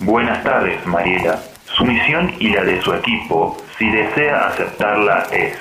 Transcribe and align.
Buenas 0.00 0.44
tardes, 0.44 0.86
Mariela. 0.86 1.40
Su 1.64 1.84
misión 1.84 2.32
y 2.38 2.50
la 2.50 2.62
de 2.62 2.80
su 2.82 2.94
equipo, 2.94 3.56
si 3.76 3.90
desea 3.90 4.46
aceptarla, 4.46 5.26
es 5.32 5.58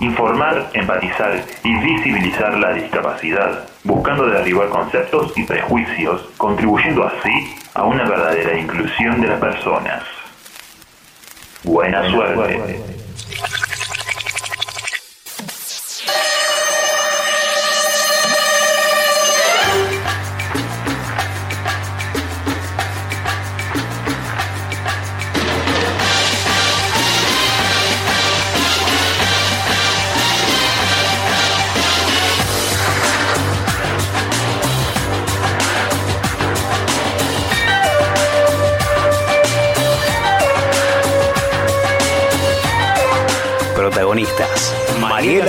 informar, 0.00 0.70
empatizar 0.72 1.44
y 1.62 1.76
visibilizar 1.76 2.54
la 2.54 2.72
discapacidad, 2.72 3.68
buscando 3.84 4.26
derribar 4.26 4.68
conceptos 4.70 5.32
y 5.36 5.44
prejuicios, 5.44 6.28
contribuyendo 6.38 7.04
así 7.04 7.54
a 7.74 7.84
una 7.84 8.04
verdadera 8.08 8.58
inclusión 8.58 9.20
de 9.20 9.28
las 9.28 9.40
personas. 9.40 10.02
Buena 11.62 12.10
suerte. 12.10 12.93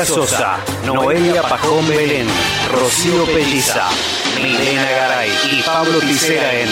Sosa, 0.06 0.60
Noelia 0.86 1.42
Pajón 1.42 1.88
Belén, 1.88 2.28
Rocío 2.72 3.26
Pelliza, 3.26 3.90
Milena 4.36 4.90
Garay 4.90 5.32
y 5.52 5.62
Pablo 5.64 6.00
Ticera 6.00 6.54
en 6.54 6.70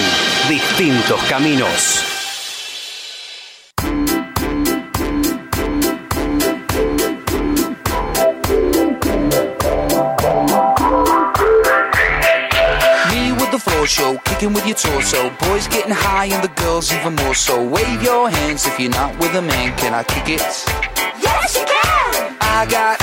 Distintos 0.47 1.19
Caminos. 1.23 2.03
Me 13.09 13.31
with 13.31 13.49
the 13.49 13.57
floor 13.57 13.87
show, 13.87 14.17
kicking 14.25 14.53
with 14.53 14.65
your 14.67 14.75
torso. 14.75 15.31
Boys 15.49 15.67
getting 15.67 15.91
high 15.91 16.27
and 16.27 16.43
the 16.43 16.61
girls 16.61 16.93
even 16.93 17.15
more 17.15 17.33
so. 17.33 17.61
Wave 17.67 18.03
your 18.03 18.29
hands 18.29 18.67
if 18.67 18.79
you're 18.79 18.91
not 18.91 19.17
with 19.19 19.33
a 19.35 19.41
man. 19.41 19.75
Can 19.77 19.95
I 19.95 20.03
kick 20.03 20.29
it? 20.29 20.41
Yes, 21.19 21.55
you 21.57 21.65
can. 21.65 22.37
I 22.55 22.67
got, 22.69 23.02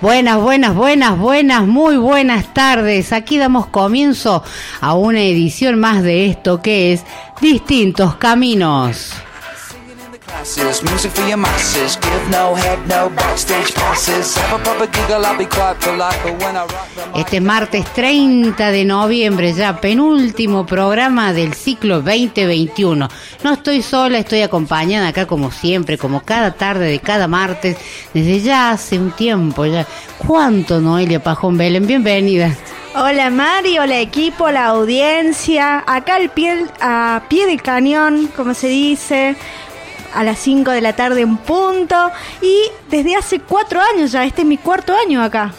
Buenas, 0.00 0.40
buenas, 0.40 0.74
buenas, 0.74 1.18
buenas, 1.18 1.66
muy 1.66 1.98
buenas 1.98 2.54
tardes. 2.54 3.12
Aquí 3.12 3.36
damos 3.36 3.66
comienzo 3.66 4.42
a 4.80 4.94
una 4.94 5.20
edición 5.20 5.78
más 5.78 6.02
de 6.02 6.24
esto 6.24 6.62
que 6.62 6.94
es 6.94 7.04
Distintos 7.42 8.16
Caminos. 8.16 9.09
Classes, 10.70 10.90
music 10.90 11.12
for 11.12 11.26
your 11.26 11.36
masses. 11.36 11.98
Give 12.00 12.30
no 12.30 12.54
head, 12.54 12.78
no 12.86 13.10
backstage 13.10 13.74
passes. 13.74 14.36
Have 14.36 14.60
a 14.60 14.62
proper 14.62 14.86
giggle, 14.86 15.24
I'll 15.24 15.36
be 15.36 15.46
quite 15.46 15.78
polite, 15.80 16.18
but 16.22 16.42
when 16.42 16.56
I 16.56 16.60
rock 16.60 16.88
the 16.94 17.06
mic, 17.06 17.26
Este 17.26 17.40
martes 17.40 17.84
30 17.94 18.70
de 18.70 18.84
noviembre, 18.84 19.52
ya 19.52 19.80
penúltimo 19.80 20.66
programa 20.66 21.32
del 21.32 21.54
ciclo 21.54 22.02
2021. 22.02 23.08
No 23.42 23.52
estoy 23.52 23.82
sola, 23.82 24.18
estoy 24.18 24.42
acompañada 24.42 25.08
acá 25.08 25.26
como 25.26 25.50
siempre, 25.50 25.98
como 25.98 26.20
cada 26.20 26.52
tarde 26.52 26.86
de 26.86 27.00
cada 27.00 27.26
martes, 27.26 27.76
desde 28.14 28.40
ya 28.40 28.70
hace 28.70 28.98
un 28.98 29.10
tiempo 29.12 29.66
ya. 29.66 29.86
¿Cuánto, 30.18 30.80
Noelia 30.80 31.20
Pajón 31.22 31.56
Belén? 31.56 31.86
Bienvenida. 31.86 32.56
Hola 32.92 33.30
Mari, 33.30 33.78
hola 33.78 34.00
equipo, 34.00 34.44
hola 34.44 34.66
audiencia. 34.66 35.84
Acá 35.86 36.16
al 36.16 36.28
pie, 36.30 36.66
a 36.80 37.22
pie 37.28 37.46
del 37.46 37.62
cañón, 37.62 38.28
como 38.34 38.52
se 38.52 38.66
dice, 38.66 39.36
a 40.14 40.24
las 40.24 40.38
5 40.38 40.70
de 40.70 40.80
la 40.80 40.94
tarde 40.94 41.22
en 41.22 41.36
punto. 41.36 42.10
Y 42.42 42.62
desde 42.90 43.16
hace 43.16 43.40
cuatro 43.40 43.80
años 43.80 44.12
ya, 44.12 44.24
este 44.24 44.42
es 44.42 44.46
mi 44.46 44.56
cuarto 44.58 44.94
año 44.94 45.22
acá. 45.22 45.52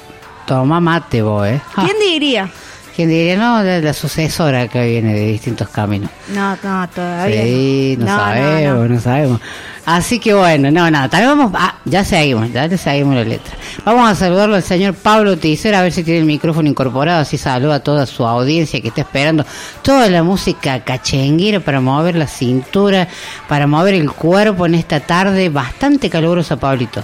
Toma 0.46 0.80
mate 0.80 1.22
vos, 1.22 1.48
¿eh? 1.48 1.62
Ah, 1.76 1.84
¿Quién 1.86 1.98
diría? 2.00 2.50
¿Quién 2.96 3.10
diría? 3.10 3.38
No, 3.38 3.64
la, 3.64 3.80
la 3.80 3.94
sucesora 3.94 4.68
que 4.68 4.86
viene 4.86 5.14
de 5.14 5.28
distintos 5.28 5.70
caminos. 5.70 6.10
No, 6.34 6.58
no, 6.62 6.90
todavía. 6.90 7.44
Sí, 7.44 7.96
no, 7.98 8.06
sabemos, 8.08 8.90
no. 8.90 9.00
sabemos. 9.00 9.42
Así 9.86 10.20
que 10.20 10.34
bueno, 10.34 10.70
no, 10.70 10.92
no, 10.92 11.10
también 11.10 11.38
vamos, 11.38 11.52
ah, 11.56 11.76
ya 11.86 12.04
seguimos, 12.06 12.52
ya 12.54 12.68
le 12.68 12.78
seguimos 12.78 13.16
la 13.16 13.24
letra. 13.24 13.54
Vamos 13.84 14.10
a 14.10 14.16
saludarlo 14.16 14.56
al 14.56 14.62
señor 14.62 14.94
Pablo 14.94 15.38
Ticera, 15.38 15.80
a 15.80 15.82
ver 15.82 15.92
si 15.92 16.04
tiene 16.04 16.20
el 16.20 16.26
micrófono 16.26 16.70
incorporado, 16.70 17.22
así 17.22 17.38
saluda 17.38 17.76
a 17.76 17.80
toda 17.80 18.06
su 18.06 18.26
audiencia 18.26 18.80
que 18.80 18.90
está 18.90 19.02
esperando 19.02 19.44
toda 19.82 20.08
la 20.10 20.22
música 20.22 20.82
cachenguera 20.82 21.60
para 21.60 21.82
mover 21.82 22.16
la 22.16 22.28
cintura, 22.28 23.08
para 23.48 23.66
mover 23.66 23.96
el 23.96 24.12
cuerpo 24.12 24.68
en 24.68 24.76
esta 24.76 25.00
tarde 25.00 25.50
bastante 25.50 26.10
calurosa, 26.12 26.58
Pablito. 26.58 27.04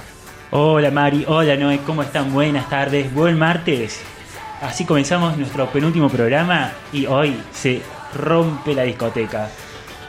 Hola 0.52 0.92
Mari, 0.92 1.26
hola 1.28 1.56
Noé, 1.56 1.80
¿cómo 1.80 2.04
están? 2.04 2.32
Buenas 2.32 2.70
tardes, 2.70 3.12
buen 3.12 3.38
martes. 3.40 4.00
Así 4.62 4.86
comenzamos 4.86 5.36
nuestro 5.38 5.68
penúltimo 5.68 6.10
programa 6.10 6.72
y 6.94 7.06
hoy 7.08 7.36
se 7.52 7.82
rompe 8.14 8.74
la 8.74 8.84
discoteca. 8.84 9.50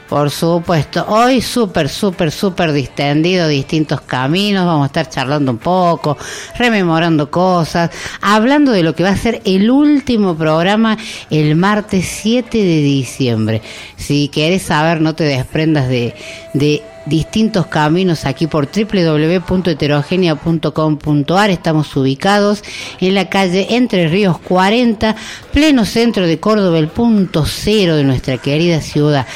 Por 0.09 0.31
supuesto, 0.31 1.05
hoy 1.07 1.39
súper, 1.39 1.87
súper, 1.87 2.31
súper 2.31 2.71
distendido, 2.71 3.47
distintos 3.47 4.01
caminos, 4.01 4.65
vamos 4.65 4.85
a 4.85 4.87
estar 4.87 5.07
charlando 5.07 5.51
un 5.51 5.59
poco, 5.59 6.17
rememorando 6.57 7.29
cosas, 7.29 7.91
hablando 8.19 8.71
de 8.71 8.81
lo 8.81 8.95
que 8.95 9.03
va 9.03 9.09
a 9.09 9.17
ser 9.17 9.39
el 9.45 9.69
último 9.69 10.35
programa 10.35 10.97
el 11.29 11.55
martes 11.55 12.07
7 12.07 12.57
de 12.57 12.81
diciembre. 12.81 13.61
Si 13.97 14.29
querés 14.29 14.63
saber, 14.63 14.99
no 14.99 15.13
te 15.13 15.25
desprendas 15.25 15.87
de, 15.87 16.15
de 16.55 16.81
distintos 17.05 17.67
caminos 17.67 18.25
aquí 18.25 18.47
por 18.47 18.67
www.heterogenia.com.ar. 18.67 21.49
Estamos 21.51 21.95
ubicados 21.95 22.63
en 22.99 23.13
la 23.13 23.29
calle 23.29 23.75
Entre 23.75 24.07
Ríos 24.07 24.39
40, 24.39 25.15
pleno 25.51 25.85
centro 25.85 26.25
de 26.25 26.39
Córdoba, 26.39 26.79
el 26.79 26.87
punto 26.87 27.45
cero 27.45 27.95
de 27.95 28.03
nuestra 28.03 28.37
querida 28.37 28.81
ciudad. 28.81 29.27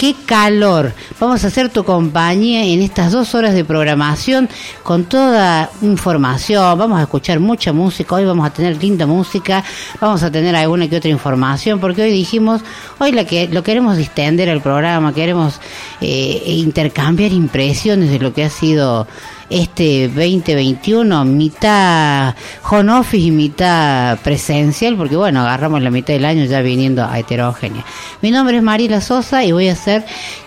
¡Qué 0.00 0.14
calor! 0.24 0.94
Vamos 1.20 1.44
a 1.44 1.48
hacer 1.48 1.68
tu 1.68 1.84
compañía 1.84 2.64
en 2.64 2.80
estas 2.80 3.12
dos 3.12 3.34
horas 3.34 3.52
de 3.52 3.66
programación 3.66 4.48
con 4.82 5.04
toda 5.04 5.68
información. 5.82 6.78
Vamos 6.78 7.00
a 7.00 7.02
escuchar 7.02 7.38
mucha 7.38 7.74
música. 7.74 8.14
Hoy 8.14 8.24
vamos 8.24 8.46
a 8.46 8.50
tener 8.50 8.82
linda 8.82 9.04
música. 9.04 9.62
Vamos 10.00 10.22
a 10.22 10.30
tener 10.30 10.56
alguna 10.56 10.88
que 10.88 10.96
otra 10.96 11.10
información 11.10 11.80
porque 11.80 12.00
hoy 12.00 12.12
dijimos, 12.12 12.62
hoy 12.98 13.12
la 13.12 13.26
que, 13.26 13.48
lo 13.48 13.62
queremos 13.62 13.98
distender 13.98 14.48
al 14.48 14.62
programa, 14.62 15.12
queremos 15.12 15.60
eh, 16.00 16.44
intercambiar 16.46 17.32
impresiones 17.32 18.10
de 18.10 18.20
lo 18.20 18.32
que 18.32 18.44
ha 18.44 18.48
sido 18.48 19.06
este 19.50 20.08
2021, 20.08 21.24
mitad 21.24 22.34
home 22.70 22.92
office 22.92 23.26
y 23.26 23.30
mitad 23.30 24.18
presencial, 24.20 24.96
porque 24.96 25.16
bueno, 25.16 25.40
agarramos 25.40 25.82
la 25.82 25.90
mitad 25.90 26.14
del 26.14 26.24
año 26.24 26.44
ya 26.44 26.60
viniendo 26.62 27.04
a 27.04 27.18
heterogénea. 27.18 27.84
Mi 28.22 28.30
nombre 28.30 28.56
es 28.56 28.62
Mariela 28.62 29.00
Sosa 29.00 29.44
y 29.44 29.52
voy 29.52 29.68
a 29.68 29.74
ser 29.74 30.04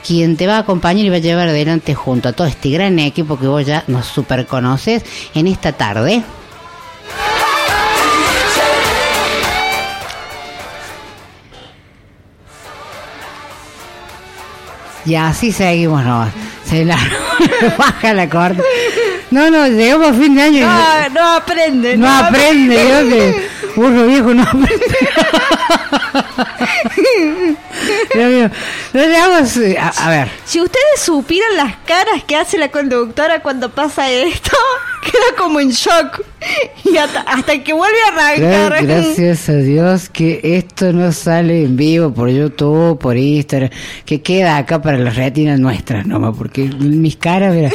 quien 0.08 0.38
te 0.38 0.48
va 0.48 0.56
a 0.56 0.60
acompañar 0.60 1.06
y 1.06 1.10
va 1.10 1.18
a 1.18 1.20
llevar 1.20 1.50
adelante 1.50 1.94
junto 1.94 2.30
a 2.30 2.34
todo 2.34 2.48
este 2.48 2.70
gran 2.70 2.98
equipo 3.00 3.38
que 3.38 3.48
vos 3.48 3.66
ya 3.66 3.84
nos 3.88 4.06
super 4.06 4.48
conoces 4.48 5.04
en 5.36 5.48
esta 5.48 5.74
tarde. 5.74 6.24
Y 15.06 15.16
así 15.16 15.52
seguimos 15.52 16.04
nomás. 16.06 16.53
Baja 17.78 18.14
la 18.14 18.28
corta. 18.30 18.64
No, 19.34 19.50
no, 19.50 19.68
llegamos 19.68 20.10
a 20.10 20.14
fin 20.14 20.36
de 20.36 20.42
año. 20.44 20.58
y 20.58 20.62
No, 20.62 21.10
no 21.10 21.28
aprende. 21.38 21.98
no 21.98 22.08
aprende, 22.08 22.76
yo 22.76 23.10
que 23.10 23.50
burro 23.76 24.06
viejo 24.06 24.32
no 24.32 24.44
aprende. 24.44 24.86
Dios 28.14 28.32
mío, 28.32 28.52
no 28.94 29.02
eh, 29.02 29.78
a, 29.80 29.88
a 29.90 30.10
ver, 30.10 30.30
Si 30.46 30.62
ustedes 30.62 31.00
supieran 31.02 31.58
las 31.58 31.76
caras 31.78 32.24
que 32.26 32.36
hace 32.36 32.58
la 32.58 32.70
conductora 32.70 33.42
cuando 33.42 33.70
pasa 33.72 34.10
esto, 34.12 34.52
queda 35.04 35.36
como 35.38 35.60
en 35.60 35.72
shock. 35.72 36.22
Y 36.84 36.98
hasta, 36.98 37.22
hasta 37.22 37.64
que 37.64 37.74
vuelve 37.74 37.98
a 38.02 38.08
arrancar. 38.10 38.86
gracias 38.86 39.50
a 39.50 39.56
Dios 39.56 40.10
que 40.10 40.40
esto 40.44 40.94
no 40.94 41.12
sale 41.12 41.64
en 41.64 41.76
vivo 41.76 42.14
por 42.14 42.30
YouTube, 42.30 43.00
por 43.00 43.18
Instagram, 43.18 43.70
que 44.06 44.22
queda 44.22 44.58
acá 44.58 44.82
para 44.82 44.98
las 44.98 45.16
retinas 45.16 45.60
nuestras 45.60 46.06
nomás, 46.06 46.36
porque 46.38 46.64
mis 46.64 47.16
caras, 47.16 47.56
mira. 47.56 47.72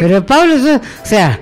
Pero 0.00 0.24
Pablo, 0.24 0.54
o 0.54 1.06
sea, 1.06 1.40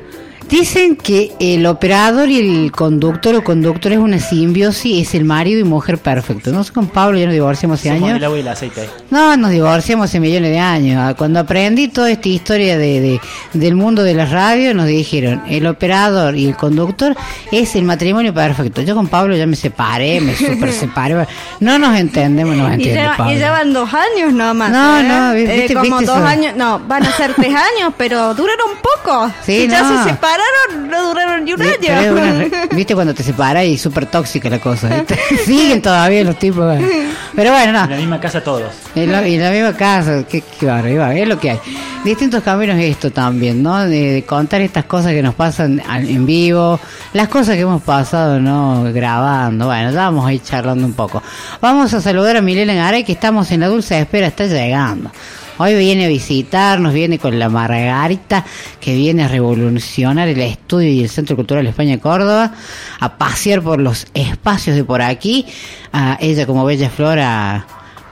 dicen 0.52 0.96
que 0.96 1.32
el 1.40 1.64
operador 1.66 2.28
y 2.28 2.38
el 2.64 2.70
conductor 2.72 3.34
o 3.34 3.42
conductor 3.42 3.90
es 3.92 3.98
una 3.98 4.18
simbiosis, 4.18 5.08
es 5.08 5.14
el 5.14 5.24
marido 5.24 5.58
y 5.60 5.64
mujer 5.64 5.98
perfecto. 5.98 6.52
No 6.52 6.62
sé 6.62 6.72
con 6.72 6.86
Pablo, 6.88 7.18
ya 7.18 7.24
nos 7.24 7.32
divorciamos 7.34 7.80
hace 7.80 7.88
Somos 7.88 8.04
años. 8.04 8.18
el 8.18 8.24
agua 8.24 8.36
y 8.36 8.40
el 8.42 8.48
aceite. 8.48 8.88
No, 9.10 9.36
nos 9.36 9.50
divorciamos 9.50 10.04
hace 10.04 10.20
millones 10.20 10.50
de 10.50 10.58
años. 10.58 10.98
Ah, 11.02 11.14
Cuando 11.16 11.40
aprendí 11.40 11.88
toda 11.88 12.10
esta 12.10 12.28
historia 12.28 12.76
de, 12.78 13.00
de- 13.00 13.20
del 13.54 13.74
mundo 13.74 14.02
de 14.02 14.14
la 14.14 14.26
radio, 14.26 14.74
nos 14.74 14.86
dijeron, 14.86 15.42
el 15.48 15.66
operador 15.66 16.36
y 16.36 16.46
el 16.46 16.56
conductor 16.56 17.16
es 17.50 17.74
el 17.74 17.84
matrimonio 17.84 18.34
perfecto. 18.34 18.82
Yo 18.82 18.94
con 18.94 19.08
Pablo 19.08 19.34
ya 19.34 19.46
me 19.46 19.56
separé, 19.56 20.20
me 20.20 20.36
super 20.36 20.70
separé. 20.72 21.26
No 21.60 21.78
nos 21.78 21.98
entendemos, 21.98 22.54
no 22.56 22.68
nos 22.68 22.78
Y, 22.78 22.90
Pablo. 23.16 23.32
y 23.32 23.36
llevan 23.38 23.72
dos 23.72 23.88
años 23.94 24.32
nomás. 24.32 24.70
No, 24.70 25.00
¿eh? 25.00 25.02
no, 25.04 25.32
vi- 25.34 25.42
Eh, 25.42 25.56
viste- 25.62 25.74
como 25.74 25.98
viste 25.98 26.06
dos 26.06 26.16
eso. 26.18 26.26
años, 26.26 26.56
no, 26.56 26.78
van 26.80 27.04
a 27.06 27.12
ser 27.16 27.32
tres 27.34 27.54
años, 27.54 27.92
pero 27.96 28.34
duraron 28.34 28.70
poco. 28.82 29.30
Sí, 29.44 29.62
si 29.62 29.68
ya 29.68 29.82
no. 29.82 30.04
se 30.04 30.10
separaron, 30.10 30.41
no 30.88 31.08
duraron 31.08 31.44
ni 31.44 31.52
un 31.52 31.62
año. 31.62 32.12
una- 32.12 32.66
Viste 32.72 32.94
cuando 32.94 33.14
te 33.14 33.22
separas 33.22 33.64
y 33.64 33.76
súper 33.78 34.06
tóxica 34.06 34.48
la 34.50 34.58
cosa. 34.58 34.88
¿viste? 34.88 35.18
Siguen 35.44 35.82
todavía 35.82 36.24
los 36.24 36.38
tipos. 36.38 36.64
bueno. 36.64 36.86
Pero 37.34 37.50
bueno, 37.52 37.72
no. 37.72 37.84
En 37.84 37.90
la 37.90 37.96
misma 37.96 38.20
casa 38.20 38.42
todos. 38.42 38.72
En 38.94 39.10
la, 39.10 39.26
en 39.26 39.40
la 39.42 39.50
misma 39.50 39.72
casa, 39.76 40.24
qué, 40.28 40.42
qué 40.60 40.66
bárbaro, 40.66 41.10
es 41.12 41.26
lo 41.28 41.38
que 41.38 41.50
hay. 41.52 41.60
Distintos 42.04 42.42
caminos 42.42 42.76
esto 42.78 43.10
también, 43.10 43.62
¿no? 43.62 43.78
De, 43.84 44.12
de 44.12 44.22
contar 44.24 44.60
estas 44.60 44.84
cosas 44.84 45.12
que 45.12 45.22
nos 45.22 45.34
pasan 45.34 45.80
al- 45.88 46.08
en 46.08 46.26
vivo, 46.26 46.78
las 47.14 47.28
cosas 47.28 47.54
que 47.54 47.62
hemos 47.62 47.82
pasado, 47.82 48.38
¿no? 48.40 48.84
Grabando. 48.92 49.66
Bueno, 49.66 49.90
ya 49.92 49.96
vamos 50.10 50.26
a 50.26 50.32
ir 50.32 50.42
charlando 50.42 50.84
un 50.84 50.92
poco. 50.94 51.22
Vamos 51.60 51.94
a 51.94 52.00
saludar 52.00 52.36
a 52.36 52.42
Milena 52.42 52.74
Garay, 52.74 53.04
que 53.04 53.12
estamos 53.12 53.50
en 53.52 53.60
la 53.60 53.68
dulce 53.68 53.98
espera, 53.98 54.26
está 54.26 54.46
llegando. 54.46 55.10
Hoy 55.58 55.74
viene 55.74 56.06
a 56.06 56.08
visitarnos, 56.08 56.94
viene 56.94 57.18
con 57.18 57.38
la 57.38 57.48
Margarita, 57.48 58.44
que 58.80 58.94
viene 58.94 59.24
a 59.24 59.28
revolucionar 59.28 60.28
el 60.28 60.40
estudio 60.40 60.88
y 60.88 61.02
el 61.02 61.08
Centro 61.08 61.36
Cultural 61.36 61.66
España 61.66 61.98
Córdoba, 61.98 62.54
a 62.98 63.18
pasear 63.18 63.62
por 63.62 63.80
los 63.80 64.06
espacios 64.14 64.76
de 64.76 64.84
por 64.84 65.02
aquí, 65.02 65.46
a 65.92 66.16
ella 66.20 66.46
como 66.46 66.64
bella 66.64 66.88
flor 66.88 67.18
a, 67.18 67.66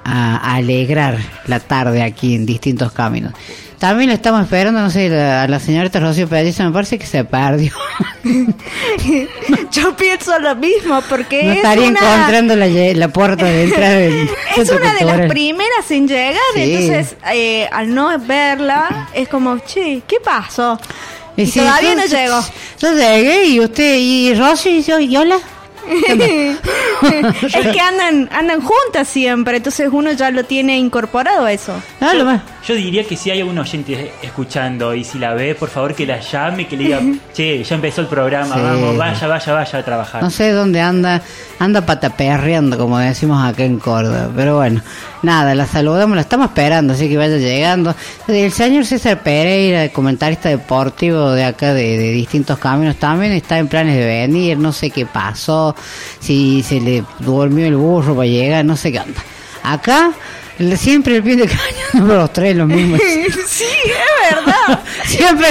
a 0.04 0.54
alegrar 0.54 1.18
la 1.46 1.60
tarde 1.60 2.02
aquí 2.02 2.34
en 2.34 2.44
distintos 2.44 2.92
caminos. 2.92 3.32
También 3.80 4.08
la 4.10 4.14
estamos 4.14 4.42
esperando, 4.42 4.78
no 4.80 4.90
sé, 4.90 5.08
la- 5.08 5.42
a 5.42 5.48
la 5.48 5.58
señorita 5.58 5.98
Rocío 6.00 6.28
Pelliza 6.28 6.64
me 6.64 6.70
parece 6.72 6.98
que 6.98 7.06
se 7.06 7.24
perdió. 7.24 7.72
Yo 9.72 9.96
pienso 9.96 10.38
lo 10.38 10.54
mismo, 10.56 11.02
porque 11.08 11.42
no 11.44 11.50
es 11.52 11.56
estaría 11.58 11.88
una... 11.88 11.98
encontrando 11.98 12.56
la, 12.56 12.66
la 12.66 13.08
puerta 13.08 13.44
de 13.46 13.64
entrada 13.64 13.94
del 13.94 14.28
Es 14.56 14.70
una 14.70 14.94
de 14.94 15.04
las 15.04 15.28
primeras 15.28 15.90
en 15.90 16.06
llegar, 16.08 16.36
Sí. 16.54 16.60
entonces 16.74 17.16
eh, 17.32 17.68
al 17.72 17.94
no 17.94 18.16
verla 18.18 19.08
es 19.14 19.28
como, 19.28 19.58
che, 19.60 20.02
¿qué 20.06 20.16
pasó? 20.22 20.78
Y 21.36 21.46
sí, 21.46 21.60
todavía 21.60 21.94
yo- 21.94 21.96
no 21.96 22.04
llegó. 22.06 22.40
Yo 22.80 22.92
llegué 22.92 23.44
y 23.46 23.60
usted, 23.60 23.96
y 23.98 24.34
Rocío, 24.34 24.72
y 24.72 24.82
yo, 24.82 24.98
y 25.00 25.16
hola. 25.16 25.38
es 27.42 27.66
que 27.72 27.80
andan 27.80 28.28
andan 28.32 28.60
juntas 28.60 29.08
siempre, 29.08 29.56
entonces 29.58 29.88
uno 29.92 30.12
ya 30.12 30.30
lo 30.30 30.44
tiene 30.44 30.78
incorporado 30.78 31.44
a 31.46 31.52
eso. 31.52 31.74
No, 32.00 32.12
lo 32.14 32.24
más. 32.24 32.42
Yo 32.66 32.74
diría 32.74 33.04
que 33.04 33.16
si 33.16 33.30
hay 33.30 33.40
algún 33.40 33.58
oyente 33.58 34.12
escuchando 34.22 34.94
y 34.94 35.02
si 35.02 35.18
la 35.18 35.32
ve, 35.34 35.54
por 35.54 35.70
favor 35.70 35.94
que 35.94 36.06
la 36.06 36.20
llame, 36.20 36.68
que 36.68 36.76
le 36.76 36.84
diga, 36.84 37.00
che, 37.32 37.64
ya 37.64 37.74
empezó 37.74 38.02
el 38.02 38.06
programa, 38.06 38.54
Sí. 38.54 38.60
vamos, 38.62 38.96
vaya, 38.96 39.26
vaya, 39.26 39.52
vaya 39.54 39.78
a 39.78 39.84
trabajar. 39.84 40.22
No 40.22 40.30
sé 40.30 40.52
dónde 40.52 40.80
anda, 40.80 41.22
anda 41.58 41.84
pataperreando, 41.86 42.76
como 42.76 42.98
decimos 42.98 43.42
acá 43.42 43.64
en 43.64 43.78
Córdoba. 43.78 44.28
Pero 44.36 44.56
bueno, 44.56 44.82
nada, 45.22 45.54
la 45.54 45.66
saludamos, 45.66 46.14
la 46.16 46.20
estamos 46.22 46.48
esperando, 46.48 46.92
así 46.92 47.08
que 47.08 47.16
vaya 47.16 47.38
llegando. 47.38 47.94
El 48.28 48.52
señor 48.52 48.84
César 48.84 49.22
Pereira, 49.22 49.88
comentarista 49.88 50.50
deportivo 50.50 51.30
de 51.32 51.44
acá 51.44 51.72
de, 51.72 51.96
de 51.98 52.12
distintos 52.12 52.58
caminos, 52.58 52.96
también 52.96 53.32
está 53.32 53.58
en 53.58 53.68
planes 53.68 53.96
de 53.96 54.04
venir, 54.04 54.58
no 54.58 54.72
sé 54.72 54.90
qué 54.90 55.06
pasó, 55.06 55.69
si 56.20 56.62
se 56.62 56.80
le 56.80 57.04
durmió 57.18 57.66
el 57.66 57.76
burro 57.76 58.14
para 58.14 58.28
llegar, 58.28 58.64
no 58.64 58.76
sé 58.76 58.92
qué 58.92 59.00
onda. 59.00 59.22
Acá, 59.62 60.12
siempre 60.76 61.16
el 61.16 61.22
pie 61.22 61.36
de 61.36 61.46
cañón, 61.46 62.08
los 62.08 62.32
tres 62.32 62.56
los 62.56 62.68
mismos. 62.68 63.00
verdad. 64.34 64.80
Siempre 65.04 65.46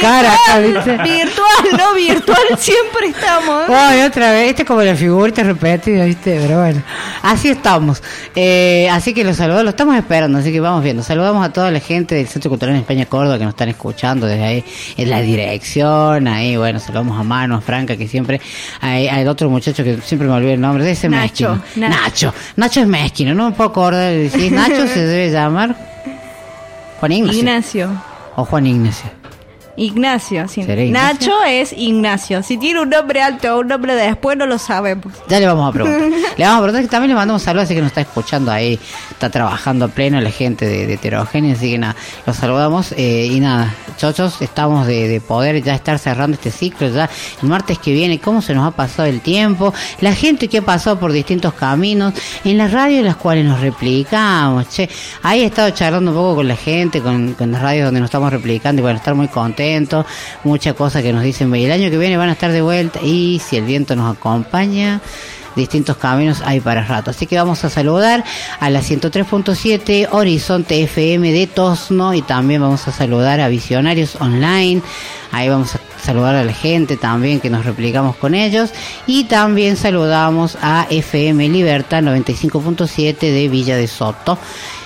caras 0.00 0.38
acá, 0.46 0.58
¿viste? 0.58 0.96
Virtual, 0.96 1.78
no 1.78 1.94
virtual, 1.94 2.58
siempre 2.58 3.08
estamos. 3.08 3.64
Otra 4.06 4.32
vez, 4.32 4.50
este 4.50 4.62
es 4.62 4.68
como 4.68 4.82
la 4.82 4.94
figurita 4.94 5.42
repetida, 5.42 6.04
¿viste? 6.04 6.38
Pero 6.40 6.60
bueno, 6.60 6.82
así 7.22 7.48
estamos. 7.48 8.02
Eh, 8.34 8.88
así 8.90 9.14
que 9.14 9.24
los 9.24 9.36
saludos, 9.36 9.64
lo 9.64 9.70
estamos 9.70 9.96
esperando, 9.96 10.38
así 10.38 10.52
que 10.52 10.60
vamos 10.60 10.82
viendo. 10.82 11.02
Saludamos 11.02 11.44
a 11.44 11.52
toda 11.52 11.70
la 11.70 11.80
gente 11.80 12.14
del 12.14 12.28
Centro 12.28 12.50
Cultural 12.50 12.74
en 12.74 12.80
España 12.80 13.06
Córdoba 13.06 13.38
que 13.38 13.44
nos 13.44 13.54
están 13.54 13.68
escuchando 13.68 14.26
desde 14.26 14.44
ahí 14.44 14.64
en 14.96 15.10
la 15.10 15.20
dirección. 15.20 16.28
Ahí, 16.28 16.56
bueno, 16.56 16.78
saludamos 16.80 17.18
a 17.18 17.22
Mano, 17.22 17.56
a 17.56 17.60
Franca, 17.60 17.96
que 17.96 18.08
siempre. 18.08 18.40
Hay, 18.80 19.08
hay 19.08 19.26
otro 19.26 19.50
muchacho 19.50 19.84
que 19.84 19.98
siempre 20.00 20.28
me 20.28 20.34
olvido 20.34 20.52
el 20.52 20.60
nombre, 20.60 20.84
de 20.84 20.92
ese 20.92 21.08
Nacho, 21.08 21.54
mezquino. 21.54 21.88
Nacho. 21.88 22.02
Nacho. 22.02 22.34
Nacho 22.56 22.80
es 22.80 22.86
mezquino, 22.86 23.34
no 23.34 23.50
me 23.50 23.56
puedo 23.56 23.70
acordar. 23.70 24.12
Si 24.30 24.50
Nacho, 24.50 24.86
se 24.86 25.00
debe 25.06 25.30
llamar 25.30 25.76
Juan 27.00 27.12
Ignacio. 27.12 28.13
Ignacio. 28.34 28.42
O 28.42 28.44
Juan 28.44 28.66
Ignacio. 28.66 29.23
Ignacio, 29.76 30.46
sí. 30.48 30.62
¿Será 30.62 30.82
Ignacio? 30.82 31.28
Nacho 31.30 31.44
es 31.44 31.72
Ignacio. 31.72 32.42
Si 32.42 32.56
tiene 32.56 32.80
un 32.80 32.90
nombre 32.90 33.22
alto 33.22 33.56
o 33.56 33.60
un 33.60 33.68
nombre 33.68 33.94
de 33.94 34.06
después, 34.06 34.36
no 34.36 34.46
lo 34.46 34.58
sabemos. 34.58 35.12
Ya 35.28 35.40
le 35.40 35.46
vamos 35.46 35.68
a 35.68 35.72
preguntar. 35.72 36.20
le 36.36 36.44
vamos 36.44 36.58
a 36.58 36.62
preguntar 36.62 36.82
que 36.82 36.88
también 36.88 37.08
le 37.10 37.14
mandamos 37.14 37.42
saludos, 37.42 37.64
así 37.64 37.74
que 37.74 37.80
nos 37.80 37.88
está 37.88 38.02
escuchando 38.02 38.52
ahí, 38.52 38.78
está 39.10 39.30
trabajando 39.30 39.86
a 39.86 39.88
pleno 39.88 40.20
la 40.20 40.30
gente 40.30 40.66
de, 40.66 40.86
de 40.86 40.94
Heterogénea, 40.94 41.54
así 41.54 41.70
que 41.70 41.78
nada, 41.78 41.96
los 42.26 42.36
saludamos 42.36 42.92
eh, 42.92 43.28
y 43.30 43.40
nada, 43.40 43.74
chochos, 43.96 44.40
estamos 44.42 44.86
de, 44.86 45.08
de 45.08 45.20
poder 45.20 45.62
ya 45.62 45.74
estar 45.74 45.98
cerrando 45.98 46.34
este 46.34 46.50
ciclo, 46.50 46.88
ya 46.88 47.10
el 47.42 47.48
martes 47.48 47.78
que 47.78 47.92
viene, 47.92 48.20
cómo 48.20 48.42
se 48.42 48.54
nos 48.54 48.66
ha 48.66 48.70
pasado 48.70 49.08
el 49.08 49.20
tiempo, 49.20 49.72
la 50.00 50.14
gente 50.14 50.48
que 50.48 50.58
ha 50.58 50.62
pasado 50.62 50.98
por 50.98 51.12
distintos 51.12 51.54
caminos, 51.54 52.14
en 52.44 52.58
las 52.58 52.72
radios 52.72 53.00
en 53.00 53.06
las 53.06 53.16
cuales 53.16 53.44
nos 53.44 53.60
replicamos, 53.60 54.68
che, 54.68 54.88
ahí 55.22 55.42
he 55.42 55.46
estado 55.46 55.70
charlando 55.70 56.10
un 56.10 56.16
poco 56.16 56.36
con 56.36 56.48
la 56.48 56.56
gente, 56.56 57.00
con, 57.00 57.34
con 57.34 57.50
las 57.52 57.60
radios 57.60 57.86
donde 57.86 58.00
nos 58.00 58.08
estamos 58.08 58.32
replicando 58.32 58.80
y 58.80 58.82
bueno, 58.82 58.98
estar 58.98 59.14
muy 59.14 59.28
contentos, 59.28 59.63
muchas 60.42 60.74
cosas 60.74 61.02
que 61.02 61.12
nos 61.12 61.22
dicen, 61.22 61.50
"Ve, 61.50 61.64
el 61.64 61.72
año 61.72 61.90
que 61.90 61.98
viene 61.98 62.16
van 62.16 62.28
a 62.28 62.32
estar 62.32 62.52
de 62.52 62.62
vuelta 62.62 63.00
y 63.02 63.40
si 63.44 63.56
el 63.56 63.64
viento 63.64 63.96
nos 63.96 64.16
acompaña, 64.16 65.00
distintos 65.56 65.96
caminos 65.96 66.42
hay 66.44 66.60
para 66.60 66.84
rato. 66.84 67.10
Así 67.10 67.26
que 67.26 67.36
vamos 67.36 67.64
a 67.64 67.70
saludar 67.70 68.24
a 68.60 68.70
la 68.70 68.80
103.7 68.82 70.08
Horizonte 70.10 70.82
FM 70.82 71.32
de 71.32 71.46
Tosno 71.46 72.14
y 72.14 72.22
también 72.22 72.60
vamos 72.60 72.86
a 72.88 72.92
saludar 72.92 73.40
a 73.40 73.48
Visionarios 73.48 74.16
Online. 74.20 74.82
Ahí 75.32 75.48
vamos 75.48 75.74
a 75.74 75.80
saludar 76.02 76.34
a 76.34 76.44
la 76.44 76.52
gente 76.52 76.96
también 76.96 77.40
que 77.40 77.50
nos 77.50 77.64
replicamos 77.64 78.16
con 78.16 78.34
ellos 78.34 78.70
y 79.06 79.24
también 79.24 79.76
saludamos 79.76 80.58
a 80.60 80.86
FM 80.90 81.48
Libertad 81.48 82.02
95.7 82.02 83.32
de 83.32 83.48
Villa 83.48 83.76
de 83.76 83.86
Soto. 83.86 84.38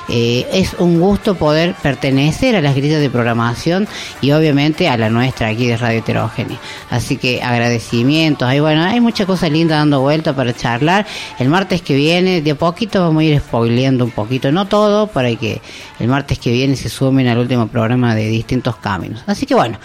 Eh, 0.09 0.47
es 0.53 0.75
un 0.79 1.01
gusto 1.01 1.35
poder 1.35 1.75
pertenecer 1.75 2.57
a 2.57 2.63
las 2.63 2.75
grillas 2.75 3.01
de 3.01 3.11
programación 3.11 3.87
y 4.21 4.33
obviamente 4.33 4.89
a 4.89 4.97
la 4.97 5.11
nuestra 5.11 5.49
aquí 5.49 5.67
de 5.67 5.77
Radio 5.77 5.99
Heterogénea. 5.99 6.59
Así 6.91 7.17
que 7.17 7.43
agradecimientos. 7.43 8.49
Ahí 8.49 8.61
bueno, 8.61 8.83
hay 8.83 9.01
mucha 9.01 9.27
cosa 9.27 9.49
linda 9.49 9.77
dando 9.77 10.01
vuelta 10.01 10.35
para 10.35 10.55
charlar. 10.55 11.07
El 11.39 11.49
martes 11.49 11.83
que 11.83 11.95
viene, 11.95 12.41
de 12.41 12.51
a 12.53 12.55
poquito 12.55 13.01
vamos 13.03 13.21
a 13.21 13.25
ir 13.25 13.41
spoileando 13.41 14.05
un 14.05 14.11
poquito, 14.11 14.51
no 14.51 14.67
todo, 14.67 15.07
para 15.09 15.35
que 15.37 15.61
el 15.99 16.09
martes 16.09 16.39
que 16.39 16.53
viene 16.53 16.77
se 16.77 16.89
sumen 16.89 17.29
al 17.29 17.39
último 17.39 17.69
programa 17.69 18.15
de 18.15 18.29
distintos 18.29 18.77
caminos. 18.77 19.23
Así 19.27 19.47
que 19.47 19.55
bueno, 19.55 19.79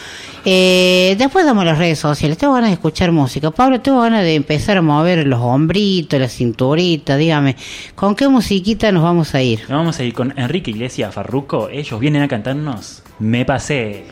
eh, 0.46 1.16
después 1.18 1.46
damos 1.46 1.66
las 1.66 1.78
redes 1.78 2.00
sociales. 2.00 2.38
Tengo 2.38 2.54
ganas 2.54 2.70
de 2.70 2.76
escuchar 2.76 3.12
música. 3.12 3.52
Pablo, 3.52 3.82
tengo 3.82 4.02
ganas 4.02 4.24
de 4.24 4.36
empezar 4.36 4.78
a 4.78 4.82
mover 4.82 5.26
los 5.26 5.40
hombritos, 5.40 6.20
la 6.20 6.28
cinturita. 6.28 7.16
Dígame, 7.18 7.56
¿con 7.96 8.16
qué 8.16 8.28
musiquita 8.28 8.92
nos 8.92 9.04
vamos 9.04 9.34
a 9.36 9.42
ir? 9.42 9.62
Nos 9.62 9.70
vamos 9.70 10.00
a 10.00 10.04
ir 10.04 10.14
con 10.14 10.38
Enrique 10.38 10.72
Iglesias 10.72 11.14
Farruco. 11.14 11.70
Ellos 11.70 12.00
vienen 12.00 12.22
a 12.22 12.28
cantarnos 12.28 13.04
Me 13.20 13.46
Pasé. 13.46 14.06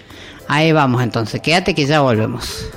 Ahí 0.47 0.71
vamos 0.71 1.01
entonces, 1.01 1.41
quédate 1.41 1.73
que 1.73 1.85
ya 1.85 2.01
volvemos. 2.01 2.69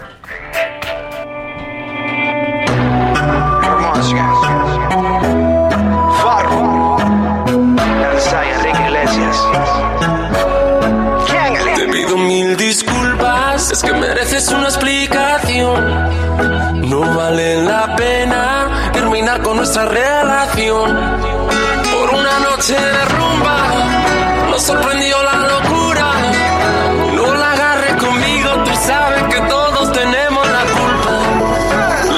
mereces 14.34 14.52
una 14.52 14.64
explicación. 14.64 16.90
No 16.90 17.00
vale 17.14 17.62
la 17.62 17.94
pena 17.94 18.90
terminar 18.92 19.40
con 19.42 19.58
nuestra 19.58 19.84
relación. 19.84 20.90
Por 21.92 22.10
una 22.10 22.40
noche 22.40 22.74
de 22.74 23.04
rumba 23.04 23.56
nos 24.50 24.60
sorprendió 24.60 25.22
la 25.22 25.36
locura. 25.52 26.06
No 27.14 27.32
la 27.34 27.52
agarres 27.52 27.94
conmigo, 28.02 28.50
tú 28.64 28.72
sabes 28.84 29.22
que 29.32 29.40
todos 29.42 29.92
tenemos 29.92 30.48
la 30.48 30.64
culpa. 30.78 31.12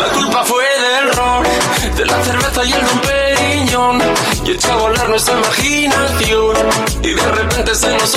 La 0.01 0.09
culpa 0.19 0.43
fue 0.45 0.65
del 0.65 1.15
ron, 1.17 1.45
de 1.97 2.07
la 2.07 2.25
cerveza 2.25 2.65
y 2.65 2.73
el 2.73 2.81
don 3.73 4.01
Y 4.47 4.53
echó 4.53 4.73
a 4.73 4.77
volar 4.77 5.07
nuestra 5.11 5.35
imaginación. 5.35 6.57
Y 7.03 7.13
de 7.13 7.33
repente 7.33 7.75
se 7.75 7.93
nos 7.93 8.15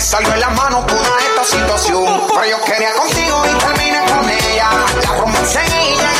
me 0.00 0.06
salió 0.06 0.30
de 0.30 0.40
la 0.40 0.48
mano 0.48 0.82
toda 0.86 1.18
esta 1.28 1.44
situación. 1.44 2.22
Pero 2.28 2.46
yo 2.46 2.64
quería 2.64 2.90
contigo 2.94 3.42
y 3.44 3.58
terminé 3.58 4.00
con 4.10 4.30
ella. 4.30 4.70
La 5.04 5.12
romance 5.20 5.60
y 5.60 6.19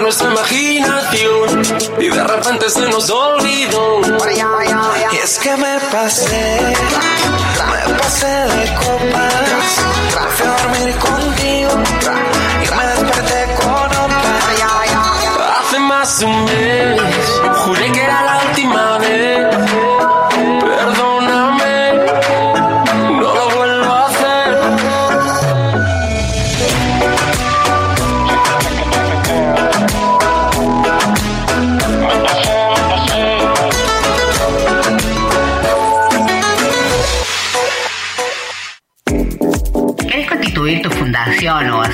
nuestra 0.00 0.30
imaginación. 0.30 1.62
Y 1.98 2.08
de 2.08 2.24
repente 2.24 2.70
se 2.70 2.88
nos 2.88 3.10
olvidó. 3.10 4.00
Y 5.12 5.16
es 5.16 5.38
que 5.38 5.56
me 5.56 5.78
pasé, 5.92 6.74
me 7.88 7.94
pasé 7.94 8.26
de 8.26 8.74
copas, 8.74 9.80
fui 10.36 10.46
a 10.46 10.50
dormir 10.62 10.96
contigo 10.96 11.70
y 12.62 12.76
me 12.76 12.86
desperté 12.86 13.54
con 13.60 13.74
otra. 13.74 15.60
Hace 15.60 15.78
más 15.78 16.18
de 16.18 16.26
un 16.26 16.44
mes, 16.44 17.00
juré 17.64 17.92
que 17.92 18.02
era 18.02 18.22
la 18.22 18.35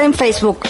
en 0.02 0.12
Facebook. 0.14 0.65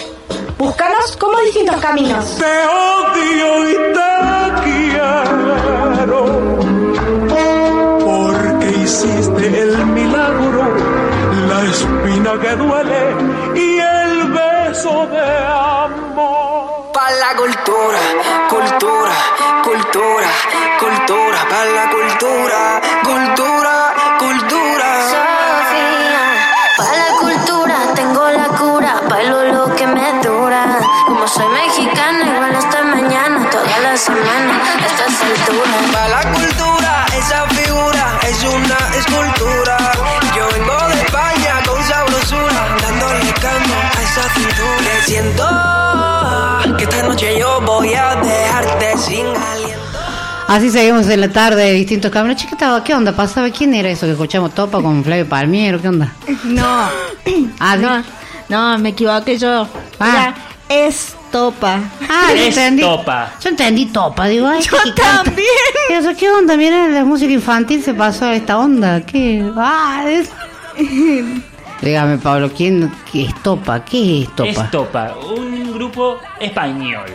Así 50.48 50.70
seguimos 50.70 51.08
en 51.08 51.20
la 51.20 51.28
tarde 51.28 51.64
de 51.64 51.72
distintos 51.72 52.10
caminos. 52.10 52.36
Chiquita, 52.40 52.82
¿qué 52.84 52.94
onda 52.94 53.12
pasaba? 53.12 53.50
¿Quién 53.50 53.74
era 53.74 53.88
eso 53.88 54.06
que 54.06 54.12
escuchamos 54.12 54.54
Topa 54.54 54.80
con 54.80 55.02
Flavio 55.02 55.28
Palmiero? 55.28 55.80
¿Qué 55.80 55.88
onda? 55.88 56.12
No. 56.44 56.88
Ah, 57.58 57.76
no, 57.76 58.02
no, 58.48 58.78
me 58.78 58.90
equivoqué 58.90 59.36
yo. 59.38 59.66
Ah. 59.98 60.32
Era 60.68 60.84
estopa. 60.84 61.80
Ah, 62.08 62.28
Es 62.32 62.56
entendí. 62.56 62.82
Topa. 62.82 63.32
Yo 63.40 63.48
entendí 63.50 63.86
Topa, 63.86 64.26
digo, 64.26 64.46
ay, 64.46 64.62
Yo 64.62 64.76
¿qué 64.84 64.92
también. 64.92 65.46
Eso, 65.90 66.10
¿qué 66.16 66.30
onda? 66.30 66.56
Mira, 66.56 66.86
la 66.88 67.04
música 67.04 67.32
infantil 67.32 67.82
se 67.82 67.94
pasó 67.94 68.26
a 68.26 68.34
esta 68.34 68.58
onda. 68.58 69.00
¿Qué? 69.00 69.44
Ah, 69.56 70.04
es... 70.06 70.30
Dígame, 71.82 72.18
Pablo, 72.18 72.50
¿quién 72.56 72.92
qué 73.10 73.24
es 73.24 73.42
Topa? 73.42 73.84
¿Qué 73.84 74.22
es 74.22 74.36
Topa? 74.36 74.50
Es 74.50 74.70
Topa, 74.70 75.14
un 75.36 75.72
grupo 75.72 76.18
español. 76.40 77.06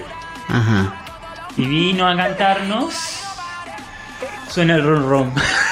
Ajá. 0.50 0.94
Y 1.58 1.66
vino 1.66 2.08
a 2.08 2.16
cantarnos. 2.16 3.21
Suena 4.54 4.76
el 4.76 4.84
rum 4.84 5.10
rum. 5.10 5.32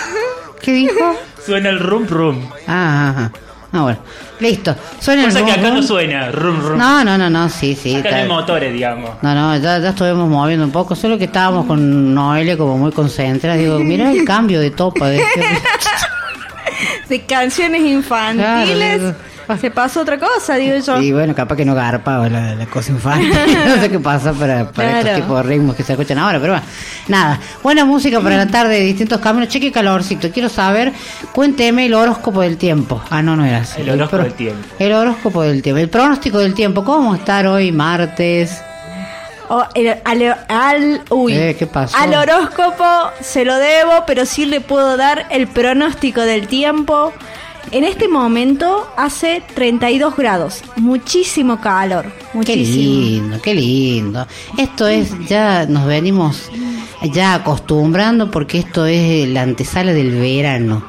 ¿Qué 0.61 0.71
dijo? 0.71 1.15
Suena 1.45 1.69
el 1.69 1.79
rum 1.79 2.05
rum. 2.07 2.49
Ah, 2.67 3.09
ajá. 3.09 3.31
Ah, 3.71 3.81
bueno. 3.83 3.99
Listo. 4.39 4.75
Suena 4.99 5.25
el 5.25 5.27
Cosa 5.31 5.45
que 5.45 5.51
rum, 5.53 5.59
acá 5.65 5.73
no 5.75 5.83
suena 5.83 6.31
rum 6.31 6.59
rum. 6.61 6.77
No, 6.77 7.03
no, 7.03 7.17
no, 7.17 7.29
no, 7.29 7.49
sí, 7.49 7.75
sí. 7.75 7.95
Acá 7.95 8.09
no 8.11 8.15
hay 8.15 8.21
está- 8.23 8.33
motores, 8.33 8.73
digamos. 8.73 9.11
No, 9.21 9.35
no, 9.35 9.55
ya, 9.57 9.77
ya 9.79 9.89
estuvimos 9.89 10.27
moviendo 10.29 10.65
un 10.65 10.71
poco, 10.71 10.95
solo 10.95 11.17
que 11.17 11.25
estábamos 11.25 11.65
con 11.65 12.13
Noelia 12.13 12.57
como 12.57 12.77
muy 12.77 12.91
concentradas. 12.91 13.59
Digo, 13.59 13.79
mira 13.79 14.11
el 14.11 14.25
cambio 14.25 14.59
de 14.59 14.71
topa. 14.71 15.07
De 15.09 15.17
este- 15.17 15.45
De 17.09 17.25
canciones 17.25 17.81
infantiles. 17.81 18.99
Claro, 18.99 19.15
se 19.61 19.71
pasó 19.71 20.01
otra 20.01 20.17
cosa, 20.19 20.55
digo 20.55 20.77
yo. 20.77 21.01
Y 21.01 21.11
bueno, 21.11 21.33
capaz 21.35 21.55
que 21.55 21.65
no 21.65 21.73
garpaba 21.75 22.29
la, 22.29 22.55
la 22.55 22.65
cosa 22.65 22.91
infantil. 22.91 23.31
no 23.67 23.75
sé 23.81 23.89
qué 23.89 23.99
pasa 23.99 24.33
para, 24.33 24.71
para 24.71 24.89
estos 24.99 25.03
Claro. 25.03 25.21
tipos 25.23 25.37
de 25.37 25.43
ritmos 25.49 25.75
que 25.75 25.83
se 25.83 25.93
escuchan 25.93 26.17
ahora, 26.17 26.39
pero 26.39 26.53
bueno. 26.53 26.65
Nada, 27.07 27.39
buena 27.63 27.85
música 27.85 28.19
para 28.21 28.37
la 28.37 28.47
tarde 28.47 28.75
de 28.75 28.81
distintos 28.81 29.19
caminos. 29.19 29.49
Cheque 29.49 29.71
calorcito. 29.71 30.29
Quiero 30.31 30.49
saber, 30.49 30.93
cuénteme 31.33 31.85
el 31.87 31.93
horóscopo 31.93 32.41
del 32.41 32.57
tiempo. 32.57 33.01
Ah, 33.09 33.21
no, 33.21 33.35
no 33.35 33.45
era 33.45 33.59
así. 33.59 33.81
El 33.81 33.89
horóscopo 33.89 34.17
pro- 34.17 34.23
del 34.23 34.33
tiempo. 34.33 34.67
El 34.77 34.93
horóscopo 34.93 35.41
del 35.43 35.61
tiempo. 35.61 35.79
El 35.79 35.89
pronóstico 35.89 36.37
del 36.39 36.53
tiempo. 36.53 36.83
¿Cómo 36.83 36.97
vamos 36.99 37.15
a 37.15 37.19
estar 37.19 37.47
hoy, 37.47 37.71
martes? 37.71 38.61
Oh, 39.51 39.65
el- 39.73 39.97
al, 40.05 40.37
al- 40.47 41.01
uy, 41.09 41.33
Eh, 41.33 41.55
¿qué 41.57 41.65
pasó? 41.65 41.97
al 41.97 42.13
horóscopo 42.13 42.85
se 43.19 43.45
lo 43.45 43.55
debo, 43.55 44.03
pero 44.05 44.27
sí 44.27 44.45
le 44.45 44.61
puedo 44.61 44.95
dar 44.95 45.25
el 45.31 45.47
pronóstico 45.47 46.21
del 46.21 46.47
tiempo. 46.47 47.11
En 47.71 47.83
este 47.83 48.07
momento 48.07 48.91
hace 48.97 49.43
32 49.53 50.15
grados, 50.17 50.63
muchísimo 50.77 51.61
calor, 51.61 52.05
Qué 52.31 52.37
muchísimo. 52.37 52.99
lindo, 53.01 53.41
qué 53.41 53.53
lindo. 53.53 54.27
Esto 54.57 54.87
es, 54.87 55.11
ya 55.27 55.65
nos 55.67 55.85
venimos 55.85 56.49
ya 57.13 57.35
acostumbrando 57.35 58.31
porque 58.31 58.59
esto 58.59 58.85
es 58.85 59.27
la 59.29 59.43
antesala 59.43 59.93
del 59.93 60.11
verano. 60.19 60.83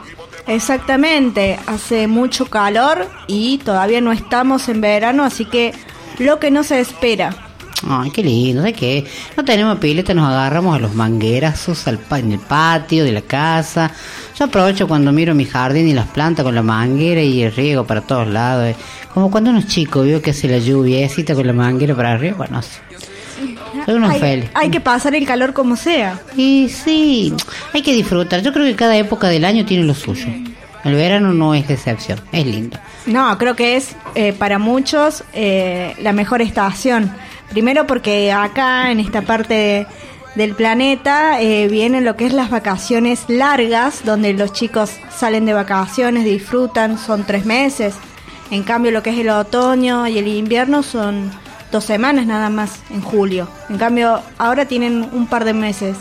Exactamente, 0.46 1.58
hace 1.66 2.06
mucho 2.06 2.46
calor 2.46 3.08
y 3.26 3.58
todavía 3.58 4.00
no 4.00 4.10
estamos 4.10 4.68
en 4.68 4.80
verano, 4.80 5.22
así 5.24 5.44
que 5.44 5.72
lo 6.18 6.40
que 6.40 6.50
no 6.50 6.64
se 6.64 6.80
espera. 6.80 7.49
Ay, 7.88 8.10
qué 8.10 8.22
lindo, 8.22 8.60
¿sabes 8.62 8.76
qué? 8.76 9.04
No 9.36 9.44
tenemos 9.44 9.78
pileta, 9.78 10.12
nos 10.12 10.28
agarramos 10.28 10.76
a 10.76 10.78
los 10.78 10.94
manguerazos 10.94 11.86
al 11.88 11.98
pa- 11.98 12.18
en 12.18 12.32
el 12.32 12.38
patio 12.38 13.04
de 13.04 13.12
la 13.12 13.22
casa. 13.22 13.90
Yo 14.38 14.44
aprovecho 14.46 14.86
cuando 14.86 15.12
miro 15.12 15.34
mi 15.34 15.46
jardín 15.46 15.88
y 15.88 15.94
las 15.94 16.06
plantas 16.08 16.44
con 16.44 16.54
la 16.54 16.62
manguera 16.62 17.22
y 17.22 17.42
el 17.42 17.52
riego 17.54 17.84
para 17.86 18.02
todos 18.02 18.28
lados. 18.28 18.66
eh. 18.66 18.76
Como 19.14 19.30
cuando 19.30 19.50
uno 19.50 19.60
es 19.60 19.66
chico, 19.66 20.02
vio 20.02 20.20
que 20.20 20.30
hace 20.30 20.46
la 20.48 20.58
lluviecita 20.58 21.34
con 21.34 21.46
la 21.46 21.52
manguera 21.54 21.94
para 21.96 22.12
arriba, 22.12 22.36
bueno, 22.36 22.60
unos 23.86 24.10
Hay, 24.10 24.20
hay 24.54 24.70
que 24.70 24.80
pasar 24.80 25.14
el 25.14 25.26
calor 25.26 25.52
como 25.54 25.74
sea. 25.76 26.20
Y 26.36 26.68
sí, 26.68 27.32
hay 27.72 27.82
que 27.82 27.92
disfrutar. 27.94 28.42
Yo 28.42 28.52
creo 28.52 28.66
que 28.66 28.76
cada 28.76 28.96
época 28.96 29.28
del 29.28 29.44
año 29.44 29.64
tiene 29.64 29.84
lo 29.84 29.94
suyo. 29.94 30.26
El 30.84 30.94
verano 30.94 31.32
no 31.34 31.54
es 31.54 31.68
excepción, 31.68 32.20
es 32.32 32.46
lindo. 32.46 32.78
No, 33.06 33.36
creo 33.38 33.54
que 33.56 33.76
es 33.76 33.94
eh, 34.14 34.32
para 34.32 34.58
muchos 34.58 35.24
eh, 35.32 35.94
la 36.02 36.12
mejor 36.12 36.40
estación. 36.42 37.10
Primero 37.50 37.86
porque 37.86 38.32
acá 38.32 38.90
en 38.92 39.00
esta 39.00 39.22
parte 39.22 39.86
del 40.36 40.54
planeta 40.54 41.40
eh, 41.40 41.66
vienen 41.68 42.04
lo 42.04 42.14
que 42.16 42.26
es 42.26 42.32
las 42.32 42.50
vacaciones 42.50 43.24
largas, 43.28 44.04
donde 44.04 44.32
los 44.34 44.52
chicos 44.52 44.92
salen 45.14 45.44
de 45.46 45.52
vacaciones, 45.54 46.24
disfrutan, 46.24 46.96
son 46.98 47.24
tres 47.24 47.44
meses. 47.46 47.94
En 48.52 48.62
cambio 48.62 48.92
lo 48.92 49.02
que 49.02 49.10
es 49.10 49.18
el 49.18 49.28
otoño 49.30 50.06
y 50.06 50.18
el 50.18 50.28
invierno 50.28 50.82
son 50.84 51.30
dos 51.72 51.84
semanas 51.84 52.26
nada 52.26 52.50
más 52.50 52.80
en 52.90 53.00
julio. 53.00 53.48
En 53.68 53.78
cambio 53.78 54.20
ahora 54.38 54.66
tienen 54.66 55.08
un 55.12 55.26
par 55.26 55.44
de 55.44 55.52
meses. 55.54 55.96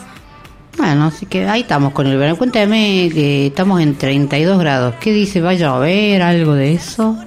Bueno, 0.77 1.05
así 1.05 1.25
que 1.25 1.47
ahí 1.49 1.61
estamos 1.61 1.93
con 1.93 2.05
el 2.07 2.17
verano. 2.17 2.37
Cuéntame 2.37 3.09
que 3.13 3.47
estamos 3.47 3.81
en 3.81 3.95
32 3.95 4.59
grados. 4.59 4.95
¿Qué 5.01 5.11
dice? 5.11 5.41
¿Va 5.41 5.49
a 5.49 5.53
llover? 5.55 6.21
¿Algo 6.21 6.53
de 6.53 6.73
eso? 6.73 7.17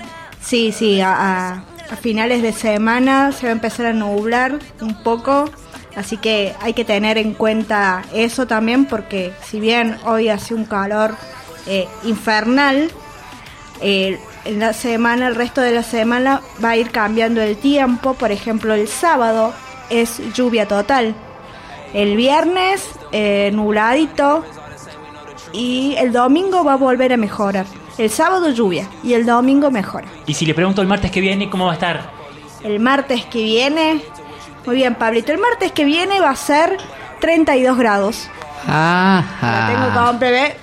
Sí, 0.41 0.73
sí, 0.73 1.01
a, 1.01 1.13
a- 1.53 1.65
a 1.93 1.97
finales 1.97 2.41
de 2.41 2.53
semana 2.53 3.33
se 3.33 3.45
va 3.45 3.51
a 3.51 3.53
empezar 3.53 3.85
a 3.85 3.93
nublar 3.93 4.59
un 4.81 5.03
poco, 5.03 5.51
así 5.95 6.17
que 6.17 6.55
hay 6.61 6.73
que 6.73 6.87
tener 6.87 7.19
en 7.19 7.35
cuenta 7.35 8.03
eso 8.15 8.47
también 8.47 8.87
porque 8.87 9.33
si 9.45 9.61
bien 9.61 9.99
hoy 10.07 10.31
hace 10.31 10.55
un 10.55 10.65
calor 10.65 11.15
eh, 11.67 11.87
infernal, 12.05 12.91
eh, 13.83 14.19
en 14.47 14.59
la 14.59 14.73
semana, 14.73 15.29
el 15.29 15.35
resto 15.35 15.61
de 15.61 15.73
la 15.73 15.83
semana 15.83 16.41
va 16.65 16.71
a 16.71 16.77
ir 16.77 16.91
cambiando 16.91 17.43
el 17.43 17.57
tiempo, 17.59 18.15
por 18.15 18.33
ejemplo 18.33 18.73
el 18.73 18.89
sábado 18.89 19.53
es 19.91 20.21
lluvia 20.33 20.67
total, 20.67 21.15
el 21.93 22.17
viernes 22.17 22.89
eh, 23.13 23.51
nubladito. 23.53 24.45
Y 25.55 25.95
el 25.99 26.13
domingo 26.13 26.65
va 26.65 26.73
a 26.73 26.77
volver 26.77 27.13
a 27.13 27.19
mejorar. 27.19 27.67
El 27.99 28.11
sábado 28.11 28.51
lluvia 28.51 28.87
y 29.03 29.13
el 29.15 29.27
domingo 29.27 29.71
mejora. 29.71 30.07
Y 30.27 30.35
si 30.35 30.47
le 30.47 30.55
pregunto 30.55 30.81
el 30.83 30.89
martes 30.89 31.11
que 31.11 31.21
viene, 31.21 31.51
¿cómo 31.51 31.67
va 31.67 31.73
a 31.73 31.75
estar? 31.75 32.11
El 32.65 32.81
martes 32.81 33.25
que 33.27 33.43
viene, 33.43 34.03
muy 34.65 34.77
bien 34.77 34.95
Pablito, 34.95 35.33
el 35.33 35.39
martes 35.39 35.73
que 35.73 35.85
viene 35.85 36.21
va 36.21 36.31
a 36.31 36.37
ser 36.37 36.77
32 37.21 37.77
grados. 37.77 38.29
Ajá. 38.67 39.69
Tengo 39.69 40.19
que 40.19 40.25
bebé. 40.25 40.57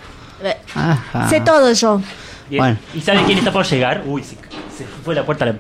Ajá. 0.74 1.30
Sé 1.30 1.42
todo 1.42 1.72
yo. 1.74 2.02
Bien. 2.50 2.62
Bueno. 2.64 2.78
¿Y 2.94 3.02
sabe 3.02 3.24
quién 3.26 3.38
está 3.38 3.52
por 3.52 3.66
llegar? 3.66 4.04
Uy, 4.06 4.24
se, 4.24 4.36
se 4.76 4.86
fue 5.04 5.14
la 5.14 5.26
puerta 5.26 5.46
a 5.46 5.48
la... 5.50 5.56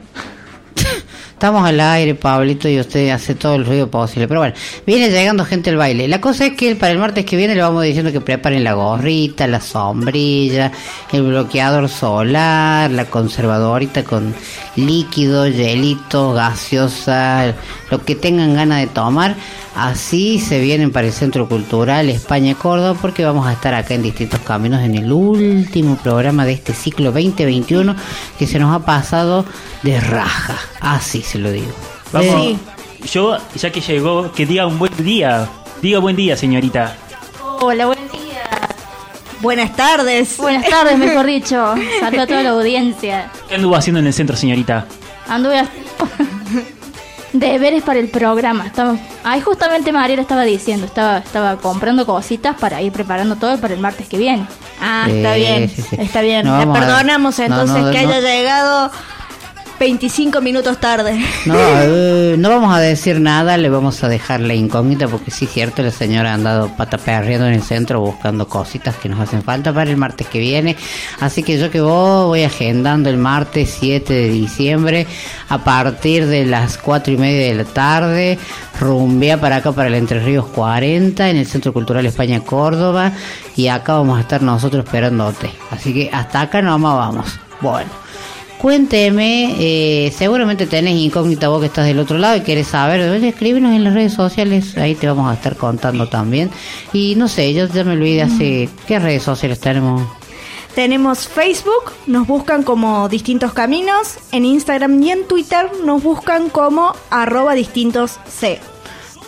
Estamos 1.39 1.65
al 1.65 1.79
aire, 1.79 2.15
Pablito, 2.15 2.67
y 2.67 2.81
usted 2.81 3.11
hace 3.11 3.33
todo 3.33 3.55
el 3.55 3.65
ruido 3.65 3.89
posible. 3.89 4.27
Pero 4.27 4.41
bueno, 4.41 4.53
viene 4.85 5.09
llegando 5.09 5.45
gente 5.45 5.69
al 5.69 5.77
baile. 5.77 6.05
La 6.09 6.19
cosa 6.19 6.47
es 6.47 6.53
que 6.57 6.75
para 6.75 6.91
el 6.91 6.97
martes 6.97 7.23
que 7.23 7.37
viene 7.37 7.55
le 7.55 7.61
vamos 7.61 7.81
diciendo 7.81 8.11
que 8.11 8.19
preparen 8.19 8.61
la 8.61 8.73
gorrita, 8.73 9.47
la 9.47 9.61
sombrilla, 9.61 10.73
el 11.13 11.23
bloqueador 11.23 11.87
solar, 11.87 12.91
la 12.91 13.05
conservadorita 13.05 14.03
con 14.03 14.35
líquido, 14.75 15.47
hielito, 15.47 16.33
gaseosa, 16.33 17.55
lo 17.89 18.03
que 18.03 18.15
tengan 18.15 18.53
ganas 18.55 18.81
de 18.81 18.87
tomar. 18.87 19.37
Así 19.75 20.39
se 20.39 20.59
vienen 20.59 20.91
para 20.91 21.07
el 21.07 21.13
Centro 21.13 21.47
Cultural 21.47 22.09
España 22.09 22.53
Córdoba 22.55 22.97
porque 22.99 23.23
vamos 23.23 23.47
a 23.47 23.53
estar 23.53 23.73
acá 23.73 23.93
en 23.93 24.01
distintos 24.01 24.41
caminos 24.41 24.81
en 24.81 24.95
el 24.95 25.09
último 25.09 25.95
programa 25.95 26.43
de 26.43 26.51
este 26.51 26.73
ciclo 26.73 27.13
2021 27.13 27.95
que 28.37 28.45
se 28.45 28.59
nos 28.59 28.75
ha 28.75 28.85
pasado 28.85 29.45
de 29.83 30.01
raja. 30.01 30.57
Así 30.81 31.21
se 31.29 31.37
lo 31.37 31.51
digo. 31.51 31.71
Vamos. 32.11 32.57
Yo, 33.11 33.37
ya 33.55 33.71
que 33.71 33.81
llegó, 33.81 34.31
que 34.31 34.45
diga 34.47 34.65
un 34.65 34.79
buen 34.79 34.95
día. 34.97 35.47
Diga 35.81 35.99
buen 35.99 36.15
día, 36.15 36.35
señorita. 36.35 36.95
Hola, 37.61 37.85
buen 37.85 37.99
día. 38.11 38.41
Buenas 39.39 39.75
tardes. 39.75 40.37
Buenas 40.37 40.67
tardes, 40.67 40.97
mejor 40.97 41.25
dicho. 41.27 41.75
Saludo 41.99 42.21
a 42.23 42.27
toda 42.27 42.43
la 42.43 42.49
audiencia. 42.49 43.31
¿Qué 43.47 43.55
anduvo 43.55 43.75
haciendo 43.75 43.99
en 43.99 44.07
el 44.07 44.13
centro, 44.13 44.35
señorita? 44.35 44.85
Anduve 45.27 45.59
a... 45.59 45.67
deberes 47.33 47.83
para 47.83 47.99
el 47.99 48.09
programa. 48.09 48.65
Estaba... 48.65 48.97
Ahí 49.23 49.39
justamente 49.39 49.91
Mariela 49.91 50.23
estaba 50.23 50.43
diciendo, 50.43 50.87
estaba, 50.87 51.19
estaba 51.19 51.57
comprando 51.57 52.07
cositas 52.07 52.57
para 52.57 52.81
ir 52.81 52.91
preparando 52.91 53.35
todo 53.35 53.59
para 53.59 53.75
el 53.75 53.79
martes 53.79 54.09
que 54.09 54.17
viene. 54.17 54.47
Ah, 54.81 55.05
está 55.07 55.35
bien, 55.35 55.69
sí, 55.69 55.83
sí. 55.83 55.95
está 55.99 56.21
bien. 56.21 56.45
No 56.45 56.57
Le 56.57 56.63
a- 56.63 56.73
perdonamos 56.73 57.37
no, 57.37 57.45
entonces 57.45 57.83
no, 57.83 57.91
que 57.91 58.01
no. 58.01 58.09
haya 58.09 58.19
llegado 58.19 58.91
25 59.79 60.41
minutos 60.41 60.77
tarde. 60.79 61.17
No, 61.45 61.55
eh, 61.81 62.35
no 62.37 62.49
vamos 62.49 62.75
a 62.75 62.79
decir 62.79 63.21
nada, 63.21 63.55
le 63.57 63.69
vamos 63.69 64.03
a 64.03 64.09
dejar 64.09 64.41
la 64.41 64.53
incógnita 64.53 65.07
porque 65.07 65.31
sí 65.31 65.45
es 65.45 65.51
cierto, 65.51 65.81
la 65.81 65.91
señora 65.91 66.31
ha 66.31 66.33
andado 66.33 66.75
pataperreando 66.75 67.47
en 67.47 67.53
el 67.53 67.63
centro 67.63 68.01
buscando 68.01 68.47
cositas 68.47 68.95
que 68.97 69.07
nos 69.07 69.19
hacen 69.19 69.41
falta 69.41 69.73
para 69.73 69.89
el 69.89 69.95
martes 69.95 70.27
que 70.27 70.39
viene. 70.39 70.75
Así 71.21 71.43
que 71.43 71.57
yo 71.57 71.71
que 71.71 71.79
vos 71.79 72.27
voy 72.27 72.43
agendando 72.43 73.09
el 73.09 73.17
martes 73.17 73.77
7 73.79 74.13
de 74.13 74.29
diciembre 74.29 75.07
a 75.47 75.59
partir 75.59 76.27
de 76.27 76.45
las 76.45 76.77
4 76.77 77.13
y 77.13 77.17
media 77.17 77.47
de 77.47 77.55
la 77.55 77.65
tarde, 77.65 78.37
rumbea 78.79 79.39
para 79.39 79.57
acá 79.57 79.71
para 79.71 79.87
el 79.87 79.95
Entre 79.95 80.19
Ríos 80.19 80.45
40 80.47 81.29
en 81.29 81.37
el 81.37 81.45
Centro 81.45 81.71
Cultural 81.71 82.05
España 82.05 82.41
Córdoba 82.41 83.13
y 83.55 83.67
acá 83.67 83.93
vamos 83.93 84.17
a 84.17 84.21
estar 84.21 84.41
nosotros 84.41 84.83
esperándote. 84.83 85.49
Así 85.71 85.93
que 85.93 86.09
hasta 86.11 86.41
acá 86.41 86.61
nomás 86.61 86.95
vamos. 86.95 87.39
Bueno. 87.61 88.08
Cuénteme, 88.59 89.55
eh, 89.57 90.11
seguramente 90.11 90.67
tenés 90.67 90.95
incógnita 90.95 91.47
vos 91.47 91.61
que 91.61 91.67
estás 91.67 91.85
del 91.85 91.97
otro 91.97 92.17
lado 92.17 92.35
y 92.35 92.41
querés 92.41 92.67
saber, 92.67 92.99
escríbenos 93.23 93.73
en 93.73 93.85
las 93.85 93.93
redes 93.93 94.13
sociales, 94.13 94.77
ahí 94.77 94.95
te 94.95 95.07
vamos 95.07 95.31
a 95.31 95.35
estar 95.35 95.55
contando 95.55 96.09
también. 96.09 96.51
Y 96.91 97.15
no 97.15 97.29
sé, 97.29 97.53
yo 97.53 97.67
ya 97.67 97.85
me 97.85 97.93
olvidé 97.93 98.21
hace, 98.21 98.67
¿qué 98.85 98.99
redes 98.99 99.23
sociales 99.23 99.61
tenemos? 99.61 100.01
Tenemos 100.75 101.29
Facebook, 101.29 101.93
nos 102.05 102.27
buscan 102.27 102.63
como 102.63 103.07
Distintos 103.07 103.53
Caminos, 103.53 104.17
en 104.33 104.43
Instagram 104.43 105.01
y 105.01 105.11
en 105.11 105.25
Twitter 105.25 105.71
nos 105.85 106.03
buscan 106.03 106.49
como 106.49 106.93
arroba 107.09 107.53
distintos 107.53 108.19
C. 108.27 108.59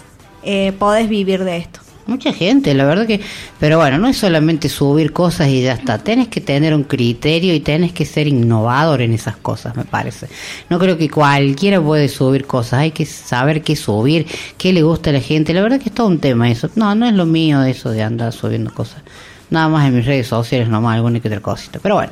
eh, 0.44 0.74
podés 0.78 1.10
vivir 1.10 1.44
de 1.44 1.58
esto. 1.58 1.80
Mucha 2.08 2.34
gente, 2.34 2.74
la 2.74 2.86
verdad 2.86 3.06
que... 3.06 3.20
Pero 3.60 3.78
bueno, 3.78 3.98
no 3.98 4.08
es 4.08 4.18
solamente 4.18 4.70
subir 4.70 5.12
cosas 5.14 5.50
y 5.50 5.62
ya 5.62 5.74
está. 5.74 5.98
Tenés 5.98 6.30
que 6.30 6.42
tener 6.42 6.74
un 6.74 6.84
criterio 6.84 7.54
y 7.54 7.60
tenés 7.60 7.92
que 7.92 8.06
ser 8.06 8.28
innovador 8.28 9.02
en 9.02 9.14
esas 9.14 9.38
cosas, 9.38 9.76
me 9.76 9.86
parece. 9.86 10.28
No 10.70 10.80
creo 10.80 10.98
que 10.98 11.10
cualquiera 11.10 11.82
puede 11.82 12.08
subir 12.08 12.46
cosas. 12.46 12.80
Hay 12.80 12.92
que 12.92 13.06
saber 13.06 13.62
qué 13.62 13.76
subir, 13.76 14.26
qué 14.58 14.74
le 14.74 14.84
gusta 14.84 15.10
a 15.10 15.14
la 15.14 15.22
gente. 15.22 15.54
La 15.54 15.62
verdad 15.62 15.80
que 15.80 15.90
es 15.90 15.96
todo 15.96 16.08
un 16.08 16.20
tema 16.20 16.50
eso. 16.50 16.70
No, 16.76 16.96
no 16.96 17.06
es 17.08 17.14
lo 17.14 17.26
mío 17.26 17.62
eso 17.64 17.92
de 17.92 18.04
andar 18.04 18.32
subiendo 18.32 18.74
cosas. 18.74 19.02
Nada 19.50 19.70
más 19.70 19.88
en 19.88 19.96
mis 19.96 20.06
redes 20.06 20.28
sociales, 20.28 20.68
nomás 20.68 20.96
alguna 20.96 21.20
que 21.20 21.28
otra 21.28 21.40
cosita. 21.42 21.80
Pero 21.82 21.96
bueno, 21.96 22.12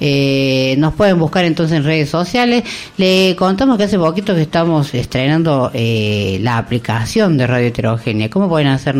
eh, 0.00 0.76
nos 0.78 0.94
pueden 0.94 1.18
buscar 1.18 1.44
entonces 1.44 1.76
en 1.76 1.84
redes 1.84 2.08
sociales. 2.08 2.64
Le 2.96 3.34
contamos 3.36 3.78
que 3.78 3.84
hace 3.84 3.98
poquito 3.98 4.34
que 4.34 4.42
estamos 4.42 4.94
estrenando 4.94 5.70
eh, 5.74 6.38
la 6.40 6.58
aplicación 6.58 7.36
de 7.36 7.46
Radio 7.46 7.68
Heterogénea. 7.68 8.30
¿Cómo 8.30 8.48
pueden 8.48 8.68
hacer? 8.68 8.94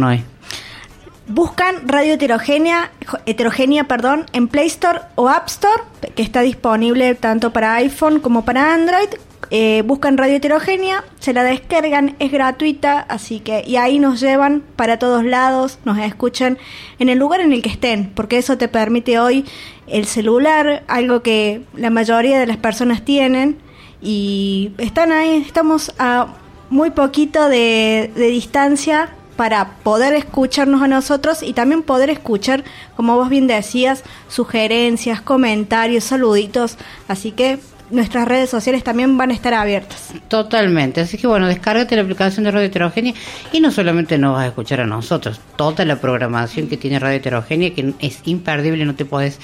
Buscan 1.28 1.86
Radio 1.86 2.14
Heterogénea, 2.14 2.90
heterogénea 3.26 3.84
perdón, 3.84 4.24
en 4.32 4.48
Play 4.48 4.66
Store 4.68 5.00
o 5.14 5.28
App 5.28 5.46
Store, 5.48 5.82
que 6.14 6.22
está 6.22 6.40
disponible 6.40 7.14
tanto 7.14 7.52
para 7.52 7.74
iPhone 7.74 8.20
como 8.20 8.44
para 8.44 8.72
Android. 8.72 9.08
Eh, 9.50 9.82
buscan 9.86 10.18
Radio 10.18 10.36
Heterogénea, 10.36 11.04
se 11.20 11.32
la 11.32 11.42
descargan, 11.42 12.16
es 12.18 12.30
gratuita, 12.30 13.00
así 13.00 13.40
que 13.40 13.64
y 13.66 13.76
ahí 13.76 13.98
nos 13.98 14.20
llevan 14.20 14.62
para 14.76 14.98
todos 14.98 15.24
lados, 15.24 15.78
nos 15.86 15.98
escuchan 15.98 16.58
en 16.98 17.08
el 17.08 17.18
lugar 17.18 17.40
en 17.40 17.54
el 17.54 17.62
que 17.62 17.70
estén, 17.70 18.10
porque 18.14 18.36
eso 18.36 18.58
te 18.58 18.68
permite 18.68 19.18
hoy 19.18 19.46
el 19.86 20.04
celular, 20.04 20.82
algo 20.86 21.22
que 21.22 21.62
la 21.74 21.88
mayoría 21.88 22.38
de 22.38 22.46
las 22.46 22.58
personas 22.58 23.04
tienen 23.06 23.56
y 24.02 24.72
están 24.76 25.12
ahí, 25.12 25.42
estamos 25.46 25.94
a 25.98 26.34
muy 26.68 26.90
poquito 26.90 27.48
de, 27.48 28.10
de 28.14 28.26
distancia 28.26 29.08
para 29.36 29.76
poder 29.82 30.12
escucharnos 30.14 30.82
a 30.82 30.88
nosotros 30.88 31.42
y 31.42 31.54
también 31.54 31.82
poder 31.84 32.10
escuchar, 32.10 32.64
como 32.96 33.16
vos 33.16 33.30
bien 33.30 33.46
decías, 33.46 34.02
sugerencias, 34.28 35.22
comentarios, 35.22 36.04
saluditos. 36.04 36.76
Así 37.06 37.30
que 37.30 37.60
nuestras 37.90 38.28
redes 38.28 38.50
sociales 38.50 38.84
también 38.84 39.16
van 39.16 39.30
a 39.30 39.34
estar 39.34 39.54
abiertas. 39.54 40.12
Totalmente, 40.28 41.00
así 41.00 41.18
que 41.18 41.26
bueno, 41.26 41.46
descárgate 41.46 41.96
la 41.96 42.02
aplicación 42.02 42.44
de 42.44 42.50
Radio 42.50 42.66
Heterogénea 42.66 43.14
y 43.52 43.60
no 43.60 43.70
solamente 43.70 44.18
nos 44.18 44.34
vas 44.34 44.44
a 44.44 44.48
escuchar 44.48 44.80
a 44.80 44.86
nosotros, 44.86 45.40
toda 45.56 45.84
la 45.84 46.00
programación 46.00 46.68
que 46.68 46.76
tiene 46.76 46.98
Radio 46.98 47.16
Heterogénea, 47.16 47.74
que 47.74 47.94
es 48.00 48.20
imperdible, 48.24 48.84
no 48.84 48.94
te 48.94 49.04
puedes 49.04 49.38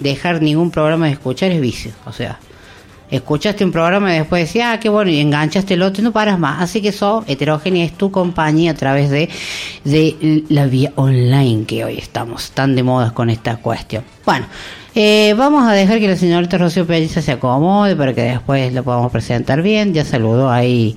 dejar 0.00 0.42
ningún 0.42 0.70
programa 0.70 1.06
de 1.06 1.12
escuchar, 1.12 1.50
es 1.50 1.60
vicio, 1.60 1.92
o 2.04 2.12
sea, 2.12 2.38
escuchaste 3.10 3.64
un 3.64 3.72
programa 3.72 4.14
y 4.14 4.18
después 4.18 4.42
decías, 4.42 4.74
ah, 4.74 4.80
qué 4.80 4.88
bueno, 4.88 5.10
y 5.10 5.20
enganchaste 5.20 5.74
el 5.74 5.82
otro 5.82 6.02
y 6.02 6.04
no 6.04 6.12
paras 6.12 6.38
más. 6.38 6.60
Así 6.62 6.82
que 6.82 6.88
eso, 6.88 7.24
Heterogénea 7.26 7.84
es 7.84 7.92
tu 7.92 8.10
compañía 8.10 8.72
a 8.72 8.74
través 8.74 9.10
de, 9.10 9.28
de 9.84 10.44
la 10.48 10.66
vía 10.66 10.92
online 10.96 11.64
que 11.66 11.84
hoy 11.84 11.98
estamos 11.98 12.50
tan 12.50 12.74
de 12.74 12.82
moda 12.82 13.12
con 13.12 13.30
esta 13.30 13.56
cuestión. 13.56 14.04
Bueno, 14.24 14.46
eh, 14.96 15.34
vamos 15.36 15.68
a 15.68 15.72
dejar 15.72 15.98
que 16.00 16.08
la 16.08 16.16
señorita 16.16 16.58
Rocío 16.58 16.86
Pelliza 16.86 17.20
se 17.22 17.30
acomode 17.32 17.94
para 17.94 18.14
que 18.14 18.22
después 18.22 18.72
la 18.72 18.82
podamos 18.82 19.12
presentar 19.12 19.62
bien. 19.62 19.92
Ya 19.94 20.04
saludó 20.04 20.50
ahí 20.50 20.96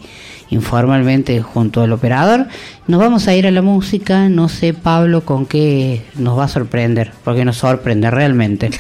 informalmente 0.50 1.42
junto 1.42 1.82
al 1.82 1.92
operador. 1.92 2.48
Nos 2.88 3.00
vamos 3.00 3.28
a 3.28 3.36
ir 3.36 3.46
a 3.46 3.52
la 3.52 3.62
música. 3.62 4.30
No 4.30 4.50
sé, 4.50 4.74
Pablo, 4.74 5.26
con 5.26 5.46
qué 5.46 6.04
nos 6.16 6.40
va 6.40 6.46
a 6.46 6.48
sorprender, 6.48 7.12
porque 7.24 7.46
nos 7.46 7.58
sorprende 7.58 8.10
realmente. 8.10 8.72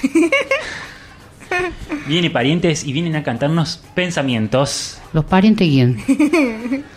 Vienen 2.08 2.32
parientes 2.34 2.86
y 2.86 2.94
vienen 2.94 3.16
a 3.16 3.22
cantarnos 3.22 3.84
pensamientos. 3.94 4.98
¿Los 5.14 5.26
parientes 5.26 5.68
quién? 5.68 5.98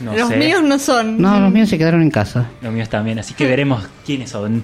No 0.00 0.14
Los 0.16 0.28
sé. 0.30 0.36
míos 0.38 0.62
no 0.62 0.78
son. 0.78 1.20
No, 1.20 1.38
los 1.38 1.52
míos 1.52 1.68
se 1.68 1.76
quedaron 1.76 2.00
en 2.00 2.10
casa. 2.10 2.48
Los 2.62 2.72
míos 2.72 2.88
también, 2.88 3.18
así 3.18 3.34
que 3.34 3.46
veremos 3.46 3.84
quiénes 4.06 4.30
son. 4.30 4.62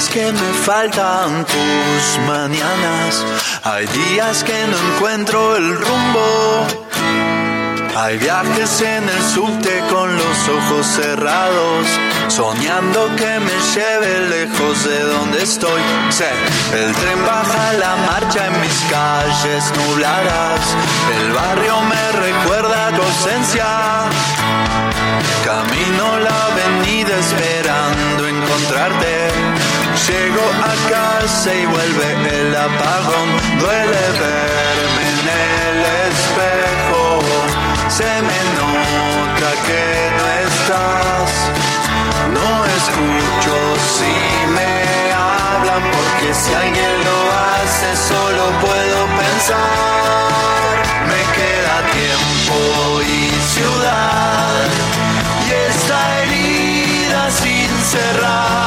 veces 0.00 0.14
que 0.14 0.32
me 0.32 0.52
faltan 0.64 1.44
tus 1.44 2.26
mañanas. 2.26 3.24
Hay 3.64 3.86
días 3.86 4.44
que 4.44 4.66
no 4.66 4.94
encuentro 4.94 5.56
el 5.56 5.76
rumbo. 5.76 6.66
Hay 7.96 8.16
viajes 8.18 8.80
en 8.80 9.08
el 9.08 9.22
subte 9.22 9.82
con 9.90 10.16
los 10.16 10.48
ojos 10.48 10.86
cerrados, 10.86 11.86
soñando 12.28 13.14
que 13.16 13.40
me 13.40 13.56
lleve 13.74 14.28
lejos 14.28 14.84
de 14.84 15.00
donde 15.02 15.42
estoy. 15.42 15.82
El 16.72 16.92
tren 16.94 17.26
baja 17.26 17.72
la 17.74 17.96
marcha 17.96 18.46
en 18.46 18.60
mis 18.60 18.78
calles 18.90 19.64
nubladas, 19.76 20.60
el 21.20 21.32
barrio 21.32 21.80
me 21.82 22.12
recuerda 22.26 22.90
tu 22.96 23.02
ausencia. 23.02 23.66
Camino 25.44 26.18
la 26.20 26.46
avenida 26.46 27.18
esperando 27.18 28.28
encontrarte. 28.28 29.29
Llego 30.10 30.46
a 30.70 30.74
casa 30.90 31.54
y 31.54 31.66
vuelve 31.66 32.40
el 32.40 32.56
apagón. 32.56 33.28
Duele 33.60 34.04
verme 34.20 35.04
en 35.12 35.26
el 35.46 35.78
espejo. 36.10 37.02
Se 37.88 38.10
me 38.28 38.40
nota 38.58 39.50
que 39.66 39.84
no 40.18 40.24
estás. 40.46 41.30
No 42.36 42.48
escucho 42.78 43.54
si 43.96 44.14
me 44.56 44.72
hablan 45.12 45.82
porque 45.94 46.34
si 46.34 46.54
alguien 46.54 46.94
lo 47.08 47.18
hace 47.46 47.88
solo 48.10 48.42
puedo 48.66 48.98
pensar. 49.22 50.74
Me 51.10 51.22
queda 51.38 51.76
tiempo 51.98 52.56
y 53.02 53.30
ciudad 53.54 54.66
y 55.46 55.52
esta 55.70 55.98
herida 56.22 57.30
sin 57.30 57.70
cerrar. 57.94 58.59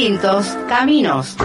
distintos 0.00 0.56
caminos. 0.66 1.36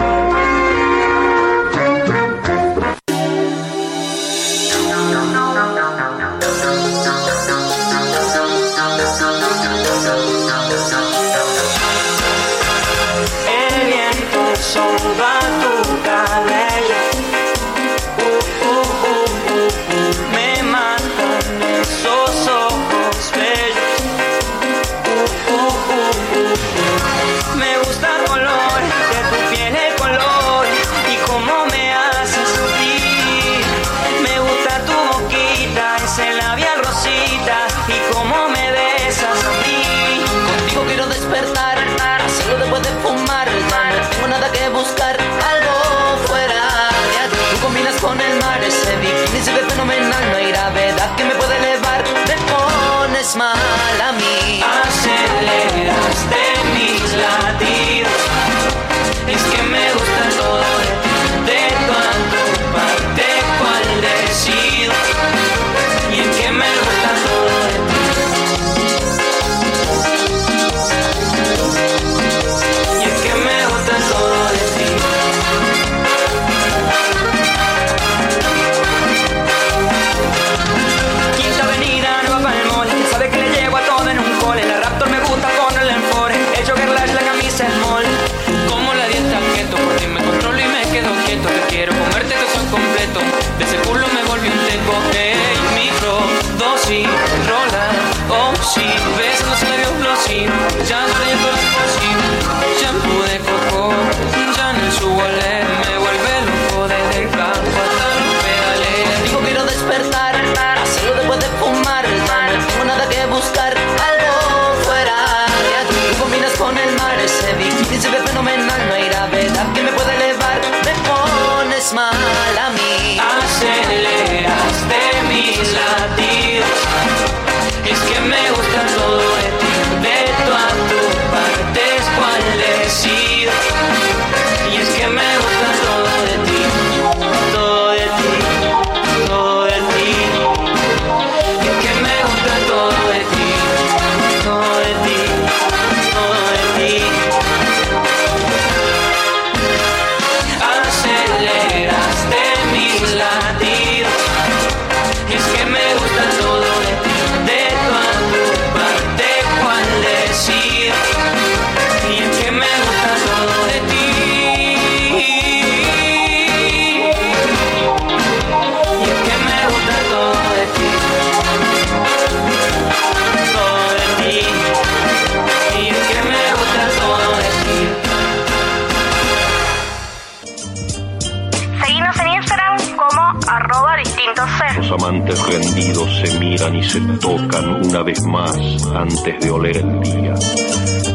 Una 187.96 188.04
vez 188.04 188.22
más 188.26 188.58
antes 188.94 189.40
de 189.40 189.50
oler 189.50 189.78
el 189.78 190.00
día. 190.02 190.34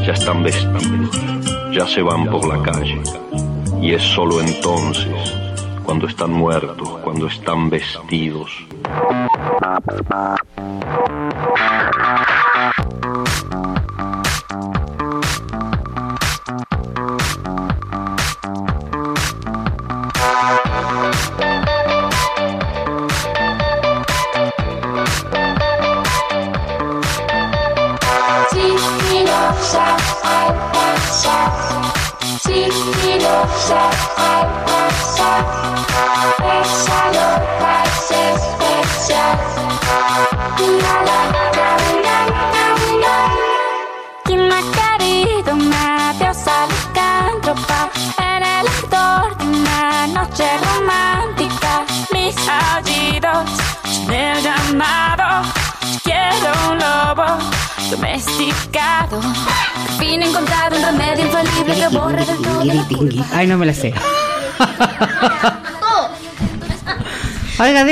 Ya 0.03 0.13
están 0.13 0.41
vestidos, 0.41 1.15
ya 1.71 1.85
se 1.85 2.01
van 2.01 2.25
por 2.25 2.47
la 2.47 2.59
calle. 2.63 2.99
Y 3.79 3.93
es 3.93 4.01
solo 4.01 4.41
entonces, 4.41 5.35
cuando 5.83 6.07
están 6.07 6.31
muertos, 6.31 6.89
cuando 7.03 7.27
están 7.27 7.69
vestidos. 7.69 8.65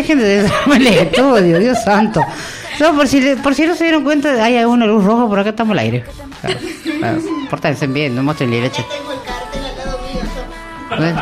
Dejen 0.01 0.19
de 0.19 0.43
desarme 0.43 0.77
el 0.77 0.87
estudio, 0.87 1.59
Dios 1.59 1.77
santo. 1.83 2.23
No, 2.79 2.95
por 2.95 3.07
si, 3.07 3.21
por 3.43 3.53
si 3.55 3.65
no 3.65 3.75
se 3.75 3.83
dieron 3.83 4.03
cuenta, 4.03 4.43
hay 4.43 4.63
una 4.63 4.85
luz 4.85 5.03
roja 5.03 5.27
por 5.27 5.39
acá 5.39 5.49
estamos 5.49 5.73
al 5.73 5.79
aire. 5.79 6.05
Claro, 6.41 6.57
claro. 6.99 7.21
Pórtense 7.49 7.87
bien, 7.87 8.15
no 8.15 8.23
muestren 8.23 8.53
el 8.53 8.61
leche. 8.61 8.85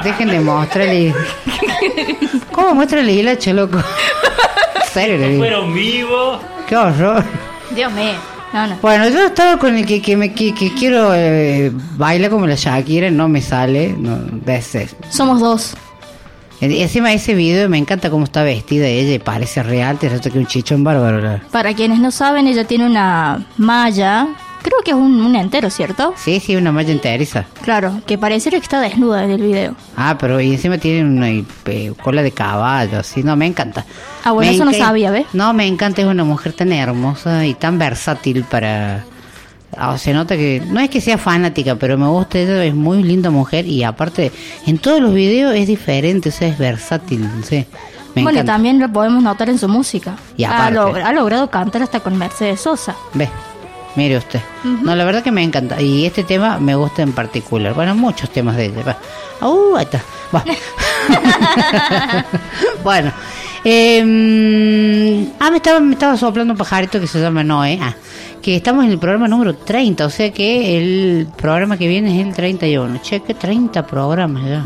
Dejen 0.04 0.30
de 0.30 0.40
mostrarle. 0.40 1.14
¿Cómo 2.52 2.76
muestra 2.76 3.00
el 3.00 3.26
leche, 3.26 3.54
loco? 3.54 3.78
En 3.78 4.92
serio, 4.94 5.18
le. 5.18 5.38
Fueron 5.38 5.74
vivos. 5.74 6.42
Qué 6.68 6.76
horror. 6.76 7.24
Dios 7.76 7.92
mío. 7.92 8.14
No, 8.54 8.66
no. 8.66 8.78
Bueno, 8.82 9.10
yo 9.10 9.26
estaba 9.26 9.58
con 9.58 9.76
el 9.76 9.86
que, 9.86 10.02
que, 10.02 10.16
me, 10.16 10.34
que, 10.34 10.54
que 10.54 10.74
quiero 10.74 11.14
eh, 11.14 11.72
bailar 11.98 12.32
como 12.32 12.48
la 12.48 12.56
Shakira, 12.56 13.12
no 13.12 13.28
me 13.28 13.42
sale. 13.42 13.94
No, 13.98 14.20
veces. 14.46 14.96
Somos 15.10 15.40
dos. 15.42 15.76
Y 16.60 16.82
encima 16.82 17.14
ese 17.14 17.36
video 17.36 17.70
me 17.70 17.78
encanta 17.78 18.10
cómo 18.10 18.24
está 18.24 18.43
vestida 18.43 18.88
ella 18.88 19.14
y 19.14 19.20
parece 19.20 19.62
real, 19.62 19.97
te 19.99 20.10
resulta 20.10 20.32
que 20.32 20.39
un 20.39 20.47
chichón 20.47 20.84
bárbaro. 20.84 21.39
Para 21.51 21.74
quienes 21.74 21.99
no 21.99 22.12
saben, 22.12 22.47
ella 22.47 22.66
tiene 22.66 22.86
una 22.86 23.45
malla. 23.58 24.28
Creo 24.64 24.80
que 24.84 24.91
es 24.91 24.97
un, 24.97 25.22
un 25.22 25.36
entero, 25.36 25.70
¿cierto? 25.70 26.14
Sí, 26.18 26.39
sí, 26.39 26.55
una 26.55 26.72
malla 26.72 26.91
enteriza. 26.91 27.45
Claro, 27.64 28.01
que 28.05 28.18
pareciera 28.18 28.58
que 28.58 28.64
está 28.64 28.82
desnuda 28.82 29.24
en 29.24 29.32
el 29.32 29.41
video. 29.41 29.76
Ah, 29.95 30.18
pero 30.20 30.41
y 30.41 30.51
encima 30.51 30.78
tiene 30.78 31.05
una 31.08 31.30
eh, 31.30 31.93
cola 32.01 32.22
de 32.24 32.32
caballo, 32.32 32.99
así, 32.99 33.24
no, 33.24 33.36
me 33.36 33.45
encanta. 33.45 33.86
Ah, 34.24 34.32
bueno, 34.32 34.49
Me 34.51 34.55
eso 34.55 34.66
no 34.66 34.74
sabía, 34.74 35.12
¿ves? 35.12 35.28
No, 35.34 35.53
me 35.53 35.68
encanta, 35.68 36.01
es 36.01 36.08
una 36.08 36.24
mujer 36.24 36.53
tan 36.53 36.74
hermosa 36.74 37.45
y 37.45 37.53
tan 37.53 37.78
versátil 37.78 38.43
para... 38.43 39.05
Ah, 39.76 39.97
se 39.97 40.13
nota 40.13 40.36
que 40.38 40.61
no 40.65 40.80
es 40.80 40.89
que 40.89 41.01
sea 41.01 41.18
fanática, 41.18 41.76
pero 41.76 41.97
me 41.97 42.07
gusta, 42.07 42.39
ella 42.39 42.63
es 42.63 42.74
muy 42.74 43.03
linda 43.03 43.30
mujer 43.30 43.68
y 43.68 43.84
aparte 43.84 44.32
en 44.65 44.78
todos 44.78 45.01
los 45.01 45.13
videos 45.13 45.53
es 45.55 45.68
diferente, 45.68 46.30
o 46.30 46.32
sea, 46.32 46.47
es 46.47 46.57
versátil, 46.57 47.22
no 47.22 47.43
sé. 47.43 47.68
Me 48.15 48.24
bueno, 48.24 48.39
encanta. 48.39 48.53
también 48.53 48.80
lo 48.80 48.89
podemos 48.91 49.22
notar 49.22 49.49
en 49.49 49.59
su 49.59 49.68
música. 49.68 50.15
Y 50.38 50.45
ha, 50.45 50.68
aparte. 50.68 50.80
log- 50.80 51.03
ha 51.03 51.11
logrado 51.13 51.49
cantar 51.51 51.84
hasta 51.84 51.99
con 51.99 52.18
Mercedes 52.18 52.61
Sosa. 52.61 52.95
Ve, 53.13 53.30
mire 53.95 54.18
usted. 54.18 54.39
No, 54.63 54.95
la 54.95 55.05
verdad 55.05 55.22
que 55.22 55.32
me 55.32 55.43
encanta. 55.43 55.80
Y 55.80 56.05
este 56.05 56.24
tema 56.24 56.57
me 56.59 56.74
gusta 56.74 57.03
en 57.03 57.11
particular. 57.11 57.76
Bueno, 57.76 57.93
muchos 57.93 58.32
temas 58.32 58.55
de 58.57 58.65
ella. 58.68 58.97
Uh, 59.41 59.76
ahí 59.76 59.84
está. 59.86 60.01
Bueno. 62.84 63.11
eh, 63.63 65.28
ah, 65.39 65.51
me 65.51 65.57
estaba, 65.57 65.80
me 65.80 65.93
estaba 65.93 66.18
soplando 66.18 66.53
un 66.53 66.57
pajarito 66.57 66.99
que 66.99 67.07
se 67.07 67.20
llama 67.20 67.43
Noé. 67.43 67.78
Ah, 67.82 67.93
que 68.48 68.56
estamos 68.56 68.86
en 68.86 68.91
el 68.91 68.98
programa 68.98 69.28
número 69.28 69.54
30. 69.56 70.06
O 70.06 70.10
sea 70.10 70.32
que 70.32 70.78
el 70.78 71.28
programa 71.36 71.78
que 71.78 71.86
viene 71.86 72.22
es 72.22 72.26
el 72.28 72.34
31. 72.34 72.98
Che, 73.02 73.20
que 73.22 73.34
30 73.34 73.86
programas 73.86 74.45
ya. 74.48 74.66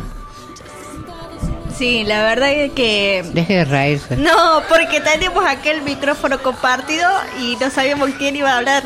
Sí, 1.75 2.03
la 2.03 2.21
verdad 2.21 2.51
es 2.51 2.73
que... 2.73 3.23
Deje 3.33 3.55
de 3.55 3.65
reírse. 3.65 4.15
No, 4.17 4.61
porque 4.69 5.01
tenemos 5.01 5.43
aquel 5.47 5.81
micrófono 5.81 6.37
compartido 6.43 7.09
y 7.41 7.55
no 7.59 7.71
sabíamos 7.71 8.11
quién 8.19 8.35
iba 8.35 8.51
a 8.51 8.57
hablar. 8.59 8.83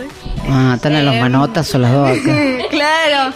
Ah, 0.49 0.73
están 0.77 0.95
a 0.95 1.03
los 1.03 1.13
Eh, 1.15 1.19
manotazos 1.19 1.81
los 1.81 1.91
dos 1.91 2.09
acá. 2.11 2.33
claro. 2.69 3.33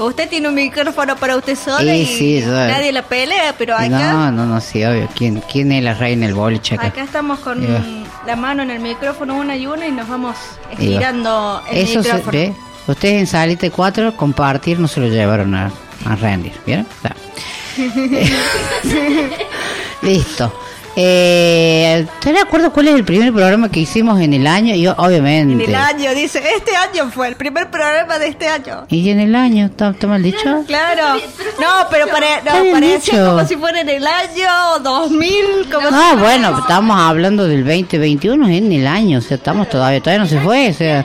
Usted 0.00 0.28
tiene 0.28 0.48
un 0.48 0.54
micrófono 0.54 1.16
para 1.16 1.36
usted 1.36 1.56
solo 1.56 1.90
Sí, 1.90 2.00
y 2.00 2.06
sí, 2.06 2.42
nadie 2.46 2.92
la 2.92 3.02
pelea, 3.02 3.54
pero 3.58 3.74
acá, 3.74 3.88
No, 3.88 4.30
no, 4.32 4.46
no, 4.46 4.60
sí, 4.60 4.82
obvio. 4.84 5.08
¿Quién, 5.14 5.42
quién 5.50 5.72
es 5.72 5.82
la 5.84 5.94
reina 5.94 6.26
del 6.26 6.34
boliche 6.34 6.74
acá? 6.76 6.86
acá 6.88 7.02
estamos 7.02 7.40
con 7.40 7.60
Ya. 7.60 7.82
la 8.26 8.36
mano 8.36 8.62
en 8.62 8.70
el 8.70 8.80
micrófono 8.80 9.34
una 9.36 9.56
y 9.56 9.66
una 9.66 9.86
y 9.86 9.92
nos 9.92 10.08
vamos 10.08 10.36
estirando 10.70 11.62
el 11.70 11.78
Eso 11.78 12.02
se 12.02 12.08
micrófono. 12.14 12.32
ve. 12.32 12.54
Ustedes 12.86 13.20
en 13.20 13.26
Salite 13.26 13.70
4, 13.70 14.16
compartir, 14.16 14.78
no 14.80 14.88
se 14.88 15.00
lo 15.00 15.08
llevaron 15.08 15.54
a, 15.54 15.70
a 16.06 16.16
rendir. 16.16 16.52
¿Vieron? 16.66 16.86
Listo. 20.02 20.52
Eh, 20.96 22.06
¿Te 22.20 22.38
acuerdas 22.38 22.70
cuál 22.72 22.88
es 22.88 22.94
el 22.94 23.04
primer 23.04 23.32
programa 23.32 23.70
que 23.70 23.80
hicimos 23.80 24.20
en 24.20 24.34
el 24.34 24.46
año? 24.46 24.74
Y 24.74 24.86
En 24.86 24.94
obviamente. 24.98 25.64
el 25.64 25.74
año, 25.74 26.14
dice, 26.14 26.42
este 26.56 26.74
año 26.76 27.10
fue 27.10 27.28
el 27.28 27.36
primer 27.36 27.70
programa 27.70 28.18
de 28.18 28.28
este 28.28 28.48
año. 28.48 28.86
¿Y 28.88 29.08
en 29.10 29.20
el 29.20 29.34
año? 29.34 29.66
¿Está, 29.66 29.90
está 29.90 30.06
mal 30.08 30.22
dicho? 30.22 30.64
Claro. 30.66 31.20
No, 31.60 31.66
pero 31.90 32.06
pare- 32.08 32.38
Está 32.38 32.62
no, 32.62 32.72
parecía 32.72 32.98
dicho. 33.20 33.30
como 33.30 33.46
si 33.46 33.56
fuera 33.56 33.80
en 33.80 33.88
el 33.88 34.06
año 34.06 34.78
2000. 34.82 35.68
Como 35.72 35.88
Ah, 35.92 36.12
si- 36.14 36.20
bueno, 36.20 36.58
estamos 36.58 36.96
hablando 37.00 37.46
del 37.46 37.64
2021 37.64 38.48
en 38.48 38.72
el 38.72 38.86
año, 38.86 39.18
o 39.18 39.22
sea, 39.22 39.36
estamos 39.36 39.68
todavía, 39.68 40.00
todavía 40.00 40.22
no 40.24 40.28
se 40.28 40.40
fue, 40.40 40.70
o 40.70 40.74
sea, 40.74 41.04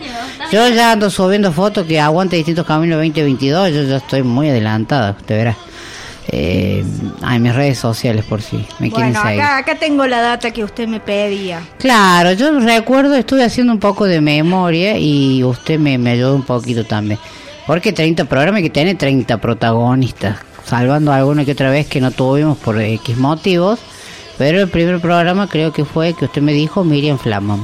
yo 0.51 0.67
ya 0.69 0.91
ando 0.93 1.09
subiendo 1.09 1.51
fotos 1.51 1.85
que 1.85 1.99
aguante 1.99 2.35
distintos 2.35 2.65
caminos 2.65 2.97
2022, 2.97 3.71
yo 3.71 3.83
ya 3.83 3.97
estoy 3.97 4.23
muy 4.23 4.49
adelantada, 4.49 5.11
usted 5.19 5.35
verá. 5.37 5.57
Eh, 6.27 6.83
en 7.21 7.43
mis 7.43 7.53
redes 7.53 7.77
sociales 7.77 8.25
por 8.25 8.41
si 8.41 8.65
me 8.79 8.89
quieren 8.89 9.13
seguir. 9.13 9.41
acá, 9.41 9.57
acá 9.57 9.75
tengo 9.75 10.07
la 10.07 10.21
data 10.21 10.51
que 10.51 10.63
usted 10.63 10.87
me 10.87 10.99
pedía. 10.99 11.61
Claro, 11.77 12.31
yo 12.33 12.59
recuerdo, 12.59 13.15
estuve 13.15 13.43
haciendo 13.43 13.73
un 13.73 13.79
poco 13.79 14.05
de 14.05 14.21
memoria 14.21 14.97
y 14.97 15.43
usted 15.43 15.77
me, 15.77 15.97
me 15.97 16.11
ayudó 16.11 16.35
un 16.35 16.43
poquito 16.43 16.83
también. 16.83 17.19
Porque 17.67 17.93
30 17.93 18.25
programas 18.25 18.61
que 18.61 18.69
tiene 18.69 18.95
30 18.95 19.37
protagonistas, 19.37 20.37
salvando 20.65 21.11
alguna 21.11 21.45
que 21.45 21.51
otra 21.51 21.69
vez 21.69 21.87
que 21.87 22.01
no 22.01 22.11
tuvimos 22.11 22.57
por 22.57 22.79
X 22.79 23.17
motivos. 23.17 23.79
Pero 24.37 24.61
el 24.61 24.69
primer 24.69 24.99
programa 24.99 25.47
creo 25.47 25.71
que 25.71 25.85
fue 25.85 26.13
que 26.13 26.25
usted 26.25 26.41
me 26.41 26.53
dijo 26.53 26.83
Miriam 26.83 27.17
Flamman. 27.17 27.61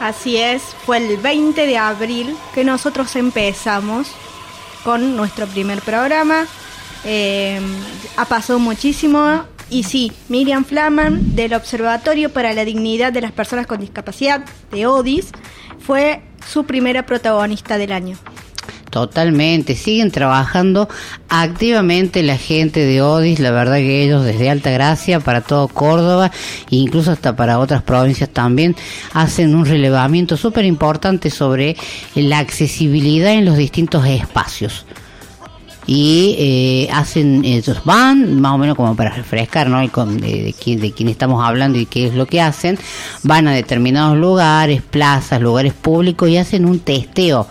Así 0.00 0.36
es, 0.36 0.62
fue 0.84 0.98
el 0.98 1.16
20 1.16 1.66
de 1.66 1.78
abril 1.78 2.36
que 2.54 2.64
nosotros 2.64 3.14
empezamos 3.16 4.08
con 4.84 5.16
nuestro 5.16 5.46
primer 5.46 5.80
programa. 5.80 6.46
Eh, 7.04 7.60
ha 8.16 8.24
pasado 8.26 8.58
muchísimo 8.58 9.44
y 9.70 9.84
sí, 9.84 10.12
Miriam 10.28 10.64
Flaman 10.64 11.34
del 11.34 11.54
Observatorio 11.54 12.30
para 12.30 12.52
la 12.52 12.64
Dignidad 12.64 13.12
de 13.12 13.22
las 13.22 13.32
Personas 13.32 13.66
con 13.66 13.80
Discapacidad 13.80 14.44
de 14.70 14.86
ODIS 14.86 15.32
fue 15.78 16.20
su 16.46 16.64
primera 16.64 17.06
protagonista 17.06 17.78
del 17.78 17.92
año. 17.92 18.18
Totalmente, 18.90 19.74
siguen 19.74 20.10
trabajando 20.10 20.86
activamente 21.30 22.22
la 22.22 22.36
gente 22.36 22.80
de 22.80 23.00
Odis, 23.00 23.40
la 23.40 23.50
verdad 23.50 23.76
que 23.76 24.04
ellos 24.04 24.22
desde 24.22 24.50
Alta 24.50 24.70
Gracia 24.70 25.18
para 25.18 25.40
todo 25.40 25.66
Córdoba 25.68 26.30
incluso 26.68 27.10
hasta 27.10 27.34
para 27.34 27.58
otras 27.58 27.82
provincias 27.82 28.28
también 28.28 28.76
hacen 29.14 29.54
un 29.54 29.64
relevamiento 29.64 30.36
súper 30.36 30.66
importante 30.66 31.30
sobre 31.30 31.74
la 32.14 32.38
accesibilidad 32.38 33.32
en 33.32 33.46
los 33.46 33.56
distintos 33.56 34.04
espacios 34.04 34.84
y 35.86 36.36
eh, 36.38 36.88
hacen 36.92 37.44
ellos 37.44 37.82
van 37.84 38.40
más 38.40 38.52
o 38.52 38.58
menos 38.58 38.76
como 38.76 38.94
para 38.94 39.10
refrescar 39.10 39.68
no 39.68 39.90
con, 39.90 40.20
de, 40.20 40.42
de 40.44 40.52
quién 40.52 40.80
de 40.80 40.92
quién 40.92 41.08
estamos 41.08 41.44
hablando 41.44 41.78
y 41.78 41.86
qué 41.86 42.06
es 42.06 42.14
lo 42.14 42.26
que 42.26 42.40
hacen. 42.40 42.78
Van 43.22 43.48
a 43.48 43.52
determinados 43.52 44.16
lugares 44.16 44.82
plazas 44.82 45.40
lugares 45.40 45.72
públicos 45.72 46.28
y 46.28 46.36
hacen 46.36 46.66
un 46.66 46.78
testeo 46.80 47.46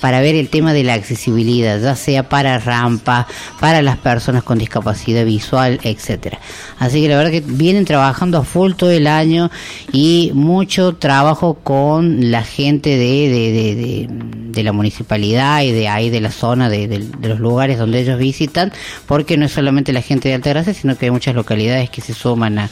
para 0.00 0.20
ver 0.20 0.34
el 0.34 0.48
tema 0.48 0.72
de 0.72 0.84
la 0.84 0.94
accesibilidad 0.94 1.80
ya 1.80 1.96
sea 1.96 2.28
para 2.28 2.58
rampa 2.58 3.26
para 3.60 3.82
las 3.82 3.96
personas 3.96 4.42
con 4.42 4.58
discapacidad 4.58 5.24
visual 5.24 5.80
etcétera. 5.82 6.38
Así 6.78 7.00
que 7.00 7.08
la 7.08 7.16
verdad 7.16 7.30
que 7.30 7.40
vienen 7.40 7.84
trabajando 7.84 8.38
a 8.38 8.44
full 8.44 8.72
todo 8.74 8.90
el 8.90 9.06
año 9.06 9.50
y 9.92 10.30
mucho 10.34 10.94
trabajo 10.96 11.54
con 11.54 12.30
la 12.30 12.42
gente 12.42 12.90
de, 12.90 12.96
de, 12.98 13.74
de, 13.74 14.08
de, 14.10 14.62
la 14.62 14.72
municipalidad 14.72 15.62
y 15.62 15.72
de 15.72 15.88
ahí 15.88 16.10
de 16.10 16.20
la 16.20 16.30
zona 16.30 16.68
de, 16.68 16.88
de- 16.88 16.98
de 17.18 17.28
los 17.28 17.38
lugares 17.40 17.78
donde 17.78 18.00
ellos 18.00 18.18
visitan 18.18 18.72
porque 19.06 19.36
no 19.36 19.46
es 19.46 19.52
solamente 19.52 19.92
la 19.92 20.02
gente 20.02 20.28
de 20.28 20.34
Altagracia 20.34 20.74
sino 20.74 20.96
que 20.96 21.06
hay 21.06 21.10
muchas 21.10 21.34
localidades 21.34 21.90
que 21.90 22.00
se 22.00 22.14
suman 22.14 22.58
a, 22.58 22.70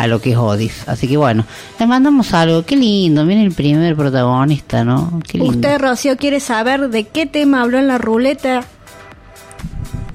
a 0.00 0.06
lo 0.06 0.18
que 0.20 0.30
es 0.30 0.36
Odis 0.38 0.88
así 0.88 1.06
que 1.06 1.18
bueno 1.18 1.44
les 1.78 1.86
mandamos 1.86 2.32
algo 2.32 2.64
qué 2.64 2.74
lindo 2.74 3.22
miren 3.26 3.44
el 3.44 3.52
primer 3.52 3.94
protagonista 3.94 4.82
no 4.82 5.20
qué 5.28 5.36
lindo 5.36 5.52
¿Usted, 5.52 5.78
Rocío, 5.78 6.16
quiere 6.16 6.40
saber 6.40 6.88
de 6.88 7.04
qué 7.04 7.26
tema 7.26 7.60
habló 7.60 7.78
en 7.78 7.86
la 7.86 7.98
ruleta? 7.98 8.64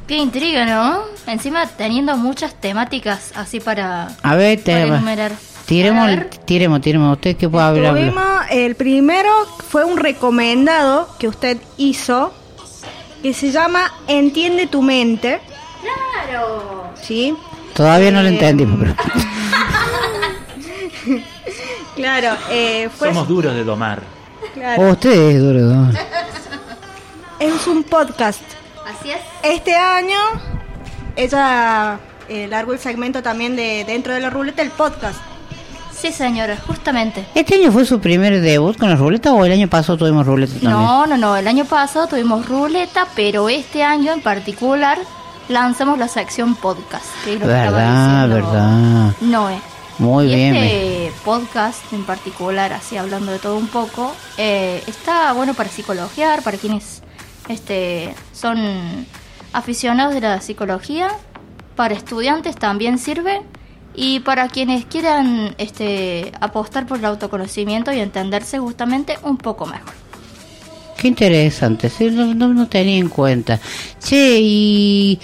Qué 0.07 0.17
intriga, 0.17 0.65
¿no? 0.65 1.01
Encima 1.27 1.67
teniendo 1.67 2.17
muchas 2.17 2.55
temáticas 2.55 3.31
así 3.35 3.59
para, 3.59 4.07
a 4.23 4.35
ver 4.35 4.59
para 4.59 4.77
te, 4.77 4.81
enumerar. 4.87 5.31
tiremos 5.65 6.03
A 6.03 6.07
ver. 6.07 6.29
tiremos 6.45 6.81
tiremos 6.81 7.13
usted 7.13 7.37
qué 7.37 7.47
puede 7.47 7.65
hablar 7.65 7.93
Tuvimos, 7.93 8.23
el 8.49 8.75
primero 8.75 9.29
fue 9.69 9.83
un 9.83 9.97
recomendado 9.97 11.09
que 11.19 11.27
usted 11.27 11.57
hizo 11.77 12.33
que 13.21 13.33
se 13.33 13.51
llama 13.51 13.91
Entiende 14.07 14.67
tu 14.67 14.81
mente. 14.81 15.39
Claro. 15.81 16.89
¿Sí? 17.01 17.35
Todavía 17.75 18.09
no 18.11 18.21
lo 18.23 18.29
Eh, 18.29 18.33
entendimos 18.33 18.79
pero 18.79 18.95
Claro, 21.95 22.35
eh, 22.51 22.89
fue 22.95 23.07
Somos 23.09 23.27
duros 23.27 23.53
de 23.55 23.63
domar. 23.63 24.01
claro. 24.53 24.81
Oh, 24.83 24.89
usted 24.91 25.11
es 25.11 25.39
duro 25.41 25.59
¿no? 25.59 25.91
es 27.39 27.67
un 27.67 27.83
podcast. 27.83 28.41
Así 28.85 29.11
es. 29.11 29.19
Este 29.43 29.75
año 29.75 30.17
ella 31.15 31.99
eh, 32.27 32.47
largó 32.47 32.73
el 32.73 32.79
segmento 32.79 33.23
también 33.23 33.55
de 33.55 33.85
dentro 33.85 34.13
de 34.13 34.19
la 34.19 34.29
ruleta 34.29 34.61
el 34.61 34.71
podcast. 34.71 35.19
Sí, 35.93 36.11
señora, 36.11 36.57
justamente. 36.67 37.25
¿Este 37.33 37.55
año 37.55 37.71
fue 37.71 37.85
su 37.85 37.99
primer 38.01 38.41
debut 38.41 38.77
con 38.77 38.89
la 38.89 38.95
ruleta 38.97 39.31
o 39.33 39.45
el 39.45 39.51
año 39.53 39.69
pasado 39.69 39.97
tuvimos 39.97 40.25
ruleta 40.25 40.53
también? 40.53 40.71
No, 40.73 41.07
no, 41.07 41.17
no. 41.17 41.37
El 41.37 41.47
año 41.47 41.63
pasado 41.63 42.07
tuvimos 42.07 42.45
ruleta, 42.47 43.07
pero 43.15 43.47
este 43.47 43.83
año 43.83 44.11
en 44.11 44.19
particular 44.21 44.97
lanzamos 45.49 45.97
la 45.97 46.07
sección 46.07 46.55
podcast. 46.55 47.05
Que 47.23 47.35
es 47.35 47.39
lo 47.39 47.47
que 47.47 47.53
estaba 47.53 47.77
Verdad, 47.77 48.27
diciendo 48.27 48.51
verdad. 48.51 49.15
Noé. 49.21 49.59
Muy 49.97 50.25
y 50.25 50.35
bien. 50.35 50.55
Este 50.55 51.11
podcast 51.23 51.93
en 51.93 52.03
particular, 52.03 52.73
así 52.73 52.97
hablando 52.97 53.31
de 53.31 53.39
todo 53.39 53.57
un 53.57 53.67
poco, 53.67 54.13
eh, 54.37 54.83
está 54.87 55.31
bueno 55.33 55.53
para 55.53 55.69
psicologiar, 55.69 56.43
para 56.43 56.57
quienes 56.57 57.01
este, 57.47 58.13
son 58.33 59.05
aficionados 59.53 60.13
de 60.13 60.21
la 60.21 60.41
psicología, 60.41 61.09
para 61.75 61.93
estudiantes 61.93 62.57
también 62.57 62.97
sirve 62.97 63.41
y 63.93 64.19
para 64.19 64.49
quienes 64.49 64.85
quieran 64.85 65.55
este, 65.57 66.33
apostar 66.41 66.85
por 66.85 66.97
el 66.97 67.05
autoconocimiento 67.05 67.93
y 67.93 67.99
entenderse 68.01 68.59
justamente 68.59 69.17
un 69.23 69.37
poco 69.37 69.65
mejor. 69.65 69.93
Qué 71.05 71.09
interesante, 71.09 71.87
sí, 71.87 72.05
no, 72.05 72.33
no, 72.33 72.47
no 72.47 72.67
tenía 72.67 72.97
en 72.97 73.09
cuenta. 73.09 73.59
Che, 74.03 74.39
y 74.41 75.19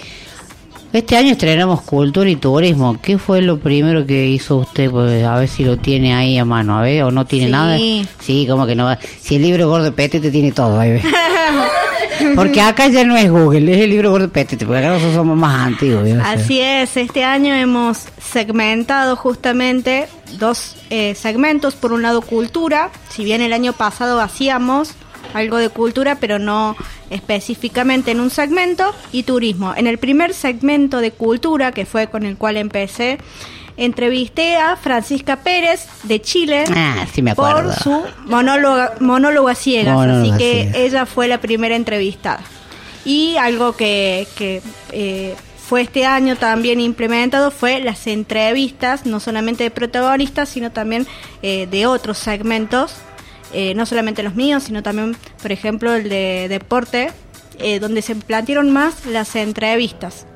este 0.92 1.16
año 1.16 1.32
estrenamos 1.32 1.80
Cultura 1.80 2.30
y 2.30 2.36
Turismo. 2.36 2.98
¿Qué 3.02 3.18
fue 3.18 3.42
lo 3.42 3.58
primero 3.58 4.06
que 4.06 4.28
hizo 4.28 4.58
usted? 4.58 4.88
Pues, 4.92 5.24
a 5.24 5.34
ver 5.40 5.48
si 5.48 5.64
lo 5.64 5.78
tiene 5.78 6.14
ahí 6.14 6.38
a 6.38 6.44
mano, 6.44 6.78
a 6.78 6.82
ver, 6.82 7.02
o 7.02 7.10
no 7.10 7.24
tiene 7.26 7.46
Sí. 7.46 7.50
nada. 7.50 7.78
Sí, 8.20 8.46
como 8.48 8.64
que 8.64 8.76
no 8.76 8.84
va. 8.84 8.96
Si 9.20 9.34
el 9.34 9.42
libro 9.42 9.68
Gordo 9.68 9.92
Petete 9.92 10.30
tiene 10.30 10.52
todo, 10.52 10.78
ahí 10.78 10.92
ve. 10.92 11.02
Porque 12.36 12.60
acá 12.60 12.86
ya 12.86 13.02
no 13.02 13.16
es 13.16 13.28
Google, 13.28 13.72
es 13.74 13.80
el 13.80 13.90
libro 13.90 14.12
Gordo 14.12 14.28
Petete, 14.30 14.64
porque 14.64 14.78
acá 14.78 14.90
nosotros 14.90 15.16
somos 15.16 15.36
más 15.36 15.66
antiguos. 15.66 16.08
Así 16.24 16.60
es, 16.60 16.96
este 16.96 17.24
año 17.24 17.52
hemos 17.56 18.04
segmentado 18.20 19.16
justamente 19.16 20.06
dos 20.38 20.76
eh, 20.90 21.16
segmentos. 21.16 21.74
Por 21.74 21.92
un 21.92 22.02
lado, 22.02 22.20
cultura. 22.20 22.90
Si 23.08 23.24
bien 23.24 23.42
el 23.42 23.52
año 23.52 23.72
pasado 23.72 24.20
hacíamos 24.20 24.90
algo 25.34 25.56
de 25.56 25.68
cultura, 25.68 26.16
pero 26.16 26.38
no 26.38 26.76
específicamente 27.10 28.10
en 28.10 28.20
un 28.20 28.30
segmento, 28.30 28.94
y 29.12 29.24
turismo. 29.24 29.74
En 29.76 29.86
el 29.86 29.98
primer 29.98 30.34
segmento 30.34 31.00
de 31.00 31.10
cultura, 31.10 31.72
que 31.72 31.86
fue 31.86 32.08
con 32.08 32.24
el 32.24 32.36
cual 32.36 32.56
empecé, 32.56 33.18
entrevisté 33.76 34.56
a 34.56 34.76
Francisca 34.76 35.36
Pérez 35.36 35.86
de 36.04 36.20
Chile 36.20 36.64
Ah, 36.74 37.06
sí 37.12 37.22
me 37.22 37.34
por 37.34 37.72
su 37.74 38.02
monólogo, 38.26 38.82
monólogo 39.00 39.48
a 39.48 39.54
ciegas. 39.54 39.94
Monólogo 39.94 40.34
así 40.34 40.38
que 40.38 40.52
ciegas. 40.52 40.76
ella 40.76 41.06
fue 41.06 41.28
la 41.28 41.38
primera 41.38 41.76
entrevistada. 41.76 42.40
Y 43.04 43.36
algo 43.36 43.72
que, 43.72 44.28
que, 44.36 44.62
eh, 44.92 45.34
fue 45.72 45.80
este 45.80 46.04
año 46.04 46.36
también 46.36 46.80
implementado 46.80 47.50
fue 47.50 47.80
las 47.80 48.06
entrevistas, 48.06 49.06
no 49.06 49.20
solamente 49.20 49.64
de 49.64 49.70
protagonistas, 49.70 50.50
sino 50.50 50.70
también 50.70 51.06
eh, 51.42 51.66
de 51.70 51.86
otros 51.86 52.18
segmentos, 52.18 52.96
eh, 53.52 53.74
no 53.74 53.86
solamente 53.86 54.22
los 54.22 54.34
míos, 54.34 54.64
sino 54.64 54.82
también, 54.82 55.16
por 55.40 55.52
ejemplo, 55.52 55.94
el 55.94 56.08
de 56.08 56.46
deporte, 56.48 57.10
eh, 57.58 57.78
donde 57.80 58.02
se 58.02 58.14
plantearon 58.14 58.70
más 58.70 59.06
las 59.06 59.34
entrevistas. 59.36 60.26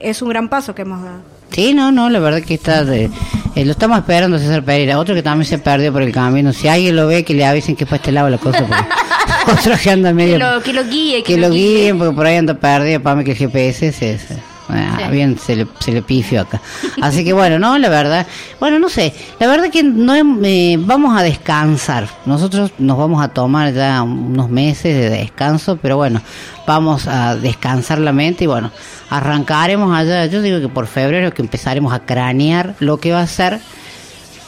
Es 0.00 0.22
un 0.22 0.28
gran 0.28 0.48
paso 0.48 0.74
que 0.74 0.82
hemos 0.82 1.02
dado. 1.02 1.20
Sí, 1.50 1.72
no, 1.72 1.92
no, 1.92 2.10
la 2.10 2.18
verdad 2.18 2.42
que 2.42 2.54
está. 2.54 2.84
de- 2.84 3.10
eh, 3.54 3.64
lo 3.64 3.70
estamos 3.72 3.98
esperando, 3.98 4.38
César 4.38 4.64
Pereira. 4.64 4.98
Otro 4.98 5.14
que 5.14 5.22
también 5.22 5.46
se 5.48 5.58
perdió 5.58 5.92
por 5.92 6.02
el 6.02 6.10
camino. 6.12 6.52
Si 6.52 6.66
alguien 6.66 6.96
lo 6.96 7.06
ve, 7.06 7.24
que 7.24 7.34
le 7.34 7.44
avisen 7.46 7.76
que 7.76 7.86
fue 7.86 7.98
este 7.98 8.10
lado 8.10 8.28
la 8.28 8.38
cosa. 8.38 8.66
Porque 8.66 9.52
otro 9.60 9.74
que 9.80 9.90
anda 9.90 10.12
medio. 10.12 10.34
Que 10.34 10.38
lo, 10.44 10.62
que 10.62 10.72
lo 10.72 10.84
guíe, 10.84 11.22
que 11.22 11.36
lo 11.36 11.50
guíen, 11.50 11.96
porque 11.98 12.14
por 12.14 12.26
ahí 12.26 12.36
anda 12.36 12.54
perdido. 12.54 13.00
Para 13.00 13.16
mí 13.16 13.24
que 13.24 13.32
el 13.32 13.36
GPS 13.36 13.92
se. 13.92 14.18
se- 14.18 14.53
ah, 14.68 14.98
Sí. 14.98 15.10
Bien, 15.12 15.38
se 15.38 15.56
le, 15.56 15.66
se 15.80 15.92
le 15.92 16.02
pifió 16.02 16.42
acá. 16.42 16.60
Así 17.02 17.24
que 17.24 17.32
bueno, 17.32 17.58
no, 17.58 17.76
la 17.78 17.88
verdad. 17.88 18.26
Bueno, 18.60 18.78
no 18.78 18.88
sé. 18.88 19.12
La 19.38 19.46
verdad 19.46 19.70
que 19.70 19.82
no 19.82 20.14
eh, 20.44 20.76
vamos 20.80 21.16
a 21.18 21.22
descansar. 21.22 22.08
Nosotros 22.26 22.72
nos 22.78 22.96
vamos 22.98 23.22
a 23.22 23.28
tomar 23.28 23.72
ya 23.72 24.02
unos 24.02 24.48
meses 24.50 24.94
de 24.96 25.10
descanso, 25.10 25.76
pero 25.80 25.96
bueno, 25.96 26.20
vamos 26.66 27.06
a 27.06 27.36
descansar 27.36 27.98
la 27.98 28.12
mente 28.12 28.44
y 28.44 28.46
bueno, 28.46 28.70
arrancaremos 29.10 29.94
allá. 29.96 30.26
Yo 30.26 30.40
digo 30.42 30.60
que 30.60 30.68
por 30.68 30.86
febrero 30.86 31.32
que 31.32 31.42
empezaremos 31.42 31.92
a 31.92 32.00
cranear 32.00 32.74
lo 32.80 32.98
que 32.98 33.12
va 33.12 33.20
a 33.20 33.26
ser 33.26 33.60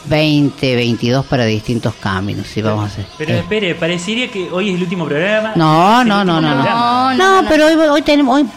20, 0.05 0.75
22 0.75 1.25
para 1.25 1.45
distintos 1.45 1.93
caminos. 1.95 2.55
Y 2.55 2.61
vamos 2.61 2.83
a 2.85 2.87
hacer. 2.87 3.05
Pero 3.17 3.33
Eh. 3.33 3.39
espere, 3.39 3.75
parecería 3.75 4.29
que 4.31 4.49
hoy 4.51 4.69
es 4.69 4.75
el 4.75 4.83
último 4.83 5.05
programa. 5.05 5.51
No, 5.55 6.03
no, 6.03 6.23
no, 6.23 6.39
no, 6.39 6.49
programa. 6.53 7.13
no. 7.15 7.41
No, 7.41 7.49
pero 7.49 7.67
hoy, 7.67 7.73
hoy 7.75 8.01
tenemos. 8.01 8.37
Hoy, 8.41 8.47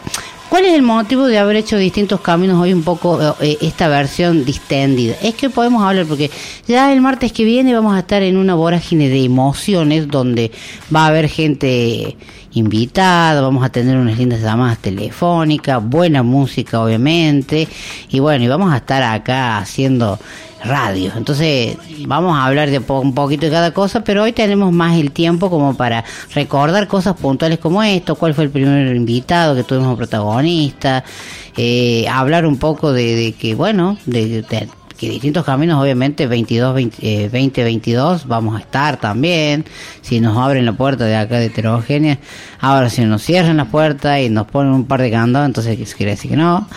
¿Cuál 0.51 0.65
es 0.65 0.75
el 0.75 0.83
motivo 0.83 1.27
de 1.29 1.39
haber 1.39 1.55
hecho 1.55 1.77
distintos 1.77 2.21
caminos 2.23 2.61
hoy 2.61 2.73
un 2.73 2.83
poco 2.83 3.37
eh, 3.41 3.57
esta 3.61 3.87
versión 3.87 4.45
distendida? 4.45 5.15
Es 5.23 5.37
que 5.37 5.49
podemos 5.49 5.81
hablar 5.81 6.07
porque 6.07 6.29
ya 6.67 6.93
el 6.93 7.01
martes 7.01 7.31
que 7.31 7.45
viene 7.45 7.73
vamos 7.73 7.95
a 7.95 8.01
estar 8.01 8.25
en 8.25 8.37
una 8.37 8.57
vorágine 8.57 9.09
de 9.09 9.23
emociones 9.23 10.09
donde 10.09 10.51
va 10.93 11.05
a 11.05 11.07
haber 11.07 11.29
gente 11.29 12.17
invitados, 12.53 13.43
vamos 13.43 13.65
a 13.65 13.69
tener 13.71 13.97
unas 13.97 14.19
lindas 14.19 14.41
llamadas 14.41 14.79
telefónicas, 14.79 15.83
buena 15.85 16.23
música 16.23 16.81
obviamente, 16.81 17.69
y 18.09 18.19
bueno, 18.21 18.45
y 18.45 18.49
vamos 18.49 18.73
a 18.73 18.79
estar 18.79 19.03
acá 19.03 19.59
haciendo 19.59 20.19
radio. 20.65 21.13
Entonces 21.17 21.77
vamos 22.07 22.37
a 22.37 22.45
hablar 22.45 22.71
de 22.71 22.81
po- 22.81 23.01
un 23.01 23.15
poquito 23.15 23.47
de 23.47 23.53
cada 23.53 23.73
cosa, 23.73 24.03
pero 24.05 24.23
hoy 24.25 24.33
tenemos 24.33 24.73
más 24.73 24.99
el 24.99 25.11
tiempo 25.13 25.49
como 25.49 25.75
para 25.77 26.05
recordar 26.35 26.87
cosas 26.87 27.15
puntuales 27.17 27.59
como 27.59 27.83
esto, 27.83 28.15
cuál 28.17 28.35
fue 28.35 28.45
el 28.45 28.51
primer 28.51 28.95
invitado 28.95 29.55
que 29.55 29.63
tuvimos 29.65 29.97
protagonista, 29.97 31.03
eh, 31.57 32.07
hablar 32.09 32.45
un 32.47 32.59
poco 32.59 32.93
de, 32.93 33.15
de 33.17 33.33
que, 33.33 33.55
bueno, 33.55 33.97
de, 34.07 34.43
de- 34.43 34.69
que 35.01 35.09
distintos 35.09 35.47
caminos, 35.47 35.83
obviamente 35.83 36.27
22, 36.27 36.75
20, 36.75 36.97
eh, 37.01 37.23
2022 37.31 38.27
vamos 38.27 38.55
a 38.55 38.59
estar 38.59 38.99
también, 38.99 39.65
si 40.03 40.21
nos 40.21 40.37
abren 40.37 40.67
la 40.67 40.75
puerta 40.75 41.07
de 41.07 41.17
acá 41.17 41.39
de 41.39 41.47
heterogénea, 41.47 42.19
ahora 42.61 42.91
si 42.91 43.03
nos 43.07 43.23
cierran 43.23 43.57
la 43.57 43.65
puerta 43.65 44.21
y 44.21 44.29
nos 44.29 44.47
ponen 44.47 44.75
un 44.75 44.85
par 44.85 45.01
de 45.01 45.11
candados, 45.11 45.47
entonces 45.47 45.81
eso 45.81 45.97
quiere 45.97 46.13
decir 46.13 46.31
que 46.31 46.37
no, 46.37 46.69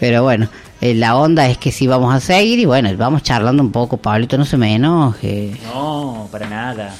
pero 0.00 0.22
bueno, 0.22 0.48
eh, 0.80 0.94
la 0.94 1.16
onda 1.16 1.50
es 1.50 1.58
que 1.58 1.70
sí 1.70 1.86
vamos 1.86 2.14
a 2.14 2.20
seguir 2.20 2.58
y 2.58 2.64
bueno, 2.64 2.88
vamos 2.96 3.22
charlando 3.22 3.62
un 3.62 3.72
poco, 3.72 3.98
Pablito, 3.98 4.38
no 4.38 4.46
se 4.46 4.56
me 4.56 4.74
enoje. 4.74 5.52
No, 5.66 6.30
para 6.32 6.48
nada. 6.48 6.94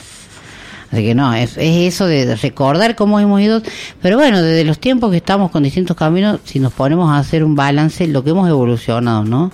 Así 0.93 1.03
que 1.03 1.15
no, 1.15 1.33
es, 1.33 1.57
es 1.57 1.95
eso 1.95 2.07
de 2.07 2.37
recordar 2.37 2.97
cómo 2.97 3.19
hemos 3.19 3.41
ido. 3.41 3.63
Pero 4.03 4.19
bueno, 4.19 4.43
desde 4.43 4.65
los 4.65 4.79
tiempos 4.79 5.11
que 5.11 5.17
estamos 5.17 5.51
con 5.51 5.63
distintos 5.63 5.97
caminos, 5.97 6.41
si 6.45 6.61
nos 6.61 6.75
ponemos 6.75 7.11
a 7.11 7.19
hacer 7.19 7.43
un 7.43 7.57
balance, 7.57 8.07
lo 8.07 8.23
que 8.23 8.31
hemos 8.31 8.49
evolucionado, 8.49 9.25
¿no? 9.25 9.51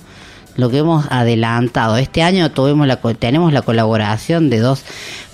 Lo 0.57 0.71
que 0.71 0.79
hemos 0.79 1.07
adelantado. 1.11 1.97
Este 1.97 2.23
año 2.23 2.51
tuvimos 2.51 2.87
la, 2.87 2.97
tenemos 2.97 3.53
la 3.53 3.63
colaboración 3.63 4.51
de 4.51 4.59
dos 4.61 4.85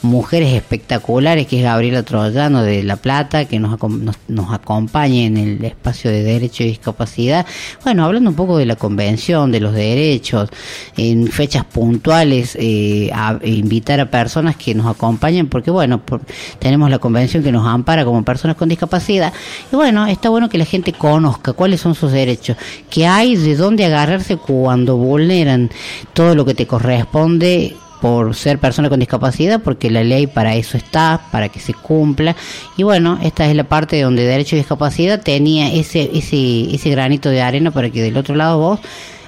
mujeres 0.02 0.54
espectaculares, 0.54 1.46
que 1.46 1.58
es 1.58 1.62
Gabriela 1.64 2.02
Troyano 2.02 2.62
de 2.62 2.82
La 2.82 2.96
Plata, 2.96 3.46
que 3.46 3.58
nos, 3.58 3.80
nos, 3.82 4.16
nos 4.28 4.52
acompaña 4.52 5.24
en 5.24 5.36
el 5.36 5.64
espacio 5.64 6.10
de 6.10 6.22
Derecho 6.22 6.62
y 6.62 6.66
Discapacidad. 6.66 7.46
Bueno, 7.84 8.04
hablando 8.04 8.30
un 8.30 8.36
poco 8.36 8.58
de 8.58 8.66
la 8.66 8.76
Convención, 8.76 9.50
de 9.50 9.60
los 9.60 9.74
derechos, 9.74 10.50
en 10.96 11.26
fechas 11.28 11.64
puntuales, 11.64 12.56
eh, 12.60 13.10
invitar 13.44 14.00
a 14.00 14.10
personas 14.10 14.56
que 14.56 14.74
nos 14.74 14.86
acompañen, 14.86 15.48
porque 15.48 15.70
bueno, 15.70 16.00
por- 16.04 16.20
tenemos 16.58 16.90
la 16.90 16.98
Convención 16.98 17.42
que 17.42 17.52
nos 17.52 17.66
ampara 17.66 18.04
como 18.04 18.24
personas 18.24 18.56
con 18.56 18.68
discapacidad. 18.68 19.32
Y 19.72 19.76
bueno, 19.76 20.06
está 20.06 20.28
bueno 20.28 20.48
que 20.48 20.58
la 20.58 20.64
gente 20.64 20.92
conozca 20.92 21.52
cuáles 21.52 21.80
son 21.80 21.94
sus 21.94 22.12
derechos, 22.12 22.56
que 22.90 23.06
hay 23.06 23.36
de 23.36 23.56
dónde 23.56 23.84
agarrarse 23.84 24.36
cuando 24.36 24.96
vulneran 24.96 25.70
todo 26.12 26.34
lo 26.34 26.44
que 26.44 26.54
te 26.54 26.66
corresponde 26.66 27.76
por 28.00 28.34
ser 28.34 28.58
persona 28.58 28.88
con 28.88 29.00
discapacidad, 29.00 29.60
porque 29.60 29.90
la 29.90 30.04
ley 30.04 30.26
para 30.26 30.54
eso 30.54 30.76
está, 30.76 31.20
para 31.30 31.48
que 31.48 31.60
se 31.60 31.74
cumpla. 31.74 32.36
Y 32.76 32.82
bueno, 32.82 33.18
esta 33.22 33.46
es 33.46 33.56
la 33.56 33.64
parte 33.64 34.00
donde 34.00 34.26
Derecho 34.26 34.56
y 34.56 34.60
Discapacidad 34.60 35.20
tenía 35.22 35.72
ese, 35.72 36.10
ese, 36.14 36.74
ese 36.74 36.90
granito 36.90 37.28
de 37.28 37.42
arena 37.42 37.70
para 37.70 37.90
que 37.90 38.02
del 38.02 38.16
otro 38.16 38.34
lado 38.34 38.58
vos 38.58 38.80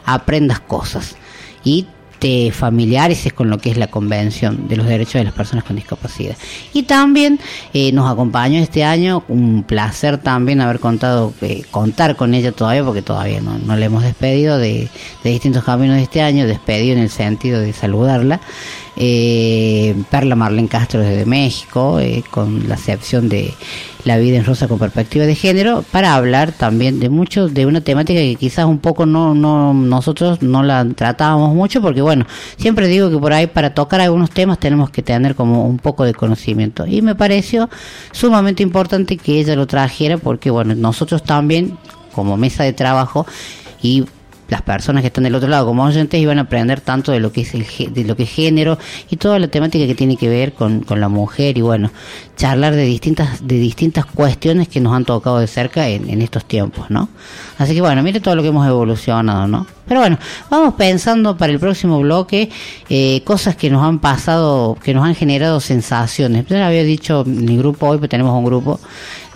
aprendas 0.05 0.61
cosas 0.61 1.17
y 1.65 1.87
te 2.21 2.53
familiarices 2.53 3.33
con 3.33 3.51
lo 3.51 3.59
que 3.59 3.71
es 3.71 3.79
la 3.79 3.89
Convención 3.89 4.69
de 4.69 4.77
los 4.77 4.87
Derechos 4.87 5.15
de 5.15 5.25
las 5.25 5.33
Personas 5.33 5.65
con 5.65 5.75
Discapacidad. 5.75 6.37
Y 6.73 6.85
también 6.85 7.41
eh, 7.73 7.91
nos 7.93 8.11
acompañó 8.11 8.61
este 8.61 8.85
año, 8.85 9.25
un 9.27 9.65
placer 9.65 10.19
también 10.19 10.61
haber 10.61 10.79
contado, 10.79 11.33
eh, 11.41 11.65
contar 11.71 12.17
con 12.17 12.35
ella 12.35 12.53
todavía, 12.53 12.85
porque 12.85 13.03
todavía 13.03 13.41
no, 13.41 13.59
no 13.59 13.75
la 13.75 13.87
hemos 13.87 14.03
despedido 14.03 14.59
de, 14.59 14.89
de 15.25 15.31
distintos 15.31 15.65
caminos 15.65 15.97
de 15.97 16.03
este 16.03 16.21
año, 16.21 16.47
despedido 16.47 16.93
en 16.97 17.03
el 17.03 17.11
sentido 17.11 17.59
de 17.59 17.73
saludarla. 17.73 18.41
Eh, 18.97 19.95
Perla 20.11 20.35
Marlene 20.37 20.69
Castro 20.69 21.01
desde 21.01 21.25
México, 21.25 22.01
eh, 22.01 22.25
con 22.31 22.69
la 22.69 22.75
excepción 22.75 23.29
de 23.29 23.55
la 24.05 24.19
vida 24.19 24.37
en 24.37 24.45
rosa 24.45 24.67
con 24.69 24.79
perspectiva 24.79 25.27
de 25.27 25.35
género, 25.35 25.85
para 25.91 26.15
hablar 26.15 26.53
también 26.53 27.01
de 27.01 27.09
mucho, 27.09 27.49
de 27.49 27.67
una 27.67 27.81
temática 27.81 28.19
que 28.19 28.37
quizás 28.37 28.65
un 28.65 28.79
poco 28.79 29.07
no, 29.07 29.35
no, 29.35 29.75
nosotros 29.75 30.43
no 30.43 30.63
la 30.63 30.85
tratábamos 30.95 31.55
mucho, 31.55 31.81
porque 31.81 32.03
bueno, 32.03 32.27
siempre 32.57 32.89
digo 32.89 33.11
que 33.11 33.19
por 33.19 33.33
ahí 33.33 33.47
para 33.47 33.75
tocar 33.75 34.01
algunos 34.01 34.31
temas 34.31 34.59
tenemos 34.59 34.91
que 34.91 35.03
tener 35.03 35.35
como 35.35 35.67
un 35.67 35.79
poco 35.79 36.05
de 36.05 36.15
conocimiento. 36.15 36.87
Y 36.87 37.03
me 37.03 37.15
pareció 37.15 37.69
sumamente 38.13 38.63
importante 38.63 39.17
que 39.17 39.39
ella 39.41 39.55
lo 39.55 39.67
trajera, 39.67 40.19
porque 40.19 40.51
bueno, 40.51 40.75
nosotros 40.75 41.23
también, 41.23 41.79
como 42.13 42.37
mesa 42.37 42.65
de 42.65 42.73
trabajo, 42.73 43.27
y 43.83 44.05
las 44.51 44.63
personas 44.63 45.03
que 45.03 45.07
están 45.07 45.25
del 45.25 45.35
otro 45.35 45.49
lado 45.49 45.67
como 45.67 45.85
oyentes 45.85 46.21
iban 46.21 46.39
a 46.39 46.43
aprender 46.43 46.81
tanto 46.81 47.13
de 47.13 47.21
lo 47.21 47.33
que 47.33 47.43
es 47.43 47.55
el 47.55 47.67
de 47.93 48.05
lo 48.05 48.17
que 48.17 48.25
es 48.25 48.31
género 48.31 48.79
y 49.09 49.17
toda 49.17 49.39
la 49.39 49.49
temática 49.49 49.87
que 49.87 49.95
tiene 49.95 50.17
que 50.17 50.29
ver 50.29 50.53
con, 50.53 50.81
con 50.81 51.01
la 51.01 51.09
mujer 51.09 51.57
y 51.57 51.63
bueno 51.63 51.91
charlar 52.37 52.75
de 52.75 52.85
distintas 52.85 53.47
de 53.47 53.57
distintas 53.57 54.07
cuestiones 54.07 54.69
que 54.69 54.81
nos 54.81 54.93
han 54.93 55.05
tocado 55.05 55.39
de 55.39 55.47
cerca 55.47 55.89
en, 55.89 56.11
en 56.11 56.21
estos 56.21 56.45
tiempos 56.45 56.91
no 56.91 57.09
así 57.59 57.75
que 57.75 57.81
bueno 57.81 58.03
mire 58.03 58.21
todo 58.21 58.37
lo 58.37 58.43
que 58.43 58.49
hemos 58.49 58.67
evolucionado 58.67 59.47
no 59.47 59.67
pero 59.87 60.01
bueno 60.01 60.19
vamos 60.51 60.75
pensando 60.75 61.37
para 61.37 61.53
el 61.53 61.59
próximo 61.59 62.01
bloque 62.01 62.51
eh, 62.89 63.23
cosas 63.25 63.57
que 63.57 63.71
nos 63.71 63.85
han 63.85 63.99
pasado 63.99 64.77
que 64.83 64.95
nos 64.95 65.05
han 65.05 65.15
generado 65.15 65.61
sensaciones. 65.61 66.47
Yo 66.47 66.63
había 66.63 66.83
dicho 66.83 67.23
en 67.27 67.45
mi 67.45 67.57
grupo 67.57 67.87
hoy 67.87 67.99
pues 67.99 68.11
tenemos 68.11 68.37
un 68.37 68.45
grupo 68.45 68.81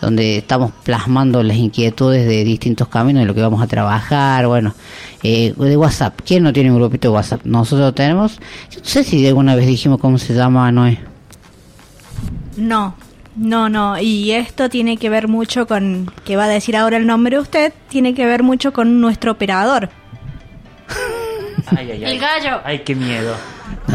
donde 0.05 0.39
estamos 0.39 0.73
plasmando 0.85 1.43
las 1.43 1.57
inquietudes 1.57 2.27
de 2.27 2.45
distintos 2.45 2.89
caminos 2.89 3.23
de 3.23 3.27
lo 3.27 3.35
que 3.35 3.41
vamos 3.41 3.63
a 3.63 3.67
trabajar, 3.67 4.47
bueno, 4.47 4.75
eh, 5.23 5.55
de 5.57 5.77
WhatsApp. 5.77 6.21
¿Quién 6.25 6.43
no 6.43 6.53
tiene 6.53 6.71
un 6.71 6.77
grupito 6.77 7.09
de 7.09 7.15
WhatsApp? 7.15 7.41
Nosotros 7.45 7.87
lo 7.87 7.95
tenemos. 7.95 8.39
Yo 8.71 8.81
no 8.81 8.85
sé 8.85 9.05
si 9.05 9.27
alguna 9.27 9.55
vez 9.57 9.67
dijimos 9.67 9.99
cómo 10.01 10.19
se 10.19 10.35
llama, 10.35 10.71
Noé. 10.71 10.99
No, 12.57 12.95
no, 13.37 13.69
no. 13.69 13.99
Y 13.99 14.33
esto 14.33 14.69
tiene 14.69 14.97
que 14.97 15.09
ver 15.11 15.29
mucho 15.29 15.67
con, 15.67 16.13
que 16.25 16.37
va 16.37 16.45
a 16.45 16.49
decir 16.49 16.77
ahora 16.77 16.97
el 16.99 17.07
nombre 17.07 17.39
usted, 17.39 17.73
tiene 17.89 18.15
que 18.15 18.27
ver 18.27 18.43
mucho 18.43 18.73
con 18.73 19.01
nuestro 19.01 19.33
operador. 19.33 19.91
Ay, 21.67 21.91
ay, 21.93 22.05
ay. 22.05 22.13
El 22.13 22.21
gallo. 22.21 22.61
Ay, 22.65 22.81
qué 22.81 22.95
miedo. 22.95 23.35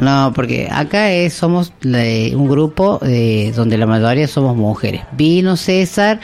No, 0.01 0.31
porque 0.35 0.69
acá 0.71 1.11
es, 1.11 1.33
somos 1.33 1.73
un 1.83 2.47
grupo 2.47 2.99
eh, 3.01 3.51
donde 3.55 3.77
la 3.77 3.87
mayoría 3.87 4.27
somos 4.27 4.55
mujeres. 4.55 5.01
Vino 5.13 5.57
César 5.57 6.19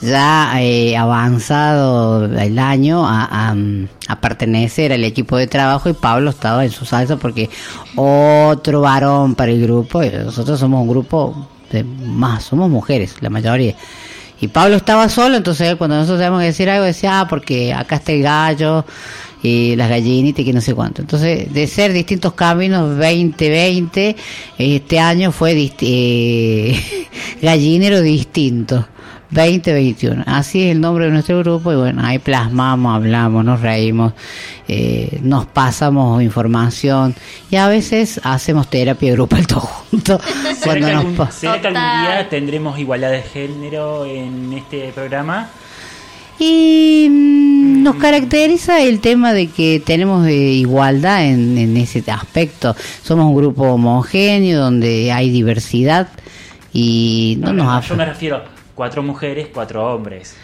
ya 0.00 0.52
eh, 0.60 0.96
avanzado 0.96 2.24
el 2.24 2.58
año 2.58 3.06
a, 3.06 3.50
a, 3.50 3.54
a 4.08 4.20
pertenecer 4.20 4.92
al 4.92 5.04
equipo 5.04 5.36
de 5.36 5.46
trabajo 5.46 5.90
y 5.90 5.92
Pablo 5.92 6.30
estaba 6.30 6.64
en 6.64 6.70
su 6.70 6.86
salsa 6.86 7.18
porque 7.18 7.50
otro 7.94 8.80
varón 8.80 9.34
para 9.34 9.52
el 9.52 9.60
grupo. 9.62 10.02
y 10.02 10.10
nosotros 10.10 10.58
somos 10.58 10.80
un 10.80 10.88
grupo 10.88 11.48
de 11.70 11.84
más, 11.84 12.44
somos 12.44 12.70
mujeres, 12.70 13.16
la 13.20 13.30
mayoría. 13.30 13.74
Y 14.40 14.48
Pablo 14.48 14.76
estaba 14.76 15.08
solo, 15.10 15.36
entonces 15.36 15.76
cuando 15.76 15.96
nosotros 15.96 16.18
teníamos 16.18 16.40
que 16.40 16.46
decir 16.46 16.70
algo 16.70 16.86
decía, 16.86 17.20
ah, 17.20 17.28
porque 17.28 17.74
acá 17.74 17.96
está 17.96 18.12
el 18.12 18.22
gallo 18.22 18.86
y 19.42 19.74
las 19.76 19.88
gallinitas 19.88 20.40
y 20.40 20.44
que 20.44 20.52
no 20.52 20.60
sé 20.60 20.74
cuánto. 20.74 21.02
Entonces, 21.02 21.52
de 21.52 21.66
ser 21.66 21.92
distintos 21.92 22.34
caminos 22.34 22.96
2020, 22.98 24.16
este 24.58 24.98
año 24.98 25.32
fue 25.32 25.54
dist- 25.54 25.78
eh, 25.82 26.78
gallinero 27.42 28.00
distinto. 28.00 28.86
2021. 29.32 30.24
Así 30.26 30.64
es 30.64 30.72
el 30.72 30.80
nombre 30.80 31.04
de 31.04 31.12
nuestro 31.12 31.38
grupo 31.38 31.72
y 31.72 31.76
bueno, 31.76 32.02
ahí 32.04 32.18
plasmamos, 32.18 32.96
hablamos, 32.96 33.44
nos 33.44 33.60
reímos, 33.60 34.12
eh, 34.66 35.20
nos 35.22 35.46
pasamos 35.46 36.20
información 36.20 37.14
y 37.48 37.54
a 37.54 37.68
veces 37.68 38.20
hacemos 38.24 38.68
terapia 38.68 39.12
grupal 39.12 39.46
todos 39.46 39.62
juntos. 39.62 40.20
¿Será 40.60 40.74
que, 40.80 40.84
algún, 40.86 41.16
será 41.30 41.60
que 41.60 41.68
algún 41.68 41.80
día 42.02 42.26
tendremos 42.28 42.76
igualdad 42.80 43.12
de 43.12 43.22
género 43.22 44.04
en 44.04 44.52
este 44.52 44.90
programa? 44.92 45.48
Y 46.40 47.08
mm, 47.10 47.82
nos 47.82 47.96
caracteriza 47.96 48.80
el 48.82 49.00
tema 49.00 49.32
de 49.32 49.46
que 49.48 49.82
tenemos 49.84 50.26
eh, 50.26 50.32
igualdad 50.34 51.24
en, 51.26 51.58
en 51.58 51.76
ese 51.76 52.02
aspecto. 52.10 52.74
Somos 53.02 53.26
un 53.26 53.36
grupo 53.36 53.64
homogéneo 53.64 54.60
donde 54.60 55.12
hay 55.12 55.30
diversidad 55.30 56.08
y 56.72 57.36
no, 57.40 57.52
nos 57.52 57.86
yo 57.88 57.96
me 57.96 58.04
refiero 58.06 58.42
cuatro 58.74 59.02
mujeres, 59.02 59.48
cuatro 59.52 59.94
hombres. 59.94 60.34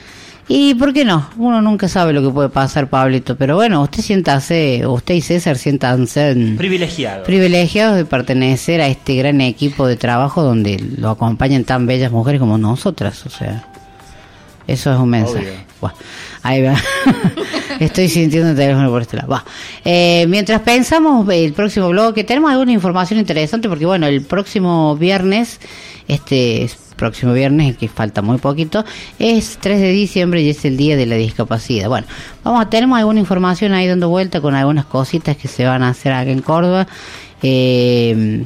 ¿Y 0.49 0.75
por 0.77 0.93
qué 0.93 1.05
no? 1.05 1.29
Uno 1.39 1.61
nunca 1.61 1.89
sabe 1.89 2.13
lo 2.13 2.23
que 2.23 2.29
puede 2.31 2.49
pasar, 2.51 2.89
Pablito. 2.89 3.37
Pero 3.37 3.57
bueno, 3.57 3.83
usted 3.83 4.01
siéntase, 4.03 4.87
usted 4.87 5.15
y 5.15 5.21
César 5.21 5.57
siéntanse 5.59 6.31
en- 6.31 6.57
Privilegiado. 6.57 7.25
privilegiados 7.25 7.97
de 7.97 8.05
pertenecer 8.05 8.81
a 8.81 8.87
este 8.87 9.17
gran 9.17 9.41
equipo 9.41 9.89
de 9.89 9.97
trabajo 9.97 10.43
donde 10.45 10.79
lo 10.99 11.11
acompañan 11.11 11.65
tan 11.65 11.87
bellas 11.87 12.13
mujeres 12.13 12.39
como 12.39 12.59
nosotras. 12.59 13.27
O 13.27 13.31
sea, 13.31 13.67
eso 14.67 14.93
es 14.93 14.99
un 14.99 15.09
mensaje. 15.09 15.65
Buah, 15.81 15.93
ahí 16.43 16.63
va. 16.63 16.77
Estoy 17.81 18.09
sintiendo 18.09 18.51
el 18.51 18.57
teléfono 18.57 18.91
por 18.91 19.03
este 19.03 19.17
lado. 19.17 19.29
Buah. 19.29 19.45
Eh, 19.85 20.27
mientras 20.29 20.61
pensamos 20.63 21.29
el 21.29 21.53
próximo 21.53 21.89
bloque, 21.89 22.25
tenemos 22.25 22.51
alguna 22.51 22.73
información 22.73 23.21
interesante 23.21 23.69
porque, 23.69 23.87
bueno, 23.87 24.07
el 24.07 24.23
próximo 24.23 24.97
viernes, 24.97 25.61
este 26.09 26.65
es 26.65 26.77
próximo 26.97 27.33
viernes, 27.35 27.69
el 27.69 27.77
que 27.77 27.89
falta 27.89 28.23
muy 28.23 28.39
poquito, 28.39 28.85
es 29.19 29.59
3 29.61 29.81
de 29.81 29.91
diciembre 29.91 30.41
y 30.41 30.49
es 30.49 30.65
el 30.65 30.77
día 30.77 30.97
de 30.97 31.07
la 31.07 31.17
discapacidad. 31.17 31.89
Bueno, 31.89 32.07
vamos 32.43 32.63
a, 32.63 32.71
tenemos 32.71 32.99
alguna 32.99 33.21
información 33.21 33.73
ahí 33.75 33.87
dando 33.87 34.09
vuelta 34.09 34.41
con 34.41 34.55
algunas 34.55 34.87
cositas 34.87 35.37
que 35.37 35.47
se 35.47 35.65
van 35.67 35.83
a 35.83 35.91
hacer 35.91 36.13
acá 36.13 36.31
en 36.31 36.41
Córdoba. 36.41 36.89
Eh, 37.43 38.45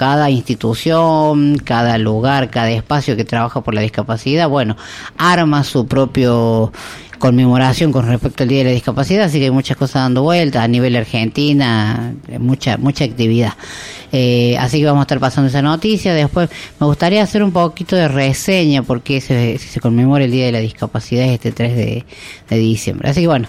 cada 0.00 0.30
institución, 0.30 1.58
cada 1.62 1.98
lugar, 1.98 2.48
cada 2.48 2.70
espacio 2.70 3.16
que 3.16 3.26
trabaja 3.26 3.60
por 3.60 3.74
la 3.74 3.82
discapacidad, 3.82 4.48
bueno, 4.48 4.74
arma 5.18 5.62
su 5.62 5.86
propio 5.86 6.72
conmemoración 7.18 7.92
con 7.92 8.06
respecto 8.06 8.44
al 8.44 8.48
Día 8.48 8.60
de 8.60 8.64
la 8.64 8.70
Discapacidad, 8.70 9.24
así 9.24 9.38
que 9.38 9.44
hay 9.44 9.50
muchas 9.50 9.76
cosas 9.76 10.04
dando 10.04 10.22
vueltas 10.22 10.64
a 10.64 10.68
nivel 10.68 10.96
Argentina, 10.96 12.14
mucha 12.38 12.78
mucha 12.78 13.04
actividad. 13.04 13.52
Eh, 14.10 14.56
así 14.58 14.78
que 14.78 14.86
vamos 14.86 15.00
a 15.00 15.02
estar 15.02 15.20
pasando 15.20 15.48
esa 15.50 15.60
noticia. 15.60 16.14
Después 16.14 16.48
me 16.80 16.86
gustaría 16.86 17.22
hacer 17.22 17.42
un 17.42 17.52
poquito 17.52 17.94
de 17.94 18.08
reseña 18.08 18.82
porque 18.82 19.20
se, 19.20 19.58
se 19.58 19.80
conmemora 19.80 20.24
el 20.24 20.30
Día 20.30 20.46
de 20.46 20.52
la 20.52 20.60
Discapacidad 20.60 21.26
este 21.26 21.52
3 21.52 21.76
de, 21.76 22.06
de 22.48 22.56
diciembre. 22.56 23.10
Así 23.10 23.20
que 23.20 23.26
bueno, 23.26 23.48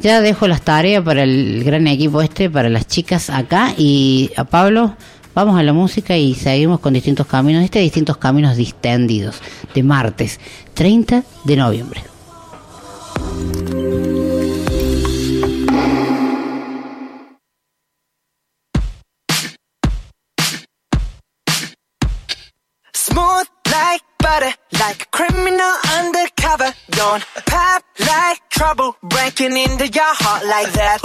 ya 0.00 0.22
dejo 0.22 0.48
las 0.48 0.62
tareas 0.62 1.04
para 1.04 1.24
el 1.24 1.62
gran 1.64 1.86
equipo 1.86 2.22
este, 2.22 2.48
para 2.48 2.70
las 2.70 2.86
chicas 2.86 3.28
acá 3.28 3.74
y 3.76 4.30
a 4.38 4.44
Pablo. 4.44 4.96
Vamos 5.34 5.58
a 5.58 5.62
la 5.62 5.72
música 5.72 6.14
y 6.18 6.34
seguimos 6.34 6.80
con 6.80 6.92
distintos 6.92 7.26
caminos, 7.26 7.64
este 7.64 7.78
distintos 7.78 8.18
caminos 8.18 8.54
distendidos 8.54 9.40
de 9.74 9.82
martes 9.82 10.38
30 10.74 11.22
de 11.44 11.56
noviembre. 11.56 12.02
Smooth 22.92 23.48
like 23.70 24.04
butter, 24.18 24.54
like 24.72 25.02
a 25.02 25.06
criminal 25.10 25.72
undercover. 25.98 26.74
Don't 26.90 27.24
pop 27.46 27.82
like 28.00 28.42
trouble, 28.50 28.96
breaking 29.02 29.56
into 29.56 29.88
your 29.88 30.14
heart 30.14 30.44
like 30.44 30.70
that. 30.72 31.00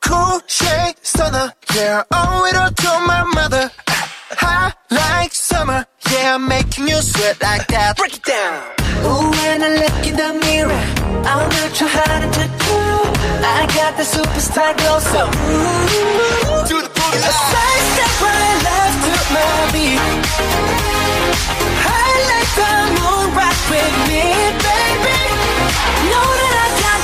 Cool 0.00 0.40
shade 0.48 0.93
stunner, 1.14 1.52
yeah, 1.74 2.02
owe 2.10 2.44
it 2.48 2.56
all 2.56 2.70
to 2.70 2.90
my 3.06 3.22
mother. 3.38 3.70
Hot 4.42 4.74
like 4.90 5.32
summer, 5.32 5.86
yeah, 6.10 6.34
I'm 6.34 6.48
making 6.48 6.88
you 6.88 7.00
sweat 7.00 7.40
like 7.40 7.66
that. 7.68 7.96
Break 7.96 8.16
it 8.18 8.24
down. 8.24 8.56
Ooh, 9.06 9.30
when 9.38 9.58
I 9.62 9.70
look 9.82 9.98
in 10.08 10.16
the 10.22 10.30
mirror, 10.44 10.82
I'm 11.30 11.48
not 11.54 11.70
too 11.78 11.90
hard 11.96 12.22
to 12.38 12.44
do. 12.66 12.78
I 13.56 13.60
got 13.78 13.92
the 14.00 14.06
superstar 14.14 14.72
glow, 14.78 14.98
so 15.12 15.22
ooh, 15.22 16.66
do 16.70 16.76
the 16.82 16.90
boogie. 16.98 17.28
A 17.30 17.32
side 17.52 17.84
step 17.92 18.14
right 18.26 18.58
left 18.66 18.98
to 19.06 19.14
my 19.34 19.54
beat. 19.72 20.00
I 22.02 22.08
like 22.32 22.50
the 22.60 22.72
moon 22.98 23.26
rock 23.38 23.58
with 23.72 23.94
me, 24.10 24.24
baby. 24.66 25.20
Know 26.10 26.28
that 26.40 26.54
I 26.64 26.68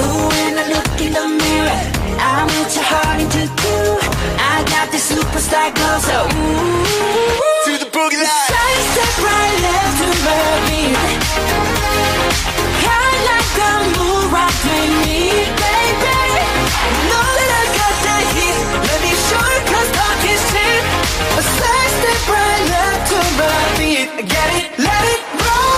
Ooh, 0.00 0.28
when 0.30 0.58
I 0.58 0.64
look 0.74 1.00
in 1.00 1.12
the 1.12 1.26
mirror, 1.42 1.80
I'm 2.20 2.48
your 2.74 2.86
heart 2.90 3.18
into 3.20 3.42
two. 3.60 3.86
I 4.38 4.62
got 4.72 4.86
this 4.92 5.10
superstar 5.10 5.68
glow, 5.74 5.98
so 6.08 6.18
ooh. 6.26 7.64
To 7.66 7.72
the 7.82 7.88
boogie 7.90 8.22
line. 8.22 8.46
Side 8.50 8.82
step 8.92 9.14
right 9.26 9.56
left 9.66 9.94
to 10.00 10.08
my 10.26 10.38
beat. 10.66 10.96
I 12.86 13.06
like 13.28 13.50
the 13.58 13.70
moon 13.96 14.24
rock 14.34 14.54
with 14.66 14.92
me, 15.02 15.18
baby. 15.62 16.18
Know 17.10 17.28
that 17.38 17.50
I 17.60 17.64
got 17.78 17.94
that 18.06 18.24
heat. 18.34 18.62
Let 18.88 19.00
me 19.06 19.12
show 19.28 19.44
you 19.54 19.62
'cause 19.68 19.90
talk 19.98 20.20
is 20.32 20.42
cheap. 20.52 20.82
A 21.40 21.42
side 21.58 21.92
step 21.98 22.22
right 22.34 22.62
left 22.74 23.02
to 23.10 23.18
my 23.40 23.58
beat. 23.78 24.08
Get 24.32 24.48
it, 24.60 24.66
let 24.86 25.04
it 25.14 25.22
roll. 25.42 25.77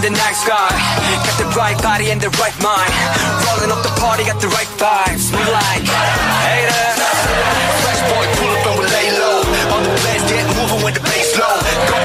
the 0.00 0.16
nice 0.16 0.48
guy. 0.48 0.70
Got 1.28 1.36
the 1.36 1.44
right 1.58 1.76
body 1.82 2.10
and 2.10 2.20
the 2.20 2.30
right 2.40 2.56
mind. 2.62 2.88
Rolling 3.44 3.68
up 3.68 3.82
the 3.84 3.92
party, 4.00 4.24
got 4.24 4.40
the 4.40 4.48
right 4.48 4.70
vibes. 4.80 5.28
We 5.28 5.44
like 5.44 5.84
haters. 5.84 6.96
Fresh 7.84 8.00
boy, 8.08 8.24
pull 8.40 8.48
up 8.48 8.64
and 8.64 8.76
we 8.80 8.86
lay 8.88 9.08
low. 9.20 9.44
On 9.76 9.82
the 9.84 9.92
place, 10.00 10.24
get 10.24 10.46
moving 10.56 10.84
with 10.84 10.94
the 10.94 11.04
bass 11.04 11.36
low. 11.36 11.60
Go 11.90 11.99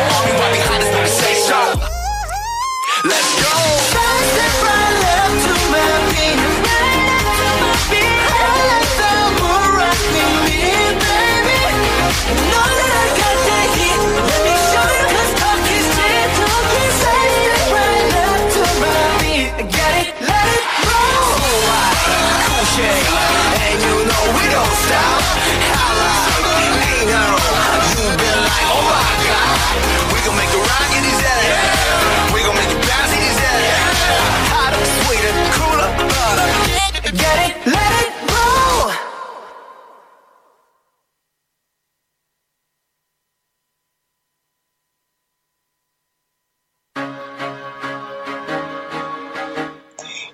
No. 12.28 12.75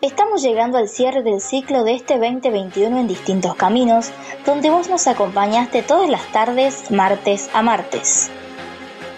Estamos 0.01 0.41
llegando 0.41 0.79
al 0.79 0.89
cierre 0.89 1.21
del 1.21 1.39
ciclo 1.39 1.83
de 1.83 1.93
este 1.93 2.17
2021 2.17 3.01
en 3.01 3.07
distintos 3.07 3.53
caminos, 3.53 4.09
donde 4.47 4.71
vos 4.71 4.89
nos 4.89 5.05
acompañaste 5.05 5.83
todas 5.83 6.09
las 6.09 6.25
tardes, 6.31 6.89
martes 6.89 7.51
a 7.53 7.61
martes. 7.61 8.31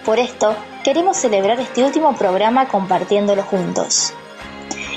Por 0.04 0.18
esto, 0.18 0.54
queremos 0.84 1.16
celebrar 1.16 1.58
este 1.58 1.82
último 1.82 2.14
programa 2.16 2.68
compartiéndolo 2.68 3.44
juntos. 3.44 4.12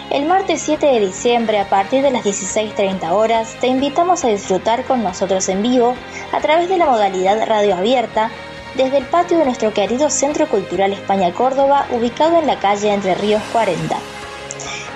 El 0.10 0.26
martes 0.26 0.62
7 0.64 0.86
de 0.88 1.00
diciembre, 1.00 1.58
a 1.58 1.70
partir 1.70 2.02
de 2.04 2.12
las 2.12 2.26
16.30 2.26 3.10
horas, 3.12 3.56
te 3.62 3.68
invitamos 3.68 4.26
a 4.26 4.28
disfrutar 4.28 4.84
con 4.84 5.02
nosotros 5.04 5.48
en 5.48 5.64
vivo 5.64 5.96
a 6.34 6.42
través 6.42 6.68
de 6.68 6.78
la 6.78 6.88
modalidad 6.88 7.48
radio 7.48 7.78
abierta 7.78 8.30
desde 8.76 8.98
el 8.98 9.06
patio 9.06 9.38
de 9.38 9.46
nuestro 9.46 9.74
querido 9.74 10.10
Centro 10.10 10.50
Cultural 10.50 10.92
España 10.92 11.32
Córdoba, 11.32 11.88
ubicado 11.92 12.40
en 12.40 12.48
la 12.48 12.60
calle 12.60 12.92
Entre 12.92 13.16
Ríos 13.16 13.42
40. 13.54 14.17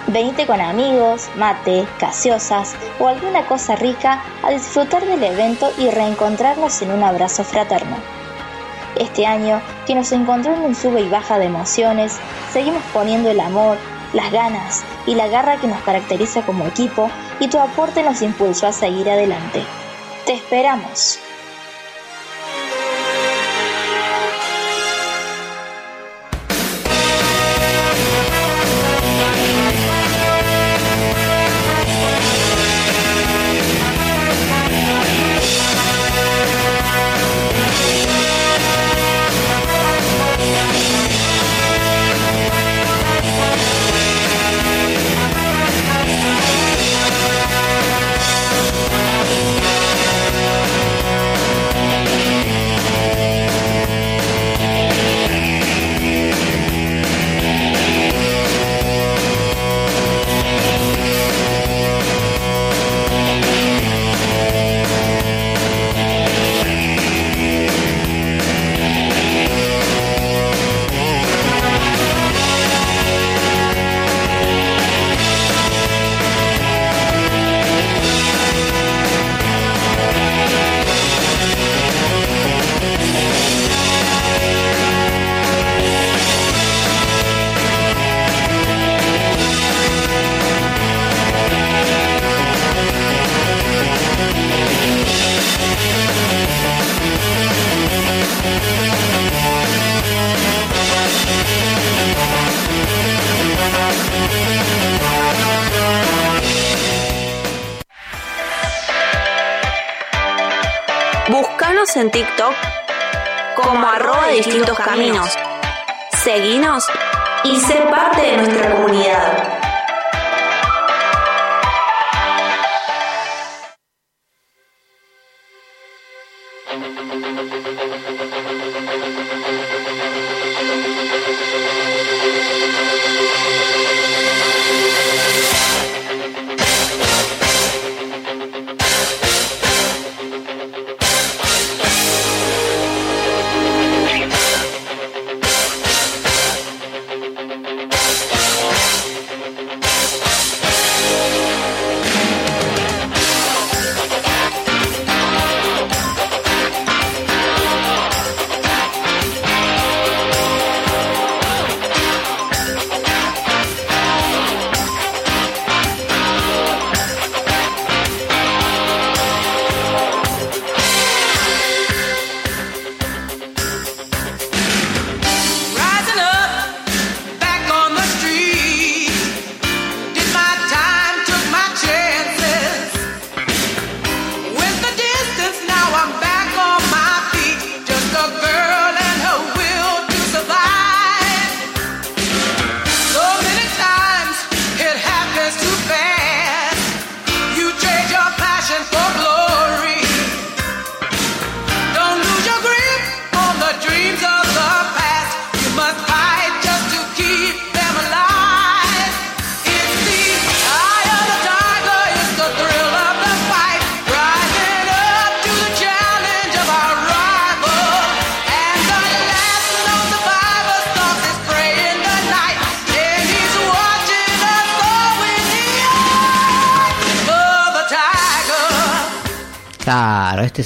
Venite 0.08 0.46
con 0.46 0.60
amigos, 0.62 1.30
mate, 1.36 1.88
gaseosas 2.00 2.76
o 3.00 3.08
alguna 3.08 3.46
cosa 3.46 3.76
rica 3.76 4.24
a 4.44 4.50
disfrutar 4.50 5.06
del 5.06 5.24
evento 5.24 5.72
y 5.78 5.90
reencontrarnos 5.90 6.82
en 6.82 6.92
un 6.92 7.04
abrazo 7.04 7.44
fraterno. 7.44 7.96
Este 8.98 9.26
año, 9.26 9.62
que 9.88 9.96
nos 9.96 10.12
encontró 10.12 10.54
en 10.54 10.62
un 10.62 10.76
sube 10.76 11.02
y 11.02 11.10
baja 11.10 11.40
de 11.40 11.46
emociones, 11.46 12.18
seguimos 12.52 12.84
poniendo 12.94 13.30
el 13.30 13.40
amor, 13.40 13.78
las 14.14 14.32
ganas 14.32 14.84
y 15.06 15.16
la 15.16 15.28
garra 15.28 15.58
que 15.58 15.68
nos 15.68 15.82
caracteriza 15.82 16.42
como 16.42 16.66
equipo 16.68 17.10
y 17.40 17.48
tu 17.48 17.60
aporte 17.60 18.04
nos 18.04 18.22
impulsó 18.22 18.68
a 18.68 18.74
seguir 18.74 19.10
adelante. 19.10 19.64
Te 20.26 20.34
esperamos. 20.34 21.20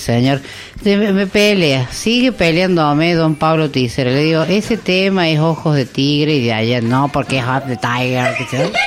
Señor 0.05 0.41
de- 0.81 0.97
me, 1.11 1.27
pelea, 1.27 1.87
sigue 1.91 2.31
peleándome 2.31 3.13
don 3.15 3.35
Pablo 3.35 3.69
Tícer. 3.71 4.07
Le 4.07 4.23
digo, 4.23 4.43
ese 4.43 4.77
tema 4.77 5.27
es 5.29 5.39
ojos 5.39 5.75
de 5.75 5.85
tigre 5.85 6.35
y 6.35 6.43
de 6.45 6.53
allá 6.53 6.81
no, 6.81 7.09
porque 7.11 7.39
es 7.39 7.43
Heart 7.45 7.65
the 7.67 7.77
Tiger. 7.77 8.35
que 8.37 8.45
se- 8.45 8.71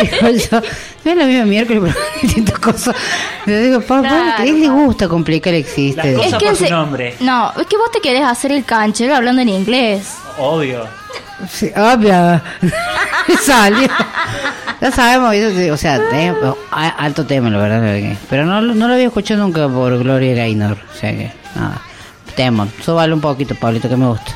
Digo 0.00 0.28
yo, 0.50 0.62
no 1.04 1.10
es 1.10 1.16
la 1.16 1.24
misma 1.26 1.44
miércoles, 1.44 1.82
pero 1.84 2.06
distintas 2.22 2.58
cosas. 2.58 2.94
Le 3.44 3.60
digo, 3.62 3.80
Pablo, 3.82 4.08
Claro, 4.08 4.44
¿qué 4.44 4.52
le 4.52 4.68
gusta 4.68 5.08
complicar 5.08 5.52
el 5.52 5.60
existe? 5.60 6.12
Las 6.12 6.24
cosas 6.24 6.42
por 6.42 6.56
su 6.56 6.64
se- 6.64 6.70
nombre. 6.70 7.14
No, 7.20 7.52
es 7.60 7.66
que 7.66 7.76
vos 7.76 7.90
te 7.92 8.00
querés 8.00 8.22
hacer 8.24 8.52
el 8.52 8.64
canchero 8.64 9.14
hablando 9.16 9.42
en 9.42 9.48
inglés. 9.50 10.14
Obvio. 10.38 10.86
Sí, 11.50 11.70
obvio. 11.76 12.40
Salió. 13.42 13.88
Ya 14.80 14.90
sabemos, 14.90 15.34
eso, 15.34 15.74
o 15.74 15.76
sea, 15.76 15.96
es 15.96 16.34
alto 16.70 17.26
tema, 17.26 17.50
la 17.50 17.58
verdad. 17.58 18.16
Pero 18.28 18.46
no, 18.46 18.60
lo- 18.60 18.74
no 18.74 18.86
lo 18.88 18.94
había 18.94 19.06
escuchado 19.08 19.42
nunca 19.42 19.68
por 19.68 19.98
Gloria 19.98 20.34
Gaynor. 20.34 20.78
O 20.92 20.94
sea 20.98 21.10
que, 21.12 21.30
nada. 21.54 21.80
Temón. 22.36 22.70
Súbale 22.84 23.12
un 23.12 23.20
poquito, 23.20 23.54
Pablito, 23.54 23.88
que 23.88 23.96
me 23.96 24.06
gusta. 24.06 24.32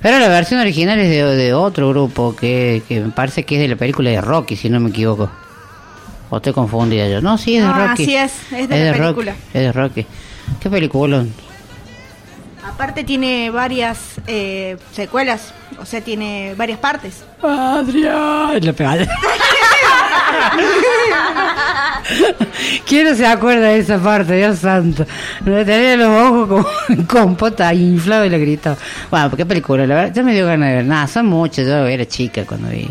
Pero 0.00 0.20
la 0.20 0.28
versión 0.28 0.60
original 0.60 0.98
es 1.00 1.10
de, 1.10 1.24
de 1.36 1.54
otro 1.54 1.88
grupo 1.88 2.34
que, 2.36 2.82
que 2.88 3.00
me 3.00 3.10
parece 3.10 3.42
que 3.42 3.56
es 3.56 3.60
de 3.62 3.68
la 3.68 3.76
película 3.76 4.10
de 4.10 4.20
Rocky, 4.20 4.54
si 4.56 4.70
no 4.70 4.78
me 4.78 4.90
equivoco. 4.90 5.28
O 6.30 6.36
estoy 6.36 6.52
confundida 6.52 7.08
yo. 7.08 7.20
No, 7.20 7.36
sí, 7.36 7.56
es 7.56 7.62
de 7.62 7.68
No, 7.68 7.74
Rocky. 7.88 8.02
así 8.04 8.14
es, 8.16 8.32
es 8.52 8.68
de 8.68 8.84
la 8.84 8.92
Rocky, 8.92 9.00
película. 9.02 9.32
es 9.52 9.60
de 9.62 9.72
Rocky. 9.72 10.06
¿Qué 10.60 10.70
película? 10.70 11.24
Aparte 12.68 13.04
tiene 13.04 13.50
varias 13.50 14.20
eh, 14.26 14.76
secuelas, 14.92 15.52
o 15.80 15.84
sea, 15.84 16.00
tiene 16.00 16.54
varias 16.56 16.78
partes. 16.78 17.24
Adrián, 17.42 18.64
la 18.64 18.72
pegada. 18.72 19.06
¿Quién 22.86 23.08
no 23.08 23.14
se 23.14 23.26
acuerda 23.26 23.68
de 23.68 23.78
esa 23.78 23.98
parte? 23.98 24.36
Dios 24.36 24.58
santo. 24.58 25.06
Me 25.44 25.64
tenía 25.64 25.96
los 25.96 26.08
ojos 26.08 26.66
como 26.86 27.06
compota 27.06 27.72
inflado 27.74 28.24
y 28.24 28.30
le 28.30 28.38
gritaba. 28.38 28.76
Bueno, 29.10 29.30
¿qué 29.36 29.46
película? 29.46 29.86
La 29.86 29.94
verdad, 29.94 30.14
ya 30.14 30.22
me 30.22 30.34
dio 30.34 30.46
ganas 30.46 30.68
de 30.70 30.76
ver. 30.76 30.84
Nada, 30.84 31.06
son 31.06 31.26
muchas. 31.26 31.66
Yo 31.66 31.86
era 31.86 32.06
chica 32.06 32.44
cuando 32.44 32.68
vi 32.68 32.88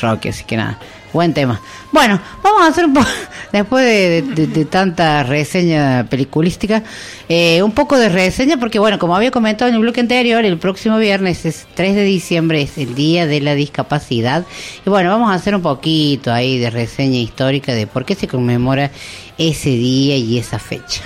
Rocky, 0.00 0.28
así 0.30 0.44
que 0.44 0.56
nada. 0.56 0.78
Buen 1.12 1.34
tema. 1.34 1.60
Bueno, 1.92 2.18
vamos 2.42 2.62
a 2.62 2.68
hacer 2.68 2.86
un 2.86 2.94
poco, 2.94 3.06
después 3.52 3.84
de, 3.84 4.22
de- 4.22 4.46
de 4.46 4.64
tanta 4.64 5.22
reseña 5.24 6.06
peliculística, 6.08 6.82
eh, 7.28 7.62
un 7.62 7.72
poco 7.72 7.98
de 7.98 8.08
reseña, 8.08 8.56
porque 8.56 8.78
bueno, 8.78 8.98
como 8.98 9.14
había 9.14 9.30
comentado 9.30 9.68
en 9.68 9.74
el 9.74 9.82
bloque 9.82 10.00
anterior, 10.00 10.42
el 10.44 10.56
próximo 10.58 10.96
viernes 10.96 11.44
es 11.44 11.66
3 11.74 11.94
de 11.94 12.04
diciembre, 12.04 12.62
es 12.62 12.78
el 12.78 12.94
Día 12.94 13.26
de 13.26 13.40
la 13.42 13.54
Discapacidad. 13.54 14.46
Y 14.86 14.88
bueno, 14.90 15.10
vamos 15.10 15.30
a 15.30 15.34
hacer 15.34 15.54
un 15.54 15.62
poquito 15.62 16.32
ahí 16.32 16.58
de 16.58 16.70
reseña 16.70 17.18
histórica 17.18 17.74
de 17.74 17.86
por 17.86 18.06
qué 18.06 18.14
se 18.14 18.26
conmemora 18.26 18.90
ese 19.36 19.68
día 19.70 20.16
y 20.16 20.38
esa 20.38 20.58
fecha. 20.58 21.02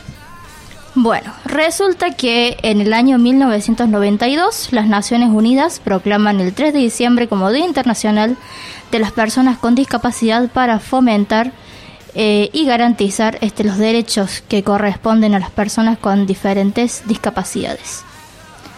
Bueno, 0.99 1.31
resulta 1.45 2.13
que 2.13 2.57
en 2.63 2.81
el 2.81 2.95
año 2.95 3.19
1992 3.19 4.69
las 4.73 4.87
Naciones 4.87 5.29
Unidas 5.29 5.79
proclaman 5.79 6.41
el 6.41 6.55
3 6.55 6.73
de 6.73 6.79
diciembre 6.79 7.29
como 7.29 7.53
Día 7.53 7.67
Internacional 7.67 8.39
de 8.91 8.99
las 8.99 9.13
Personas 9.13 9.59
con 9.59 9.75
Discapacidad 9.75 10.49
para 10.51 10.79
fomentar 10.81 11.53
eh, 12.15 12.49
y 12.55 12.65
garantizar 12.65 13.37
este, 13.43 13.63
los 13.63 13.77
derechos 13.77 14.43
que 14.49 14.63
corresponden 14.63 15.35
a 15.35 15.39
las 15.39 15.51
personas 15.51 15.99
con 15.99 16.27
diferentes 16.27 17.03
discapacidades. 17.07 18.03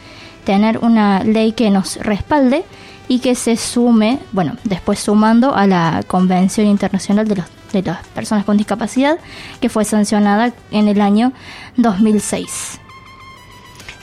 tener 0.46 0.80
una 0.80 1.24
ley 1.24 1.52
que 1.52 1.70
nos 1.70 1.98
respalde 1.98 2.64
y 3.10 3.20
que 3.20 3.36
se 3.36 3.56
sume, 3.56 4.20
bueno, 4.34 4.58
después 4.64 5.00
sumando 5.00 5.56
a 5.56 5.66
la 5.68 6.04
Convención 6.08 6.68
Internacional 6.68 7.28
de, 7.28 7.38
los- 7.38 7.46
de 7.72 7.82
las 7.84 8.06
Personas 8.08 8.44
con 8.46 8.58
Discapacidad, 8.58 9.18
que 9.62 9.70
fue 9.70 9.86
sancionada 9.86 10.52
en 10.72 10.88
el 10.90 11.00
año 11.02 11.32
2006. 11.78 12.80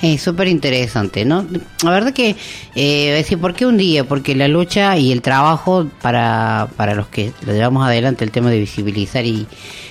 Es 0.05 0.21
súper 0.23 0.49
interesante, 0.49 1.25
¿no? 1.25 1.47
La 1.83 1.91
verdad 1.91 2.13
que, 2.13 2.37
eh, 2.75 3.11
decir, 3.13 3.39
¿por 3.39 3.55
qué 3.55 3.65
un 3.65 3.79
día? 3.79 4.05
Porque 4.05 4.35
la 4.35 4.49
lucha 4.49 4.99
y 4.99 5.13
el 5.13 5.23
trabajo 5.23 5.87
para, 6.03 6.69
para 6.77 6.95
los 6.95 7.07
que 7.07 7.33
lo 7.47 7.53
llevamos 7.55 7.87
adelante, 7.87 8.23
el 8.25 8.31
tema 8.31 8.51
de 8.51 8.59
visibilizar 8.59 9.25
y 9.25 9.47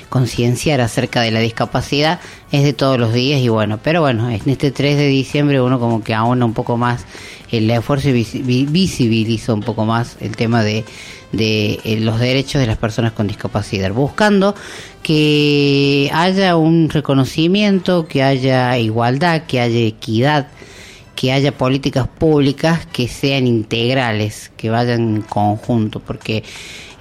concienciar 0.10 0.82
acerca 0.82 1.22
de 1.22 1.32
la 1.32 1.40
discapacidad 1.40 2.20
es 2.52 2.64
de 2.64 2.74
todos 2.74 3.00
los 3.00 3.12
días 3.12 3.42
y 3.42 3.50
bueno, 3.50 3.80
pero 3.82 4.02
bueno, 4.02 4.30
en 4.30 4.40
este 4.48 4.70
3 4.70 4.98
de 4.98 5.08
diciembre 5.08 5.60
uno 5.60 5.80
como 5.80 6.04
que 6.04 6.14
aúna 6.14 6.46
un 6.46 6.54
poco 6.54 6.78
más 6.78 7.06
el 7.52 7.68
esfuerzo 7.72 8.10
y 8.10 8.14
visi- 8.24 8.46
vi- 8.46 8.66
visibiliza 8.70 9.56
un 9.56 9.62
poco 9.62 9.86
más 9.86 10.18
el 10.20 10.36
tema 10.36 10.62
de, 10.64 10.86
de 11.32 11.80
eh, 11.84 12.00
los 12.00 12.20
derechos 12.20 12.62
de 12.62 12.68
las 12.68 12.78
personas 12.78 13.14
con 13.14 13.26
discapacidad, 13.28 13.92
buscando 13.92 14.54
que 15.04 16.10
haya 16.14 16.56
un 16.56 16.90
reconocimiento, 16.90 18.08
que 18.08 18.24
haya 18.24 18.78
igualdad, 18.78 19.44
que 19.44 19.60
haya 19.60 19.80
equidad 19.82 20.48
que 21.16 21.32
haya 21.32 21.52
políticas 21.52 22.08
públicas 22.08 22.86
que 22.88 23.08
sean 23.08 23.48
integrales, 23.48 24.52
que 24.58 24.70
vayan 24.70 25.16
en 25.16 25.22
conjunto, 25.22 26.00
porque 26.00 26.44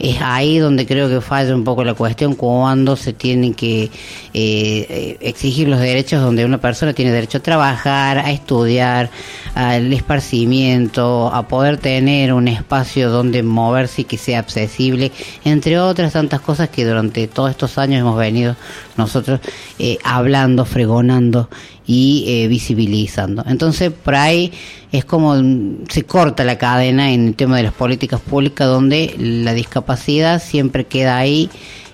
es 0.03 0.21
ahí 0.21 0.59
donde 0.59 0.85
creo 0.85 1.09
que 1.09 1.21
falla 1.21 1.55
un 1.55 1.63
poco 1.63 1.85
la 1.85 1.95
cuestión 1.95 2.35
cuando 2.35 2.97
se 2.97 3.13
tienen 3.13 3.55
que 3.55 3.89
eh, 4.35 5.17
exigir 5.21 5.69
los 5.69 5.79
derechos 5.79 6.21
donde 6.21 6.45
una 6.45 6.59
persona 6.59 6.93
tiene 6.93 7.13
derecho 7.13 7.39
a 7.39 7.43
trabajar, 7.43 8.19
a 8.19 8.33
estudiar, 8.33 9.11
al 9.55 9.93
esparcimiento, 9.93 11.33
a 11.33 11.47
poder 11.47 11.77
tener 11.77 12.33
un 12.33 12.49
espacio 12.49 13.11
donde 13.11 13.45
moverse 13.45 14.03
y 14.03 14.05
que 14.05 14.19
sea 14.19 14.41
accesible, 14.41 15.13
entre 15.45 15.79
otras 15.79 16.15
tantas 16.15 16.41
cosas 16.41 16.69
que 16.69 16.85
durante 16.85 17.29
todos 17.29 17.51
estos 17.51 17.79
años 17.79 18.01
hemos 18.01 18.19
venido 18.19 18.57
nosotros 18.97 19.41
eh, 19.79 19.99
hablando, 20.03 20.65
fregonando 20.65 21.49
y 21.93 22.25
eh, 22.27 22.49
visibilizando. 22.49 23.45
Entonces, 23.47 23.93
por 23.93 24.15
ahí 24.15 24.51
es 24.93 25.05
como 25.05 25.35
mm, 25.35 25.85
se 25.91 26.05
corta 26.05 26.43
la 26.43 26.57
cadena 26.57 27.13
en 27.13 27.29
el 27.29 27.35
tema 27.35 27.59
de 27.59 27.65
las 27.65 27.75
políticas 27.75 28.19
públicas 28.19 28.67
donde 28.67 29.15
la 29.19 29.53
discapacidad 29.53 30.43
siempre 30.43 30.87
queda 30.87 31.19
ahí 31.19 31.51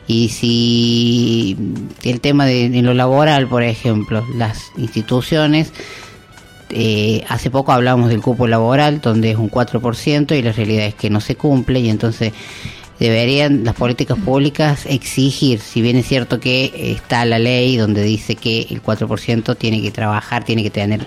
y 0.07 0.29
si 0.29 1.57
el 2.05 2.21
tema 2.21 2.47
de, 2.47 2.71
lo 2.81 2.95
laboral, 2.95 3.49
por 3.49 3.65
ejemplo, 3.65 4.25
las 4.37 4.71
instituciones, 4.77 5.73
eh, 6.71 7.25
hace 7.29 7.51
poco 7.51 7.73
hablamos 7.73 8.09
del 8.09 8.23
cupo 8.23 8.47
laboral, 8.47 9.01
donde 9.01 9.33
es 9.33 9.37
un 9.37 9.51
4% 9.51 10.39
y 10.39 10.43
la 10.43 10.53
realidad 10.53 10.87
es 10.87 10.95
que 10.95 11.11
no 11.11 11.21
se 11.21 11.35
cumple 11.35 11.81
y 11.81 11.91
entonces 11.91 12.33
deberían 12.99 13.65
las 13.65 13.75
políticas 13.75 14.19
públicas 14.19 14.87
exigir, 14.87 15.61
si 15.61 15.83
bien 15.83 15.97
es 15.97 16.07
cierto 16.07 16.41
que 16.41 16.93
está 16.93 17.25
la 17.25 17.39
ley 17.39 17.77
donde 17.77 18.03
dice 18.03 18.37
que 18.37 18.67
el 18.71 18.83
4% 18.83 19.57
tiene 19.57 19.81
que 19.83 19.91
trabajar, 19.91 20.45
tiene 20.45 20.63
que 20.63 20.71
tener 20.71 21.07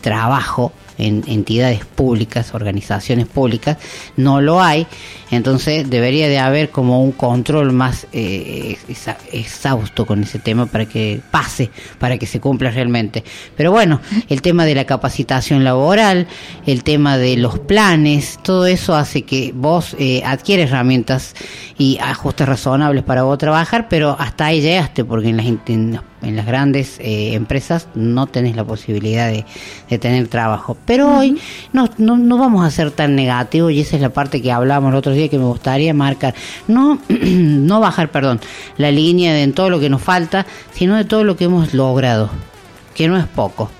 trabajo 0.00 0.72
en 1.02 1.22
entidades 1.26 1.84
públicas, 1.84 2.54
organizaciones 2.54 3.26
públicas, 3.26 3.76
no 4.16 4.40
lo 4.40 4.62
hay, 4.62 4.86
entonces 5.30 5.88
debería 5.88 6.28
de 6.28 6.38
haber 6.38 6.70
como 6.70 7.02
un 7.02 7.12
control 7.12 7.72
más 7.72 8.06
eh, 8.12 8.76
exhausto 9.32 10.06
con 10.06 10.22
ese 10.22 10.38
tema 10.38 10.66
para 10.66 10.86
que 10.86 11.20
pase, 11.30 11.70
para 11.98 12.18
que 12.18 12.26
se 12.26 12.40
cumpla 12.40 12.70
realmente. 12.70 13.24
Pero 13.56 13.72
bueno, 13.72 14.00
el 14.28 14.42
tema 14.42 14.64
de 14.64 14.74
la 14.74 14.84
capacitación 14.84 15.64
laboral, 15.64 16.26
el 16.66 16.84
tema 16.84 17.16
de 17.18 17.36
los 17.36 17.58
planes, 17.58 18.38
todo 18.42 18.66
eso 18.66 18.94
hace 18.94 19.22
que 19.22 19.52
vos 19.54 19.96
eh, 19.98 20.22
adquieres 20.24 20.70
herramientas 20.70 21.34
y 21.78 21.98
ajustes 21.98 22.46
razonables 22.48 23.02
para 23.04 23.22
vos 23.24 23.38
trabajar, 23.38 23.88
pero 23.88 24.16
hasta 24.18 24.46
ahí 24.46 24.60
llegaste, 24.60 25.04
porque 25.04 25.32
las, 25.32 25.46
en 25.46 25.92
las- 25.92 26.02
en 26.22 26.36
las 26.36 26.46
grandes 26.46 26.98
eh, 27.00 27.34
empresas 27.34 27.88
no 27.94 28.26
tenés 28.26 28.56
la 28.56 28.64
posibilidad 28.64 29.28
de, 29.28 29.44
de 29.90 29.98
tener 29.98 30.28
trabajo. 30.28 30.76
Pero 30.86 31.18
hoy 31.18 31.38
no, 31.72 31.88
no, 31.98 32.16
no 32.16 32.38
vamos 32.38 32.64
a 32.64 32.70
ser 32.70 32.90
tan 32.90 33.14
negativos 33.14 33.72
y 33.72 33.80
esa 33.80 33.96
es 33.96 34.02
la 34.02 34.10
parte 34.10 34.40
que 34.40 34.52
hablábamos 34.52 34.92
el 34.92 34.96
otro 34.96 35.12
día 35.12 35.28
que 35.28 35.38
me 35.38 35.44
gustaría 35.44 35.92
marcar. 35.94 36.34
No, 36.68 36.98
no 37.08 37.80
bajar, 37.80 38.10
perdón, 38.10 38.40
la 38.76 38.90
línea 38.90 39.34
de 39.34 39.42
en 39.42 39.52
todo 39.52 39.70
lo 39.70 39.80
que 39.80 39.90
nos 39.90 40.02
falta, 40.02 40.46
sino 40.72 40.96
de 40.96 41.04
todo 41.04 41.24
lo 41.24 41.36
que 41.36 41.44
hemos 41.44 41.74
logrado, 41.74 42.30
que 42.94 43.08
no 43.08 43.18
es 43.18 43.26
poco. 43.26 43.70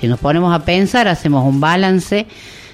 Si 0.00 0.06
nos 0.06 0.20
ponemos 0.20 0.54
a 0.54 0.64
pensar, 0.64 1.08
hacemos 1.08 1.44
un 1.44 1.60
balance 1.60 2.26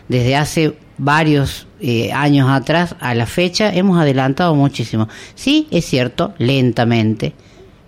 desde 0.09 0.37
hace 0.37 0.77
varios 0.99 1.66
eh, 1.81 2.12
años 2.12 2.49
atrás 2.51 2.95
a 3.01 3.14
la 3.14 3.27
fecha, 3.27 3.75
hemos 3.75 3.99
adelantado 3.99 4.55
muchísimo. 4.55 5.09
Sí, 5.35 5.66
es 5.70 5.87
cierto, 5.87 6.35
lentamente, 6.39 7.35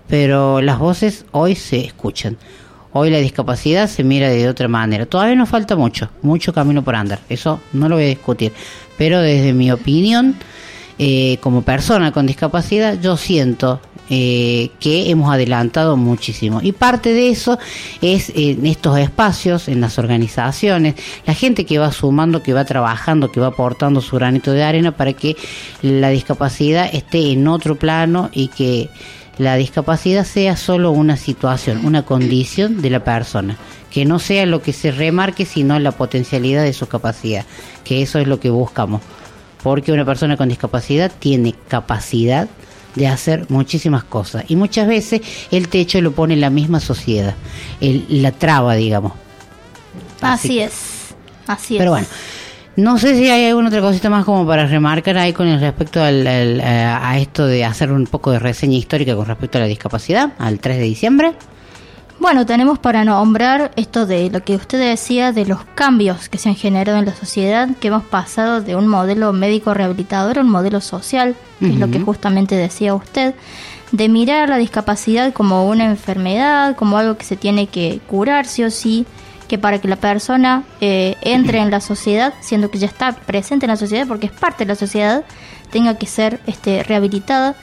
pero 0.09 0.61
las 0.61 0.79
voces 0.79 1.25
hoy 1.33 1.55
se 1.55 1.85
escuchan. 1.85 2.37
Hoy 2.93 3.11
la 3.11 3.19
discapacidad 3.19 3.89
se 3.89 4.05
mira 4.05 4.31
de 4.31 4.49
otra 4.49 4.69
manera. 4.69 5.05
Todavía 5.05 5.35
nos 5.35 5.49
falta 5.49 5.77
mucho, 5.77 6.09
mucho 6.23 6.53
camino 6.55 6.83
por 6.83 6.95
andar. 6.95 7.21
Eso 7.29 7.61
no 7.73 7.89
lo 7.89 7.97
voy 7.97 8.05
a 8.05 8.09
discutir. 8.09 8.53
Pero 8.97 9.21
desde 9.21 9.53
mi 9.53 9.71
opinión, 9.71 10.35
eh, 10.99 11.37
como 11.43 11.61
persona 11.61 12.11
con 12.11 12.27
discapacidad, 12.27 12.99
yo 12.99 13.19
siento 13.19 13.81
eh, 14.09 14.71
que 14.81 15.11
hemos 15.11 15.31
adelantado 15.35 15.97
muchísimo. 15.97 16.61
Y 16.63 16.73
parte 16.73 17.13
de 17.13 17.29
eso 17.29 17.59
es 18.01 18.31
en 18.35 18.65
estos 18.65 18.99
espacios, 18.99 19.69
en 19.69 19.81
las 19.81 19.99
organizaciones, 19.99 20.95
la 21.27 21.35
gente 21.35 21.67
que 21.67 21.79
va 21.79 21.91
sumando, 21.91 22.43
que 22.43 22.53
va 22.53 22.65
trabajando, 22.65 23.33
que 23.33 23.41
va 23.41 23.49
aportando 23.49 24.01
su 24.01 24.17
granito 24.17 24.53
de 24.53 24.63
arena 24.63 24.93
para 24.93 25.13
que 25.13 25.37
la 25.83 26.09
discapacidad 26.11 26.89
esté 26.95 27.33
en 27.33 27.49
otro 27.49 27.75
plano 27.75 28.31
y 28.33 28.49
que 28.49 28.89
la 29.39 29.57
discapacidad 29.57 30.25
sea 30.25 30.57
solo 30.57 30.91
una 30.93 31.17
situación, 31.17 31.85
una 31.85 32.05
condición 32.05 32.81
de 32.81 32.91
la 32.91 33.05
persona, 33.05 33.57
que 33.91 34.05
no 34.05 34.19
sea 34.19 34.47
lo 34.47 34.63
que 34.63 34.73
se 34.73 34.91
remarque, 34.91 35.45
sino 35.45 35.79
la 35.79 35.93
potencialidad 35.93 36.63
de 36.63 36.73
su 36.73 36.87
capacidad, 36.89 37.45
que 37.85 38.03
eso 38.03 38.19
es 38.19 38.27
lo 38.27 38.41
que 38.41 38.51
buscamos, 38.51 39.03
porque 39.63 39.93
una 39.93 40.05
persona 40.05 40.37
con 40.37 40.49
discapacidad 40.49 41.13
tiene 41.19 41.55
capacidad 41.69 42.49
de 42.95 43.09
hacer 43.09 43.45
muchísimas 43.51 44.05
cosas 44.05 44.45
y 44.49 44.57
muchas 44.57 44.89
veces 44.89 45.21
el 45.51 45.69
techo 45.69 46.01
lo 46.01 46.13
pone 46.13 46.35
la 46.37 46.49
misma 46.49 46.81
sociedad, 46.81 47.35
el- 47.81 48.07
la 48.23 48.33
traba, 48.33 48.75
digamos. 48.75 49.13
Así 50.23 50.61
es. 50.61 50.73
Así 51.47 51.75
es. 51.75 51.79
Pero 51.79 51.91
bueno, 51.91 52.07
no 52.77 52.99
sé 52.99 53.15
si 53.17 53.29
hay 53.31 53.47
alguna 53.47 53.69
otra 53.69 53.81
cosita 53.81 54.11
más 54.11 54.25
como 54.25 54.47
para 54.47 54.67
remarcar 54.67 55.17
ahí 55.19 55.33
con 55.33 55.49
el 55.49 55.61
respecto 55.61 56.03
al, 56.03 56.27
al- 56.27 56.61
a 56.61 57.19
esto 57.19 57.47
de 57.47 57.65
hacer 57.65 57.91
un 57.91 58.07
poco 58.07 58.31
de 58.33 58.39
reseña 58.39 58.77
histórica 58.77 59.17
con 59.17 59.27
respecto 59.27 59.59
a 59.59 59.63
la 59.63 59.67
discapacidad, 59.67 60.33
al 60.39 60.59
3 60.61 60.77
de 60.79 60.83
diciembre. 60.85 61.33
Bueno, 62.19 62.47
tenemos 62.47 62.79
para 62.79 63.05
nombrar 63.05 63.73
esto 63.77 64.07
de 64.07 64.31
lo 64.31 64.43
que 64.43 64.55
usted 64.57 64.79
decía 64.81 65.33
de 65.33 65.45
los 65.45 65.65
cambios 65.75 66.31
que 66.31 66.39
se 66.39 66.49
han 66.49 66.55
generado 66.55 66.99
en 66.99 67.05
la 67.05 67.15
sociedad, 67.15 67.69
que 67.79 67.89
hemos 67.89 68.05
pasado 68.05 68.63
de 68.63 68.75
un 68.75 68.89
modelo 68.89 69.33
médico 69.35 69.75
rehabilitador 69.75 70.39
a 70.39 70.41
un 70.41 70.49
modelo 70.51 70.81
social, 70.81 71.35
que 71.61 71.67
es 71.69 71.79
lo 71.79 71.91
que 71.91 72.01
justamente 72.01 72.55
decía 72.55 72.95
usted, 72.95 73.35
de 73.93 74.09
mirar 74.09 74.49
la 74.49 74.57
discapacidad 74.57 75.33
como 75.35 75.67
una 75.69 75.85
enfermedad, 75.85 76.75
como 76.75 76.97
algo 76.97 77.17
que 77.19 77.25
se 77.25 77.37
tiene 77.37 77.67
que 77.67 78.01
curar 78.07 78.47
sí 78.47 78.65
o 78.65 78.71
sí, 78.71 79.05
que 79.49 79.59
para 79.59 79.79
que 79.81 79.89
la 79.89 79.97
persona 79.97 80.65
eh, 80.81 81.17
entre 81.23 81.59
en 81.59 81.71
la 81.71 81.81
sociedad, 81.81 82.35
siendo 82.41 82.71
que 82.71 82.79
ya 82.79 82.87
está 82.87 83.13
presente 83.13 83.67
en 83.67 83.71
la 83.71 83.77
sociedad 83.77 84.07
porque 84.07 84.27
es 84.27 84.33
parte 84.33 84.65
de 84.65 84.69
la 84.69 84.75
sociedad, 84.75 85.25
tenga 85.71 85.97
que 85.99 86.07
ser 86.07 86.41
este, 86.47 86.83
rehabilitada, 86.83 87.55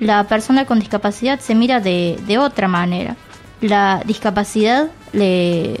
la 0.00 0.24
persona 0.24 0.64
con 0.64 0.78
discapacidad 0.78 1.40
se 1.40 1.54
mira 1.54 1.80
de, 1.80 2.18
de 2.26 2.38
otra 2.38 2.68
manera. 2.68 3.16
La 3.60 4.02
discapacidad 4.04 4.88
le, 5.12 5.80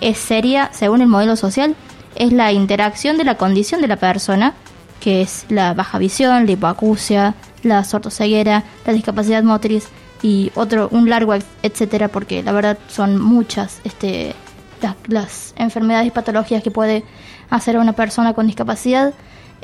es 0.00 0.18
seria, 0.18 0.70
según 0.72 1.00
el 1.00 1.08
modelo 1.08 1.34
social, 1.36 1.74
es 2.14 2.32
la 2.32 2.52
interacción 2.52 3.18
de 3.18 3.24
la 3.24 3.36
condición 3.36 3.80
de 3.80 3.88
la 3.88 3.96
persona, 3.96 4.54
que 5.00 5.22
es 5.22 5.44
la 5.48 5.74
baja 5.74 5.98
visión, 5.98 6.46
la 6.46 6.52
hipoacusia, 6.52 7.34
la 7.62 7.82
sordoceguera, 7.84 8.64
la 8.86 8.92
discapacidad 8.92 9.42
motriz 9.42 9.88
y 10.22 10.50
otro, 10.54 10.88
un 10.90 11.08
largo 11.10 11.34
et- 11.34 11.44
etcétera, 11.62 12.08
porque 12.08 12.42
la 12.42 12.52
verdad 12.52 12.78
son 12.88 13.20
muchas 13.20 13.80
este, 13.84 14.34
las, 14.82 14.94
las 15.08 15.54
enfermedades 15.56 16.06
y 16.06 16.10
patologías 16.10 16.62
que 16.62 16.70
puede 16.70 17.04
hacer 17.50 17.78
una 17.78 17.92
persona 17.94 18.32
con 18.34 18.46
discapacidad. 18.46 19.12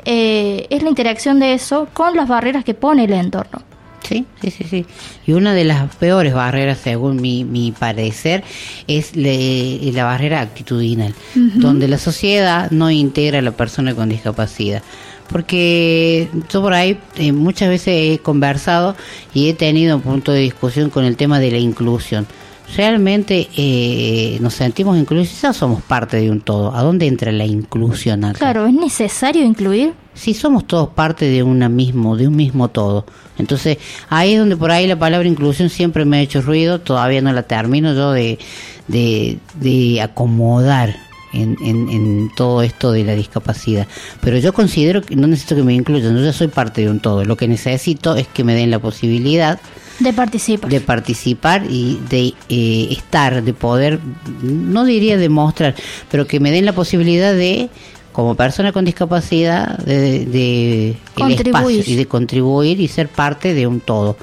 Eh, 0.05 0.67
es 0.69 0.83
la 0.83 0.89
interacción 0.89 1.39
de 1.39 1.53
eso 1.53 1.87
con 1.93 2.15
las 2.15 2.27
barreras 2.27 2.63
que 2.63 2.73
pone 2.73 3.05
el 3.05 3.13
entorno. 3.13 3.61
Sí, 4.07 4.23
sí, 4.39 4.51
sí, 4.51 4.63
sí. 4.69 4.85
Y 5.25 5.31
una 5.33 5.53
de 5.55 5.63
las 5.63 5.95
peores 5.95 6.31
barreras, 6.35 6.77
según 6.77 7.19
mi, 7.19 7.43
mi 7.43 7.71
parecer, 7.71 8.43
es 8.87 9.15
le- 9.15 9.79
la 9.93 10.03
barrera 10.03 10.41
actitudinal, 10.41 11.15
donde 11.33 11.87
la 11.87 11.97
sociedad 11.97 12.69
no 12.69 12.91
integra 12.91 13.39
a 13.39 13.41
la 13.41 13.49
persona 13.51 13.95
con 13.95 14.09
discapacidad. 14.09 14.83
Porque 15.27 16.29
yo 16.51 16.61
por 16.61 16.73
ahí 16.75 16.99
eh, 17.17 17.31
muchas 17.31 17.67
veces 17.69 17.87
he 17.87 18.19
conversado 18.19 18.95
y 19.33 19.49
he 19.49 19.53
tenido 19.55 19.95
un 19.95 20.03
punto 20.03 20.31
de 20.31 20.39
discusión 20.41 20.91
con 20.91 21.03
el 21.03 21.17
tema 21.17 21.39
de 21.39 21.49
la 21.49 21.57
inclusión. 21.57 22.27
¿Realmente 22.75 23.47
eh, 23.55 24.37
nos 24.41 24.55
sentimos 24.55 24.97
incluidos? 24.97 25.29
Somos 25.55 25.81
parte 25.83 26.17
de 26.17 26.29
un 26.29 26.41
todo. 26.41 26.75
¿A 26.75 26.81
dónde 26.81 27.07
entra 27.07 27.31
la 27.31 27.45
inclusión 27.45 28.25
acá? 28.25 28.39
Claro, 28.39 28.65
¿es 28.65 28.73
necesario 28.73 29.43
incluir? 29.43 29.93
Sí, 30.13 30.33
somos 30.33 30.65
todos 30.65 30.89
parte 30.89 31.25
de 31.25 31.43
una 31.43 31.69
mismo, 31.69 32.17
de 32.17 32.27
un 32.27 32.35
mismo 32.35 32.69
todo. 32.69 33.05
Entonces, 33.37 33.77
ahí 34.09 34.33
es 34.33 34.39
donde 34.39 34.57
por 34.57 34.71
ahí 34.71 34.87
la 34.87 34.97
palabra 34.97 35.27
inclusión 35.27 35.69
siempre 35.69 36.05
me 36.05 36.17
ha 36.17 36.21
hecho 36.21 36.41
ruido, 36.41 36.79
todavía 36.79 37.21
no 37.21 37.31
la 37.33 37.43
termino 37.43 37.93
yo 37.93 38.11
de, 38.11 38.39
de, 38.87 39.37
de 39.59 40.01
acomodar 40.01 40.95
en, 41.33 41.57
en, 41.61 41.89
en 41.89 42.31
todo 42.35 42.61
esto 42.61 42.91
de 42.91 43.03
la 43.03 43.13
discapacidad. 43.13 43.87
Pero 44.21 44.37
yo 44.37 44.53
considero 44.53 45.01
que 45.01 45.15
no 45.15 45.27
necesito 45.27 45.55
que 45.55 45.63
me 45.63 45.73
incluyan, 45.73 46.17
yo 46.17 46.23
ya 46.23 46.33
soy 46.33 46.47
parte 46.47 46.81
de 46.81 46.89
un 46.89 46.99
todo. 46.99 47.25
Lo 47.25 47.35
que 47.37 47.47
necesito 47.47 48.15
es 48.15 48.27
que 48.27 48.43
me 48.43 48.55
den 48.55 48.71
la 48.71 48.79
posibilidad 48.79 49.59
De 49.99 50.13
participar. 50.13 50.69
de 50.69 50.81
participar 50.81 51.63
y 51.69 51.99
de 52.09 52.33
eh, 52.49 52.87
estar, 52.91 53.43
de 53.43 53.53
poder, 53.53 53.99
no 54.41 54.83
diría 54.83 55.17
demostrar, 55.17 55.75
pero 56.11 56.27
que 56.27 56.39
me 56.39 56.51
den 56.51 56.65
la 56.65 56.73
posibilidad 56.73 57.33
de, 57.33 57.69
como 58.11 58.35
persona 58.35 58.71
con 58.71 58.85
discapacidad, 58.85 59.77
de, 59.79 60.25
de 60.25 60.89
el 60.89 60.97
Contribuir. 61.15 61.79
espacio 61.79 61.93
y 61.93 61.95
de 61.97 62.05
contribuir 62.07 62.79
y 62.81 62.87
ser 62.87 63.07
parte 63.07 63.53
de 63.53 63.67
un 63.67 63.79
todo. 63.79 64.17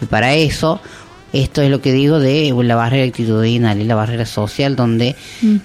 Y 0.00 0.06
para 0.06 0.34
eso 0.34 0.80
esto 1.32 1.60
es 1.62 1.70
lo 1.70 1.80
que 1.80 1.92
digo 1.92 2.18
de 2.20 2.54
la 2.64 2.74
barrera 2.76 3.04
actitudinal 3.06 3.80
y 3.80 3.84
la 3.84 3.94
barrera 3.94 4.24
social, 4.26 4.76
donde 4.76 5.14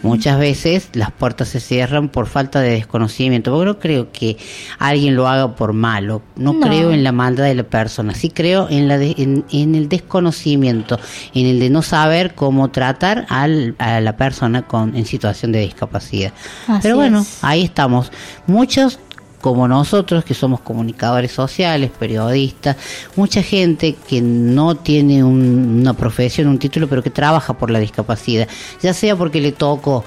muchas 0.02 0.38
veces 0.40 0.90
las 0.94 1.12
puertas 1.12 1.48
se 1.50 1.60
cierran 1.60 2.10
por 2.10 2.28
falta 2.28 2.60
de 2.62 2.72
desconocimiento. 2.72 3.52
Porque 3.52 3.66
no 3.66 3.80
creo 3.80 4.12
que 4.12 4.38
alguien 4.80 5.16
lo 5.16 5.28
haga 5.28 5.56
por 5.56 5.74
malo, 5.74 6.22
no, 6.36 6.54
No. 6.54 6.60
creo 6.68 6.92
en 6.92 7.04
la 7.04 7.12
maldad 7.12 7.46
de 7.46 7.56
la 7.56 7.64
persona, 7.64 8.14
sí 8.14 8.30
creo 8.30 8.68
en, 8.70 8.88
la 8.88 8.98
de- 8.98 9.16
en, 9.18 9.46
en 9.52 9.76
el 9.76 9.88
desconocimiento, 9.90 11.00
en 11.34 11.46
el 11.46 11.60
de 11.60 11.70
no 11.70 11.82
saber 11.82 12.36
cómo 12.36 12.70
tratar 12.70 13.26
al- 13.30 13.76
a 13.78 14.02
la 14.02 14.18
persona 14.18 14.64
con, 14.64 14.96
en 14.96 15.06
situación 15.06 15.52
de 15.52 15.60
discapacidad. 15.62 16.34
Así 16.68 16.80
Pero 16.84 16.96
bueno, 16.98 17.22
es. 17.22 17.40
ahí 17.44 17.64
estamos. 17.64 18.12
Muchos 18.48 19.00
como 19.44 19.68
nosotros 19.68 20.24
que 20.24 20.34
somos 20.34 20.62
comunicadores 20.62 21.34
sociales, 21.34 21.92
periodistas, 22.00 22.78
mucha 23.18 23.44
gente 23.44 23.94
que 24.08 24.22
no 24.22 24.76
tiene 24.76 25.22
un- 25.22 25.82
una 25.82 25.94
profesión, 25.94 26.48
un 26.48 26.58
título, 26.58 26.88
pero 26.88 27.04
que 27.04 27.10
trabaja 27.10 27.52
por 27.52 27.70
la 27.70 27.80
discapacidad, 27.80 28.48
ya 28.82 28.94
sea 28.94 29.18
porque 29.18 29.42
le 29.42 29.52
tocó 29.52 30.06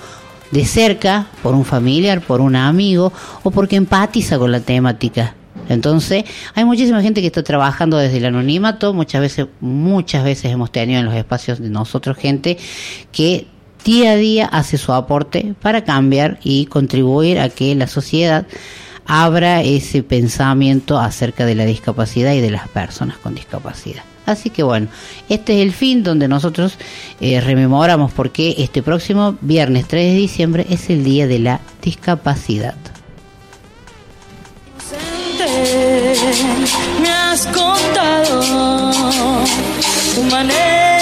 de 0.51 0.65
cerca, 0.65 1.27
por 1.43 1.55
un 1.55 1.67
familiar, 1.67 2.23
por 2.23 2.41
un 2.41 2.57
amigo, 2.57 3.13
o 3.43 3.51
porque 3.51 3.77
empatiza 3.77 4.39
con 4.39 4.51
la 4.53 4.61
temática. 4.61 5.35
Entonces, 5.69 6.25
hay 6.55 6.65
muchísima 6.65 7.03
gente 7.03 7.21
que 7.21 7.27
está 7.27 7.43
trabajando 7.43 7.99
desde 7.99 8.17
el 8.17 8.25
anonimato, 8.25 8.95
muchas 8.95 9.21
veces, 9.21 9.49
muchas 9.61 10.25
veces 10.25 10.51
hemos 10.51 10.73
tenido 10.73 11.01
en 11.01 11.05
los 11.05 11.15
espacios 11.15 11.61
de 11.61 11.69
nosotros 11.69 12.17
gente 12.17 12.57
que 13.13 13.49
día 13.85 14.13
a 14.13 14.17
día 14.17 14.47
hace 14.47 14.79
su 14.79 14.95
aporte 14.95 15.55
para 15.61 15.85
cambiar 15.85 16.39
y 16.43 16.65
contribuir 16.67 17.39
a 17.39 17.51
que 17.51 17.75
la 17.75 17.87
sociedad 17.87 18.47
abra 19.07 19.63
ese 19.63 20.03
pensamiento 20.03 20.99
acerca 20.99 21.47
de 21.47 21.55
la 21.55 21.65
discapacidad 21.65 22.33
y 22.33 22.41
de 22.41 22.51
las 22.51 22.69
personas 22.69 23.19
con 23.19 23.35
discapacidad. 23.35 24.03
Así 24.27 24.51
que 24.51 24.63
bueno, 24.65 24.89
este 25.29 25.55
es 25.57 25.63
el 25.63 25.73
fin 25.73 26.03
donde 26.03 26.27
nosotros 26.27 26.77
eh, 27.21 27.41
rememoramos 27.41 28.13
porque 28.13 28.57
este 28.59 28.83
próximo 28.83 29.37
viernes 29.41 29.87
3 29.87 30.13
de 30.13 30.19
diciembre 30.19 30.67
es 30.69 30.91
el 30.91 31.05
Día 31.05 31.27
de 31.27 31.39
la 31.39 31.61
Discapacidad. 31.81 32.75
me 37.01 37.09
has 37.09 37.47
contado 37.47 38.43
manera 40.31 40.96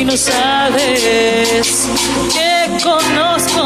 y 0.00 0.04
no 0.04 0.16
sabes 0.16 1.88
que 2.32 2.82
conozco 2.82 3.64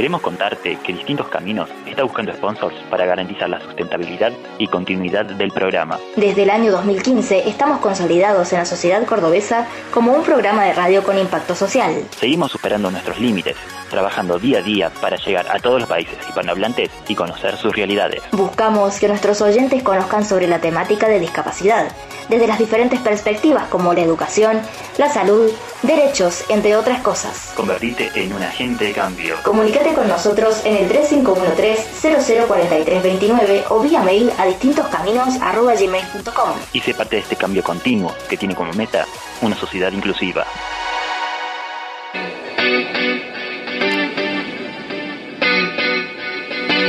Queremos 0.01 0.21
contarte 0.23 0.79
que 0.83 0.93
Distintos 0.93 1.27
Caminos 1.27 1.69
está 1.85 2.01
buscando 2.01 2.33
sponsors 2.33 2.73
para 2.89 3.05
garantizar 3.05 3.47
la 3.47 3.61
sustentabilidad 3.61 4.33
y 4.57 4.65
continuidad 4.65 5.25
del 5.25 5.51
programa. 5.51 5.99
Desde 6.15 6.41
el 6.41 6.49
año 6.49 6.71
2015 6.71 7.47
estamos 7.47 7.79
consolidados 7.81 8.51
en 8.51 8.57
la 8.57 8.65
sociedad 8.65 9.05
cordobesa 9.05 9.67
como 9.93 10.13
un 10.13 10.23
programa 10.23 10.65
de 10.65 10.73
radio 10.73 11.03
con 11.03 11.19
impacto 11.19 11.53
social. 11.53 12.03
Seguimos 12.19 12.51
superando 12.51 12.89
nuestros 12.89 13.19
límites 13.19 13.55
trabajando 13.91 14.39
día 14.39 14.57
a 14.59 14.61
día 14.63 14.89
para 15.01 15.17
llegar 15.17 15.45
a 15.49 15.59
todos 15.59 15.81
los 15.81 15.89
países 15.89 16.15
hispanohablantes 16.27 16.89
y 17.07 17.13
conocer 17.13 17.55
sus 17.57 17.75
realidades. 17.75 18.23
Buscamos 18.31 18.97
que 18.99 19.07
nuestros 19.07 19.39
oyentes 19.41 19.83
conozcan 19.83 20.25
sobre 20.25 20.47
la 20.47 20.59
temática 20.59 21.07
de 21.07 21.19
discapacidad, 21.19 21.91
desde 22.29 22.47
las 22.47 22.57
diferentes 22.57 22.99
perspectivas 22.99 23.67
como 23.67 23.93
la 23.93 24.01
educación, 24.01 24.59
la 24.97 25.07
salud, 25.09 25.51
derechos, 25.83 26.45
entre 26.49 26.75
otras 26.75 27.01
cosas. 27.01 27.53
Convertite 27.55 28.09
en 28.15 28.33
un 28.33 28.41
agente 28.41 28.85
de 28.85 28.93
cambio. 28.93 29.35
Comunicate 29.43 29.93
con 29.93 30.07
nosotros 30.07 30.65
en 30.65 30.77
el 30.77 30.89
3513-004329 30.89 33.65
o 33.69 33.81
vía 33.81 34.01
mail 34.01 34.31
a 34.37 34.45
distintoscaminos.com 34.45 36.53
y 36.73 36.79
sé 36.79 36.93
parte 36.93 37.17
de 37.17 37.23
este 37.23 37.35
cambio 37.35 37.61
continuo 37.63 38.15
que 38.29 38.37
tiene 38.37 38.55
como 38.55 38.71
meta 38.73 39.05
una 39.41 39.57
sociedad 39.57 39.91
inclusiva. 39.91 40.45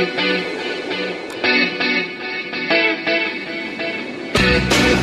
Thank 0.05 0.19
you. 4.97 5.02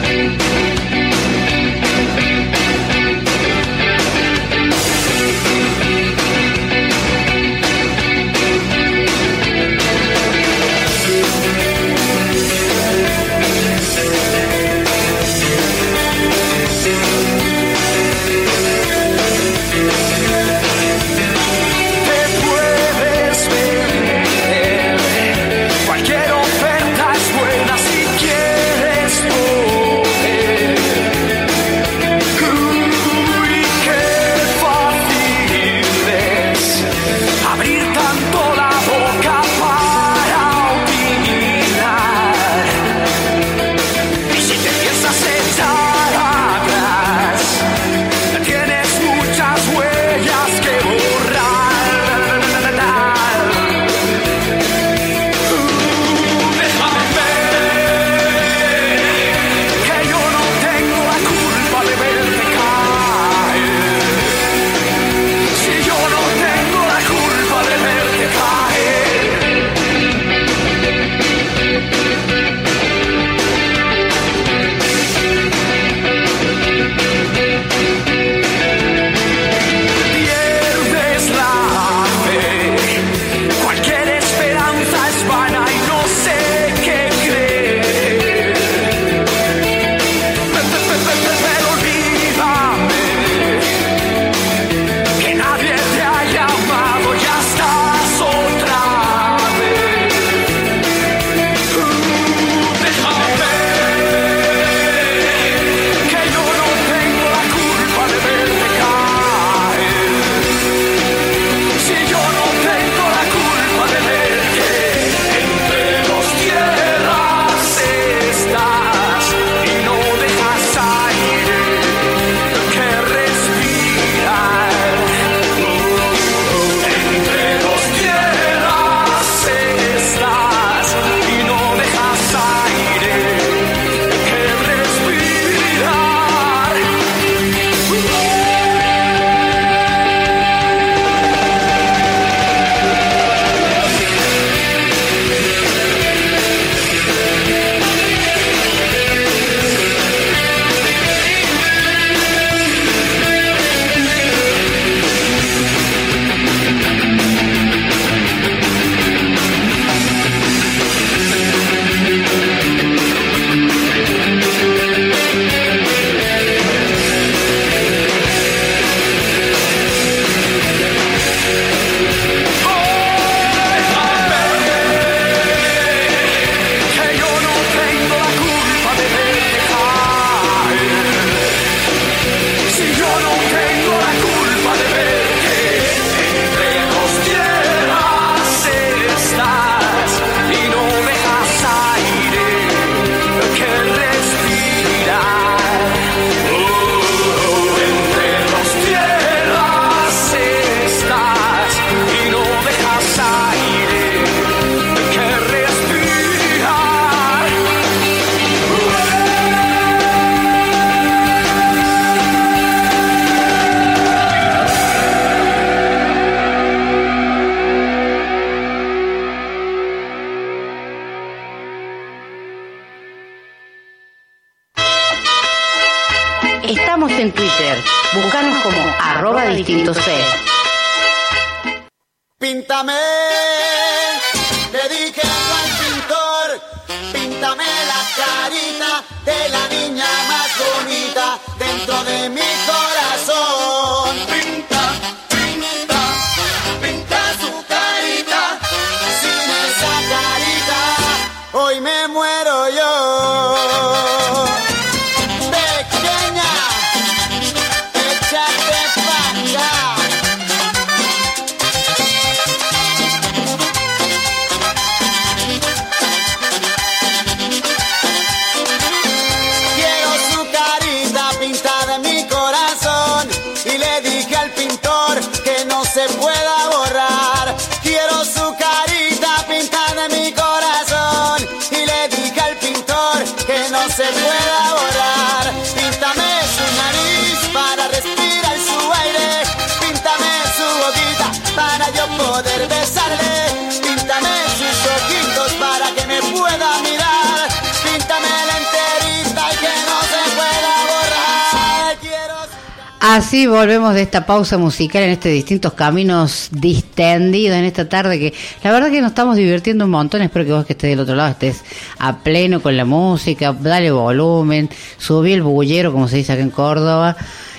Volvemos 303.51 303.95
de 303.95 304.03
esta 304.03 304.25
pausa 304.25 304.57
musical 304.57 305.03
en 305.03 305.11
este 305.11 305.29
distintos 305.29 305.73
caminos 305.75 306.49
distendidos 306.53 307.59
en 307.59 307.65
esta 307.65 307.89
tarde 307.89 308.19
que 308.19 308.35
la 308.63 308.73
verdad 308.73 308.91
que 308.91 309.01
nos 309.01 309.11
estamos 309.11 309.37
divirtiendo 309.37 309.85
un 309.85 309.91
montón. 309.91 310.23
Espero 310.23 310.45
que 310.47 310.53
vos 310.53 310.65
que 310.65 310.73
estés 310.73 310.91
del 310.91 311.01
otro 311.01 311.15
lado 311.15 311.31
estés 311.31 311.63
a 311.99 312.19
pleno 312.19 312.63
con 312.63 312.77
la 312.77 312.85
música, 312.85 313.53
dale 313.53 313.91
volumen, 313.91 314.71
subí 314.99 315.33
el 315.33 315.43
bullero 315.43 315.93
como 315.93 316.09
se 316.09 316.17
dice 316.17 316.33
acá 316.33 316.43
en 316.43 316.51
Córdoba 316.51 317.17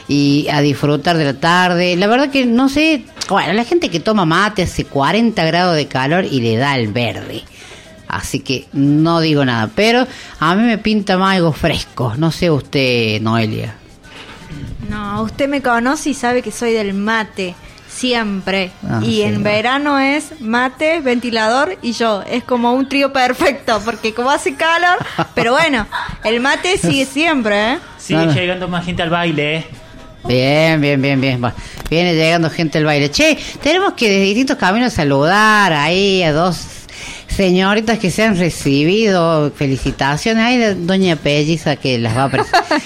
y 0.08 0.48
a 0.52 0.62
disfrutar 0.62 1.18
de 1.18 1.26
la 1.26 1.40
tarde. 1.40 1.96
La 1.96 2.08
verdad 2.08 2.30
que 2.30 2.46
no 2.46 2.70
sé, 2.70 3.04
bueno, 3.30 3.54
la 3.54 3.66
gente 3.66 3.90
que 3.90 4.00
toma 4.00 4.26
mate 4.26 4.64
hace 4.64 4.86
40 4.86 5.44
grados 5.46 5.76
de 5.76 5.88
calor 5.88 6.26
y 6.26 6.42
le 6.42 6.58
da 6.58 6.78
el 6.78 6.88
verde. 6.88 7.44
Así 8.08 8.40
que 8.40 8.68
no 8.74 9.22
digo 9.22 9.46
nada, 9.46 9.70
pero 9.74 10.06
a 10.40 10.56
mí 10.56 10.64
me 10.64 10.78
pinta 10.78 11.18
más 11.18 11.36
algo 11.36 11.54
fresco. 11.54 12.14
No 12.18 12.32
sé 12.32 12.50
usted, 12.50 13.22
Noelia. 13.22 13.81
No, 14.92 15.24
usted 15.24 15.48
me 15.48 15.62
conoce 15.62 16.10
y 16.10 16.14
sabe 16.14 16.42
que 16.42 16.52
soy 16.52 16.74
del 16.74 16.94
mate. 16.94 17.56
Siempre. 17.88 18.72
Ah, 18.88 19.00
y 19.04 19.06
sí, 19.16 19.22
en 19.22 19.36
no. 19.36 19.44
verano 19.44 20.00
es 20.00 20.40
mate, 20.42 21.02
ventilador 21.02 21.78
y 21.82 21.92
yo. 21.92 22.24
Es 22.30 22.44
como 22.44 22.74
un 22.74 22.88
trío 22.88 23.12
perfecto, 23.12 23.82
porque 23.84 24.14
como 24.14 24.30
hace 24.32 24.56
calor. 24.56 24.98
Pero 25.36 25.52
bueno, 25.54 25.86
el 26.24 26.40
mate 26.40 26.78
sigue 26.78 27.06
siempre, 27.12 27.74
¿eh? 27.74 27.80
Sigue 27.98 28.20
No, 28.20 28.26
no. 28.28 28.34
llegando 28.34 28.68
más 28.68 28.86
gente 28.86 29.02
al 29.04 29.10
baile, 29.10 29.58
¿eh? 29.58 29.66
Bien, 30.24 30.80
bien, 30.80 31.02
bien, 31.02 31.20
bien. 31.20 31.44
Va. 31.44 31.54
Viene 31.90 32.14
llegando 32.14 32.50
gente 32.50 32.78
al 32.78 32.86
baile. 32.86 33.10
Che, 33.12 33.38
tenemos 33.62 33.94
que 33.94 34.08
desde 34.10 34.24
distintos 34.24 34.58
caminos 34.58 34.94
saludar 34.94 35.74
ahí 35.74 36.22
a 36.24 36.32
dos 36.32 36.58
señoritas 37.36 38.00
que 38.00 38.12
se 38.12 38.24
han 38.24 38.38
recibido. 38.38 39.52
Felicitaciones. 39.52 40.60
De 40.60 40.76
Doña 40.76 41.16
Pelliza 41.16 41.76
que 41.76 41.98
las 41.98 42.16
va, 42.16 42.26
a 42.26 42.32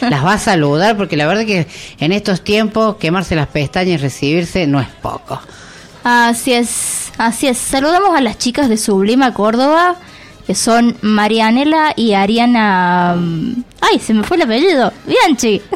las 0.09 0.25
va 0.25 0.33
a 0.33 0.39
saludar 0.39 0.97
porque 0.97 1.17
la 1.17 1.27
verdad 1.27 1.45
que 1.45 1.67
en 1.99 2.11
estos 2.11 2.41
tiempos 2.43 2.95
quemarse 2.97 3.35
las 3.35 3.47
pestañas 3.47 3.99
y 3.99 4.03
recibirse 4.03 4.67
no 4.67 4.79
es 4.79 4.87
poco. 5.01 5.39
Así 6.03 6.53
es, 6.53 7.11
así 7.17 7.47
es. 7.47 7.57
Saludamos 7.57 8.15
a 8.15 8.21
las 8.21 8.37
chicas 8.37 8.69
de 8.69 8.77
Sublima 8.77 9.33
Córdoba, 9.33 9.95
que 10.45 10.53
son 10.53 10.95
Marianela 11.01 11.93
y 11.95 12.13
Ariana... 12.13 13.15
mm, 13.17 13.63
Ay, 13.81 13.99
se 13.99 14.13
me 14.13 14.23
fue 14.23 14.37
el 14.37 14.43
apellido. 14.43 14.93
Bianchi. 15.07 15.61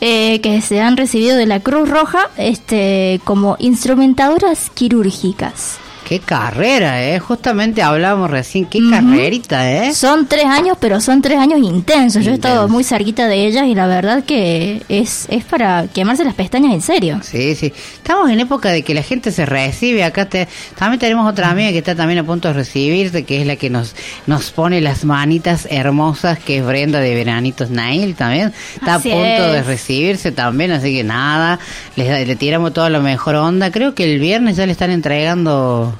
Eh, 0.00 0.40
que 0.42 0.60
se 0.60 0.80
han 0.80 0.96
recibido 0.96 1.36
de 1.36 1.46
la 1.46 1.58
Cruz 1.58 1.88
Roja 1.88 2.30
este, 2.36 3.20
como 3.24 3.56
instrumentadoras 3.58 4.70
quirúrgicas. 4.70 5.78
Qué 6.08 6.20
carrera, 6.20 7.04
¿eh? 7.04 7.18
Justamente 7.18 7.82
hablábamos 7.82 8.30
recién. 8.30 8.64
Qué 8.64 8.80
carrerita, 8.90 9.70
¿eh? 9.70 9.92
Son 9.92 10.26
tres 10.26 10.46
años, 10.46 10.78
pero 10.80 11.02
son 11.02 11.20
tres 11.20 11.38
años 11.38 11.60
intensos. 11.60 12.24
Yo 12.24 12.30
he 12.30 12.34
estado 12.34 12.66
muy 12.66 12.82
cerquita 12.82 13.26
de 13.28 13.46
ellas 13.46 13.66
y 13.66 13.74
la 13.74 13.86
verdad 13.86 14.24
que 14.24 14.82
es, 14.88 15.26
es 15.28 15.44
para 15.44 15.86
quemarse 15.88 16.24
las 16.24 16.32
pestañas 16.32 16.72
en 16.72 16.80
serio. 16.80 17.20
Sí, 17.22 17.54
sí. 17.54 17.74
Estamos 17.96 18.30
en 18.30 18.40
época 18.40 18.70
de 18.70 18.82
que 18.82 18.94
la 18.94 19.02
gente 19.02 19.30
se 19.30 19.44
recibe. 19.44 20.02
Acá 20.02 20.26
te, 20.30 20.48
también 20.78 20.98
tenemos 20.98 21.30
otra 21.30 21.50
amiga 21.50 21.72
que 21.72 21.78
está 21.78 21.94
también 21.94 22.20
a 22.20 22.24
punto 22.24 22.48
de 22.48 22.54
recibirse, 22.54 23.24
que 23.24 23.42
es 23.42 23.46
la 23.46 23.56
que 23.56 23.68
nos 23.68 23.94
nos 24.26 24.50
pone 24.50 24.80
las 24.80 25.04
manitas 25.04 25.68
hermosas, 25.70 26.38
que 26.38 26.56
es 26.56 26.64
Brenda 26.64 27.00
de 27.00 27.14
Veranitos 27.14 27.68
Nail 27.68 28.14
también. 28.14 28.54
Está 28.76 28.94
Así 28.94 29.10
a 29.10 29.14
punto 29.14 29.52
de 29.52 29.62
recibirse 29.62 30.32
también, 30.32 30.70
así 30.70 30.90
que 30.94 31.04
nada, 31.04 31.58
le, 31.96 32.24
le 32.24 32.36
tiramos 32.36 32.72
toda 32.72 32.88
la 32.88 33.00
mejor 33.00 33.34
onda. 33.34 33.70
Creo 33.70 33.94
que 33.94 34.10
el 34.10 34.18
viernes 34.18 34.56
ya 34.56 34.64
le 34.64 34.72
están 34.72 34.90
entregando... 34.90 35.96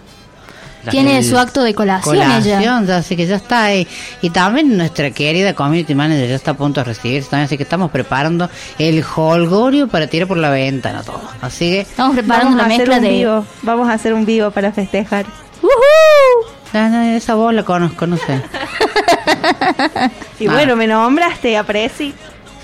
Tiene 0.90 1.18
el- 1.18 1.24
su 1.24 1.38
acto 1.38 1.62
de 1.62 1.74
colación, 1.74 2.16
colación, 2.16 2.86
ya, 2.86 2.96
así 2.96 3.16
que 3.16 3.26
ya 3.26 3.36
está 3.36 3.64
ahí. 3.64 3.86
Y 4.22 4.30
también 4.30 4.76
nuestra 4.76 5.10
querida 5.10 5.54
community 5.54 5.94
manager 5.94 6.28
ya 6.28 6.34
está 6.36 6.50
a 6.52 6.54
punto 6.54 6.80
de 6.80 6.84
recibirse 6.84 7.30
también, 7.30 7.46
así 7.46 7.56
que 7.56 7.62
estamos 7.62 7.90
preparando 7.90 8.48
el 8.78 9.04
holgorio 9.16 9.88
para 9.88 10.06
tirar 10.06 10.28
por 10.28 10.36
la 10.38 10.50
ventana 10.50 11.02
todo. 11.02 11.20
Así 11.40 11.70
que 11.70 11.80
Estamos 11.80 12.14
preparando 12.16 12.56
la 12.56 12.64
mezcla 12.68 12.96
un 12.96 13.02
de... 13.02 13.08
vivo. 13.10 13.46
Vamos 13.62 13.88
a 13.88 13.92
hacer 13.94 14.14
un 14.14 14.24
vivo 14.26 14.50
para 14.50 14.72
festejar. 14.72 15.26
No, 16.72 17.02
esa 17.02 17.34
voz 17.34 17.54
la 17.54 17.62
conozco, 17.64 18.06
no 18.06 18.16
sé. 18.16 18.42
Y 20.40 20.46
Ah. 20.48 20.52
bueno, 20.52 20.76
me 20.76 20.86
nombraste, 20.86 21.56
apreci. 21.56 22.14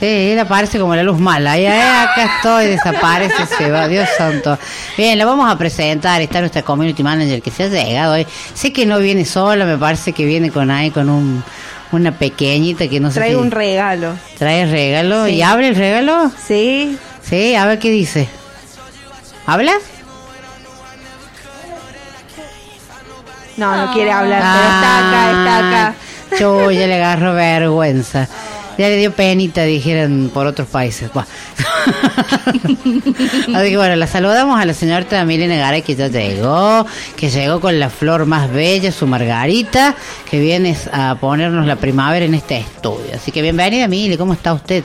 Sí, 0.05 0.33
él 0.33 0.39
aparece 0.39 0.79
como 0.79 0.95
la 0.95 1.03
luz 1.03 1.19
mala. 1.19 1.57
Ya, 1.57 1.71
ya, 1.75 2.03
acá 2.03 2.37
estoy, 2.37 2.67
desaparece, 2.67 3.47
se 3.57 3.71
va, 3.71 3.89
Dios 3.89 4.07
santo. 4.19 4.59
Bien, 4.99 5.17
la 5.17 5.25
vamos 5.25 5.51
a 5.51 5.57
presentar. 5.57 6.21
Está 6.21 6.41
nuestra 6.41 6.61
community 6.63 7.03
manager 7.03 7.41
que 7.41 7.51
se 7.51 7.63
ha 7.65 7.69
llegado 7.69 8.13
hoy. 8.13 8.27
Sé 8.53 8.71
que 8.71 8.85
no 8.85 8.99
viene 8.99 9.25
sola, 9.25 9.65
me 9.65 9.79
parece 9.79 10.13
que 10.13 10.27
viene 10.27 10.51
con 10.51 10.71
ahí, 10.71 10.91
con 10.91 11.09
un, 11.09 11.43
una 11.93 12.13
pequeñita 12.13 12.87
que 12.87 13.01
no 13.01 13.11
sé 13.11 13.21
Traigo 13.21 13.41
si- 13.41 13.47
un 13.47 13.51
regalo. 13.51 14.13
Trae 14.39 14.67
regalo. 14.67 15.25
Sí. 15.25 15.33
¿Y 15.37 15.43
abre 15.43 15.69
el 15.69 15.75
regalo? 15.77 16.31
Sí. 16.47 16.99
Sí, 17.23 17.55
a 17.55 17.65
ver 17.65 17.79
qué 17.79 17.91
dice. 17.91 18.29
¿Habla? 19.47 19.73
No, 23.57 23.75
no 23.87 23.93
quiere 23.95 24.11
hablar, 24.13 24.43
pero 24.43 24.65
está 24.65 24.99
acá, 24.99 25.31
está 25.31 25.59
acá. 25.59 25.95
Yo 26.41 26.71
ya 26.71 26.87
le 26.87 26.97
agarro 26.97 27.33
vergüenza. 27.35 28.29
Ya 28.79 28.89
le 28.89 28.97
dio 28.97 29.13
penita, 29.13 29.63
dijeran 29.63 30.31
por 30.33 30.47
otros 30.47 30.69
países. 30.69 31.13
Buah. 31.13 31.25
Así 33.55 33.71
que 33.71 33.77
bueno, 33.77 33.95
la 33.97 34.07
saludamos 34.07 34.61
a 34.61 34.65
la 34.65 34.75
señorita 34.75 35.25
Milena 35.25 35.57
Garay 35.57 35.83
que 35.83 35.95
ya 35.95 36.09
llegó, 36.09 36.85
que 37.17 37.31
llegó 37.31 37.61
con 37.61 37.79
la 37.79 37.91
flor 37.91 38.27
más 38.27 38.51
bella, 38.51 38.91
su 38.91 39.07
margarita, 39.07 39.95
que 40.29 40.41
viene 40.41 40.77
a 40.93 41.17
ponernos 41.21 41.67
la 41.67 41.77
primavera 41.77 42.25
en 42.25 42.35
este 42.35 42.59
estudio. 42.59 43.15
Así 43.15 43.31
que 43.31 43.43
bienvenida, 43.43 43.87
Mile, 43.87 44.19
¿cómo 44.19 44.33
está 44.33 44.53
usted? 44.53 44.83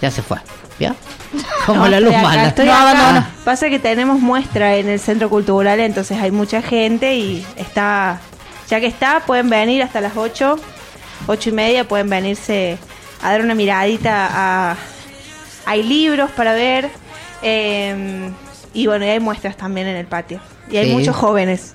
Ya 0.00 0.10
se 0.10 0.22
fue, 0.22 0.38
¿vio? 0.78 0.94
Como 1.66 1.82
No, 1.84 1.88
la 1.88 2.00
luz 2.00 2.12
mala. 2.12 2.48
estoy 2.48 2.66
No, 2.66 2.72
acá. 2.72 3.30
Pasa 3.44 3.68
que 3.68 3.78
tenemos 3.78 4.20
muestra 4.20 4.76
en 4.76 4.88
el 4.88 4.98
centro 4.98 5.28
cultural, 5.30 5.80
entonces 5.80 6.18
hay 6.18 6.30
mucha 6.30 6.62
gente 6.62 7.14
y 7.16 7.46
está, 7.56 8.20
ya 8.68 8.80
que 8.80 8.86
está, 8.86 9.20
pueden 9.26 9.48
venir 9.48 9.82
hasta 9.82 10.00
las 10.00 10.16
8, 10.16 10.58
8 11.26 11.48
y 11.50 11.52
media, 11.52 11.84
pueden 11.88 12.08
venirse 12.10 12.78
a 13.22 13.30
dar 13.32 13.40
una 13.42 13.54
miradita 13.54 14.28
a... 14.30 14.76
Hay 15.64 15.82
libros 15.84 16.30
para 16.32 16.54
ver 16.54 16.90
eh, 17.42 18.30
y 18.74 18.86
bueno, 18.86 19.04
y 19.04 19.08
hay 19.08 19.20
muestras 19.20 19.56
también 19.56 19.86
en 19.86 19.96
el 19.96 20.06
patio. 20.06 20.40
Y 20.70 20.76
hay 20.76 20.86
Sí. 20.86 20.92
muchos 20.92 21.14
jóvenes. 21.16 21.74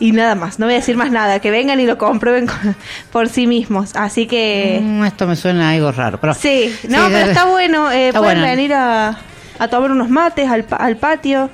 Y 0.00 0.10
nada 0.10 0.34
más, 0.34 0.58
no 0.58 0.66
voy 0.66 0.74
a 0.74 0.78
decir 0.78 0.96
más 0.96 1.12
nada, 1.12 1.38
que 1.38 1.50
vengan 1.52 1.78
y 1.78 1.86
lo 1.86 1.96
comprueben 1.98 2.46
con- 2.48 2.74
por 3.12 3.28
sí 3.28 3.46
mismos. 3.46 3.94
Así 3.94 4.26
que... 4.26 4.80
Mm, 4.82 5.04
esto 5.04 5.26
me 5.28 5.36
suena 5.36 5.68
a 5.68 5.72
algo 5.72 5.92
raro. 5.92 6.18
Pero, 6.20 6.34
Sí, 6.34 6.74
no, 6.88 7.06
Sí, 7.06 7.12
pero 7.12 7.30
está 7.30 7.44
bueno. 7.44 7.92
eh, 7.92 8.08
está 8.08 8.18
pueden 8.18 8.38
bueno. 8.40 8.50
venir 8.56 8.74
a, 8.74 9.16
a 9.60 9.68
tomar 9.68 9.92
unos 9.92 10.08
mates 10.10 10.48
al, 10.50 10.66
al 10.70 10.96
patio. 10.96 11.50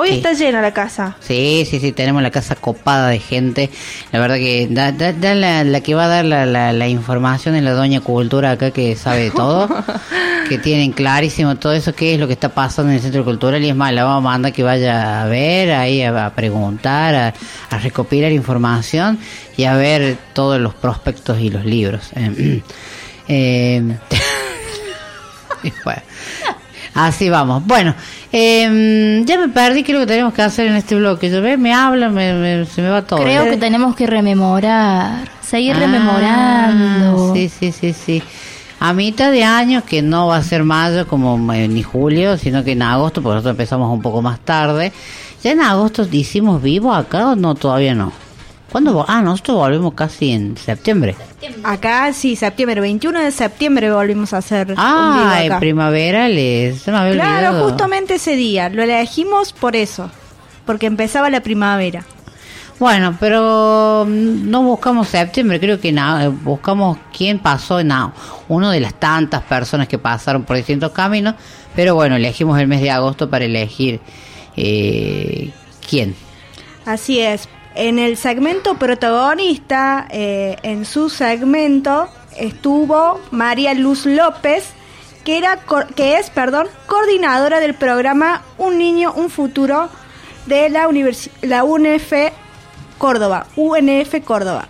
Hoy 0.00 0.10
Sí. 0.10 0.14
está 0.18 0.32
llena 0.32 0.62
la 0.62 0.72
casa. 0.72 1.16
Sí, 1.18 1.66
sí, 1.68 1.80
sí, 1.80 1.90
tenemos 1.90 2.22
la 2.22 2.30
casa 2.30 2.54
copada 2.54 3.08
de 3.08 3.18
gente. 3.18 3.68
La 4.12 4.20
verdad 4.20 4.36
que 4.36 4.68
da, 4.70 4.92
da- 4.92 5.12
da 5.12 5.34
la, 5.34 5.64
la 5.64 5.80
que 5.80 5.96
va 5.96 6.04
a 6.04 6.08
dar 6.08 6.24
la, 6.24 6.46
la, 6.46 6.72
la 6.72 6.86
información 6.86 7.56
es 7.56 7.64
la 7.64 7.72
doña 7.72 8.00
Cultura 8.00 8.52
acá 8.52 8.70
que 8.70 8.94
sabe 8.94 9.24
de 9.24 9.30
todo, 9.32 9.68
que 10.48 10.56
tienen 10.58 10.92
clarísimo 10.92 11.56
todo 11.56 11.72
eso, 11.72 11.94
qué 11.96 12.14
es 12.14 12.20
lo 12.20 12.28
que 12.28 12.34
está 12.34 12.48
pasando 12.50 12.90
en 12.92 12.98
el 12.98 13.02
centro 13.02 13.24
cultural 13.24 13.60
y 13.64 13.70
es 13.70 13.74
más, 13.74 13.92
la 13.92 14.04
vamos 14.04 14.20
a 14.20 14.30
mandar 14.30 14.52
que 14.52 14.62
vaya 14.62 15.20
a 15.22 15.26
ver, 15.26 15.72
ahí 15.72 16.00
a, 16.02 16.26
a 16.26 16.30
preguntar, 16.32 17.14
a, 17.16 17.34
a 17.70 17.78
recopilar 17.78 18.30
información 18.30 19.18
y 19.56 19.64
a 19.64 19.74
ver 19.74 20.16
todos 20.32 20.60
los 20.60 20.74
prospectos 20.74 21.40
y 21.40 21.50
los 21.50 21.64
libros. 21.64 22.10
Eh, 22.14 22.62
eh, 23.26 23.82
y 25.64 25.72
bueno. 25.84 26.02
Así 26.98 27.28
vamos. 27.30 27.64
Bueno, 27.64 27.94
eh, 28.32 29.22
ya 29.24 29.38
me 29.38 29.48
perdí. 29.48 29.84
¿Qué 29.84 29.92
es 29.92 29.98
lo 29.98 30.00
que 30.00 30.08
tenemos 30.08 30.34
que 30.34 30.42
hacer 30.42 30.66
en 30.66 30.74
este 30.74 30.96
bloque? 30.96 31.30
Yo 31.30 31.40
ve, 31.40 31.56
me 31.56 31.72
habla, 31.72 32.08
me, 32.08 32.32
me- 32.34 32.64
se 32.66 32.82
me 32.82 32.88
va 32.88 33.02
todo. 33.02 33.20
Creo 33.22 33.44
que 33.44 33.56
tenemos 33.56 33.94
que 33.94 34.06
rememorar, 34.06 35.28
seguir 35.40 35.76
Ah, 35.76 35.80
rememorando. 35.80 37.34
Sí, 37.34 37.48
sí, 37.48 37.72
sí, 37.72 37.92
sí. 37.92 38.22
A 38.80 38.92
mitad 38.92 39.30
de 39.32 39.44
año, 39.44 39.82
que 39.84 40.02
no 40.02 40.28
va 40.28 40.36
a 40.36 40.42
ser 40.42 40.62
mayo 40.64 41.06
como 41.06 41.52
eh, 41.52 41.68
ni 41.68 41.82
julio, 41.82 42.36
sino 42.36 42.62
que 42.64 42.72
en 42.72 42.82
agosto, 42.82 43.22
porque 43.22 43.34
nosotros 43.36 43.52
empezamos 43.54 43.92
un 43.92 44.02
poco 44.02 44.22
más 44.22 44.40
tarde. 44.40 44.92
¿Ya 45.42 45.52
en 45.52 45.60
agosto 45.60 46.06
hicimos 46.10 46.60
vivo 46.62 46.92
acá 46.92 47.28
o 47.28 47.36
no? 47.36 47.54
Todavía 47.54 47.94
no. 47.94 48.12
¿Cuándo? 48.70 49.04
Ah, 49.08 49.22
nosotros 49.22 49.56
volvemos 49.56 49.94
casi 49.94 50.30
en 50.32 50.56
septiembre. 50.56 51.14
Acá 51.64 52.12
sí, 52.12 52.36
septiembre, 52.36 52.80
21 52.82 53.20
de 53.20 53.30
septiembre 53.30 53.90
volvimos 53.90 54.34
a 54.34 54.38
hacer 54.38 54.74
Ah, 54.76 55.38
en 55.42 55.58
me 56.90 56.98
había 56.98 57.14
Claro, 57.14 57.48
olvidado. 57.48 57.68
justamente 57.68 58.14
ese 58.16 58.36
día. 58.36 58.68
Lo 58.68 58.82
elegimos 58.82 59.52
por 59.54 59.74
eso. 59.74 60.10
Porque 60.66 60.84
empezaba 60.86 61.30
la 61.30 61.40
primavera. 61.40 62.04
Bueno, 62.78 63.16
pero 63.18 64.04
mm, 64.06 64.50
no 64.50 64.62
buscamos 64.62 65.08
septiembre, 65.08 65.58
creo 65.58 65.80
que 65.80 65.90
nada, 65.90 66.28
buscamos 66.28 66.98
quién 67.16 67.38
pasó 67.40 67.80
en 67.80 67.90
uno 68.48 68.70
de 68.70 68.78
las 68.80 68.94
tantas 68.94 69.42
personas 69.42 69.88
que 69.88 69.98
pasaron 69.98 70.44
por 70.44 70.56
distintos 70.56 70.92
caminos, 70.92 71.34
pero 71.74 71.96
bueno, 71.96 72.14
elegimos 72.16 72.60
el 72.60 72.68
mes 72.68 72.80
de 72.80 72.90
agosto 72.92 73.28
para 73.28 73.46
elegir 73.46 74.00
eh, 74.56 75.50
quién. 75.88 76.14
Así 76.84 77.18
es. 77.18 77.48
En 77.78 78.00
el 78.00 78.16
segmento 78.16 78.74
protagonista, 78.74 80.08
eh, 80.10 80.56
en 80.64 80.84
su 80.84 81.08
segmento, 81.08 82.08
estuvo 82.36 83.20
María 83.30 83.72
Luz 83.72 84.04
López, 84.04 84.64
que, 85.22 85.38
era, 85.38 85.60
que 85.94 86.18
es 86.18 86.28
perdón, 86.28 86.66
coordinadora 86.88 87.60
del 87.60 87.74
programa 87.74 88.42
Un 88.58 88.78
Niño, 88.78 89.12
Un 89.14 89.30
Futuro 89.30 89.90
de 90.46 90.68
la, 90.70 90.88
la 91.42 91.62
UNF 91.62 92.12
Córdoba. 92.98 93.46
UNF 93.54 94.24
Córdoba. 94.24 94.66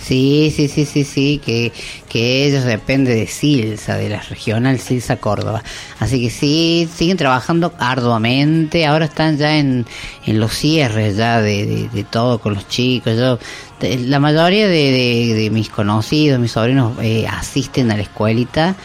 Sí, 0.00 0.52
sí, 0.54 0.68
sí, 0.68 0.84
sí, 0.84 1.04
sí, 1.04 1.40
que, 1.44 1.72
que 2.08 2.46
ellos 2.46 2.64
depende 2.64 3.14
de 3.14 3.26
Silsa, 3.26 3.96
de 3.96 4.08
la 4.08 4.20
regional 4.20 4.78
Silsa 4.78 5.16
Córdoba. 5.16 5.62
Así 5.98 6.20
que 6.22 6.30
sí, 6.30 6.88
siguen 6.94 7.16
trabajando 7.16 7.72
arduamente, 7.78 8.86
ahora 8.86 9.06
están 9.06 9.36
ya 9.38 9.58
en, 9.58 9.86
en 10.26 10.40
los 10.40 10.52
cierres 10.52 11.16
ya 11.16 11.40
de, 11.40 11.66
de, 11.66 11.88
de 11.88 12.04
todo 12.04 12.38
con 12.38 12.54
los 12.54 12.68
chicos. 12.68 13.16
Yo, 13.16 13.38
la 13.80 14.18
mayoría 14.18 14.66
de, 14.68 14.92
de, 14.92 15.34
de 15.34 15.50
mis 15.50 15.68
conocidos, 15.68 16.40
mis 16.40 16.52
sobrinos, 16.52 16.92
eh, 17.02 17.26
asisten 17.28 17.90
a 17.90 17.96
la 17.96 18.02
escuelita 18.02 18.76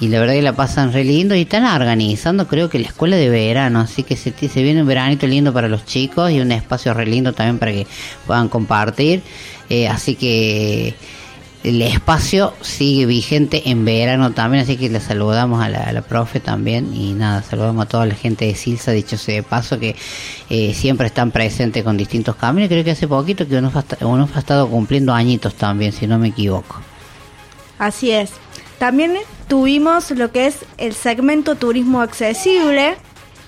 y 0.00 0.08
la 0.08 0.20
verdad 0.20 0.34
que 0.34 0.42
la 0.42 0.54
pasan 0.54 0.92
re 0.92 1.04
lindo 1.04 1.34
y 1.34 1.42
están 1.42 1.64
organizando 1.64 2.46
creo 2.46 2.68
que 2.68 2.78
la 2.78 2.86
escuela 2.86 3.16
de 3.16 3.28
verano, 3.28 3.80
así 3.80 4.02
que 4.04 4.16
se, 4.16 4.32
se 4.32 4.62
viene 4.62 4.82
un 4.82 4.86
veranito 4.86 5.26
lindo 5.26 5.52
para 5.52 5.68
los 5.68 5.84
chicos 5.84 6.30
y 6.30 6.40
un 6.40 6.52
espacio 6.52 6.94
re 6.94 7.06
lindo 7.06 7.32
también 7.32 7.58
para 7.58 7.72
que 7.72 7.86
puedan 8.26 8.48
compartir. 8.48 9.22
Eh, 9.70 9.88
así 9.88 10.14
que 10.14 10.94
el 11.64 11.82
espacio 11.82 12.54
sigue 12.60 13.06
vigente 13.06 13.68
en 13.70 13.84
verano 13.84 14.30
también, 14.30 14.62
así 14.62 14.76
que 14.76 14.88
le 14.88 15.00
saludamos 15.00 15.62
a 15.62 15.68
la, 15.68 15.90
a 15.90 16.02
profe 16.02 16.38
también 16.38 16.94
y 16.94 17.12
nada, 17.14 17.42
saludamos 17.42 17.84
a 17.84 17.88
toda 17.88 18.06
la 18.06 18.14
gente 18.14 18.46
de 18.46 18.54
Silsa, 18.54 18.92
dicho 18.92 19.16
sea 19.18 19.34
de 19.34 19.42
paso, 19.42 19.78
que 19.78 19.96
eh, 20.48 20.72
siempre 20.74 21.08
están 21.08 21.32
presentes 21.32 21.82
con 21.82 21.96
distintos 21.96 22.36
caminos. 22.36 22.68
Creo 22.68 22.84
que 22.84 22.92
hace 22.92 23.08
poquito 23.08 23.46
que 23.48 23.56
uno 23.56 23.72
ha, 23.74 24.04
uno 24.04 24.28
ha 24.32 24.38
estado 24.38 24.68
cumpliendo 24.68 25.12
añitos 25.12 25.54
también, 25.54 25.92
si 25.92 26.06
no 26.06 26.18
me 26.18 26.28
equivoco. 26.28 26.80
Así 27.78 28.12
es. 28.12 28.30
También 28.78 29.16
tuvimos 29.48 30.12
lo 30.12 30.30
que 30.30 30.46
es 30.46 30.58
el 30.78 30.94
segmento 30.94 31.56
Turismo 31.56 32.00
Accesible, 32.00 32.96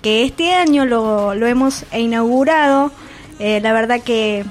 que 0.03 0.25
este 0.25 0.55
año 0.55 0.87
lo, 0.87 1.35
lo 1.35 1.47
hemos 1.47 1.85
inaugurado. 1.93 2.91
Eh, 3.39 3.61
la 3.61 3.73
verdad 3.73 4.01
que 4.03 4.45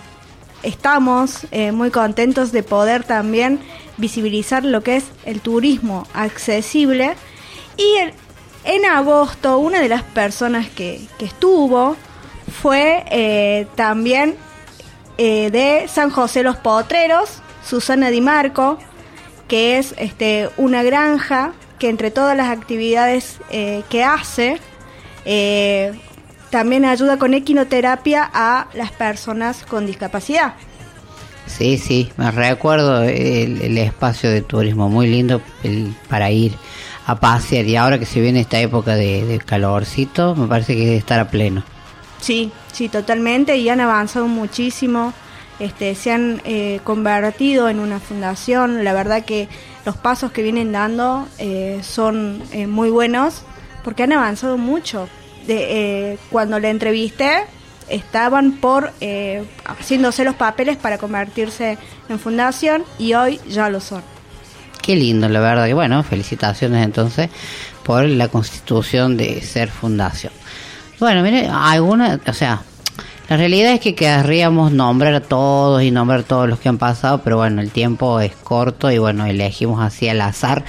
estamos 0.64 1.48
eh, 1.52 1.74
muy 1.74 1.92
contentos 1.92 2.52
de 2.54 2.64
poder 2.64 3.04
también 3.04 3.60
visibilizar 3.98 4.64
lo 4.64 4.82
que 4.82 4.98
es 4.98 5.06
el 5.26 5.42
turismo 5.42 6.08
accesible. 6.14 7.16
Y 7.76 7.96
en 8.64 8.86
agosto 8.86 9.58
una 9.58 9.82
de 9.82 9.90
las 9.90 10.04
personas 10.04 10.70
que, 10.70 11.02
que 11.18 11.26
estuvo 11.26 11.98
fue 12.62 13.04
eh, 13.12 13.68
también 13.76 14.36
de 15.18 15.90
San 15.90 16.12
José 16.12 16.44
Los 16.44 16.56
Potreros, 16.56 17.42
Susana 17.68 18.10
Di 18.10 18.22
Marco, 18.22 18.80
que 19.50 19.78
es 19.78 19.94
este, 19.98 20.50
una 20.56 20.82
granja 20.84 21.52
que 21.78 21.90
entre 21.90 22.12
todas 22.12 22.38
las 22.38 22.48
actividades 22.50 23.40
eh, 23.50 23.84
que 23.90 24.04
hace, 24.06 24.60
eh, 25.26 25.92
también 26.50 26.86
ayuda 26.86 27.18
con 27.18 27.34
equinoterapia 27.34 28.30
a 28.34 28.68
las 28.74 28.92
personas 28.92 29.64
con 29.66 29.86
discapacidad. 29.86 30.54
Sí, 31.46 31.78
sí, 31.78 32.12
me 32.18 32.30
recuerdo 32.32 33.04
el, 33.04 33.62
el 33.62 33.78
espacio 33.80 34.30
de 34.30 34.42
turismo, 34.42 34.88
muy 34.88 35.08
lindo 35.08 35.42
el- 35.64 35.94
para 36.08 36.30
ir 36.32 36.54
a 37.08 37.20
pasear 37.20 37.66
y 37.66 37.76
ahora 37.76 37.98
que 37.98 38.06
se 38.06 38.22
viene 38.22 38.40
esta 38.42 38.60
época 38.60 38.96
de, 38.96 39.26
de 39.26 39.40
calorcito, 39.40 40.36
me 40.36 40.48
parece 40.48 40.76
que 40.76 40.86
debe 40.86 40.98
estar 40.98 41.20
a 41.20 41.28
pleno. 41.30 41.64
Sí, 42.22 42.52
sí, 42.72 42.88
totalmente, 42.90 43.58
y 43.58 43.68
han 43.70 43.80
avanzado 43.82 44.28
muchísimo, 44.28 45.14
este, 45.60 45.96
se 45.96 46.12
han 46.12 46.42
eh, 46.46 46.80
convertido 46.84 47.70
en 47.70 47.80
una 47.80 48.00
fundación, 48.00 48.84
la 48.84 48.94
verdad 48.94 49.26
que 49.26 49.50
los 49.86 49.98
pasos 49.98 50.32
que 50.32 50.44
vienen 50.44 50.72
dando 50.72 51.28
eh, 51.38 51.82
son 51.84 52.44
eh, 52.52 52.68
muy 52.68 52.90
buenos, 52.90 53.44
porque 53.84 54.04
han 54.04 54.14
avanzado 54.14 54.58
mucho. 54.58 55.10
De, 55.48 56.12
eh, 56.12 56.18
cuando 56.30 56.60
la 56.60 56.70
entrevisté, 56.70 57.46
estaban 57.88 58.52
por 58.58 58.94
haciéndose 59.66 60.24
los 60.24 60.36
papeles 60.36 60.78
para 60.78 61.00
convertirse 61.00 61.80
en 62.08 62.20
fundación 62.20 62.84
y 63.00 63.16
hoy 63.16 63.40
ya 63.50 63.68
lo 63.70 63.80
son. 63.80 64.04
Qué 64.80 64.96
lindo, 64.96 65.28
la 65.28 65.40
verdad 65.40 65.66
que 65.66 65.74
bueno, 65.74 66.04
felicitaciones 66.04 66.86
entonces 66.86 67.32
por 67.84 68.06
la 68.06 68.28
constitución 68.28 69.18
de 69.18 69.42
ser 69.42 69.72
fundación. 69.72 70.32
Bueno, 71.00 71.24
mire, 71.24 71.50
alguna, 71.52 72.20
o 72.28 72.34
sea, 72.34 72.62
la 73.30 73.38
realidad 73.38 73.74
es 73.74 73.80
que 73.80 73.94
querríamos 73.96 74.72
nombrar 74.72 75.14
a 75.14 75.22
todos 75.22 75.84
y 75.84 75.92
nombrar 75.92 76.22
a 76.22 76.24
todos 76.24 76.50
los 76.50 76.60
que 76.60 76.68
han 76.70 76.78
pasado, 76.80 77.22
pero 77.24 77.38
bueno, 77.38 77.62
el 77.62 77.70
tiempo 77.72 78.20
es 78.20 78.36
corto 78.36 78.90
y 78.92 78.98
bueno, 78.98 79.26
elegimos 79.26 79.82
así 79.82 80.10
al 80.10 80.22
azar. 80.22 80.64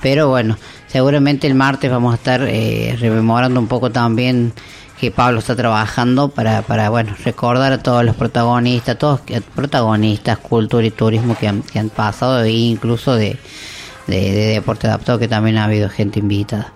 Pero 0.00 0.28
bueno, 0.28 0.56
seguramente 0.86 1.46
el 1.48 1.54
martes 1.54 1.90
vamos 1.90 2.12
a 2.12 2.16
estar 2.16 2.42
eh, 2.42 2.96
rememorando 3.00 3.58
un 3.58 3.66
poco 3.66 3.90
también 3.90 4.52
que 5.00 5.10
Pablo 5.10 5.40
está 5.40 5.56
trabajando 5.56 6.28
para, 6.28 6.62
para 6.62 6.88
bueno, 6.90 7.14
recordar 7.24 7.72
a 7.72 7.82
todos 7.82 8.04
los 8.04 8.14
protagonistas, 8.16 8.96
todos 8.98 9.20
que- 9.20 9.40
protagonistas, 9.40 10.38
cultura 10.38 10.86
y 10.86 10.90
turismo 10.90 11.36
que 11.36 11.48
han, 11.48 11.62
que 11.62 11.78
han 11.78 11.90
pasado 11.90 12.42
e 12.44 12.50
incluso 12.52 13.14
de, 13.16 13.36
de, 14.06 14.16
de 14.32 14.46
deporte 14.54 14.86
adaptado 14.86 15.18
que 15.18 15.28
también 15.28 15.58
ha 15.58 15.64
habido 15.64 15.88
gente 15.90 16.20
invitada. 16.20 16.72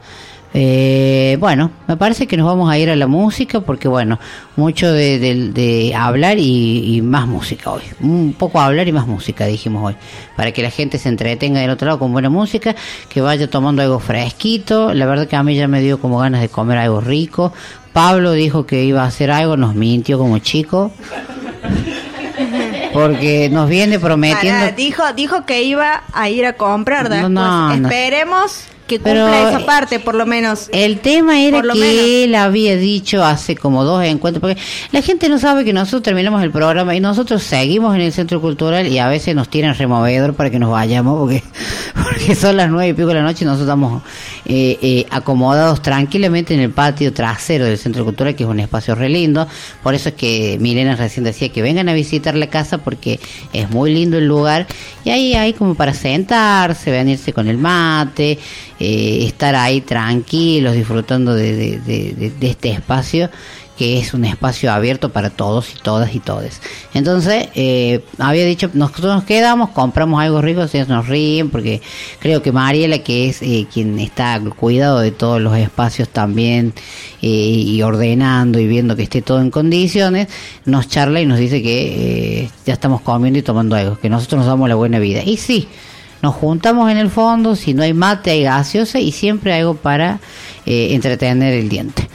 Eh, 0.52 1.36
bueno, 1.38 1.70
me 1.86 1.96
parece 1.96 2.26
que 2.26 2.36
nos 2.36 2.44
vamos 2.46 2.68
a 2.70 2.76
ir 2.76 2.90
a 2.90 2.96
la 2.96 3.06
música 3.06 3.60
porque 3.60 3.86
bueno, 3.86 4.18
mucho 4.56 4.92
de, 4.92 5.20
de- 5.20 5.50
de 5.52 5.94
hablar 5.94 6.38
y, 6.38 6.96
y 6.96 7.02
más 7.02 7.28
música 7.28 7.70
hoy. 7.70 7.82
Un 8.00 8.34
poco 8.36 8.60
hablar 8.60 8.88
y 8.88 8.92
más 8.92 9.06
música 9.06 9.46
dijimos 9.46 9.84
hoy. 9.84 9.94
Para 10.36 10.50
que 10.52 10.62
la 10.62 10.70
gente 10.70 10.98
se 10.98 11.08
entretenga 11.08 11.60
del 11.60 11.70
otro 11.70 11.86
lado 11.86 11.98
con 12.00 12.12
buena 12.12 12.30
música, 12.30 12.74
que 13.08 13.20
vaya 13.20 13.48
tomando 13.48 13.80
algo 13.82 14.00
fresquito. 14.00 14.92
La 14.92 15.06
verdad 15.06 15.28
que 15.28 15.36
a 15.36 15.42
mí 15.44 15.54
ya 15.54 15.68
me 15.68 15.80
dio 15.80 16.00
como 16.00 16.18
ganas 16.18 16.40
de 16.40 16.48
comer 16.48 16.78
algo 16.78 17.00
rico. 17.00 17.52
Pablo 17.92 18.32
dijo 18.32 18.66
que 18.66 18.82
iba 18.84 19.02
a 19.04 19.06
hacer 19.06 19.30
algo, 19.30 19.56
nos 19.56 19.74
mintió 19.76 20.18
como 20.18 20.38
chico. 20.38 20.90
Porque 22.92 23.48
nos 23.50 23.68
viene 23.68 23.98
prometiendo... 24.00 24.72
Dijo, 24.76 25.02
dijo 25.14 25.46
que 25.46 25.62
iba 25.62 26.02
a 26.12 26.28
ir 26.28 26.44
a 26.44 26.54
comprar 26.54 27.08
después. 27.08 27.30
no, 27.30 27.76
no. 27.76 27.86
Esperemos 27.88 28.64
que 28.90 28.98
Pero, 28.98 29.22
cumpla 29.22 29.48
esa 29.50 29.60
eh, 29.60 29.64
parte, 29.64 30.00
por 30.00 30.16
lo 30.16 30.26
menos. 30.26 30.68
El 30.72 30.98
tema 30.98 31.40
era 31.40 31.62
que 31.62 31.68
menos. 31.68 32.04
él 32.04 32.34
había 32.34 32.76
dicho 32.76 33.24
hace 33.24 33.54
como 33.56 33.84
dos 33.84 34.04
encuentros, 34.04 34.40
porque 34.40 34.60
la 34.90 35.00
gente 35.00 35.28
no 35.28 35.38
sabe 35.38 35.64
que 35.64 35.72
nosotros 35.72 36.02
terminamos 36.02 36.42
el 36.42 36.50
programa 36.50 36.96
y 36.96 37.00
nosotros 37.00 37.44
seguimos 37.44 37.94
en 37.94 38.00
el 38.00 38.12
centro 38.12 38.40
cultural 38.40 38.88
y 38.88 38.98
a 38.98 39.06
veces 39.06 39.36
nos 39.36 39.48
tiran 39.48 39.76
removedor 39.76 40.34
para 40.34 40.50
que 40.50 40.58
nos 40.58 40.72
vayamos, 40.72 41.20
porque, 41.20 41.44
porque 41.94 42.34
son 42.34 42.56
las 42.56 42.68
nueve 42.68 42.88
y 42.88 42.92
pico 42.94 43.08
de 43.08 43.14
la 43.14 43.22
noche 43.22 43.44
y 43.44 43.46
nosotros 43.46 43.68
estamos 43.68 44.02
eh, 44.46 44.76
eh, 44.82 45.06
acomodados 45.10 45.82
tranquilamente 45.82 46.52
en 46.54 46.60
el 46.60 46.70
patio 46.70 47.12
trasero 47.12 47.66
del 47.66 47.78
centro 47.78 48.04
cultural, 48.04 48.34
que 48.34 48.42
es 48.42 48.48
un 48.48 48.58
espacio 48.58 48.96
re 48.96 49.08
lindo. 49.08 49.46
Por 49.84 49.94
eso 49.94 50.08
es 50.08 50.16
que 50.16 50.58
Milena 50.60 50.96
recién 50.96 51.22
decía 51.22 51.50
que 51.50 51.62
vengan 51.62 51.88
a 51.88 51.92
visitar 51.92 52.34
la 52.34 52.48
casa 52.48 52.78
porque 52.78 53.20
es 53.52 53.70
muy 53.70 53.94
lindo 53.94 54.18
el 54.18 54.26
lugar 54.26 54.66
y 55.04 55.10
ahí 55.10 55.34
hay 55.34 55.52
como 55.52 55.76
para 55.76 55.94
sentarse, 55.94 56.90
venirse 56.90 57.32
con 57.32 57.46
el 57.46 57.56
mate, 57.56 58.38
eh, 58.80 59.24
estar 59.26 59.54
ahí 59.54 59.80
tranquilos, 59.82 60.74
disfrutando 60.74 61.34
de, 61.34 61.78
de- 61.78 62.32
este 62.40 62.70
espacio 62.70 63.30
que 63.78 63.98
es 63.98 64.12
un 64.12 64.26
espacio 64.26 64.70
abierto 64.70 65.08
para 65.08 65.30
todos 65.30 65.70
y 65.74 65.78
todas 65.82 66.14
y 66.14 66.20
todes. 66.20 66.60
Entonces, 66.92 67.48
eh, 67.54 68.04
había 68.18 68.44
dicho, 68.44 68.68
nosotros 68.74 69.14
nos 69.14 69.24
quedamos, 69.24 69.70
compramos 69.70 70.20
algo 70.20 70.42
rico, 70.42 70.60
ellos 70.70 70.88
nos 70.88 71.08
ríen, 71.08 71.48
porque 71.48 71.80
creo 72.18 72.42
que 72.42 72.52
Mariela, 72.52 72.98
que 72.98 73.30
es 73.30 73.40
eh, 73.40 73.66
quien 73.72 73.98
está 73.98 74.38
cuidado 74.58 74.98
de 75.00 75.12
todos 75.12 75.40
los 75.40 75.56
espacios 75.56 76.10
también, 76.10 76.74
eh, 77.22 77.26
y 77.26 77.80
ordenando 77.80 78.58
y 78.60 78.66
viendo 78.66 78.96
que 78.96 79.04
esté 79.04 79.22
todo 79.22 79.40
en 79.40 79.50
condiciones, 79.50 80.28
nos 80.66 80.86
charla 80.86 81.22
y 81.22 81.24
nos 81.24 81.38
dice 81.38 81.62
que 81.62 82.42
eh, 82.42 82.50
ya 82.66 82.74
estamos 82.74 83.00
comiendo 83.00 83.38
y 83.38 83.42
tomando 83.42 83.76
algo, 83.76 83.98
que 83.98 84.10
nosotros 84.10 84.40
nos 84.40 84.46
damos 84.46 84.68
la 84.68 84.74
buena 84.74 84.98
vida. 84.98 85.22
Y 85.24 85.38
sí, 85.38 85.68
nos 86.22 86.34
juntamos 86.34 86.90
en 86.90 86.98
el 86.98 87.10
fondo, 87.10 87.56
si 87.56 87.72
no 87.72 87.82
hay 87.82 87.94
mate 87.94 88.30
hay 88.30 88.42
gaseosa 88.42 88.98
y 88.98 89.12
siempre 89.12 89.54
algo 89.54 89.74
para 89.74 90.20
eh, 90.66 90.94
entretener 90.94 91.54
el 91.54 91.68
diente. 91.68 92.08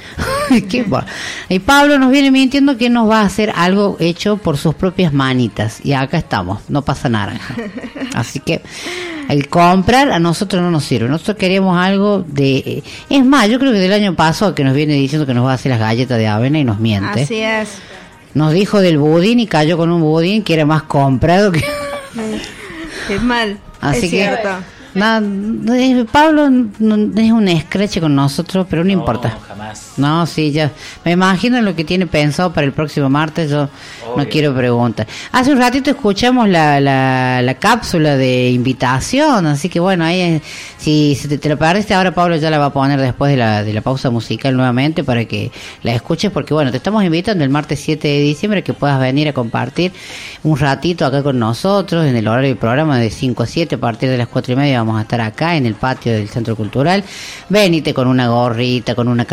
Qué 0.70 0.84
bueno. 0.84 1.08
Y 1.50 1.60
Pablo 1.60 1.98
nos 1.98 2.12
viene 2.12 2.30
mintiendo 2.30 2.78
que 2.78 2.90
nos 2.90 3.10
va 3.10 3.22
a 3.22 3.26
hacer 3.26 3.52
algo 3.56 3.98
hecho 4.00 4.38
por 4.38 4.58
sus 4.58 4.76
propias 4.76 5.12
manitas. 5.12 5.84
Y 5.84 5.94
acá 5.94 6.18
estamos, 6.18 6.62
no 6.70 6.84
pasa 6.84 7.10
naranja. 7.10 7.56
Así 8.14 8.40
que 8.40 8.62
el 9.28 9.50
comprar 9.50 10.12
a 10.12 10.20
nosotros 10.20 10.62
no 10.62 10.70
nos 10.70 10.84
sirve. 10.84 11.10
Nosotros 11.10 11.38
queríamos 11.38 11.78
algo 11.78 12.24
de... 12.28 12.84
Es 13.10 13.26
más, 13.26 13.50
yo 13.50 13.60
creo 13.60 13.72
que 13.72 13.80
del 13.80 13.94
año 13.94 14.16
pasado 14.16 14.54
que 14.54 14.64
nos 14.64 14.76
viene 14.76 14.94
diciendo 14.94 15.26
que 15.26 15.34
nos 15.34 15.46
va 15.46 15.52
a 15.52 15.56
hacer 15.56 15.72
las 15.72 15.80
galletas 15.80 16.20
de 16.20 16.28
avena 16.28 16.60
y 16.60 16.64
nos 16.64 16.80
miente. 16.80 17.24
Así 17.24 17.40
es. 17.40 17.70
Nos 18.36 18.54
dijo 18.54 18.82
del 18.82 19.00
budín 19.00 19.40
y 19.40 19.48
cayó 19.48 19.78
con 19.78 19.90
un 19.90 20.02
budín 20.02 20.44
que 20.44 20.54
era 20.54 20.66
más 20.66 20.84
comprado 20.84 21.52
que... 21.52 21.64
Qué 23.08 23.20
mal. 23.20 23.58
Así 23.82 23.98
es 23.98 24.02
que 24.04 24.10
cierto. 24.10 24.50
Pablo 26.12 26.50
no- 26.50 27.20
es 27.22 27.32
un 27.32 27.48
escrache 27.48 28.00
con 28.00 28.16
nosotros, 28.16 28.66
pero 28.70 28.84
no, 28.84 28.92
importa. 28.92 29.38
No, 29.98 30.26
sí, 30.26 30.52
ya. 30.52 30.72
Me 31.04 31.12
imagino 31.12 31.62
lo 31.62 31.76
que 31.76 31.84
tiene 31.84 32.08
pensado 32.08 32.52
para 32.52 32.66
el 32.66 32.74
próximo 32.74 33.10
martes. 33.10 33.50
Yo 33.50 33.70
no 34.16 34.28
quiero 34.28 34.54
preguntar. 34.54 35.08
Hace 35.32 35.52
un 35.52 35.58
ratito 35.58 35.90
escuchamos 35.90 36.50
la, 36.50 36.80
la, 36.80 37.42
la 37.42 37.54
cápsula 37.56 38.18
de 38.18 38.50
invitación, 38.50 39.46
así 39.46 39.70
que 39.70 39.80
bueno, 39.80 40.06
ahí 40.06 40.22
eh, 40.22 40.42
si, 40.78 41.18
te, 41.28 41.38
te 41.38 41.50
lo 41.50 41.58
perdiste 41.58 41.94
ahora, 41.94 42.14
Pablo 42.14 42.36
ya 42.36 42.50
la 42.50 42.58
va 42.58 42.66
a 42.66 42.74
poner 42.74 43.00
después 43.00 43.32
de 43.32 43.38
la, 43.38 43.64
de 43.64 43.74
la 43.74 43.82
pausa 43.82 44.10
musical 44.10 44.56
nuevamente 44.56 45.04
para 45.04 45.26
que 45.26 45.52
la 45.84 45.94
escuches, 45.94 46.32
porque 46.32 46.54
bueno, 46.54 46.72
te 46.72 46.78
estamos 46.78 47.04
invitando 47.04 47.44
el 47.44 47.50
martes 47.50 47.80
7 47.80 48.08
de 48.08 48.20
diciembre 48.20 48.64
que 48.64 48.74
puedas 48.74 49.00
venir 49.00 49.28
a 49.30 49.34
compartir 49.34 49.92
un 50.44 50.58
ratito 50.58 51.06
acá 51.06 51.24
con 51.24 51.40
nosotros 51.40 52.06
en 52.06 52.16
el 52.16 52.28
horario 52.28 52.50
del 52.50 52.58
programa 52.58 53.00
de 53.00 53.10
5 53.10 53.44
a 53.44 53.46
7, 53.46 53.76
a 53.76 53.78
partir 53.78 54.10
de 54.10 54.18
las 54.18 54.28
4 54.28 54.54
y 54.54 54.56
media 54.56 54.80
vamos 54.80 55.00
a 55.00 55.02
estar 55.02 55.22
acá 55.22 55.56
en 55.56 55.66
el 55.66 55.76
patio 55.76 56.14
del 56.14 56.30
Centro 56.30 56.56
Cultural. 56.56 57.04
Venite 57.50 57.94
con 57.94 58.08
una 58.08 58.28
gorrita, 58.28 58.96
con 58.96 59.08
una 59.08 59.26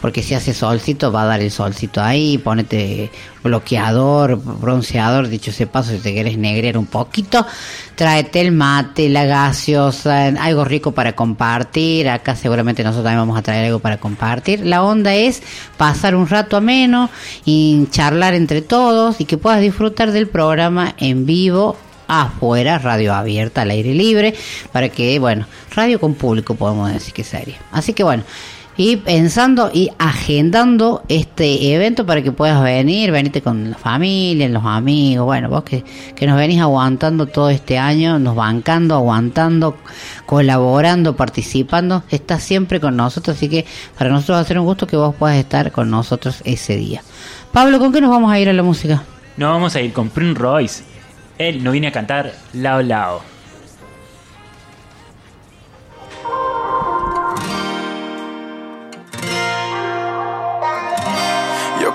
porque 0.00 0.22
si 0.22 0.34
hace 0.34 0.54
solcito 0.54 1.12
va 1.12 1.22
a 1.22 1.26
dar 1.26 1.40
el 1.40 1.50
solcito 1.50 2.02
ahí, 2.02 2.38
ponete 2.38 3.10
bloqueador, 3.42 4.36
bronceador, 4.36 5.28
dicho 5.28 5.50
ese 5.50 5.66
paso, 5.66 5.92
si 5.92 5.98
te 5.98 6.12
quieres 6.12 6.36
negrear 6.36 6.76
un 6.78 6.86
poquito, 6.86 7.46
tráete 7.94 8.40
el 8.40 8.52
mate, 8.52 9.08
la 9.08 9.24
gaseosa, 9.24 10.26
algo 10.26 10.64
rico 10.64 10.92
para 10.92 11.14
compartir, 11.14 12.08
acá 12.08 12.34
seguramente 12.34 12.82
nosotros 12.82 13.04
también 13.04 13.20
vamos 13.20 13.38
a 13.38 13.42
traer 13.42 13.66
algo 13.66 13.78
para 13.78 13.98
compartir. 13.98 14.66
La 14.66 14.82
onda 14.82 15.14
es 15.14 15.42
pasar 15.76 16.14
un 16.14 16.28
rato 16.28 16.56
ameno 16.56 17.10
y 17.44 17.86
charlar 17.90 18.34
entre 18.34 18.62
todos 18.62 19.20
y 19.20 19.24
que 19.24 19.38
puedas 19.38 19.60
disfrutar 19.60 20.12
del 20.12 20.28
programa 20.28 20.94
en 20.98 21.26
vivo 21.26 21.76
afuera, 22.08 22.78
radio 22.78 23.14
abierta, 23.14 23.62
al 23.62 23.70
aire 23.70 23.94
libre, 23.94 24.34
para 24.72 24.88
que, 24.88 25.18
bueno, 25.18 25.46
radio 25.74 25.98
con 26.00 26.14
público 26.14 26.54
podemos 26.54 26.92
decir 26.92 27.12
que 27.12 27.24
sería. 27.24 27.56
Así 27.72 27.92
que 27.92 28.04
bueno, 28.04 28.22
y 28.76 28.96
pensando 28.96 29.70
y 29.72 29.90
agendando 29.98 31.02
este 31.08 31.74
evento 31.74 32.04
para 32.04 32.22
que 32.22 32.32
puedas 32.32 32.62
venir, 32.62 33.10
venirte 33.10 33.40
con 33.42 33.70
la 33.70 33.76
familia, 33.78 34.48
los 34.48 34.64
amigos, 34.64 35.24
bueno, 35.24 35.48
vos 35.48 35.62
que, 35.64 35.82
que 36.14 36.26
nos 36.26 36.36
venís 36.36 36.60
aguantando 36.60 37.26
todo 37.26 37.50
este 37.50 37.78
año, 37.78 38.18
nos 38.18 38.36
bancando, 38.36 38.94
aguantando, 38.94 39.76
colaborando, 40.26 41.16
participando, 41.16 42.02
estás 42.10 42.42
siempre 42.42 42.80
con 42.80 42.96
nosotros, 42.96 43.36
así 43.36 43.48
que 43.48 43.64
para 43.96 44.10
nosotros 44.10 44.36
va 44.36 44.40
a 44.40 44.44
ser 44.44 44.58
un 44.58 44.66
gusto 44.66 44.86
que 44.86 44.96
vos 44.96 45.14
puedas 45.14 45.38
estar 45.38 45.72
con 45.72 45.90
nosotros 45.90 46.42
ese 46.44 46.76
día. 46.76 47.02
Pablo, 47.52 47.78
¿con 47.78 47.92
qué 47.92 48.00
nos 48.00 48.10
vamos 48.10 48.30
a 48.30 48.38
ir 48.38 48.48
a 48.48 48.52
la 48.52 48.62
música? 48.62 49.02
No 49.36 49.50
vamos 49.50 49.74
a 49.74 49.80
ir 49.80 49.92
con 49.92 50.10
Prince 50.10 50.38
Royce. 50.38 50.84
Él 51.38 51.62
nos 51.62 51.72
viene 51.72 51.88
a 51.88 51.92
cantar 51.92 52.32
Lao 52.52 52.82
Lao. 52.82 53.35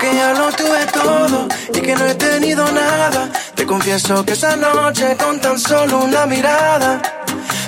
Que 0.01 0.15
ya 0.15 0.33
lo 0.33 0.51
tuve 0.51 0.83
todo 0.87 1.47
y 1.75 1.79
que 1.79 1.95
no 1.95 2.05
he 2.07 2.15
tenido 2.15 2.65
nada. 2.71 3.29
Te 3.53 3.65
confieso 3.67 4.25
que 4.25 4.33
esa 4.33 4.55
noche 4.55 5.15
con 5.15 5.39
tan 5.39 5.59
solo 5.59 5.99
una 5.99 6.25
mirada 6.25 6.99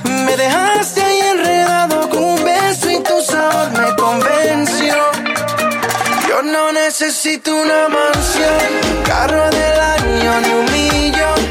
me 0.04 0.36
dejaste 0.36 1.02
ahí 1.04 1.20
enredado 1.36 2.10
con 2.10 2.24
un 2.24 2.44
beso 2.44 2.90
y 2.90 3.00
tu 3.04 3.22
sabor 3.22 3.70
me 3.80 3.96
convenció. 3.96 4.96
Yo 6.28 6.42
no 6.42 6.72
necesito 6.72 7.56
una 7.56 7.88
mansión, 7.88 8.62
carro 9.06 9.46
del 9.52 9.80
año 9.96 10.32
ni 10.42 10.52
un 10.62 10.72
millón. 10.72 11.43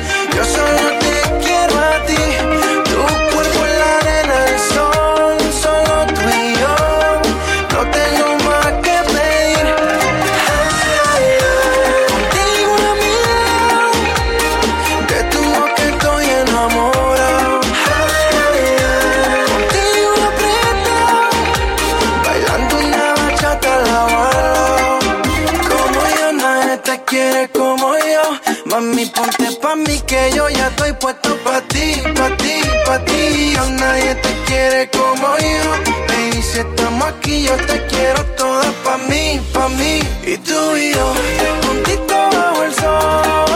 Ponte 29.14 29.50
pa' 29.60 29.76
mí 29.76 30.00
que 30.06 30.30
yo 30.34 30.48
ya 30.48 30.68
estoy 30.68 30.92
puesto 30.94 31.36
pa' 31.44 31.60
ti, 31.62 32.02
pa' 32.16 32.36
ti, 32.36 32.54
pa' 32.86 33.04
ti. 33.04 33.52
Yo 33.54 33.64
nadie 33.70 34.14
te 34.16 34.32
quiere 34.46 34.88
como 34.90 35.28
yo. 35.38 35.64
Baby, 36.08 36.42
si 36.42 36.58
estamos 36.58 37.08
aquí, 37.08 37.44
yo 37.44 37.56
te 37.56 37.86
quiero 37.86 38.24
toda 38.36 38.70
pa' 38.84 38.98
mí, 39.08 39.40
pa' 39.52 39.68
mí. 39.68 40.00
Y 40.24 40.36
tú 40.38 40.76
y 40.76 40.92
yo, 40.94 41.14
bajo 42.32 42.62
el 42.62 42.74
sol. 42.74 43.51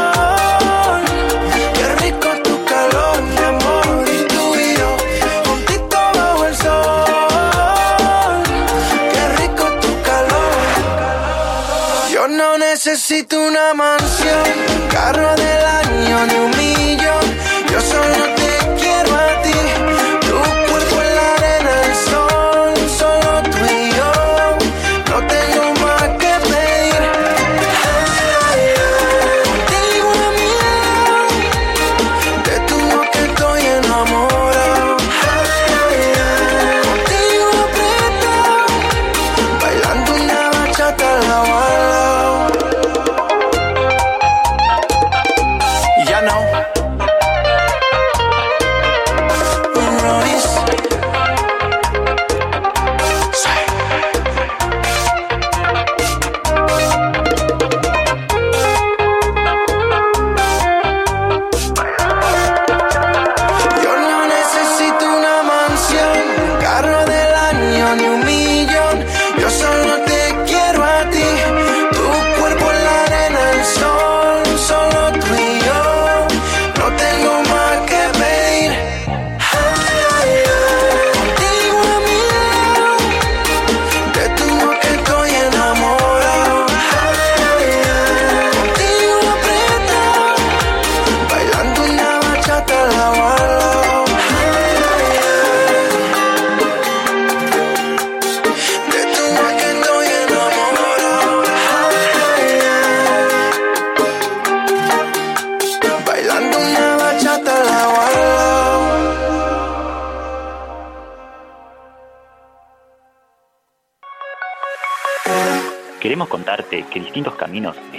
Necesito 12.97 13.39
una 13.39 13.75
mansión, 13.75 14.89
carro 14.91 15.37
del 15.37 15.65
año 15.67 16.27
un 16.45 16.56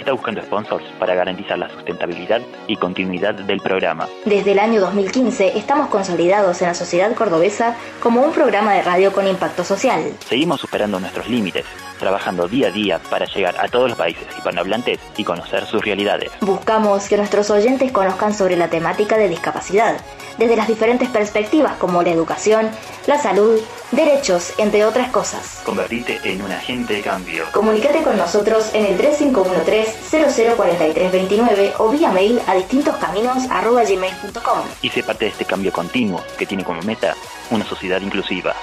está 0.08 0.14
buscando 0.14 0.40
sponsors 0.40 0.84
para 0.98 1.14
garantizar 1.14 1.58
la 1.58 1.68
sustentabilidad 1.68 2.40
y 2.66 2.76
continuidad 2.76 3.34
del 3.34 3.60
programa. 3.60 4.08
Desde 4.24 4.52
el 4.52 4.58
año 4.58 4.80
2015 4.80 5.58
estamos 5.58 5.88
consolidados 5.88 6.62
en 6.62 6.68
la 6.68 6.74
sociedad 6.74 7.14
cordobesa 7.14 7.76
como 8.00 8.22
un 8.22 8.32
programa 8.32 8.72
de 8.72 8.80
radio 8.80 9.12
con 9.12 9.26
impacto 9.26 9.64
social. 9.64 10.14
Seguimos 10.26 10.62
superando 10.62 10.98
nuestros 10.98 11.28
límites, 11.28 11.66
trabajando 11.98 12.48
día 12.48 12.68
a 12.68 12.70
día 12.70 12.98
para 13.10 13.26
llegar 13.26 13.56
a 13.58 13.68
todos 13.68 13.90
los 13.90 13.98
países 13.98 14.26
hispanohablantes 14.36 14.98
y 15.16 15.24
conocer 15.24 15.66
sus 15.66 15.84
realidades. 15.84 16.30
Buscamos 16.40 17.08
que 17.08 17.16
nuestros 17.16 17.50
oyentes 17.50 17.92
conozcan 17.92 18.34
sobre 18.34 18.56
la 18.56 18.68
temática 18.68 19.16
de 19.16 19.28
discapacidad, 19.28 19.96
desde 20.38 20.56
las 20.56 20.66
diferentes 20.68 21.08
perspectivas 21.08 21.76
como 21.76 22.02
la 22.02 22.10
educación, 22.10 22.70
la 23.06 23.20
salud, 23.20 23.60
derechos, 23.90 24.52
entre 24.58 24.84
otras 24.84 25.10
cosas. 25.10 25.62
Convertite 25.64 26.20
en 26.24 26.42
un 26.42 26.52
agente 26.52 26.94
de 26.94 27.02
cambio. 27.02 27.44
Comunícate 27.52 28.02
con 28.02 28.16
nosotros 28.16 28.70
en 28.72 28.86
el 28.86 28.96
3513-004329 28.98 31.72
o 31.78 31.90
vía 31.90 32.12
mail 32.12 32.40
a 32.46 32.54
distintoscaminos.gmail.com. 32.54 34.60
Y 34.82 34.90
sé 34.90 35.02
parte 35.02 35.24
de 35.24 35.32
este 35.32 35.44
cambio 35.44 35.72
continuo 35.72 36.22
que 36.38 36.46
tiene 36.46 36.62
como 36.64 36.80
meta 36.82 37.16
una 37.50 37.64
sociedad 37.64 38.00
inclusiva. 38.00 38.54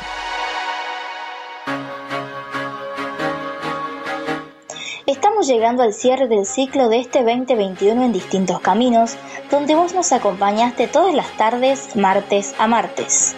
Estamos 5.07 5.45
llegando 5.45 5.84
al 5.84 5.94
cierre 5.94 6.27
del 6.27 6.48
ciclo 6.48 6.90
de 6.90 6.99
este 6.99 7.19
2021 7.23 8.06
en 8.06 8.11
distintos 8.11 8.60
caminos, 8.60 9.18
donde 9.52 9.76
vos 9.76 9.94
nos 9.94 10.11
acompañaste 10.11 10.88
todas 10.88 11.14
las 11.14 11.30
tardes, 11.38 11.95
martes 11.95 12.56
a 12.57 12.65
martes. 12.65 13.36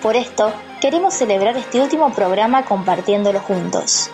Por 0.00 0.16
esto, 0.16 0.54
queremos 0.80 1.12
celebrar 1.12 1.54
este 1.58 1.82
último 1.82 2.10
programa 2.14 2.64
compartiéndolo 2.64 3.40
juntos. 3.40 4.10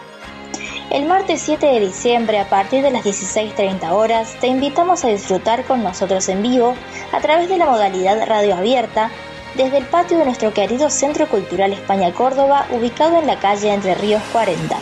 El 0.90 1.04
martes 1.04 1.40
7 1.42 1.66
de 1.66 1.78
diciembre 1.78 2.40
a 2.40 2.48
partir 2.48 2.82
de 2.82 2.90
las 2.90 3.04
16.30 3.04 3.92
horas 3.92 4.34
te 4.40 4.48
invitamos 4.48 5.04
a 5.04 5.08
disfrutar 5.08 5.64
con 5.66 5.84
nosotros 5.84 6.28
en 6.28 6.42
vivo 6.42 6.74
a 7.12 7.20
través 7.20 7.48
de 7.48 7.58
la 7.58 7.66
modalidad 7.66 8.26
radio 8.26 8.56
abierta 8.56 9.12
desde 9.54 9.78
el 9.78 9.84
patio 9.84 10.18
de 10.18 10.24
nuestro 10.24 10.52
querido 10.52 10.90
Centro 10.90 11.28
Cultural 11.28 11.72
España 11.72 12.12
Córdoba 12.12 12.66
ubicado 12.72 13.20
en 13.20 13.28
la 13.28 13.38
calle 13.38 13.72
Entre 13.72 13.94
Ríos 13.94 14.22
40. 14.32 14.76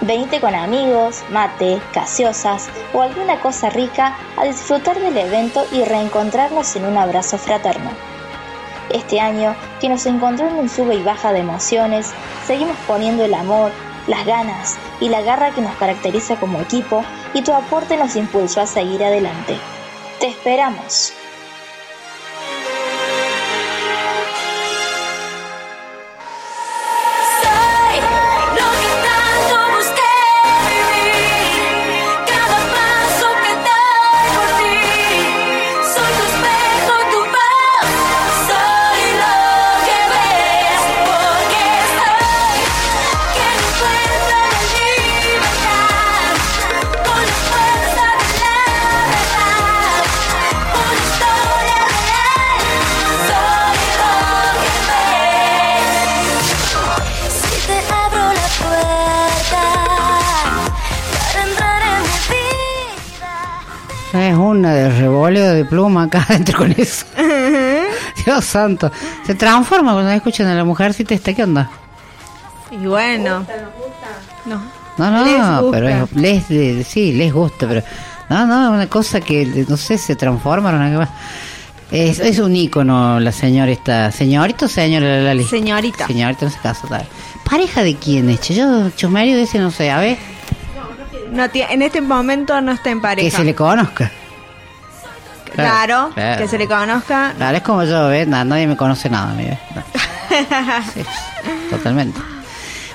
Venite 0.00 0.40
con 0.40 0.54
amigos, 0.54 1.22
mate, 1.30 1.80
gaseosas 1.94 2.68
o 2.92 3.02
alguna 3.02 3.40
cosa 3.40 3.70
rica 3.70 4.16
a 4.36 4.44
disfrutar 4.44 4.98
del 5.00 5.16
evento 5.16 5.66
y 5.72 5.84
reencontrarnos 5.84 6.76
en 6.76 6.84
un 6.84 6.98
abrazo 6.98 7.38
fraterno. 7.38 7.90
Este 8.90 9.20
año, 9.20 9.54
que 9.80 9.88
nos 9.88 10.04
encontró 10.06 10.48
en 10.48 10.54
un 10.54 10.68
sube 10.68 10.96
y 10.96 11.02
baja 11.02 11.32
de 11.32 11.40
emociones, 11.40 12.12
seguimos 12.46 12.76
poniendo 12.86 13.24
el 13.24 13.34
amor, 13.34 13.72
las 14.06 14.26
ganas 14.26 14.76
y 15.00 15.08
la 15.08 15.22
garra 15.22 15.52
que 15.52 15.62
nos 15.62 15.74
caracteriza 15.76 16.36
como 16.36 16.60
equipo 16.60 17.02
y 17.32 17.42
tu 17.42 17.52
aporte 17.52 17.96
nos 17.96 18.14
impulsó 18.16 18.60
a 18.60 18.66
seguir 18.66 19.02
adelante. 19.02 19.56
Te 20.20 20.26
esperamos. 20.26 21.14
Vida. 64.34 64.44
Es 64.44 64.50
una 64.50 64.74
de 64.74 64.88
revoleo 65.00 65.52
de 65.54 65.64
pluma 65.64 66.04
acá 66.04 66.24
adentro 66.28 66.58
con 66.58 66.72
eso. 66.72 67.06
Dios 68.24 68.44
santo. 68.44 68.90
Se 69.26 69.34
transforma 69.34 69.92
cuando 69.92 70.10
escuchan 70.12 70.46
a 70.48 70.54
la 70.54 70.64
mujercita 70.64 71.14
esta. 71.14 71.32
¿Qué 71.34 71.42
onda? 71.44 71.70
Y 72.70 72.86
bueno. 72.86 73.44
No. 74.46 74.62
No, 74.96 75.24
Les 75.24 75.38
no, 75.38 75.62
gusta. 75.62 75.78
pero 75.78 75.88
es- 75.88 76.12
les, 76.12 76.48
de- 76.48 76.84
sí, 76.84 77.12
les 77.12 77.32
gusta, 77.32 77.66
pero 77.66 77.82
no, 78.30 78.46
no, 78.46 78.70
una 78.70 78.86
cosa 78.88 79.20
que, 79.20 79.64
no 79.68 79.76
sé, 79.76 79.98
se 79.98 80.14
transformaron. 80.14 81.06
Es, 81.90 82.20
es 82.20 82.38
un 82.38 82.54
ícono 82.54 83.18
la 83.20 83.32
señora 83.32 83.70
esta. 83.72 84.10
¿Señorita 84.12 84.66
o 84.66 84.68
señora 84.68 85.20
Lali? 85.20 85.44
Señorita. 85.44 86.06
Señorita, 86.06 86.44
en 86.46 86.48
ese 86.52 86.60
caso, 86.60 86.86
tal. 86.88 87.04
¿Pareja 87.48 87.82
de 87.82 87.96
quién 87.96 88.30
es? 88.30 88.40
che? 88.40 88.54
Yo, 88.54 88.90
chusmerio 88.90 89.36
de 89.36 89.42
ese, 89.42 89.58
no 89.58 89.70
sé, 89.70 89.90
a 89.90 89.98
ver, 89.98 90.16
No 91.32 91.44
tie- 91.46 91.66
en 91.70 91.82
este 91.82 92.00
momento 92.00 92.60
no 92.60 92.70
está 92.72 92.90
en 92.90 93.00
pareja. 93.00 93.28
que 93.28 93.36
se 93.36 93.44
le 93.44 93.54
conozca. 93.54 94.10
Claro, 95.54 96.10
claro. 96.14 96.42
que 96.42 96.48
se 96.48 96.58
le 96.58 96.66
conozca. 96.66 97.32
Claro, 97.36 97.56
es 97.56 97.62
como 97.62 97.84
yo, 97.84 98.08
¿ves? 98.08 98.26
Na- 98.28 98.44
nadie 98.44 98.66
me 98.66 98.76
conoce 98.76 99.08
nada, 99.10 99.32
mi 99.34 99.44
¿ves? 99.44 99.58
No, 99.74 99.82
totalmente. 101.70 102.20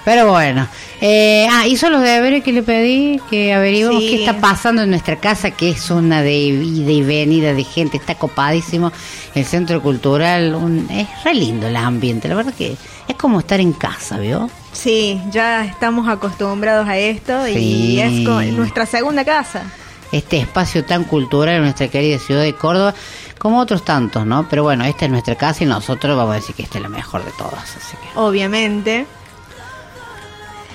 Pero 0.06 0.30
bueno. 0.30 0.68
Eh, 1.02 1.48
ah, 1.50 1.66
hizo 1.68 1.90
los 1.90 2.02
deberes 2.02 2.44
que 2.44 2.52
le 2.52 2.62
pedí, 2.62 3.22
que 3.30 3.54
averiguemos 3.54 4.02
Sí. 4.02 4.10
qué 4.10 4.16
está 4.26 4.40
pasando 4.42 4.82
en 4.82 4.90
nuestra 4.90 5.16
casa, 5.16 5.52
que 5.52 5.70
es 5.70 5.90
una 5.92 6.22
de 6.22 6.34
ida 6.38 6.92
y 6.92 7.02
venida 7.04 7.54
de 7.54 7.64
gente, 7.64 7.96
está 7.98 8.16
copadísimo. 8.16 8.92
El 9.36 9.46
centro 9.46 9.82
cultural, 9.82 10.56
un- 10.56 10.88
es 10.92 11.08
re 11.24 11.34
lindo 11.36 11.68
el 11.68 11.76
ambiente, 11.78 12.28
la 12.28 12.36
verdad 12.36 12.54
que 12.54 12.76
es 13.08 13.16
como 13.16 13.40
estar 13.40 13.60
en 13.62 13.72
casa, 13.74 14.18
¿vio? 14.18 14.50
Sí, 14.74 15.22
ya 15.32 15.64
estamos 15.66 16.10
acostumbrados 16.10 16.88
a 16.90 16.98
esto 16.98 17.46
Sí. 17.46 17.54
y 17.58 18.00
es 18.02 18.12
nuestra 18.54 18.86
segunda 18.86 19.24
casa. 19.24 19.64
Este 20.12 20.38
espacio 20.40 20.84
tan 20.86 21.04
cultural 21.04 21.56
en 21.56 21.62
nuestra 21.62 21.88
querida 21.88 22.18
ciudad 22.20 22.42
de 22.42 22.56
Córdoba, 22.56 22.96
como 23.38 23.60
otros 23.60 23.84
tantos, 23.86 24.26
¿no? 24.26 24.48
Pero 24.50 24.64
bueno, 24.64 24.84
esta 24.86 25.06
es 25.06 25.12
nuestra 25.12 25.36
casa 25.36 25.64
y 25.64 25.68
nosotros 25.68 26.18
vamos 26.18 26.32
a 26.34 26.36
decir 26.36 26.56
que 26.56 26.64
esta 26.64 26.78
es 26.80 26.82
la 26.84 26.90
mejor 26.90 27.24
de 27.24 27.32
todas, 27.32 27.64
así 27.78 27.96
que... 27.98 28.20
Obviamente. 28.20 29.06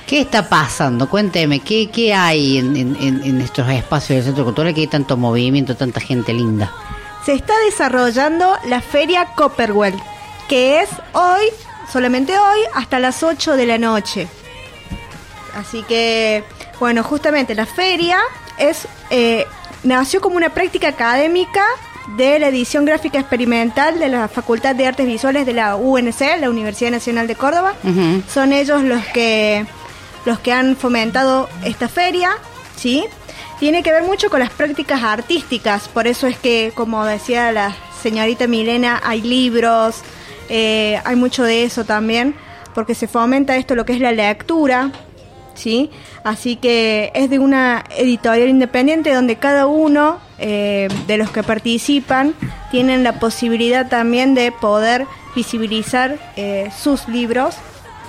¿Qué 0.07 0.21
está 0.21 0.49
pasando? 0.49 1.09
Cuénteme, 1.09 1.61
¿qué, 1.61 1.91
qué 1.91 2.13
hay 2.15 2.59
en, 2.59 2.77
en, 2.77 2.97
en- 3.01 3.41
estos 3.41 3.69
espacios 3.71 4.17
del 4.19 4.25
Centro 4.27 4.45
Cultural 4.45 4.75
que 4.75 4.83
hay 4.83 4.87
tanto 4.87 5.17
movimiento, 5.17 5.75
tanta 5.77 5.99
gente 6.01 6.33
linda? 6.33 6.71
Se 7.25 7.33
está 7.33 7.55
desarrollando 7.65 8.55
la 8.67 8.83
feria 8.83 9.29
Copperwell, 9.35 9.95
que 10.47 10.83
es 10.83 10.91
hoy, 11.15 11.47
solamente 11.91 12.39
hoy, 12.39 12.59
hasta 12.75 12.99
las 12.99 13.23
8 13.23 13.57
de 13.57 13.67
la 13.67 13.79
noche. 13.79 14.29
Así 15.57 15.83
que, 15.85 16.45
bueno, 16.79 17.03
justamente 17.03 17.55
la 17.55 17.65
feria 17.65 18.19
es 18.59 18.87
eh, 19.11 19.47
nació 19.83 20.21
como 20.21 20.37
una 20.37 20.51
práctica 20.51 20.89
académica 20.89 21.65
de 22.17 22.39
la 22.39 22.49
edición 22.49 22.85
gráfica 22.85 23.19
experimental 23.19 23.99
de 23.99 24.09
la 24.09 24.29
Facultad 24.29 24.75
de 24.75 24.87
Artes 24.87 25.07
Visuales 25.07 25.47
de 25.47 25.55
la 25.55 25.77
UNC, 25.77 26.21
la 26.39 26.51
Universidad 26.51 26.91
Nacional 26.91 27.27
de 27.27 27.35
Córdoba. 27.35 27.75
Son 28.29 28.53
ellos 28.53 28.83
los 28.83 29.05
que 29.07 29.67
los 30.25 30.39
que 30.39 30.53
han 30.53 30.77
fomentado 30.77 31.49
esta 31.65 31.89
feria, 31.89 32.31
¿sí? 32.77 33.05
Tiene 33.59 33.83
que 33.83 33.93
ver 33.93 34.03
mucho 34.03 34.31
con 34.31 34.41
las 34.41 34.51
prácticas 34.51 35.03
artísticas, 35.03 35.89
por 35.89 36.07
eso 36.07 36.27
es 36.27 36.39
que, 36.39 36.73
como 36.75 37.05
decía 37.05 37.53
la 37.53 37.77
señorita 38.03 38.47
Milena, 38.47 39.01
hay 39.05 39.21
libros, 39.21 40.03
eh, 40.49 41.01
hay 41.05 41.17
mucho 41.17 41.45
de 41.45 41.65
eso 41.65 41.85
también, 41.85 42.35
porque 42.75 42.95
se 42.95 43.07
fomenta 43.07 43.57
esto, 43.57 43.75
lo 43.75 43.85
que 43.85 43.93
es 43.93 44.01
la 44.01 44.13
lectura, 44.13 44.91
¿sí? 45.55 45.91
Así 46.23 46.57
que 46.57 47.11
es 47.15 47.31
de 47.31 47.39
una 47.39 47.85
editorial 47.97 48.49
independiente 48.49 49.15
donde 49.15 49.37
cada 49.37 49.67
uno 49.67 50.19
eh, 50.39 50.89
de 51.07 51.17
los 51.17 51.31
que 51.31 51.43
participan 51.43 52.35
tienen 52.71 53.05
la 53.05 53.19
posibilidad 53.21 53.89
también 53.89 54.35
de 54.35 54.53
poder 54.53 55.07
visibilizar 55.35 56.19
eh, 56.37 56.71
sus 56.77 57.09
libros, 57.09 57.57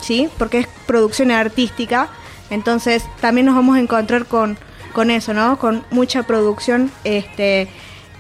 ¿sí? 0.02 0.30
Porque 0.38 0.60
es 0.60 0.68
producción 0.86 1.32
artística, 1.32 2.10
entonces 2.50 3.04
también 3.22 3.46
nos 3.48 3.56
vamos 3.56 3.78
a 3.78 3.80
encontrar 3.80 4.26
con, 4.26 4.58
con 4.94 5.12
eso, 5.12 5.34
¿no? 5.34 5.58
Con 5.58 5.86
mucha 5.92 6.24
producción 6.24 6.92
este, 7.04 7.68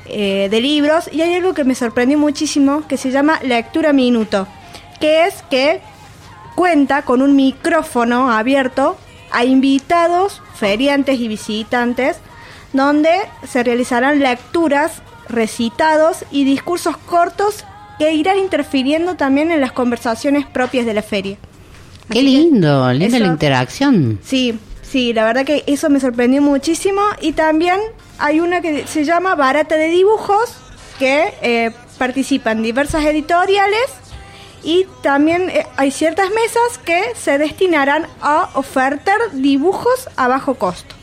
eh, 0.08 0.50
de 0.50 0.62
libros 0.62 1.10
y 1.12 1.22
hay 1.22 1.34
algo 1.34 1.54
que 1.54 1.64
me 1.64 1.74
sorprendió 1.74 2.18
muchísimo 2.18 2.88
que 2.88 2.98
se 2.98 3.12
llama 3.12 3.40
lectura 3.44 3.92
minuto, 3.94 4.48
que 5.00 5.26
es 5.26 5.44
que 5.50 5.82
cuenta 6.56 7.02
con 7.02 7.22
un 7.22 7.36
micrófono 7.36 8.32
abierto 8.32 8.98
a 9.32 9.46
invitados, 9.46 10.42
feriantes 10.56 11.20
y 11.20 11.28
visitantes, 11.28 12.18
donde 12.74 13.12
se 13.48 13.64
realizarán 13.64 14.20
lecturas, 14.20 15.02
recitados 15.30 16.26
y 16.32 16.44
discursos 16.44 16.98
cortos 16.98 17.64
que 17.98 18.14
irán 18.14 18.38
interfiriendo 18.38 19.16
también 19.16 19.52
en 19.52 19.62
las 19.62 19.72
conversaciones 19.72 20.46
propias 20.46 20.86
de 20.86 20.94
la 20.94 21.02
feria. 21.02 21.38
Qué 22.10 22.22
lindo, 22.22 22.92
linda 22.94 23.20
la 23.20 23.28
interacción. 23.28 24.20
Sí, 24.24 24.60
Sí, 24.96 25.12
la 25.14 25.26
verdad 25.26 25.46
que 25.46 25.64
eso 25.68 25.90
me 25.90 26.00
sorprendió 26.00 26.42
muchísimo. 26.42 27.02
Y 27.20 27.34
también 27.34 27.80
hay 28.18 28.40
una 28.40 28.62
que 28.62 28.88
se 28.88 29.04
llama 29.04 29.36
Barata 29.36 29.76
de 29.76 29.90
Dibujos, 29.90 30.56
que 31.00 31.34
eh, 31.42 31.72
participan 31.98 32.62
diversas 32.62 33.04
editoriales. 33.04 33.88
Y 34.66 34.88
también 35.04 35.50
eh, 35.52 35.68
hay 35.78 35.92
ciertas 35.92 36.32
mesas 36.32 36.80
que 36.84 37.14
se 37.16 37.38
destinarán 37.38 38.08
a 38.20 38.50
ofertar 38.56 39.20
dibujos 39.34 40.10
a 40.16 40.28
bajo 40.28 40.56
costo. 40.56 40.96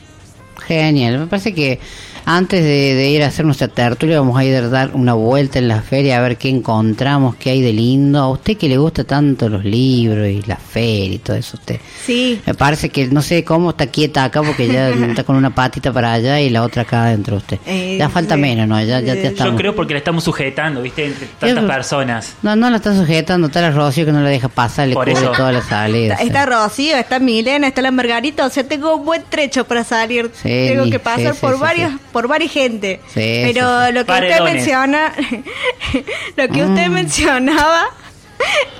Genial, 0.67 1.19
me 1.19 1.27
parece 1.29 1.55
que 1.55 1.79
antes 2.25 2.63
de, 2.63 2.95
de 2.95 3.11
ir 3.11 3.23
a 3.23 3.27
hacer 3.27 3.45
nuestra 3.45 3.69
tertulia 3.69 4.19
vamos 4.21 4.39
a 4.39 4.45
ir 4.45 4.55
a 4.57 4.69
dar 4.69 4.91
una 4.95 5.15
vuelta 5.15 5.59
en 5.59 5.69
la 5.69 5.83
feria 5.83 6.19
a 6.19 6.23
ver 6.23 6.37
qué 6.37 6.49
encontramos, 6.49 7.37
qué 7.37 7.51
hay 7.51 7.61
de 7.63 7.73
lindo. 7.73 8.19
A 8.21 8.31
usted 8.31 8.57
que 8.57 8.69
le 8.69 8.79
gusta 8.79 9.05
tanto 9.05 9.49
los 9.49 9.65
libros 9.65 10.29
y 10.29 10.43
la 10.43 10.57
feria 10.57 11.15
y 11.15 11.19
todo 11.19 11.37
eso, 11.37 11.57
usted. 11.57 11.81
Sí. 12.05 12.41
Me 12.47 12.55
parece 12.55 12.89
que 12.91 13.07
no 13.09 13.23
sé 13.23 13.45
cómo 13.45 13.71
está 13.71 13.87
quieta 13.87 14.25
acá 14.25 14.43
porque 14.43 14.67
ya 14.69 14.89
está 15.09 15.25
con 15.25 15.37
una 15.37 15.55
patita 15.55 15.93
para 15.93 16.13
allá 16.13 16.41
y 16.41 16.51
la 16.51 16.63
otra 16.63 16.83
acá 16.83 17.05
adentro 17.05 17.37
usted. 17.37 17.59
Eh, 17.67 17.97
ya 17.99 18.09
falta 18.09 18.35
sí. 18.37 18.41
menos, 18.41 18.67
¿no? 18.69 18.79
Ya, 18.81 19.01
ya, 19.01 19.15
ya 19.15 19.23
Yo 19.23 19.29
estamos. 19.29 19.61
creo 19.61 19.75
porque 19.75 19.95
la 19.95 19.99
estamos 19.99 20.25
sujetando, 20.25 20.83
¿viste? 20.83 21.07
Entre 21.07 21.27
tantas 21.39 21.63
Yo- 21.63 21.67
personas. 21.69 22.35
No, 22.43 22.57
no 22.57 22.71
la 22.71 22.77
está 22.77 22.95
sujetando, 22.97 23.47
está 23.49 23.61
la 23.61 23.71
Rocío 23.71 24.05
que 24.05 24.13
no 24.13 24.21
la 24.21 24.29
deja 24.31 24.49
pasar, 24.49 24.89
le 24.89 24.95
Por 24.95 25.09
cubre 25.09 25.21
eso. 25.23 25.33
toda 25.33 25.53
la 25.53 25.63
salida. 25.69 26.15
Está, 26.15 26.25
está 26.25 26.47
Rocío, 26.47 26.97
está 26.97 27.19
Milena, 27.19 27.67
está 27.69 27.83
la 27.83 27.91
Margarita, 27.91 28.47
o 28.47 28.51
sea, 28.51 28.65
tengo 28.65 28.97
un 28.97 29.05
buen 29.05 29.23
trecho 29.29 29.65
para 29.65 29.85
salir. 29.85 30.31
Sí, 30.35 30.49
tengo 30.49 30.91
que 30.91 30.99
pasar 30.99 31.35
sí, 31.35 31.39
por 31.41 31.55
sí, 31.55 31.61
varias, 31.61 31.93
sí. 31.93 31.99
Por 32.13 32.29
varias 32.29 32.53
gente. 32.53 33.01
Sí, 33.09 33.41
Pero 33.53 33.87
sí, 33.87 33.93
lo 33.93 34.01
que 34.01 34.05
Paredones. 34.05 34.41
usted 34.41 34.55
menciona, 34.55 35.13
lo 36.37 36.49
que 36.49 36.63
usted 36.65 36.89
Mm. 36.89 36.93
mencionaba, 36.93 37.85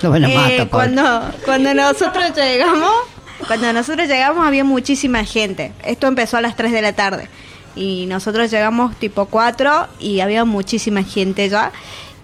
a 0.03 0.17
eh, 0.49 0.67
cuando, 0.69 1.31
cuando 1.45 1.73
nosotros 1.73 2.31
llegamos, 2.35 2.91
cuando 3.47 3.71
nosotros 3.73 4.07
llegamos 4.07 4.45
había 4.45 4.63
muchísima 4.63 5.23
gente. 5.25 5.71
Esto 5.85 6.07
empezó 6.07 6.37
a 6.37 6.41
las 6.41 6.55
3 6.55 6.71
de 6.71 6.81
la 6.81 6.93
tarde. 6.93 7.27
Y 7.75 8.05
nosotros 8.05 8.51
llegamos 8.51 8.95
tipo 8.99 9.25
4 9.25 9.87
y 9.99 10.19
había 10.19 10.45
muchísima 10.45 11.03
gente 11.03 11.49
ya. 11.49 11.71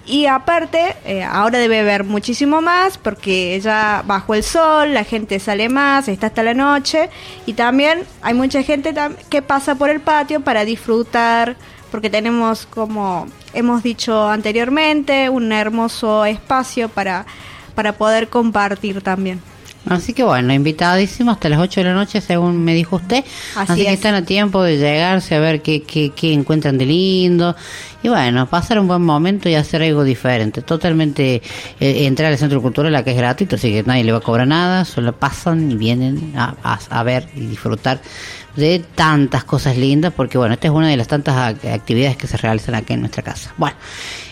Y 0.10 0.26
aparte, 0.26 0.96
eh, 1.06 1.24
ahora 1.24 1.60
debe 1.60 1.82
haber 1.82 2.04
muchísimo 2.04 2.62
más 2.62 2.98
porque 2.98 3.60
ya 3.62 4.04
bajó 4.08 4.34
el 4.34 4.42
sol, 4.42 4.92
la 4.92 5.04
gente 5.04 5.40
sale 5.40 5.70
más, 5.70 6.08
está 6.08 6.28
hasta 6.28 6.42
la 6.42 6.56
noche. 6.56 7.12
Y 7.46 7.54
también 7.54 8.06
hay 8.24 8.34
mucha 8.34 8.64
gente 8.64 8.92
que 9.30 9.44
pasa 9.44 9.76
por 9.76 9.92
el 9.92 10.00
patio 10.00 10.42
para 10.42 10.66
disfrutar, 10.66 11.58
porque 11.92 12.10
tenemos, 12.10 12.66
como 12.66 13.28
hemos 13.54 13.84
dicho 13.84 14.28
anteriormente, 14.28 15.30
un 15.30 15.52
hermoso 15.52 16.26
espacio 16.26 16.90
para, 16.90 17.28
para 17.76 17.94
poder 17.94 18.30
compartir 18.30 19.04
también. 19.04 19.40
Así 19.88 20.14
que 20.14 20.24
bueno, 20.24 20.54
invitadísimo 20.54 21.32
hasta 21.32 21.50
las 21.50 21.60
8 21.60 21.80
de 21.80 21.86
la 21.86 21.94
noche, 21.94 22.22
según 22.22 22.64
me 22.64 22.74
dijo 22.76 22.98
usted. 22.98 23.24
Así 23.56 23.72
Así, 23.74 23.82
que 23.84 23.88
es. 23.88 23.94
están 23.96 24.14
a 24.14 24.24
tiempo 24.24 24.62
de 24.62 24.78
llegarse 24.78 25.36
a 25.36 25.40
ver 25.40 25.62
qué, 25.62 25.82
qué, 25.84 26.12
qué 26.16 26.34
encuentran 26.34 26.78
de 26.78 26.86
lindo. 26.86 27.56
Y 28.04 28.10
bueno, 28.10 28.48
pasar 28.48 28.80
un 28.80 28.88
buen 28.88 29.02
momento 29.02 29.50
y 29.50 29.56
hacer 29.56 29.82
algo 29.82 30.04
diferente. 30.04 30.62
Totalmente 30.62 31.42
eh, 31.80 32.06
entrar 32.06 32.32
al 32.32 32.38
centro 32.38 32.62
cultural, 32.62 32.92
la 32.92 33.04
que 33.04 33.12
es 33.12 33.18
gratuito, 33.18 33.56
así 33.56 33.72
que 33.72 33.84
nadie 33.84 34.04
le 34.04 34.12
va 34.12 34.20
a 34.20 34.22
cobrar 34.22 34.48
nada. 34.48 34.86
Solo 34.86 35.14
pasan 35.14 35.72
y 35.72 35.76
vienen 35.76 36.34
a, 36.36 36.56
a- 36.64 36.80
a 36.90 37.04
ver 37.04 37.28
y 37.36 37.42
disfrutar 37.42 38.02
de 38.56 38.80
tantas 38.96 39.44
cosas 39.46 39.78
lindas, 39.78 40.12
porque 40.16 40.38
bueno, 40.38 40.54
esta 40.54 40.68
es 40.68 40.74
una 40.74 40.90
de 40.90 40.98
las 40.98 41.08
tantas 41.08 41.36
ac- 41.36 41.74
actividades 41.74 42.18
que 42.18 42.28
se 42.28 42.36
realizan 42.38 42.76
aquí 42.76 42.94
en 42.94 43.00
nuestra 43.02 43.24
casa. 43.24 43.54
Bueno, 43.58 43.78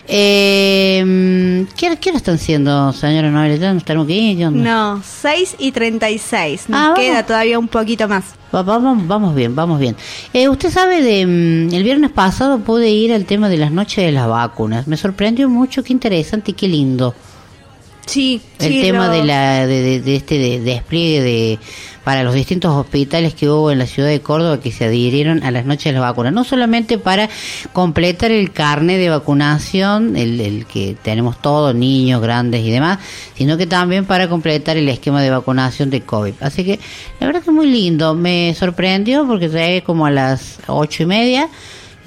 eh, 0.08 1.66
¿qué, 1.76 1.96
¿qué 2.00 2.08
hora 2.10 2.16
están 2.18 2.38
siendo, 2.38 2.92
señora 2.92 3.30
Noelia? 3.30 3.56
¿Ya 3.56 3.72
nos 3.74 3.84
tenemos 3.84 4.06
que 4.06 4.14
ir? 4.14 4.38
No, 4.50 5.02
6 5.04 5.56
y 5.58 5.72
36. 5.72 6.68
Nos 6.68 6.80
Ah, 6.80 6.94
queda 6.96 7.24
todavía 7.26 7.58
un 7.58 7.68
poquito 7.68 8.08
más. 8.08 8.24
Va- 8.54 8.62
Vamos, 8.62 9.06
vamos 9.06 9.34
bien, 9.34 9.54
vamos 9.54 9.78
bien. 9.78 9.94
Eh, 10.32 10.48
usted 10.48 10.70
sabe 10.70 11.02
de 11.02 11.26
mm, 11.26 11.74
el 11.74 11.82
viernes 11.82 12.10
pasado 12.10 12.58
pude 12.60 12.88
ir 12.90 13.12
al 13.12 13.24
tema 13.26 13.48
de 13.48 13.58
las 13.58 13.70
noches 13.70 14.04
de 14.04 14.12
las 14.12 14.26
vacunas. 14.28 14.86
Me 14.86 14.96
sorprendió 14.96 15.48
mucho, 15.48 15.82
qué 15.82 15.92
interesante 15.92 16.52
y 16.52 16.54
qué 16.54 16.68
lindo. 16.68 17.14
Sí, 18.06 18.40
El 18.58 18.72
sí, 18.72 18.80
tema 18.80 19.08
lo- 19.08 19.12
de 19.12 19.24
la 19.24 19.66
de, 19.66 19.82
de- 19.82 20.00
de 20.00 20.16
este 20.16 20.38
de- 20.38 20.60
despliegue 20.60 21.20
de 21.22 21.58
para 22.08 22.22
los 22.22 22.32
distintos 22.32 22.74
hospitales 22.74 23.34
que 23.34 23.50
hubo 23.50 23.70
en 23.70 23.78
la 23.78 23.84
ciudad 23.84 24.08
de 24.08 24.22
Córdoba 24.22 24.60
que 24.60 24.72
se 24.72 24.86
adhirieron 24.86 25.42
a 25.42 25.50
las 25.50 25.66
noches 25.66 25.84
de 25.84 25.92
las 25.92 26.00
vacunas, 26.00 26.32
no 26.32 26.42
solamente 26.42 26.96
para 26.96 27.28
completar 27.74 28.30
el 28.30 28.50
carnet 28.50 28.96
de 28.98 29.10
vacunación, 29.10 30.16
el, 30.16 30.40
el 30.40 30.64
que 30.64 30.96
tenemos 31.02 31.42
todos, 31.42 31.74
niños, 31.74 32.22
grandes 32.22 32.64
y 32.64 32.70
demás, 32.70 32.98
sino 33.34 33.58
que 33.58 33.66
también 33.66 34.06
para 34.06 34.26
completar 34.26 34.78
el 34.78 34.88
esquema 34.88 35.20
de 35.20 35.28
vacunación 35.28 35.90
de 35.90 36.00
COVID. 36.00 36.32
Así 36.40 36.64
que 36.64 36.80
la 37.20 37.26
verdad 37.26 37.42
que 37.42 37.50
es 37.50 37.54
muy 37.54 37.66
lindo, 37.66 38.14
me 38.14 38.54
sorprendió 38.54 39.26
porque 39.26 39.50
llegué 39.50 39.82
como 39.82 40.06
a 40.06 40.10
las 40.10 40.60
ocho 40.66 41.02
y 41.02 41.06
media 41.06 41.50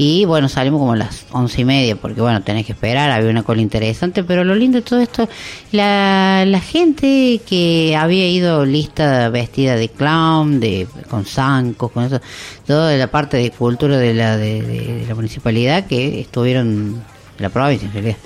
y 0.04 0.26
bueno, 0.26 0.50
salimos 0.50 0.80
como 0.80 0.94
a 0.94 0.96
las 0.96 1.28
once 1.32 1.62
y 1.62 1.64
media, 1.64 1.96
porque 1.96 2.22
bueno, 2.22 2.42
tenés 2.42 2.66
que 2.66 2.72
esperar, 2.72 3.12
había 3.12 3.30
una 3.30 3.44
cola 3.44 3.62
interesante, 3.62 4.24
pero 4.24 4.44
lo 4.44 4.56
lindo 4.56 4.80
de 4.80 4.82
todo 4.82 5.00
esto, 5.00 5.30
la, 5.72 6.44
la 6.48 6.60
gente 6.60 7.40
que 7.48 7.96
había 7.96 8.28
ido 8.28 8.66
lista 8.66 9.30
vestida 9.30 9.76
de 9.76 9.90
clown, 9.90 10.60
de 10.60 10.88
con 11.08 11.24
zancos, 11.26 11.92
con 11.92 12.06
eso, 12.06 12.20
toda 12.66 12.98
la 12.98 13.12
parte 13.12 13.38
de 13.38 13.52
cultura 13.52 14.00
de 14.00 14.16
la, 14.16 14.38
de, 14.38 14.64
de 14.64 15.06
la 15.08 15.14
municipalidad 15.14 15.86
que 15.86 16.22
estuvieron, 16.22 16.96
de 17.38 17.44
la 17.44 17.50
provincia 17.50 17.86
en 17.86 17.94
realidad, 17.94 18.18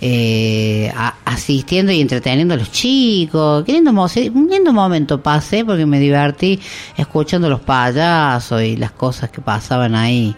eh, 0.00 0.90
asistiendo 1.26 1.92
y 1.92 2.00
entreteniendo 2.00 2.54
a 2.54 2.56
los 2.56 2.72
chicos. 2.72 3.62
Qué 3.66 3.72
lindo, 3.72 3.90
un 3.90 4.48
lindo 4.50 4.72
momento 4.72 5.22
pasé 5.22 5.66
porque 5.66 5.84
me 5.84 6.00
divertí 6.00 6.58
escuchando 6.96 7.50
los 7.50 7.60
payasos 7.60 8.62
y 8.62 8.78
las 8.78 8.92
cosas 8.92 9.28
que 9.28 9.42
pasaban 9.42 9.94
ahí. 9.94 10.34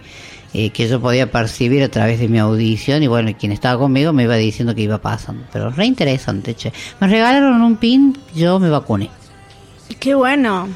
Eh, 0.55 0.71
que 0.71 0.89
yo 0.89 1.01
podía 1.01 1.31
percibir 1.31 1.83
a 1.83 1.89
través 1.89 2.19
de 2.21 2.29
mi 2.29 2.39
audición 2.39 3.03
y 3.03 3.07
bueno, 3.07 3.31
quien 3.39 3.53
estaba 3.53 3.79
conmigo 3.79 4.13
me 4.13 4.25
iba 4.25 4.37
diciendo 4.37 4.75
que 4.75 4.83
iba 4.83 4.99
pasando. 4.99 5.45
Pero 5.53 5.71
re 5.71 5.87
interesante, 5.87 6.55
che. 6.55 6.73
Me 7.01 7.09
regalaron 7.09 7.63
un 7.63 7.77
pin, 7.77 8.19
yo 8.35 8.59
me 8.59 8.69
vacuné. 8.69 9.11
Qué 10.01 10.15
bueno, 10.15 10.69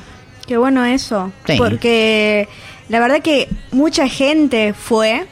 qué 0.47 0.57
bueno 0.57 0.85
eso. 0.85 1.33
Sí. 1.47 1.55
Porque 1.59 2.49
la 2.89 3.01
verdad 3.01 3.21
que 3.23 3.49
mucha 3.73 4.09
gente 4.09 4.73
fue. 4.75 5.27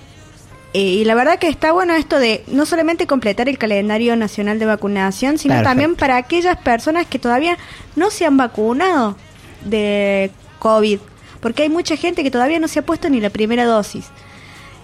eh, 0.73 0.81
Y 0.81 1.05
la 1.05 1.15
verdad 1.15 1.39
que 1.39 1.49
está 1.49 1.73
bueno 1.73 1.95
esto 1.95 2.19
de 2.19 2.43
no 2.49 2.67
solamente 2.67 3.07
completar 3.07 3.49
el 3.49 3.59
calendario 3.59 4.17
nacional 4.17 4.59
de 4.59 4.67
vacunación, 4.67 5.39
sino 5.39 5.55
Perfecto. 5.55 5.71
también 5.71 5.95
para 5.97 6.17
aquellas 6.17 6.57
personas 6.59 7.07
que 7.07 7.19
todavía 7.19 7.57
no 7.97 8.11
se 8.11 8.27
han 8.27 8.37
vacunado 8.37 9.17
de 9.65 10.31
COVID. 10.59 10.99
Porque 11.41 11.63
hay 11.65 11.69
mucha 11.69 11.97
gente 11.97 12.23
que 12.23 12.31
todavía 12.31 12.59
no 12.59 12.69
se 12.69 12.79
ha 12.79 12.83
puesto 12.87 13.09
ni 13.11 13.21
la 13.21 13.31
primera 13.31 13.65
dosis. 13.67 14.07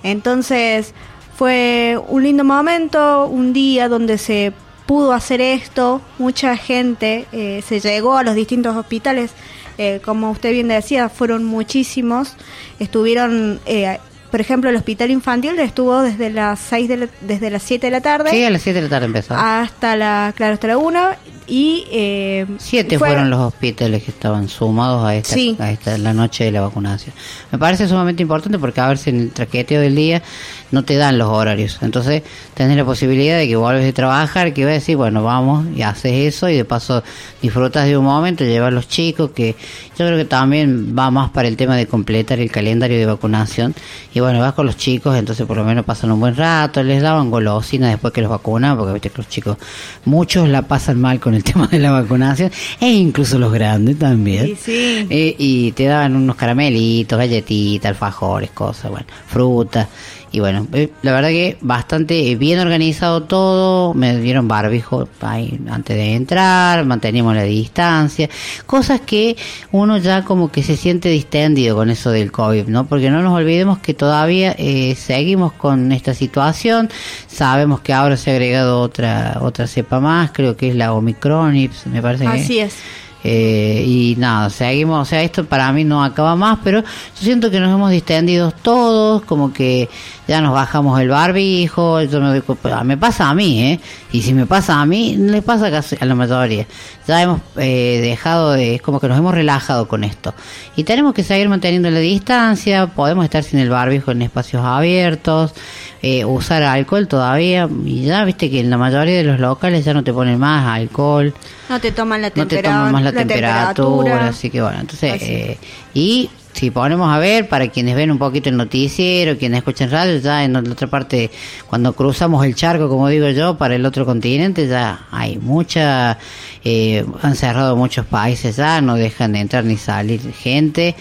Entonces 0.02 0.94
fue 1.36 1.98
un 2.08 2.22
lindo 2.22 2.44
momento, 2.44 3.26
un 3.26 3.52
día 3.52 3.88
donde 3.88 4.18
se 4.18 4.52
pudo 4.86 5.12
hacer 5.12 5.40
esto, 5.40 6.00
mucha 6.18 6.56
gente 6.56 7.26
eh, 7.32 7.62
se 7.66 7.80
llegó 7.80 8.16
a 8.16 8.22
los 8.24 8.34
distintos 8.34 8.76
hospitales, 8.76 9.30
eh, 9.78 10.00
como 10.04 10.30
usted 10.30 10.52
bien 10.52 10.68
decía, 10.68 11.08
fueron 11.08 11.44
muchísimos, 11.44 12.34
estuvieron, 12.80 13.60
eh, 13.66 13.98
por 14.30 14.40
ejemplo, 14.40 14.68
el 14.70 14.76
hospital 14.76 15.10
infantil 15.10 15.58
estuvo 15.60 16.02
desde 16.02 16.30
las 16.30 16.58
seis 16.58 16.88
de 16.88 16.96
la- 16.98 17.08
desde 17.20 17.50
las 17.50 17.62
7 17.62 17.86
de 17.86 17.90
la 17.90 18.00
tarde 18.00 18.30
Sí, 18.30 18.44
a 18.44 18.50
las 18.50 18.62
7 18.62 18.78
de 18.80 18.82
la 18.82 18.90
tarde 18.90 19.06
empezó. 19.06 19.34
hasta 19.34 19.96
la, 19.96 20.32
claro, 20.36 20.54
hasta 20.54 20.66
la 20.68 20.78
1 20.78 21.08
y... 21.50 21.84
eh, 21.90 22.46
Siete 22.58 22.98
fue- 22.98 23.08
fueron 23.08 23.28
los 23.28 23.40
hospitales 23.40 24.02
que 24.04 24.10
estaban 24.12 24.48
sumados 24.48 25.04
a 25.04 25.14
esta, 25.16 25.34
Sí. 25.34 25.56
a 25.58 25.70
esta 25.70 25.98
la 25.98 26.14
noche 26.14 26.44
de 26.44 26.52
la 26.52 26.60
vacunación. 26.62 27.14
Me 27.52 27.58
parece 27.58 27.88
sumamente 27.88 28.22
importante 28.22 28.58
porque 28.58 28.80
a 28.80 28.88
ver 28.88 28.96
si 28.98 29.10
en 29.10 29.20
el 29.20 29.30
traqueteo 29.32 29.80
del 29.80 29.94
día 29.96 30.22
no 30.70 30.84
te 30.84 30.96
dan 30.96 31.18
los 31.18 31.28
horarios. 31.28 31.78
Entonces 31.82 32.22
tenés 32.54 32.76
la 32.76 32.84
posibilidad 32.84 33.36
de 33.36 33.48
que 33.48 33.56
vuelves 33.56 33.84
de 33.84 33.92
trabajar, 33.92 34.54
que 34.54 34.64
vas 34.64 34.70
a 34.70 34.74
decir, 34.74 34.96
bueno, 34.96 35.22
vamos 35.24 35.66
y 35.76 35.82
haces 35.82 36.12
eso 36.34 36.48
y 36.48 36.56
de 36.56 36.64
paso 36.64 37.02
disfrutas 37.42 37.86
de 37.86 37.96
un 37.98 38.04
momento, 38.04 38.44
llevas 38.44 38.68
a 38.68 38.70
los 38.70 38.86
chicos, 38.88 39.30
que 39.32 39.56
yo 39.98 40.06
creo 40.06 40.16
que 40.16 40.24
también 40.24 40.94
va 40.96 41.10
más 41.10 41.30
para 41.30 41.48
el 41.48 41.56
tema 41.56 41.76
de 41.76 41.86
completar 41.86 42.38
el 42.38 42.50
calendario 42.50 42.96
de 42.98 43.06
vacunación. 43.06 43.74
Y 44.14 44.20
bueno, 44.20 44.38
vas 44.40 44.52
con 44.54 44.66
los 44.66 44.76
chicos, 44.76 45.16
entonces 45.16 45.44
por 45.46 45.56
lo 45.56 45.64
menos 45.64 45.84
pasan 45.84 46.12
un 46.12 46.20
buen 46.20 46.36
rato, 46.36 46.82
les 46.84 47.02
daban 47.02 47.30
golosinas 47.30 47.90
después 47.90 48.12
que 48.12 48.20
los 48.22 48.30
vacunan, 48.30 48.76
porque 48.76 48.92
viste 48.92 49.10
que 49.10 49.18
los 49.18 49.28
chicos, 49.28 49.56
muchos 50.04 50.48
la 50.48 50.62
pasan 50.62 51.00
mal 51.00 51.18
con 51.18 51.34
el 51.34 51.39
tema 51.52 51.66
de 51.66 51.78
la 51.78 51.90
vacunación, 51.90 52.50
e 52.80 52.88
incluso 52.90 53.38
los 53.38 53.52
grandes 53.52 53.98
también. 53.98 54.46
Sí, 54.46 54.56
sí. 54.56 55.06
Eh, 55.10 55.34
y 55.38 55.72
te 55.72 55.84
daban 55.84 56.16
unos 56.16 56.36
caramelitos, 56.36 57.18
galletitas, 57.18 57.90
alfajores, 57.90 58.50
cosas, 58.50 58.90
bueno, 58.90 59.06
fruta. 59.26 59.88
Y 60.32 60.38
bueno, 60.40 60.66
eh, 60.72 60.90
la 61.02 61.12
verdad 61.12 61.30
que 61.30 61.56
bastante 61.60 62.36
bien 62.36 62.60
organizado 62.60 63.24
todo. 63.24 63.94
Me 63.94 64.16
dieron 64.18 64.46
barbijo 64.46 65.08
ahí 65.20 65.58
antes 65.68 65.96
de 65.96 66.14
entrar, 66.14 66.84
manteníamos 66.84 67.34
la 67.34 67.42
distancia. 67.42 68.28
Cosas 68.66 69.00
que 69.00 69.36
uno 69.72 69.98
ya 69.98 70.24
como 70.24 70.52
que 70.52 70.62
se 70.62 70.76
siente 70.76 71.08
distendido 71.08 71.74
con 71.74 71.90
eso 71.90 72.10
del 72.10 72.30
COVID, 72.30 72.66
¿no? 72.68 72.86
Porque 72.86 73.10
no 73.10 73.22
nos 73.22 73.32
olvidemos 73.32 73.78
que 73.78 73.92
todavía 73.92 74.54
eh, 74.56 74.94
seguimos 74.96 75.52
con 75.52 75.90
esta 75.90 76.14
situación. 76.14 76.88
Sabemos 77.26 77.80
que 77.80 77.92
ahora 77.92 78.16
se 78.16 78.30
ha 78.30 78.34
agregado 78.34 78.80
otra 78.80 79.38
otra 79.40 79.66
cepa 79.66 80.00
más, 80.00 80.30
creo 80.32 80.56
que 80.56 80.68
es 80.68 80.76
la 80.76 80.92
Omicron, 80.92 81.54
me 81.86 82.02
parece 82.02 82.24
que 82.24 82.30
Así 82.30 82.58
es. 82.60 82.76
Eh, 83.22 83.84
y 83.86 84.14
nada, 84.16 84.48
seguimos, 84.48 85.02
o 85.02 85.04
sea, 85.04 85.22
esto 85.22 85.44
para 85.44 85.70
mí 85.72 85.84
no 85.84 86.02
acaba 86.02 86.36
más, 86.36 86.58
pero 86.64 86.80
yo 86.80 86.86
siento 87.20 87.50
que 87.50 87.60
nos 87.60 87.74
hemos 87.74 87.90
distendido 87.90 88.50
todos, 88.50 89.22
como 89.22 89.52
que 89.52 89.90
ya 90.30 90.40
nos 90.40 90.54
bajamos 90.54 91.00
el 91.00 91.08
barbijo, 91.08 92.00
yo 92.02 92.20
me, 92.20 92.40
me 92.84 92.96
pasa 92.96 93.30
a 93.30 93.34
mí, 93.34 93.64
¿eh? 93.64 93.80
Y 94.12 94.22
si 94.22 94.32
me 94.32 94.46
pasa 94.46 94.80
a 94.80 94.86
mí, 94.86 95.16
le 95.16 95.42
pasa 95.42 95.72
casi 95.72 95.96
a 96.00 96.04
la 96.04 96.14
mayoría. 96.14 96.68
Ya 97.08 97.20
hemos 97.20 97.40
eh, 97.56 97.98
dejado 98.00 98.52
de, 98.52 98.76
es 98.76 98.80
como 98.80 99.00
que 99.00 99.08
nos 99.08 99.18
hemos 99.18 99.34
relajado 99.34 99.88
con 99.88 100.04
esto. 100.04 100.32
Y 100.76 100.84
tenemos 100.84 101.14
que 101.14 101.24
seguir 101.24 101.48
manteniendo 101.48 101.90
la 101.90 101.98
distancia, 101.98 102.86
podemos 102.86 103.24
estar 103.24 103.42
sin 103.42 103.58
el 103.58 103.70
barbijo 103.70 104.12
en 104.12 104.22
espacios 104.22 104.64
abiertos, 104.64 105.52
eh, 106.00 106.24
usar 106.24 106.62
alcohol 106.62 107.08
todavía, 107.08 107.68
y 107.84 108.04
ya 108.04 108.24
viste 108.24 108.48
que 108.52 108.60
en 108.60 108.70
la 108.70 108.78
mayoría 108.78 109.16
de 109.16 109.24
los 109.24 109.40
locales 109.40 109.84
ya 109.84 109.94
no 109.94 110.04
te 110.04 110.12
ponen 110.12 110.38
más 110.38 110.64
alcohol 110.64 111.34
No 111.68 111.80
te 111.80 111.90
toman 111.90 112.22
la 112.22 112.28
no 112.28 112.34
te 112.34 112.40
temperatura. 112.40 112.76
toman 112.76 112.92
más 112.92 113.02
la, 113.02 113.12
temperatura, 113.12 114.28
así 114.28 114.48
que 114.48 114.62
bueno, 114.62 114.78
entonces, 114.78 115.20
eh, 115.22 115.58
y 115.92 116.30
si 116.52 116.70
ponemos 116.70 117.12
a 117.12 117.18
ver, 117.18 117.48
para 117.48 117.68
quienes 117.68 117.94
ven 117.94 118.10
un 118.10 118.18
poquito 118.18 118.48
el 118.48 118.56
noticiero, 118.56 119.38
quienes 119.38 119.58
escuchan 119.58 119.90
radio, 119.90 120.18
ya 120.18 120.44
en 120.44 120.52
la 120.52 120.60
otra 120.60 120.88
parte, 120.88 121.30
cuando 121.68 121.92
cruzamos 121.92 122.44
el 122.44 122.54
charco, 122.54 122.88
como 122.88 123.08
digo 123.08 123.28
yo, 123.30 123.56
para 123.56 123.74
el 123.76 123.86
otro 123.86 124.04
continente, 124.04 124.66
ya 124.66 125.06
hay 125.10 125.38
mucha, 125.38 126.18
eh, 126.64 127.04
han 127.22 127.36
cerrado 127.36 127.76
muchos 127.76 128.04
países 128.06 128.56
ya, 128.56 128.80
no 128.80 128.96
dejan 128.96 129.32
de 129.32 129.40
entrar 129.40 129.64
ni 129.64 129.76
salir 129.76 130.20
gente, 130.32 130.94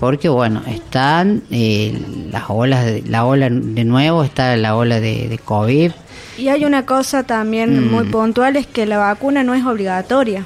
porque 0.00 0.28
bueno, 0.28 0.62
están 0.66 1.42
eh, 1.50 1.96
las 2.32 2.44
olas, 2.48 2.84
de, 2.84 3.02
la 3.06 3.24
ola 3.24 3.48
de 3.50 3.84
nuevo, 3.84 4.24
está 4.24 4.56
la 4.56 4.74
ola 4.76 5.00
de, 5.00 5.28
de 5.28 5.38
COVID, 5.38 5.92
Y 6.36 6.48
hay 6.48 6.64
una 6.64 6.84
cosa 6.84 7.22
también 7.22 7.86
Mm. 7.88 7.90
muy 7.92 8.04
puntual, 8.06 8.56
es 8.56 8.66
que 8.66 8.86
la 8.86 8.98
vacuna 8.98 9.44
no 9.44 9.54
es 9.54 9.64
obligatoria. 9.64 10.44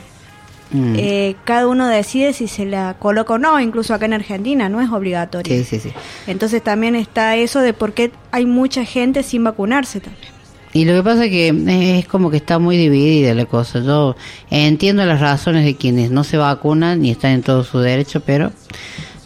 Mm. 0.71 0.95
Eh, 0.97 1.37
cada 1.45 1.67
uno 1.67 1.89
decide 1.89 2.33
si 2.33 2.47
se 2.49 2.67
la 2.67 2.97
coloca 2.99 3.35
o 3.35 3.39
no, 3.39 3.59
incluso 3.61 3.95
acá 3.95 4.07
en 4.07 4.13
Argentina 4.13 4.69
no 4.69 4.81
es 4.81 4.91
obligatoria. 4.91 5.57
sí, 5.57 5.65
sí, 5.65 5.81
sí. 5.81 5.93
Entonces 6.27 6.63
también 6.63 6.95
está 6.95 7.37
eso 7.37 7.61
de 7.61 7.73
por 7.73 7.93
qué 7.93 8.13
hay 8.31 8.47
mucha 8.47 8.85
gente 8.85 9.23
sin 9.23 9.45
vacunarse 9.45 10.01
también. 10.01 10.39
Y 10.73 10.85
lo 10.85 10.93
que 10.93 11.03
pasa 11.03 11.25
es 11.25 11.31
que 11.31 11.99
es 11.99 12.07
como 12.07 12.31
que 12.31 12.37
está 12.37 12.59
muy 12.59 12.77
dividida 12.77 13.35
la 13.35 13.47
cosa. 13.47 13.81
Yo 13.81 14.17
entiendo 14.51 15.05
las 15.07 15.21
razones 15.21 15.65
de 15.65 15.77
quienes 15.77 16.11
no 16.11 16.25
se 16.25 16.37
vacunan 16.37 17.05
y 17.05 17.11
están 17.11 17.33
en 17.33 17.43
todo 17.43 17.65
su 17.65 17.79
derecho, 17.79 18.21
pero 18.21 18.53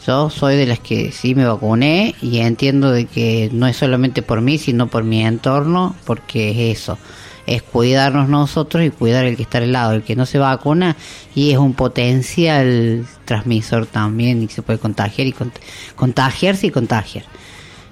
yo 0.06 0.30
soy 0.30 0.56
de 0.56 0.66
las 0.66 0.78
que 0.78 1.12
sí 1.12 1.34
me 1.34 1.44
vacuné 1.44 2.14
y 2.22 2.38
entiendo 2.38 2.90
de 2.90 3.06
que 3.06 3.50
no 3.52 3.66
es 3.66 3.76
solamente 3.76 4.22
por 4.22 4.40
mí, 4.40 4.58
sino 4.58 4.86
por 4.86 5.02
mi 5.04 5.24
entorno, 5.24 5.96
porque 6.04 6.50
es 6.50 6.80
eso. 6.80 6.98
Es 7.46 7.62
cuidarnos 7.62 8.28
nosotros 8.28 8.84
y 8.84 8.90
cuidar 8.90 9.24
el 9.24 9.36
que 9.36 9.42
está 9.42 9.58
al 9.58 9.72
lado, 9.72 9.92
el 9.92 10.02
que 10.02 10.14
no 10.14 10.26
se 10.26 10.38
vacuna 10.38 10.96
y 11.34 11.50
es 11.50 11.58
un 11.58 11.74
potencial 11.74 13.04
transmisor 13.24 13.86
también 13.86 14.42
y 14.42 14.48
se 14.48 14.62
puede 14.62 14.78
contagiar 14.78 15.26
y 15.26 15.32
cont- 15.32 15.50
contagiarse 15.96 16.68
y 16.68 16.70
contagiar. 16.70 17.24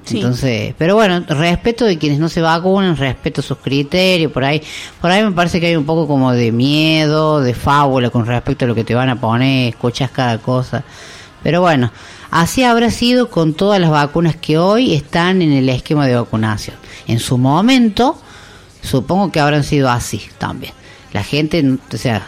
Sí. 0.05 0.17
Entonces, 0.17 0.75
pero 0.79 0.95
bueno, 0.95 1.25
respeto 1.29 1.85
de 1.85 1.99
quienes 1.99 2.19
no 2.19 2.29
se 2.29 2.41
vacunan, 2.41 2.97
respeto 2.97 3.43
sus 3.43 3.59
criterios, 3.59 4.33
por 4.33 4.45
ahí, 4.45 4.63
por 5.01 5.11
ahí 5.11 5.23
me 5.23 5.33
parece 5.33 5.61
que 5.61 5.67
hay 5.67 5.77
un 5.77 5.85
poco 5.85 6.07
como 6.09 6.33
de 6.33 6.53
miedo, 6.53 7.41
de 7.41 7.53
fábula 7.53 8.11
con 8.11 8.27
respecto 8.27 8.65
a 8.65 8.69
lo 8.69 8.75
que 8.75 8.83
te 8.85 8.95
van 8.95 9.11
a 9.11 9.21
poner, 9.21 9.69
escuchas 9.69 10.11
cada 10.11 10.39
cosa. 10.39 10.85
Pero 11.43 11.61
bueno, 11.61 11.93
así 12.31 12.63
habrá 12.65 12.91
sido 12.91 13.31
con 13.31 13.55
todas 13.55 13.81
las 13.81 13.91
vacunas 13.91 14.37
que 14.37 14.59
hoy 14.59 14.95
están 14.95 15.43
en 15.43 15.53
el 15.53 15.69
esquema 15.69 16.07
de 16.07 16.15
vacunación. 16.15 16.77
En 17.07 17.19
su 17.19 17.37
momento, 17.37 18.19
supongo 18.83 19.31
que 19.33 19.41
habrán 19.41 19.65
sido 19.65 19.91
así 19.91 20.23
también. 20.39 20.73
La 21.13 21.23
gente, 21.25 21.65
o 21.93 21.97
sea, 21.97 22.27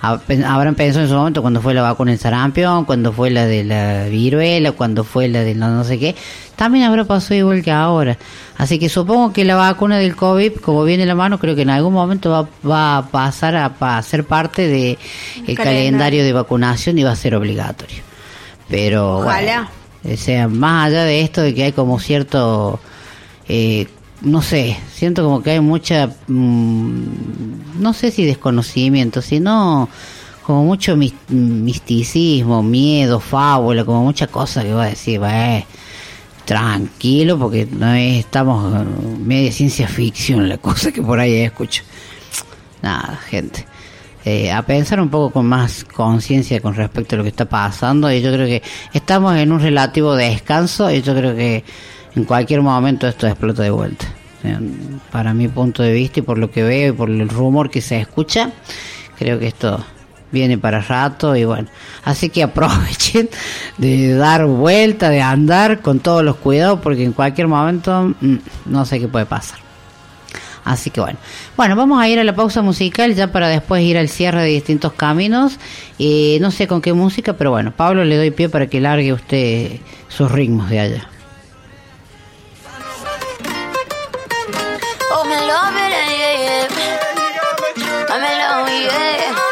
habrán 0.00 0.74
pensado 0.74 1.02
en 1.04 1.08
su 1.10 1.14
momento 1.16 1.40
cuando 1.42 1.60
fue 1.62 1.74
la 1.74 1.82
vacuna 1.82 2.10
del 2.12 2.20
sarampión, 2.20 2.84
cuando 2.84 3.12
fue 3.12 3.30
la 3.30 3.46
de 3.46 3.64
la 3.64 4.04
viruela, 4.04 4.72
cuando 4.72 5.02
fue 5.04 5.28
la 5.28 5.40
de 5.40 5.54
no, 5.54 5.70
no 5.70 5.82
sé 5.84 5.98
qué, 5.98 6.14
también 6.54 6.84
habrá 6.84 7.04
pasado 7.04 7.34
igual 7.34 7.62
que 7.62 7.70
ahora. 7.72 8.16
Así 8.58 8.78
que 8.78 8.88
supongo 8.88 9.32
que 9.32 9.44
la 9.44 9.56
vacuna 9.56 9.98
del 9.98 10.14
COVID, 10.14 10.56
como 10.56 10.84
viene 10.84 11.06
la 11.06 11.14
mano, 11.14 11.38
creo 11.38 11.54
que 11.56 11.62
en 11.62 11.70
algún 11.70 11.92
momento 11.94 12.30
va, 12.30 12.48
va 12.68 12.96
a 12.98 13.06
pasar 13.08 13.56
a, 13.56 13.70
pa- 13.74 14.02
ser 14.02 14.24
parte 14.24 14.68
de 14.68 14.90
el 14.92 14.98
Calendario. 15.56 15.64
calendario 15.64 16.24
de 16.24 16.32
vacunación 16.32 16.98
y 16.98 17.02
va 17.02 17.12
a 17.12 17.16
ser 17.16 17.34
obligatorio. 17.34 18.02
Pero 18.68 19.18
Ojalá. 19.18 19.70
bueno, 20.02 20.14
o 20.14 20.16
sea, 20.18 20.48
más 20.48 20.86
allá 20.88 21.04
de 21.04 21.20
esto 21.22 21.40
de 21.42 21.54
que 21.54 21.64
hay 21.64 21.72
como 21.72 21.98
cierto, 21.98 22.80
eh, 23.48 23.86
no 24.22 24.42
sé, 24.42 24.76
siento 24.92 25.22
como 25.24 25.42
que 25.42 25.52
hay 25.52 25.60
mucha, 25.60 26.10
mm, 26.26 27.02
no 27.80 27.92
sé 27.92 28.10
si 28.10 28.24
desconocimiento, 28.24 29.20
sino 29.22 29.88
como 30.42 30.64
mucho 30.64 30.96
mis- 30.96 31.14
misticismo, 31.28 32.62
miedo, 32.62 33.20
fábula, 33.20 33.84
como 33.84 34.04
mucha 34.04 34.26
cosa 34.28 34.62
que 34.62 34.72
va 34.72 34.84
a 34.84 34.88
decir, 34.90 35.18
"Bah, 35.20 35.62
tranquilo, 36.44 37.38
porque 37.38 37.66
no 37.70 37.92
es- 37.94 38.20
estamos 38.20 38.72
eh, 38.74 38.84
media 39.18 39.50
ciencia 39.52 39.88
ficción 39.88 40.48
la 40.48 40.58
cosa 40.58 40.92
que 40.92 41.02
por 41.02 41.18
ahí 41.18 41.34
escucho. 41.40 41.82
Nada, 42.82 43.18
gente. 43.28 43.64
Eh, 44.24 44.50
a 44.50 44.62
pensar 44.62 45.00
un 45.00 45.08
poco 45.08 45.30
con 45.32 45.46
más 45.46 45.84
conciencia 45.84 46.60
con 46.60 46.74
respecto 46.74 47.14
a 47.14 47.18
lo 47.18 47.22
que 47.22 47.30
está 47.30 47.44
pasando 47.44 48.10
y 48.10 48.20
yo 48.20 48.32
creo 48.32 48.46
que 48.46 48.62
estamos 48.92 49.36
en 49.36 49.52
un 49.52 49.60
relativo 49.60 50.14
descanso 50.16 50.90
y 50.90 51.00
yo 51.02 51.14
creo 51.14 51.34
que 51.36 51.62
en 52.16 52.24
cualquier 52.24 52.62
momento 52.62 53.06
esto 53.06 53.26
explota 53.26 53.62
de 53.62 53.70
vuelta. 53.70 54.06
Para 55.10 55.34
mi 55.34 55.48
punto 55.48 55.82
de 55.82 55.92
vista 55.92 56.20
y 56.20 56.22
por 56.22 56.38
lo 56.38 56.50
que 56.50 56.62
veo 56.62 56.92
y 56.92 56.96
por 56.96 57.10
el 57.10 57.28
rumor 57.28 57.70
que 57.70 57.80
se 57.80 58.00
escucha, 58.00 58.52
creo 59.18 59.38
que 59.38 59.48
esto 59.48 59.84
viene 60.30 60.58
para 60.58 60.80
rato 60.80 61.36
y 61.36 61.44
bueno, 61.44 61.68
así 62.04 62.30
que 62.30 62.42
aprovechen 62.42 63.28
de 63.78 64.14
dar 64.14 64.46
vuelta, 64.46 65.10
de 65.10 65.20
andar 65.20 65.80
con 65.80 66.00
todos 66.00 66.24
los 66.24 66.36
cuidados 66.36 66.80
porque 66.80 67.04
en 67.04 67.12
cualquier 67.12 67.48
momento 67.48 68.14
mm, 68.20 68.36
no 68.66 68.84
sé 68.84 68.98
qué 68.98 69.08
puede 69.08 69.26
pasar. 69.26 69.58
Así 70.64 70.90
que 70.90 71.00
bueno. 71.00 71.18
Bueno, 71.56 71.76
vamos 71.76 72.00
a 72.00 72.08
ir 72.08 72.18
a 72.18 72.24
la 72.24 72.34
pausa 72.34 72.60
musical 72.60 73.14
ya 73.14 73.30
para 73.30 73.48
después 73.48 73.82
ir 73.84 73.96
al 73.98 74.08
cierre 74.08 74.42
de 74.42 74.48
distintos 74.48 74.92
caminos. 74.94 75.58
Eh, 75.98 76.38
no 76.40 76.50
sé 76.50 76.66
con 76.66 76.82
qué 76.82 76.92
música, 76.92 77.34
pero 77.34 77.52
bueno, 77.52 77.72
Pablo 77.72 78.04
le 78.04 78.16
doy 78.16 78.32
pie 78.32 78.48
para 78.48 78.66
que 78.66 78.80
largue 78.80 79.12
usted 79.12 79.78
sus 80.08 80.30
ritmos 80.30 80.68
de 80.68 80.80
allá. 80.80 81.08
I'm 88.18 88.22
alone, 88.22 88.80
yeah. 88.80 89.45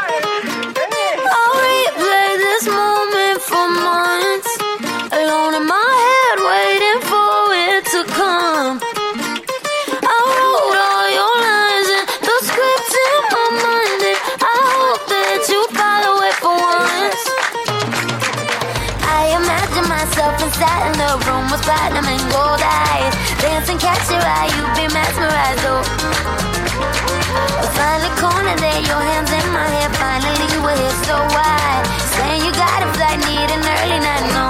your 28.94 29.02
hands 29.10 29.30
in 29.30 29.46
my 29.52 29.66
hair, 29.74 29.90
finally 30.02 30.48
we're 30.64 30.94
so 31.06 31.16
why? 31.34 31.82
Saying 32.14 32.44
you 32.46 32.52
got 32.52 32.80
a 32.86 32.88
flight, 32.94 33.18
need 33.26 33.50
an 33.56 33.62
early 33.74 34.00
night, 34.06 34.26
no, 34.36 34.46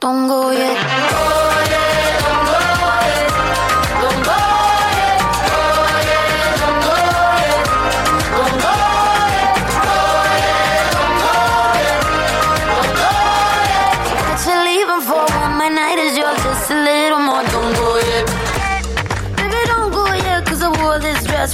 don't 0.00 0.28
go 0.28 0.50
yet. 0.50 0.76
Oh. 0.78 1.36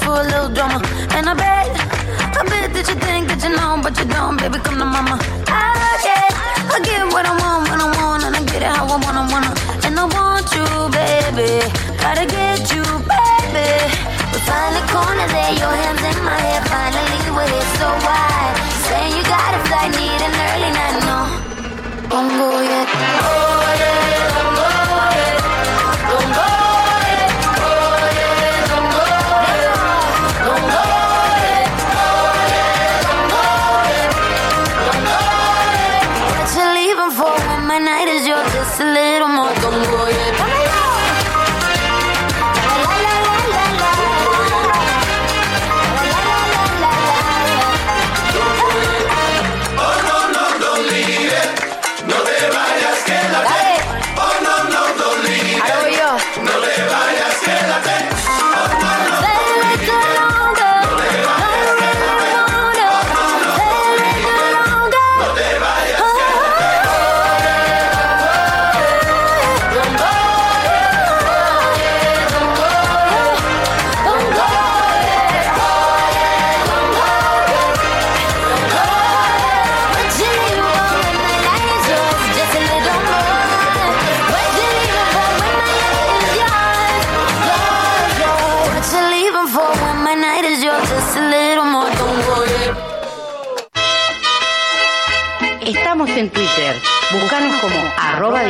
for 0.00 0.20
a 0.20 0.24
little 0.24 0.48
drama 0.48 0.91
think 3.43 3.59
you 3.59 3.82
but 3.82 3.98
you 3.98 4.05
don't, 4.05 4.36
baby, 4.39 4.59
come 4.62 4.78
to 4.78 4.85
mama. 4.85 5.19
I 5.51 5.98
get, 6.06 6.31
I 6.70 6.78
get 6.86 7.02
what 7.12 7.27
I 7.27 7.35
want 7.43 7.70
when 7.70 7.81
I 7.81 7.89
want, 7.98 8.23
and 8.24 8.36
I 8.36 8.43
get 8.44 8.62
it 8.62 8.70
how 8.70 8.86
I 8.86 8.97
wanna, 9.02 9.27
wanna. 9.32 9.51
And 9.82 9.98
I 9.98 10.06
want 10.06 10.47
you, 10.55 10.66
baby, 10.94 11.51
gotta 11.98 12.24
get 12.27 12.62
you, 12.70 12.85
baby. 13.10 13.69
We 14.31 14.39
find 14.47 14.74
a 14.78 14.85
corner 14.94 15.27
there, 15.35 15.55
your 15.59 15.74
hands 15.74 16.02
in 16.06 16.19
my 16.23 16.39
hair, 16.39 16.62
finally 16.70 17.19
we're 17.35 17.51
here 17.51 17.69
so 17.82 17.89
wide. 18.06 18.55
Saying 18.86 19.12
you 19.19 19.24
got 19.27 19.51
a 19.59 19.60
flight, 19.66 19.90
need 19.90 20.20
an 20.23 20.35
early 20.47 20.70
night, 20.78 20.97
no. 21.10 21.19
Don't 22.10 22.31
go 22.39 22.48
yet. 22.62 22.86
Don't 22.86 23.41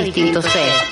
distinto 0.01 0.41
C. 0.41 0.92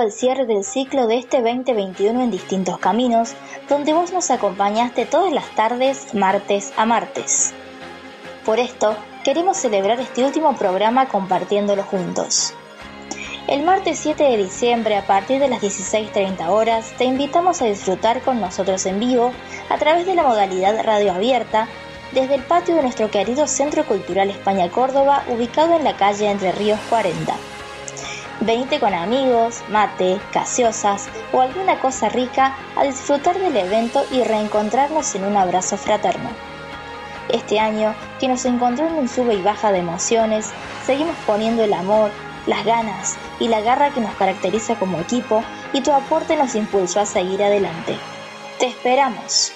Llegando 0.00 0.14
al 0.14 0.18
cierre 0.18 0.46
del 0.46 0.64
ciclo 0.64 1.06
de 1.06 1.18
este 1.18 1.42
2021 1.42 2.22
en 2.22 2.30
distintos 2.30 2.78
caminos, 2.78 3.34
donde 3.68 3.92
vos 3.92 4.12
nos 4.12 4.30
acompañaste 4.30 5.04
todas 5.04 5.30
las 5.30 5.54
tardes, 5.54 6.14
martes 6.14 6.72
a 6.78 6.86
martes. 6.86 7.52
Por 8.46 8.58
esto, 8.60 8.96
queremos 9.24 9.58
celebrar 9.58 10.00
este 10.00 10.24
último 10.24 10.56
programa 10.56 11.06
compartiéndolo 11.06 11.82
juntos. 11.82 12.54
El 13.46 13.62
martes 13.62 13.98
7 13.98 14.24
de 14.24 14.38
diciembre, 14.38 14.96
a 14.96 15.06
partir 15.06 15.38
de 15.38 15.48
las 15.48 15.60
16.30 15.60 16.48
horas, 16.48 16.94
te 16.96 17.04
invitamos 17.04 17.60
a 17.60 17.66
disfrutar 17.66 18.22
con 18.22 18.40
nosotros 18.40 18.86
en 18.86 19.00
vivo 19.00 19.32
a 19.68 19.76
través 19.76 20.06
de 20.06 20.14
la 20.14 20.22
modalidad 20.22 20.82
radio 20.82 21.12
abierta 21.12 21.68
desde 22.12 22.36
el 22.36 22.42
patio 22.42 22.74
de 22.74 22.82
nuestro 22.82 23.10
querido 23.10 23.46
Centro 23.46 23.84
Cultural 23.84 24.30
España 24.30 24.70
Córdoba, 24.70 25.24
ubicado 25.28 25.76
en 25.76 25.84
la 25.84 25.98
calle 25.98 26.30
Entre 26.30 26.52
Ríos 26.52 26.80
40. 26.88 27.59
Venite 28.40 28.80
con 28.80 28.94
amigos, 28.94 29.62
mate, 29.68 30.18
gaseosas 30.32 31.10
o 31.30 31.42
alguna 31.42 31.78
cosa 31.78 32.08
rica 32.08 32.56
a 32.74 32.84
disfrutar 32.84 33.38
del 33.38 33.54
evento 33.54 34.02
y 34.10 34.22
reencontrarnos 34.24 35.14
en 35.14 35.26
un 35.26 35.36
abrazo 35.36 35.76
fraterno. 35.76 36.30
Este 37.28 37.60
año, 37.60 37.94
que 38.18 38.28
nos 38.28 38.46
encontró 38.46 38.86
en 38.86 38.94
un 38.94 39.08
sube 39.08 39.34
y 39.34 39.42
baja 39.42 39.72
de 39.72 39.80
emociones, 39.80 40.52
seguimos 40.86 41.16
poniendo 41.26 41.62
el 41.62 41.74
amor, 41.74 42.10
las 42.46 42.64
ganas 42.64 43.18
y 43.38 43.48
la 43.48 43.60
garra 43.60 43.90
que 43.90 44.00
nos 44.00 44.14
caracteriza 44.14 44.74
como 44.76 45.00
equipo 45.00 45.44
y 45.74 45.82
tu 45.82 45.92
aporte 45.92 46.34
nos 46.34 46.54
impulsó 46.54 47.00
a 47.00 47.06
seguir 47.06 47.42
adelante. 47.42 47.94
Te 48.58 48.68
esperamos. 48.68 49.52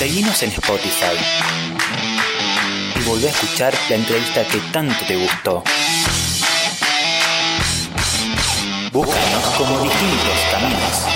Seguinos 0.00 0.42
en 0.42 0.48
Spotify 0.48 1.14
y 2.98 3.02
volvé 3.02 3.26
a 3.28 3.30
escuchar 3.32 3.74
la 3.90 3.96
entrevista 3.96 4.46
que 4.46 4.56
tanto 4.72 4.94
te 5.06 5.14
gustó. 5.14 5.62
Búscanos 8.90 9.44
como 9.58 9.82
distintos 9.82 10.38
caminos. 10.50 11.09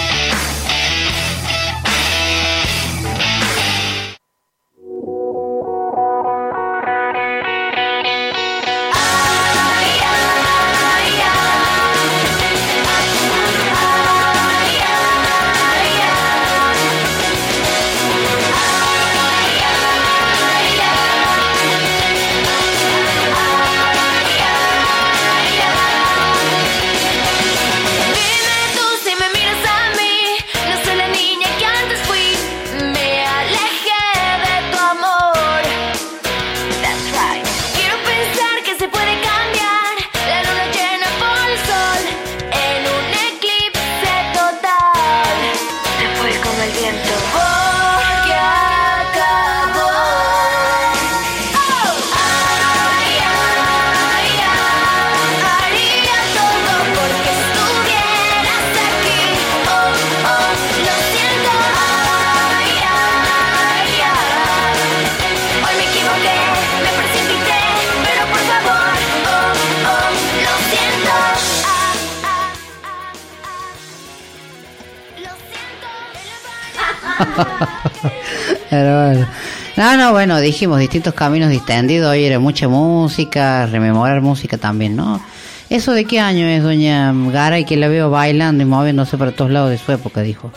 Bueno, 80.26 80.40
dijimos 80.40 80.78
distintos 80.78 81.12
caminos 81.12 81.51
distendidos. 81.51 82.10
Hoy 82.10 82.24
era 82.24 82.38
mucha 82.38 82.66
música, 82.66 83.66
rememorar 83.66 84.22
música 84.22 84.56
también, 84.56 84.96
¿no? 84.96 85.20
¿Eso 85.68 85.92
de 85.92 86.06
qué 86.06 86.18
año 86.18 86.46
es, 86.46 86.62
doña 86.62 87.12
Garay, 87.12 87.66
que 87.66 87.76
la 87.76 87.88
veo 87.88 88.09
bailando 88.09 88.62
y 88.62 88.66
moviéndose 88.66 89.18
para 89.18 89.32
todos 89.32 89.51
lados 89.51 89.68
de 89.68 89.76
su 89.76 89.92
época, 89.92 90.22
dijo? 90.22 90.51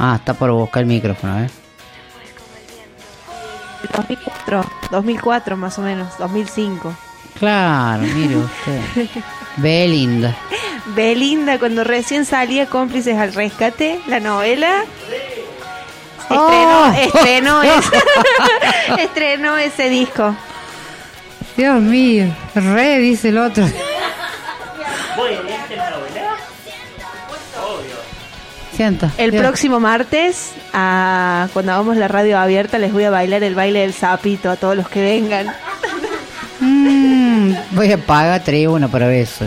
Ah, 0.00 0.16
está 0.18 0.34
por 0.34 0.50
buscar 0.50 0.82
el 0.82 0.88
micrófono, 0.88 1.44
¿eh? 1.44 1.48
2004, 3.96 4.64
2004 4.90 5.56
más 5.56 5.78
o 5.78 5.82
menos, 5.82 6.08
2005. 6.18 6.92
Claro, 7.38 8.02
mire 8.02 8.36
usted. 8.36 8.80
Belinda. 9.58 10.36
Belinda, 10.96 11.60
cuando 11.60 11.84
recién 11.84 12.24
salía 12.24 12.66
Cómplices 12.66 13.16
al 13.16 13.32
Rescate, 13.32 14.00
la 14.08 14.18
novela. 14.18 14.84
Oh. 16.30 16.92
Estrenó, 16.96 17.62
estrenó, 17.62 17.62
ese, 17.62 19.02
estrenó 19.02 19.58
ese 19.58 19.88
disco. 19.88 20.34
Dios 21.56 21.80
mío, 21.80 22.26
re, 22.54 22.98
dice 22.98 23.28
el 23.30 23.38
otro. 23.38 23.64
Sienta. 28.74 29.10
El 29.18 29.32
Dios. 29.32 29.42
próximo 29.42 29.80
martes, 29.80 30.52
a- 30.72 31.48
cuando 31.52 31.72
hagamos 31.72 31.96
la 31.96 32.06
radio 32.06 32.38
abierta, 32.38 32.78
les 32.78 32.92
voy 32.92 33.04
a 33.04 33.10
bailar 33.10 33.42
el 33.42 33.54
baile 33.54 33.80
del 33.80 33.92
sapito 33.92 34.50
a 34.50 34.56
todos 34.56 34.76
los 34.76 34.88
que 34.88 35.02
vengan. 35.02 35.52
Mm, 36.60 37.54
voy 37.72 37.92
a 37.92 37.98
pagar 37.98 38.42
tribuna 38.44 38.86
para 38.88 39.08
ver 39.08 39.22
eso. 39.22 39.44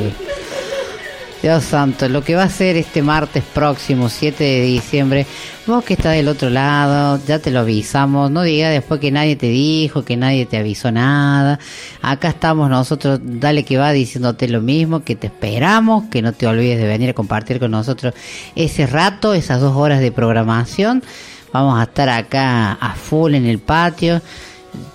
Dios 1.42 1.64
santo, 1.64 2.08
lo 2.08 2.24
que 2.24 2.36
va 2.36 2.44
a 2.44 2.50
ser 2.50 2.78
este 2.78 3.02
martes 3.02 3.44
próximo, 3.44 4.10
7 4.10 4.44
de 4.44 4.62
diciembre, 4.62 5.26
vos 5.66 5.84
que 5.84 5.94
estás 5.94 6.14
del 6.14 6.28
otro 6.28 6.52
lado, 6.52 7.20
ya 7.26 7.40
te 7.40 7.50
lo 7.50 7.62
avisamos, 7.62 8.30
no 8.30 8.44
digas 8.44 8.72
después 8.72 9.00
que 9.00 9.10
nadie 9.10 9.36
te 9.36 9.48
dijo, 9.48 10.06
que 10.06 10.18
nadie 10.18 10.46
te 10.46 10.58
avisó 10.58 10.92
nada. 10.92 11.58
Acá 12.04 12.28
estamos 12.30 12.70
nosotros, 12.70 13.20
dale 13.24 13.66
que 13.66 13.78
va 13.78 13.92
diciéndote 13.92 14.48
lo 14.50 14.62
mismo, 14.62 15.00
que 15.04 15.16
te 15.16 15.28
esperamos, 15.28 16.04
que 16.12 16.22
no 16.22 16.32
te 16.32 16.46
olvides 16.46 16.78
de 16.78 16.86
venir 16.86 17.10
a 17.10 17.14
compartir 17.14 17.60
con 17.60 17.72
nosotros 17.72 18.14
ese 18.56 18.86
rato, 18.86 19.34
esas 19.34 19.60
dos 19.62 19.76
horas 19.76 20.00
de 20.00 20.12
programación. 20.12 21.02
Vamos 21.52 21.80
a 21.80 21.84
estar 21.84 22.08
acá 22.10 22.74
a 22.74 22.94
full 22.94 23.34
en 23.34 23.46
el 23.48 23.58
patio 23.58 24.22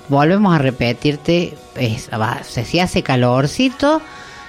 volvemos 0.08 0.54
a 0.54 0.58
repetirte, 0.58 1.52
es, 1.74 2.08
se- 2.48 2.64
si 2.64 2.78
hace 2.80 3.02
calorcito, 3.02 4.00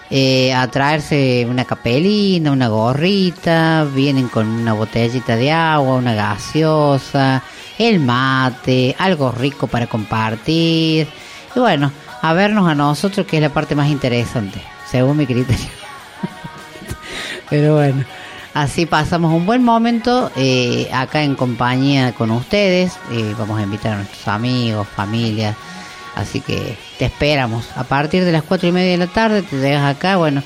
eh, 0.10 0.54
a 0.54 0.68
traerse 0.68 1.46
una 1.50 1.66
capelina, 1.66 2.52
una 2.52 2.70
gorrita, 2.70 3.86
vienen 3.94 4.30
con 4.30 4.48
una 4.48 4.74
botellita 4.74 5.36
de 5.36 5.52
agua, 5.52 5.96
una 5.96 6.14
gaseosa, 6.14 7.44
el 7.78 8.00
mate, 8.00 8.96
algo 8.98 9.32
rico 9.32 9.68
para 9.68 9.88
compartir. 9.88 11.08
Y 11.56 11.60
bueno, 11.60 11.92
a 12.22 12.34
vernos 12.34 12.70
a 12.70 12.76
nosotros, 12.76 13.26
que 13.28 13.38
es 13.38 13.42
la 13.42 13.50
parte 13.50 13.76
más 13.76 13.90
interesante, 13.90 14.62
según 14.90 15.18
mi 15.18 15.26
criterio. 15.26 15.68
Pero 17.50 17.76
bueno, 17.76 18.06
así 18.54 18.86
pasamos 18.86 19.34
un 19.34 19.46
buen 19.46 19.64
momento 19.64 20.32
eh, 20.38 20.90
acá 20.94 21.24
en 21.24 21.36
compañía 21.36 22.14
con 22.14 22.32
ustedes. 22.32 22.98
Eh, 23.12 23.36
vamos 23.38 23.60
a 23.60 23.64
invitar 23.64 23.94
a 23.94 23.98
nuestros 23.98 24.28
amigos, 24.30 24.88
familias. 24.88 25.56
Así 26.16 26.42
que 26.42 26.78
te 26.98 27.06
esperamos. 27.06 27.66
A 27.76 27.84
partir 27.84 28.26
de 28.26 28.32
las 28.32 28.44
cuatro 28.44 28.68
y 28.68 28.72
media 28.72 28.92
de 28.92 28.98
la 28.98 29.08
tarde 29.08 29.42
te 29.42 29.58
llegas 29.58 29.96
acá. 29.96 30.18
Bueno, 30.18 30.44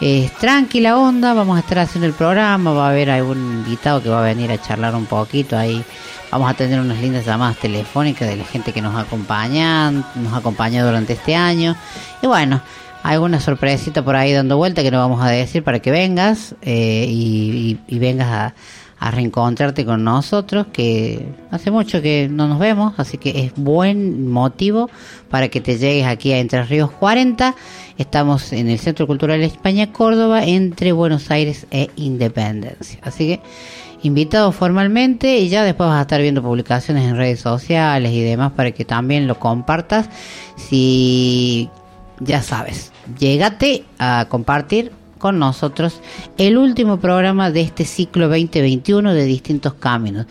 es 0.00 0.32
tranquila 0.32 0.98
onda. 0.98 1.34
Vamos 1.34 1.56
a 1.56 1.60
estar 1.60 1.78
haciendo 1.78 2.06
el 2.06 2.14
programa. 2.14 2.72
Va 2.72 2.86
a 2.86 2.90
haber 2.90 3.10
algún 3.10 3.38
invitado 3.38 4.02
que 4.02 4.08
va 4.08 4.20
a 4.20 4.24
venir 4.24 4.50
a 4.50 4.60
charlar 4.60 4.94
un 4.94 5.06
poquito 5.06 5.56
ahí. 5.56 5.84
Vamos 6.30 6.50
a 6.50 6.54
tener 6.54 6.80
unas 6.80 6.98
lindas 6.98 7.24
llamadas 7.24 7.58
telefónicas 7.58 8.28
de 8.28 8.36
la 8.36 8.44
gente 8.44 8.72
que 8.72 8.82
nos 8.82 8.96
acompaña, 8.96 9.90
nos 9.90 10.34
acompaña 10.34 10.84
durante 10.84 11.12
este 11.12 11.36
año. 11.36 11.76
Y 12.22 12.26
bueno, 12.26 12.60
alguna 13.04 13.38
sorpresita 13.38 14.02
por 14.02 14.16
ahí 14.16 14.32
dando 14.32 14.56
vuelta 14.56 14.82
que 14.82 14.90
no 14.90 14.98
vamos 14.98 15.22
a 15.22 15.28
decir 15.28 15.62
para 15.62 15.78
que 15.78 15.90
vengas 15.90 16.54
eh, 16.62 17.06
y, 17.08 17.78
vengas 17.98 18.28
a, 18.28 18.54
a 19.04 19.10
reencontrarte 19.10 19.84
con 19.84 20.02
nosotros, 20.02 20.68
que 20.72 21.28
hace 21.50 21.70
mucho 21.70 22.00
que 22.00 22.26
no 22.30 22.48
nos 22.48 22.58
vemos, 22.58 22.94
así 22.96 23.18
que 23.18 23.44
es 23.44 23.52
buen 23.54 24.30
motivo 24.30 24.88
para 25.28 25.48
que 25.48 25.60
te 25.60 25.76
llegues 25.76 26.06
aquí 26.06 26.32
a 26.32 26.38
Entre 26.38 26.64
Ríos 26.64 26.90
40. 26.90 27.54
Estamos 27.98 28.54
en 28.54 28.70
el 28.70 28.78
Centro 28.78 29.06
Cultural 29.06 29.42
España 29.42 29.92
Córdoba, 29.92 30.44
entre 30.44 30.92
Buenos 30.92 31.30
Aires 31.30 31.66
e 31.70 31.90
Independencia. 31.96 32.98
Así 33.02 33.26
que 33.26 33.40
invitado 34.04 34.52
formalmente 34.52 35.36
y 35.36 35.50
ya 35.50 35.64
después 35.64 35.90
vas 35.90 35.98
a 35.98 36.02
estar 36.02 36.22
viendo 36.22 36.42
publicaciones 36.42 37.06
en 37.06 37.18
redes 37.18 37.40
sociales 37.40 38.10
y 38.10 38.22
demás 38.22 38.52
para 38.52 38.70
que 38.70 38.86
también 38.86 39.26
lo 39.26 39.38
compartas. 39.38 40.08
Si 40.56 41.68
ya 42.20 42.40
sabes, 42.40 42.90
llégate 43.18 43.84
a 43.98 44.28
compartir 44.30 44.92
con 45.24 45.38
nosotros 45.38 46.02
el 46.36 46.58
último 46.58 47.00
programa 47.00 47.50
de 47.50 47.62
este 47.62 47.86
ciclo 47.86 48.28
2021 48.28 49.14
de 49.14 49.24
distintos 49.24 49.72
caminos. 49.72 50.26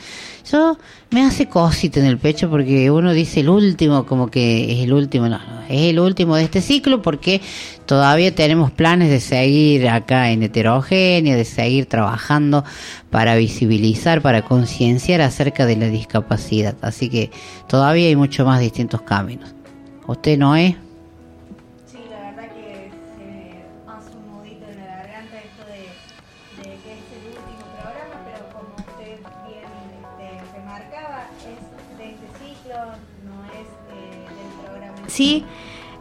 Yo 0.51 0.77
me 1.09 1.23
hace 1.23 1.47
cosita 1.47 1.99
en 1.99 2.05
el 2.05 2.19
pecho 2.19 2.47
porque 2.47 2.91
uno 2.91 3.11
dice 3.11 3.39
el 3.39 3.49
último 3.49 4.05
como 4.05 4.27
que 4.27 4.71
es 4.71 4.83
el 4.83 4.93
último, 4.93 5.27
no, 5.29 5.39
no, 5.39 5.63
es 5.67 5.89
el 5.89 5.99
último 5.99 6.35
de 6.35 6.43
este 6.43 6.61
ciclo 6.61 7.01
porque 7.01 7.41
todavía 7.87 8.35
tenemos 8.35 8.69
planes 8.69 9.09
de 9.09 9.19
seguir 9.19 9.89
acá 9.89 10.29
en 10.29 10.43
heterogénea, 10.43 11.35
de 11.35 11.45
seguir 11.45 11.87
trabajando 11.87 12.63
para 13.09 13.35
visibilizar, 13.35 14.21
para 14.21 14.43
concienciar 14.43 15.21
acerca 15.21 15.65
de 15.65 15.75
la 15.75 15.87
discapacidad. 15.87 16.75
Así 16.81 17.09
que 17.09 17.31
todavía 17.67 18.09
hay 18.09 18.15
mucho 18.15 18.45
más 18.45 18.59
distintos 18.59 19.01
caminos. 19.01 19.55
¿Usted 20.05 20.37
no 20.37 20.55
es? 20.55 20.75
Sí. 35.13 35.45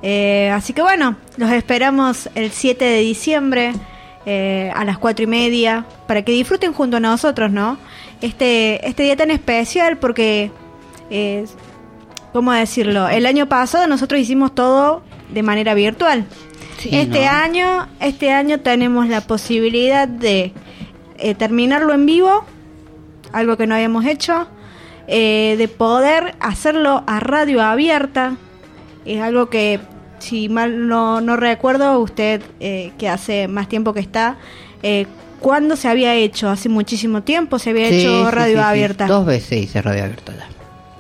Eh, 0.03 0.51
así 0.51 0.73
que 0.73 0.83
bueno, 0.83 1.17
los 1.37 1.51
esperamos 1.53 2.29
el 2.35 2.51
7 2.51 2.85
de 2.85 2.99
diciembre 3.01 3.73
eh, 4.27 4.73
a 4.75 4.85
las 4.85 4.99
4 4.99 5.25
y 5.25 5.27
media 5.27 5.87
para 6.09 6.23
que 6.23 6.33
disfruten 6.33 6.73
junto 6.73 6.97
a 6.97 7.01
nosotros, 7.01 7.51
¿no? 7.51 7.79
Este, 8.21 8.87
este 8.87 9.05
día 9.05 9.17
tan 9.17 9.31
especial 9.31 9.99
porque 9.99 10.51
eh, 11.11 11.45
¿cómo 12.33 12.53
decirlo? 12.53 13.09
El 13.09 13.27
año 13.27 13.49
pasado 13.49 13.87
nosotros 13.87 14.21
hicimos 14.21 14.55
todo 14.55 15.03
de 15.31 15.43
manera 15.43 15.75
virtual. 15.75 16.25
Sí, 16.79 16.91
este 16.93 17.27
¿no? 17.27 17.31
año, 17.31 17.89
este 18.01 18.33
año 18.33 18.61
tenemos 18.61 19.09
la 19.09 19.21
posibilidad 19.21 20.09
de 20.09 20.53
eh, 21.19 21.35
terminarlo 21.37 21.93
en 21.95 22.07
vivo, 22.07 22.45
algo 23.33 23.57
que 23.57 23.69
no 23.69 23.75
habíamos 23.77 24.05
hecho, 24.05 24.49
de 25.07 25.71
poder 25.77 26.37
hacerlo 26.41 27.03
a 27.07 27.21
radio 27.21 27.61
abierta, 27.61 28.37
es 29.05 29.21
algo 29.21 29.49
que 29.51 29.81
si 30.19 30.49
mal 30.49 30.87
no, 30.89 31.21
no 31.21 31.37
recuerdo, 31.37 31.99
usted 31.99 32.43
eh, 32.61 32.93
que 32.99 33.09
hace 33.09 33.49
más 33.49 33.69
tiempo 33.69 33.93
que 33.93 34.01
está, 34.01 34.37
eh, 34.83 35.07
¿cuándo 35.41 35.77
se 35.77 35.89
había 35.89 36.15
hecho? 36.15 36.49
Hace 36.49 36.69
muchísimo 36.69 37.23
tiempo 37.23 37.59
se 37.59 37.71
había 37.71 37.89
Sí, 37.89 38.01
hecho 38.03 38.31
radio 38.31 38.57
sí, 38.59 38.63
sí. 38.63 38.69
abierta. 38.69 39.07
Dos 39.07 39.27
veces 39.27 39.65
hice 39.65 39.83
radio 39.83 40.05
abierta 40.05 40.33
ya. 40.37 40.47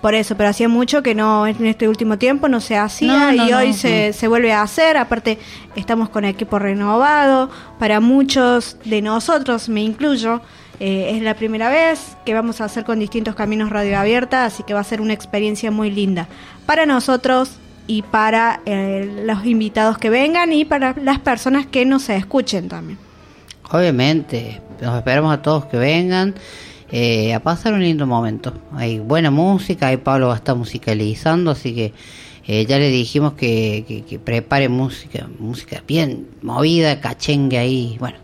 Por 0.01 0.15
eso, 0.16 0.37
pero 0.37 0.49
hacía 0.49 0.69
mucho 0.69 1.01
que 1.05 1.15
no, 1.15 1.47
en 1.47 1.65
este 1.65 1.89
último 1.89 2.19
tiempo 2.19 2.49
no 2.49 2.59
se 2.61 2.77
hacía 2.77 3.31
No, 3.31 3.33
no, 3.37 3.47
y 3.47 3.51
no, 3.53 3.59
hoy 3.59 3.69
no. 3.69 3.73
se, 3.74 4.12
se 4.12 4.27
vuelve 4.27 4.53
a 4.53 4.62
hacer. 4.62 4.97
Aparte, 4.97 5.39
estamos 5.77 6.09
con 6.09 6.24
equipo 6.24 6.59
renovado. 6.59 7.49
Para 7.79 8.01
muchos 8.01 8.79
de 8.85 9.01
nosotros, 9.01 9.69
me 9.69 9.81
incluyo, 9.85 10.41
eh, 10.81 11.12
es 11.15 11.23
la 11.23 11.35
primera 11.35 11.69
vez 11.70 12.16
que 12.27 12.35
vamos 12.35 12.61
a 12.61 12.65
hacer 12.65 12.83
con 12.83 12.99
distintos 12.99 13.37
caminos 13.37 13.70
radio 13.70 13.97
abierta, 13.97 14.45
así 14.45 14.65
que 14.65 14.74
va 14.74 14.81
a 14.81 14.85
ser 14.85 15.01
una 15.01 15.12
experiencia 15.12 15.70
muy 15.70 15.93
linda 15.93 16.27
para 16.66 16.85
nosotros 16.85 17.59
y 17.87 18.03
para 18.03 18.61
eh, 18.67 19.23
los 19.25 19.45
invitados 19.45 19.99
que 19.99 20.11
vengan 20.11 20.53
y 20.53 20.65
para 20.65 20.95
las 21.03 21.19
personas 21.19 21.67
que 21.67 21.85
nos 21.85 22.09
escuchen 22.09 22.69
también. 22.69 22.99
Obviamente, 23.71 24.61
los 24.81 24.97
esperamos 24.97 25.33
a 25.33 25.43
todos 25.43 25.67
que 25.67 25.77
vengan. 25.77 26.35
eh, 26.93 27.33
a 27.33 27.41
pasar 27.41 27.73
un 27.73 27.83
lindo 27.83 28.07
momento. 28.07 28.53
Hay 28.75 28.99
buena 28.99 29.31
música, 29.31 29.87
ahí 29.89 29.97
Pablo 29.97 30.29
va 30.29 30.35
a 30.35 30.37
estar 30.37 30.55
musicalizando, 30.55 31.51
así 31.51 31.75
que 31.75 31.95
eh, 32.47 32.67
ya 32.67 32.79
le 32.79 32.91
dijimos 32.91 33.33
que, 33.33 33.85
que, 33.89 34.03
que 34.03 34.19
prepare 34.19 34.69
música, 34.69 35.27
música 35.39 35.83
bien 35.89 36.29
movida, 36.43 37.01
cachengue 37.01 37.57
ahí, 37.57 37.97
bueno. 37.99 38.19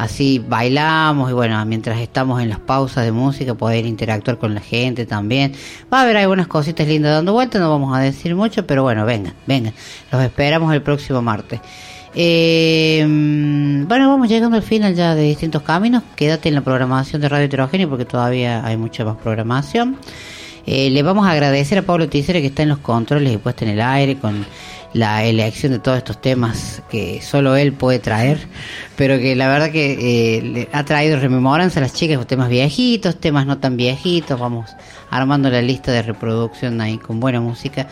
Así 0.00 0.38
bailamos 0.38 1.30
y 1.30 1.34
bueno, 1.34 1.62
mientras 1.66 2.00
estamos 2.00 2.40
en 2.40 2.48
las 2.48 2.58
pausas 2.58 3.04
de 3.04 3.12
música 3.12 3.52
poder 3.52 3.84
interactuar 3.84 4.38
con 4.38 4.54
la 4.54 4.62
gente 4.62 5.04
también. 5.04 5.52
Va 5.92 5.98
a 5.98 6.02
haber 6.04 6.16
algunas 6.16 6.46
cositas 6.46 6.88
lindas 6.88 7.12
dando 7.12 7.34
vueltas, 7.34 7.60
no 7.60 7.68
vamos 7.68 7.94
a 7.94 8.00
decir 8.00 8.34
mucho, 8.34 8.66
pero 8.66 8.82
bueno, 8.82 9.04
vengan, 9.04 9.34
vengan. 9.46 9.74
Los 10.10 10.22
esperamos 10.22 10.72
el 10.72 10.80
próximo 10.80 11.20
martes. 11.20 11.60
Eh, 12.14 13.04
bueno, 13.86 14.08
vamos 14.08 14.26
llegando 14.26 14.56
al 14.56 14.62
final 14.62 14.94
ya 14.94 15.14
de 15.14 15.24
distintos 15.24 15.60
caminos. 15.60 16.02
Quédate 16.16 16.48
en 16.48 16.54
la 16.54 16.62
programación 16.62 17.20
de 17.20 17.28
Radio 17.28 17.44
Heterogéneo 17.44 17.90
porque 17.90 18.06
todavía 18.06 18.64
hay 18.64 18.78
mucha 18.78 19.04
más 19.04 19.18
programación. 19.18 19.98
Eh, 20.64 20.88
le 20.88 21.02
vamos 21.02 21.26
a 21.26 21.32
agradecer 21.32 21.76
a 21.76 21.82
Pablo 21.82 22.08
Ticere 22.08 22.40
que 22.40 22.46
está 22.46 22.62
en 22.62 22.70
los 22.70 22.78
controles 22.78 23.34
y 23.34 23.36
puesto 23.36 23.66
en 23.66 23.72
el 23.72 23.82
aire 23.82 24.16
con 24.16 24.46
la 24.92 25.24
elección 25.24 25.72
de 25.72 25.78
todos 25.78 25.98
estos 25.98 26.20
temas 26.20 26.82
que 26.90 27.20
solo 27.22 27.56
él 27.56 27.72
puede 27.72 27.98
traer, 27.98 28.38
pero 28.96 29.18
que 29.18 29.36
la 29.36 29.48
verdad 29.48 29.70
que 29.70 30.38
eh, 30.38 30.42
le 30.42 30.68
ha 30.72 30.84
traído 30.84 31.18
rememoranza 31.18 31.78
a 31.78 31.82
las 31.82 31.94
chicas, 31.94 32.26
temas 32.26 32.48
viejitos, 32.48 33.16
temas 33.20 33.46
no 33.46 33.58
tan 33.58 33.76
viejitos, 33.76 34.38
vamos 34.38 34.70
armando 35.10 35.50
la 35.50 35.62
lista 35.62 35.92
de 35.92 36.02
reproducción 36.02 36.80
ahí 36.80 36.98
con 36.98 37.20
buena 37.20 37.40
música, 37.40 37.88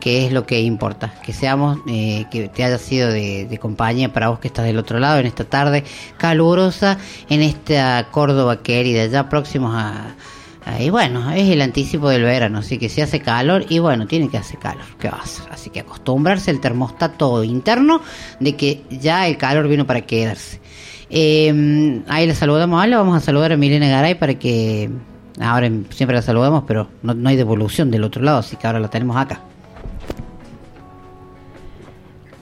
que 0.00 0.26
es 0.26 0.32
lo 0.32 0.46
que 0.46 0.60
importa, 0.60 1.12
que 1.22 1.32
seamos, 1.32 1.78
eh, 1.88 2.24
que 2.30 2.48
te 2.48 2.64
haya 2.64 2.78
sido 2.78 3.10
de, 3.10 3.58
compañía 3.60 4.12
para 4.12 4.28
vos 4.28 4.38
que 4.38 4.48
estás 4.48 4.64
del 4.64 4.78
otro 4.78 4.98
lado 4.98 5.18
en 5.18 5.26
esta 5.26 5.44
tarde 5.44 5.84
calurosa, 6.16 6.98
en 7.28 7.42
esta 7.42 8.06
Córdoba 8.10 8.62
querida, 8.62 9.06
ya 9.06 9.28
próximos 9.28 9.74
a 9.74 10.14
y 10.80 10.90
bueno, 10.90 11.30
es 11.30 11.48
el 11.48 11.60
anticipo 11.62 12.08
del 12.08 12.22
verano, 12.22 12.58
así 12.58 12.78
que 12.78 12.88
si 12.88 13.00
hace 13.00 13.20
calor, 13.20 13.64
y 13.68 13.78
bueno, 13.78 14.06
tiene 14.06 14.28
que 14.28 14.36
hacer 14.36 14.58
calor, 14.58 14.84
¿qué 14.98 15.08
va 15.08 15.18
a 15.18 15.22
hacer? 15.22 15.46
Así 15.50 15.70
que 15.70 15.80
acostumbrarse 15.80 16.50
al 16.50 16.60
termostato 16.60 17.42
interno 17.44 18.00
de 18.40 18.54
que 18.54 18.82
ya 18.90 19.26
el 19.26 19.36
calor 19.36 19.68
vino 19.68 19.86
para 19.86 20.02
quedarse. 20.02 20.60
Eh, 21.10 22.02
ahí 22.08 22.26
le 22.26 22.34
saludamos 22.34 22.80
a 22.80 22.82
Ale, 22.82 22.96
vamos 22.96 23.16
a 23.16 23.20
saludar 23.20 23.52
a 23.52 23.56
Milena 23.56 23.88
Garay 23.88 24.14
para 24.16 24.34
que 24.34 24.90
ahora 25.40 25.70
siempre 25.90 26.16
la 26.16 26.22
saludamos, 26.22 26.64
pero 26.66 26.88
no, 27.02 27.14
no 27.14 27.28
hay 27.28 27.36
devolución 27.36 27.90
del 27.90 28.04
otro 28.04 28.22
lado, 28.22 28.38
así 28.38 28.56
que 28.56 28.66
ahora 28.66 28.80
la 28.80 28.88
tenemos 28.88 29.16
acá. 29.16 29.40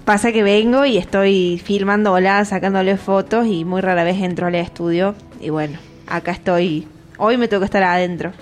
Pasa 0.06 0.30
que 0.30 0.44
vengo 0.44 0.84
y 0.84 0.98
estoy 0.98 1.60
filmándola, 1.64 2.44
sacándole 2.44 2.96
fotos 2.96 3.48
y 3.48 3.64
muy 3.64 3.80
rara 3.80 4.04
vez 4.04 4.22
entro 4.22 4.46
al 4.46 4.54
estudio. 4.54 5.16
Y 5.40 5.50
bueno, 5.50 5.78
acá 6.06 6.30
estoy. 6.30 6.86
Hoy 7.18 7.36
me 7.36 7.48
tengo 7.48 7.60
que 7.60 7.66
estar 7.66 7.82
adentro. 7.82 8.32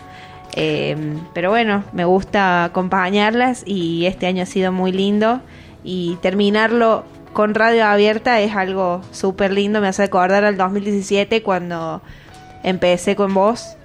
Eh, 0.57 0.97
pero 1.33 1.51
bueno, 1.51 1.85
me 1.93 2.05
gusta 2.05 2.65
acompañarlas 2.65 3.63
y 3.67 4.07
este 4.07 4.27
año 4.27 4.43
ha 4.43 4.47
sido 4.47 4.73
muy 4.73 4.93
lindo. 4.93 5.41
Y 5.83 6.17
terminarlo 6.23 7.05
con 7.33 7.55
radio 7.55 7.87
abierta 7.87 8.41
es 8.41 8.55
algo 8.55 9.03
súper 9.11 9.53
lindo. 9.53 9.81
Me 9.81 9.89
hace 9.89 10.05
acordar 10.05 10.45
al 10.45 10.57
2017 10.57 11.43
cuando 11.43 12.03
empecé 12.63 13.17
con 13.17 13.35
vos 13.35 13.77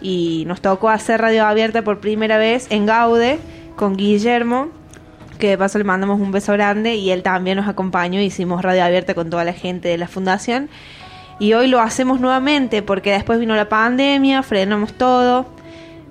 y 0.00 0.44
nos 0.46 0.60
tocó 0.60 0.88
hacer 0.88 1.20
radio 1.20 1.46
abierta 1.46 1.82
por 1.82 2.00
primera 2.00 2.38
vez 2.38 2.66
en 2.70 2.86
Gaude 2.86 3.38
con 3.76 3.96
Guillermo 3.96 4.68
que 5.42 5.48
de 5.48 5.58
paso 5.58 5.76
le 5.78 5.82
mandamos 5.82 6.20
un 6.20 6.30
beso 6.30 6.52
grande 6.52 6.94
y 6.94 7.10
él 7.10 7.24
también 7.24 7.56
nos 7.56 7.66
acompañó, 7.66 8.20
hicimos 8.20 8.62
radio 8.62 8.84
abierta 8.84 9.14
con 9.14 9.28
toda 9.28 9.44
la 9.44 9.52
gente 9.52 9.88
de 9.88 9.98
la 9.98 10.06
fundación 10.06 10.68
y 11.42 11.54
hoy 11.54 11.66
lo 11.66 11.80
hacemos 11.80 12.20
nuevamente 12.20 12.82
porque 12.82 13.10
después 13.10 13.40
vino 13.40 13.56
la 13.56 13.68
pandemia, 13.68 14.44
frenamos 14.44 14.92
todo 14.92 15.46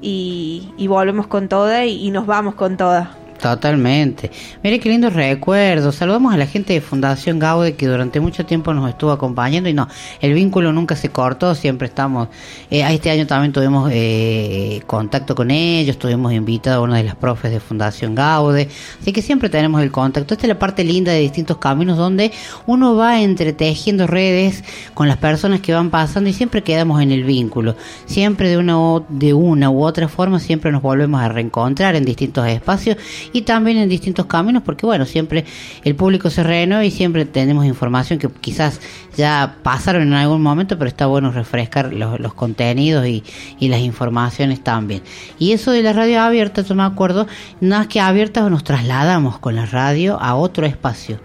y, 0.02 0.74
volvemos 0.90 1.26
con 1.28 1.48
toda 1.48 1.86
y, 1.86 2.06
y 2.06 2.12
nos 2.12 2.26
vamos 2.26 2.56
con 2.56 2.76
toda. 2.76 3.16
Totalmente. 3.42 4.30
Mire 4.64 4.80
qué 4.80 4.88
lindos 4.90 5.14
recuerdos. 5.14 5.96
Saludamos 5.96 6.32
a 6.32 6.38
la 6.38 6.46
gente 6.46 6.74
de 6.74 6.82
Fundación 6.82 7.40
Gaude 7.40 7.74
que 7.74 7.88
durante 7.88 8.20
mucho 8.20 8.46
tiempo 8.46 8.72
nos 8.72 8.88
estuvo 8.88 9.12
acompañando 9.12 9.68
y 9.68 9.74
no, 9.74 9.88
el 10.20 10.34
vínculo 10.36 10.72
nunca 10.72 10.96
se 10.96 11.10
cortó, 11.10 11.56
siempre 11.56 11.88
estamos. 11.88 12.28
Eh, 12.70 12.84
este 12.94 13.10
año 13.10 13.26
también 13.26 13.52
tuvimos 13.52 13.90
eh, 13.92 14.82
contacto 14.86 15.34
con 15.34 15.50
ellos, 15.50 15.98
tuvimos 15.98 16.34
invitado 16.34 16.82
a 16.82 16.84
una 16.84 16.98
de 16.98 17.04
las 17.04 17.16
profes 17.16 17.52
de 17.52 17.60
Fundación 17.60 18.14
Gaude, 18.14 18.70
así 19.02 19.12
que 19.12 19.24
siempre 19.24 19.50
tenemos 19.50 19.82
el 19.82 19.92
contacto. 19.92 20.36
Esta 20.36 20.46
es 20.46 20.50
la 20.50 20.60
parte 20.60 20.84
linda 20.84 21.12
de 21.12 21.20
distintos 21.22 21.58
caminos 21.58 21.98
donde 21.98 22.32
uno 22.68 22.96
va 22.96 23.22
entretejiendo 23.22 24.06
redes 24.06 24.64
con 24.94 25.08
las 25.08 25.18
personas 25.18 25.62
que 25.62 25.74
van 25.74 25.90
pasando 25.90 26.30
y 26.30 26.34
siempre 26.34 26.62
quedamos 26.62 27.02
en 27.02 27.12
el 27.12 27.24
vínculo. 27.24 27.76
Siempre 28.06 28.50
de 28.50 28.58
una, 28.60 28.78
u- 28.80 29.06
de 29.10 29.34
una 29.34 29.72
u 29.72 29.84
otra 29.84 30.08
forma, 30.08 30.40
siempre 30.40 30.72
nos 30.72 30.84
volvemos 30.84 31.20
a 31.20 31.28
reencontrar 31.30 31.96
en 31.96 32.06
distintos 32.06 32.46
espacios 32.48 32.98
y 33.34 33.42
también 33.42 33.78
en 33.78 33.90
distintos 33.90 34.26
caminos, 34.26 34.64
porque 34.64 34.86
bueno, 34.86 35.06
siempre 35.06 35.46
el 35.84 35.96
público 35.96 36.30
se 36.30 36.44
renueva 36.44 36.86
y 36.86 36.92
siempre 36.92 37.26
tenemos 37.26 37.66
información 37.66 38.20
que 38.20 38.30
quizás 38.30 38.80
ya 39.16 39.58
pasaron 39.64 40.04
en 40.04 40.14
algún 40.14 40.42
momento, 40.42 40.78
pero 40.78 40.88
está 40.88 41.08
bueno 41.08 41.32
refrescar 41.32 41.94
los, 41.94 42.34
contenidos 42.34 43.06
y, 43.08 43.24
y 43.60 43.68
las 43.68 43.82
informaciones 43.82 44.64
también. 44.64 45.02
Y 45.40 45.52
eso 45.52 45.72
de 45.72 45.84
la 45.84 45.94
radio 45.94 46.22
abierta, 46.22 46.62
yo 46.62 46.76
me 46.76 46.84
acuerdo, 46.84 47.28
nada 47.60 47.82
más 47.82 47.88
que 47.88 48.00
abierta 48.00 48.50
nos 48.50 48.64
trasladamos 48.64 49.40
con 49.40 49.56
la 49.56 49.66
radio 49.66 50.20
a 50.20 50.36
otro 50.36 50.66
espacio 50.66 51.20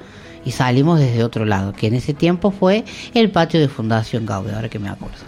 y 0.44 0.52
salimos 0.52 1.00
desde 1.00 1.24
otro 1.24 1.44
lado, 1.44 1.72
que 1.72 1.88
en 1.88 1.94
ese 1.94 2.14
tiempo 2.14 2.52
fue 2.52 2.84
el 3.14 3.30
patio 3.30 3.58
de 3.58 3.68
Fundación 3.68 4.24
Gaude, 4.24 4.54
ahora 4.54 4.68
que 4.68 4.78
me 4.78 4.88
acuerdo. 4.88 5.18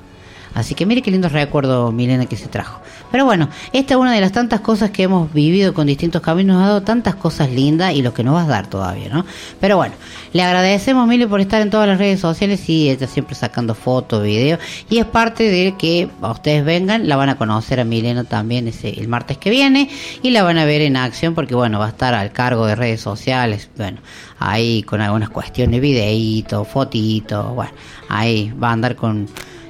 Así 0.55 0.75
que 0.75 0.87
mire 0.87 1.03
qué 1.03 1.11
lindo 1.11 1.29
recuerdo, 1.29 1.93
Milena, 1.93 2.27
que 2.27 2.37
se 2.37 2.49
trajo. 2.49 2.81
Pero 3.11 3.25
bueno, 3.25 3.49
esta 3.73 3.95
es 3.95 4.01
una 4.01 4.13
de 4.13 4.21
las 4.21 4.33
tantas 4.33 4.61
cosas 4.61 4.91
que 4.91 5.05
hemos 5.05 5.33
vivido 5.33 5.73
con 5.75 5.87
distintos 5.87 6.21
caminos, 6.23 6.57
nos 6.57 6.65
ha 6.65 6.69
dado 6.69 6.83
tantas 6.83 7.15
cosas 7.15 7.51
lindas 7.51 7.95
y 7.95 8.03
lo 8.03 8.13
que 8.13 8.23
nos 8.23 8.35
va 8.35 8.43
a 8.43 8.47
dar 8.47 8.69
todavía, 8.69 9.09
¿no? 9.09 9.25
Pero 9.61 9.77
bueno, 9.77 9.95
le 10.33 10.43
agradecemos, 10.43 11.09
Mili, 11.09 11.27
por 11.27 11.41
estar 11.41 11.63
en 11.63 11.71
todas 11.71 11.89
las 11.89 11.99
redes 11.99 12.21
sociales 12.21 12.69
y 12.69 12.91
ella 12.91 13.07
siempre 13.07 13.35
sacando 13.35 13.75
fotos, 13.75 14.23
videos. 14.23 14.61
Y 14.91 14.99
es 14.99 15.07
parte 15.07 15.45
de 15.45 15.75
que 15.79 16.09
a 16.21 16.31
ustedes 16.31 16.65
vengan, 16.65 17.09
la 17.09 17.17
van 17.17 17.31
a 17.31 17.39
conocer 17.39 17.81
a 17.81 17.85
Milena 17.85 18.25
también 18.25 18.69
ese, 18.69 18.91
el 18.91 19.09
martes 19.09 19.39
que 19.39 19.51
viene 19.51 19.89
y 20.23 20.31
la 20.31 20.43
van 20.43 20.59
a 20.59 20.65
ver 20.65 20.83
en 20.83 20.97
acción 20.97 21.35
porque, 21.35 21.55
bueno, 21.55 21.79
va 21.79 21.87
a 21.87 21.91
estar 21.91 22.15
al 22.15 22.33
cargo 22.33 22.67
de 22.67 22.75
redes 22.75 23.01
sociales, 23.01 23.71
bueno, 23.77 24.01
ahí 24.39 24.83
con 24.83 25.01
algunas 25.01 25.31
cuestiones, 25.31 25.81
videitos, 25.81 26.69
fotitos, 26.69 27.55
bueno, 27.55 27.73
ahí 28.09 28.53
va 28.63 28.71
a 28.71 28.73
andar 28.73 28.97
con... 28.97 29.29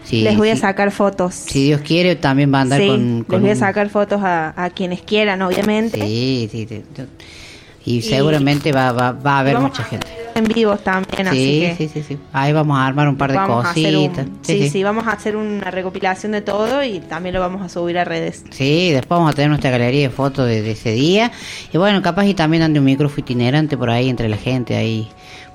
sí, 0.08 0.22
Les 0.22 0.36
voy 0.36 0.50
a 0.50 0.56
sacar 0.56 0.90
fotos. 0.90 1.34
Si 1.34 1.64
Dios 1.64 1.80
quiere, 1.82 2.16
también 2.16 2.52
va 2.52 2.58
a 2.58 2.62
andar 2.62 2.80
Sí, 2.80 2.86
con, 2.88 3.24
con 3.24 3.36
les 3.36 3.40
voy 3.42 3.50
a 3.50 3.56
sacar 3.56 3.88
fotos 3.90 4.20
a, 4.22 4.54
a 4.62 4.70
quienes 4.70 5.02
quieran, 5.02 5.42
obviamente. 5.42 6.00
Sí, 6.00 6.48
sí. 6.50 6.66
Y 7.84 8.02
seguramente 8.02 8.70
va, 8.72 8.92
va, 8.92 9.12
va 9.12 9.36
a 9.36 9.38
haber 9.40 9.58
mucha 9.58 9.82
gente. 9.84 10.06
En 10.34 10.44
vivos 10.44 10.84
también, 10.84 11.26
así 11.26 11.36
Sí, 11.38 11.60
que 11.60 11.74
sí, 11.76 11.88
sí, 11.94 12.04
sí. 12.06 12.18
Ahí 12.32 12.52
vamos 12.52 12.78
a 12.78 12.86
armar 12.86 13.08
un 13.08 13.16
par 13.16 13.32
de 13.32 13.38
un- 13.38 13.46
cositas. 13.46 14.26
sí, 14.42 14.68
sí, 14.68 14.82
vamos 14.84 15.06
a 15.06 15.12
hacer 15.12 15.36
una 15.36 15.70
recopilación 15.70 16.32
de 16.32 16.42
todo 16.42 16.84
y 16.84 17.00
también 17.00 17.34
lo 17.34 17.40
vamos 17.40 17.62
a 17.62 17.68
subir 17.68 17.98
a 17.98 18.04
redes. 18.04 18.44
Sí, 18.50 18.90
después 18.90 19.18
vamos 19.18 19.32
a 19.32 19.34
tener 19.34 19.48
nuestra 19.48 19.70
galería 19.70 20.02
de 20.02 20.10
fotos 20.10 20.46
de, 20.46 20.60
de 20.62 20.72
ese 20.72 20.92
día. 20.92 21.32
Y 21.72 21.78
bueno, 21.78 22.02
capaz 22.02 22.26
y 22.26 22.34
también 22.34 22.62
ande 22.62 22.78
un 22.78 22.84
micrófono 22.84 23.20
itinerante 23.20 23.76
por 23.78 23.88
ahí 23.90 24.08
entre 24.10 24.28
la 24.28 24.36
gente 24.36 24.76
ahí 24.76 25.08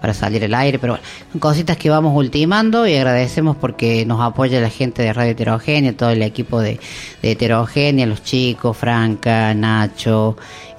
para 0.04 0.14
salir 0.14 0.44
al 0.44 0.54
aire. 0.54 0.80
Pero 0.80 0.96
bueno, 0.96 1.40
cositas 1.40 1.78
que 1.78 1.90
vamos 1.90 2.14
ultimando 2.14 2.86
y 2.86 2.94
agradecemos 2.94 3.56
porque 3.56 4.06
nos 4.06 4.20
apoya 4.20 4.60
la 4.60 4.70
gente 4.70 5.02
de 5.02 5.14
Radio 5.14 5.32
Heterogénea, 5.32 5.96
todo 5.96 6.10
el 6.10 6.22
equipo 6.24 6.60
de, 6.60 6.78
de 7.22 7.32
Heterogénea, 7.32 8.06
los 8.06 8.22
chicos, 8.22 8.76
Franca, 8.76 9.54
Nacho, 9.54 10.36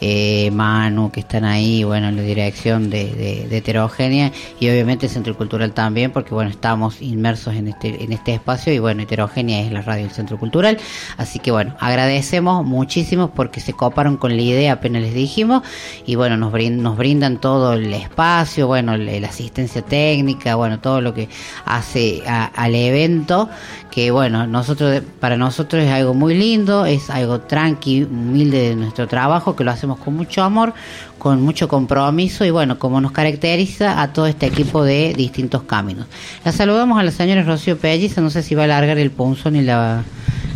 eh, 0.06 0.50
Manu, 0.50 1.10
que 1.10 1.20
están 1.20 1.44
ahí, 1.44 1.82
bueno, 1.82 2.08
en 2.08 2.16
la 2.16 2.22
dirección 2.22 2.90
de, 2.90 3.46
de, 3.48 3.56
Heterogénea 3.56 4.32
y 4.60 4.68
obviamente 4.68 5.08
Centro 5.08 5.34
Cultural 5.34 5.72
también, 5.72 6.10
porque 6.12 6.34
bueno, 6.34 6.50
estamos 6.50 7.00
inmersos 7.00 7.54
en 7.54 7.68
este, 7.68 8.04
en 8.04 8.12
este 8.12 8.34
espacio 8.34 8.70
y 8.70 8.78
bueno, 8.78 9.02
Heterogénea 9.02 9.62
es 9.62 9.72
la 9.72 9.80
radio 9.80 10.02
del 10.04 10.12
Centro 10.12 10.38
Cultural. 10.38 10.76
Así 11.16 11.38
que 11.38 11.50
bueno, 11.52 11.74
agradecemos 11.80 12.66
muchísimo 12.66 13.30
porque 13.30 13.60
se 13.60 13.72
coparon 13.72 14.18
con 14.18 14.36
la 14.36 14.42
idea, 14.42 14.74
apenas 14.74 15.00
les 15.00 15.14
dijimos, 15.14 15.62
y 16.04 16.16
bueno, 16.16 16.36
nos, 16.36 16.52
brin- 16.52 16.82
nos 16.82 16.98
brindan 16.98 17.38
todo 17.40 17.72
el 17.72 17.94
espacio, 17.94 18.66
bueno, 18.66 18.92
el- 18.94 19.22
la 19.22 19.28
asistencia 19.28 19.80
técnica, 19.80 20.54
bueno, 20.56 20.80
todo 20.80 21.00
lo 21.00 21.14
que 21.14 21.30
hace 21.64 22.22
a- 22.26 22.44
al 22.44 22.74
evento, 22.74 23.48
que 23.90 24.10
bueno, 24.10 24.46
nosotros 24.46 25.02
para 25.20 25.36
nosotros 25.38 25.82
es 25.84 25.90
algo 25.90 26.12
muy 26.12 26.34
lindo, 26.34 26.84
es 26.84 27.08
algo 27.10 27.40
tranqui, 27.40 28.02
humilde 28.02 28.70
de 28.70 28.76
nuestro 28.76 29.06
trabajo, 29.06 29.54
que 29.56 29.62
lo 29.64 29.70
hacemos 29.70 29.93
con 29.98 30.14
mucho 30.14 30.42
amor, 30.42 30.74
con 31.18 31.42
mucho 31.42 31.68
compromiso 31.68 32.44
y 32.44 32.50
bueno, 32.50 32.78
como 32.78 33.00
nos 33.00 33.12
caracteriza 33.12 34.00
a 34.02 34.12
todo 34.12 34.26
este 34.26 34.46
equipo 34.46 34.84
de 34.84 35.14
distintos 35.16 35.62
caminos. 35.62 36.06
La 36.44 36.52
saludamos 36.52 36.98
a 36.98 37.02
la 37.02 37.10
señora 37.10 37.42
Rocío 37.42 37.78
Pelliza, 37.78 38.20
no 38.20 38.30
sé 38.30 38.42
si 38.42 38.54
va 38.54 38.62
a 38.62 38.64
alargar 38.66 38.98
el 38.98 39.10
punzón 39.10 39.56
y 39.56 39.62
la 39.62 40.02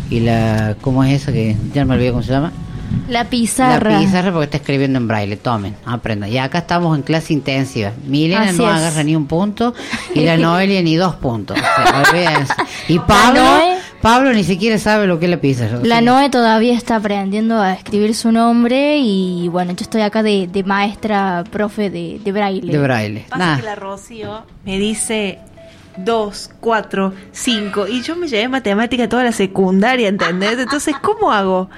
y 0.09 0.21
la 0.21 0.75
¿cómo 0.81 1.03
es 1.03 1.21
esa 1.21 1.31
que 1.31 1.55
ya 1.73 1.85
me 1.85 1.95
olvidé 1.95 2.11
cómo 2.11 2.23
se 2.23 2.31
llama? 2.31 2.51
La 3.07 3.25
pizarra. 3.25 3.91
La 3.91 3.99
pizarra 3.99 4.31
porque 4.31 4.45
está 4.45 4.57
escribiendo 4.57 4.97
en 4.97 5.07
braille, 5.07 5.37
tomen, 5.37 5.75
aprendan. 5.85 6.31
Y 6.31 6.37
acá 6.37 6.59
estamos 6.59 6.97
en 6.97 7.03
clase 7.03 7.33
intensiva. 7.33 7.91
Milena 8.07 8.49
Así 8.49 8.57
no 8.57 8.69
es. 8.69 8.75
agarra 8.75 9.03
ni 9.03 9.15
un 9.15 9.27
punto 9.27 9.73
y 10.15 10.21
la 10.21 10.37
Noelia 10.37 10.81
ni 10.81 10.95
dos 10.95 11.15
puntos. 11.15 11.57
O 11.57 12.11
sea, 12.11 12.45
y 12.87 12.99
Pablo. 12.99 13.41
Pablo 14.01 14.31
ni 14.33 14.43
siquiera 14.43 14.77
sabe 14.77 15.07
lo 15.07 15.19
que 15.19 15.25
es 15.25 15.31
la 15.31 15.37
pizza. 15.41 15.67
Rocío. 15.67 15.85
La 15.87 15.99
Noe 16.01 16.29
todavía 16.29 16.73
está 16.75 16.95
aprendiendo 16.97 17.59
a 17.59 17.73
escribir 17.73 18.15
su 18.15 18.31
nombre 18.31 18.97
y 18.99 19.49
bueno, 19.49 19.71
yo 19.73 19.81
estoy 19.83 20.01
acá 20.01 20.23
de, 20.23 20.47
de 20.47 20.63
maestra, 20.63 21.43
profe 21.51 21.89
de, 21.89 22.19
de 22.23 22.31
braille. 22.31 22.71
De 22.71 22.77
braille. 22.79 23.25
Pasa 23.29 23.45
Nah. 23.45 23.57
que 23.57 23.63
la 23.63 23.75
Rocío 23.75 24.43
me 24.65 24.79
dice 24.79 25.39
2, 25.97 26.51
4, 26.61 27.13
5 27.31 27.87
y 27.89 28.01
yo 28.01 28.15
me 28.15 28.27
llevé 28.27 28.47
matemática 28.47 29.09
toda 29.09 29.23
la 29.25 29.31
secundaria, 29.33 30.07
¿entendés? 30.07 30.57
Entonces, 30.57 30.95
¿cómo 31.01 31.31
hago? 31.31 31.69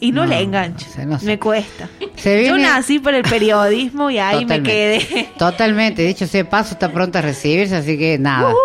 Y 0.00 0.12
no, 0.12 0.22
No, 0.24 0.30
le 0.30 0.40
engancho. 0.42 0.86
sé, 0.88 1.06
no 1.06 1.18
sé. 1.18 1.26
Me 1.26 1.38
cuesta. 1.40 1.88
Se 2.16 2.46
Yo 2.46 2.56
nací 2.56 3.00
por 3.00 3.14
el 3.14 3.22
periodismo 3.22 4.10
y 4.10 4.18
ahí 4.18 4.44
me 4.44 4.62
quedé. 4.62 5.28
Totalmente. 5.38 6.02
Dicho 6.02 6.26
sea 6.28 6.42
de 6.44 6.48
paso, 6.48 6.74
está 6.74 6.92
pronto 6.92 7.18
a 7.18 7.20
recibirse, 7.22 7.74
así 7.76 7.98
que 7.98 8.16
nada. 8.18 8.50
Uh-huh. 8.50 8.56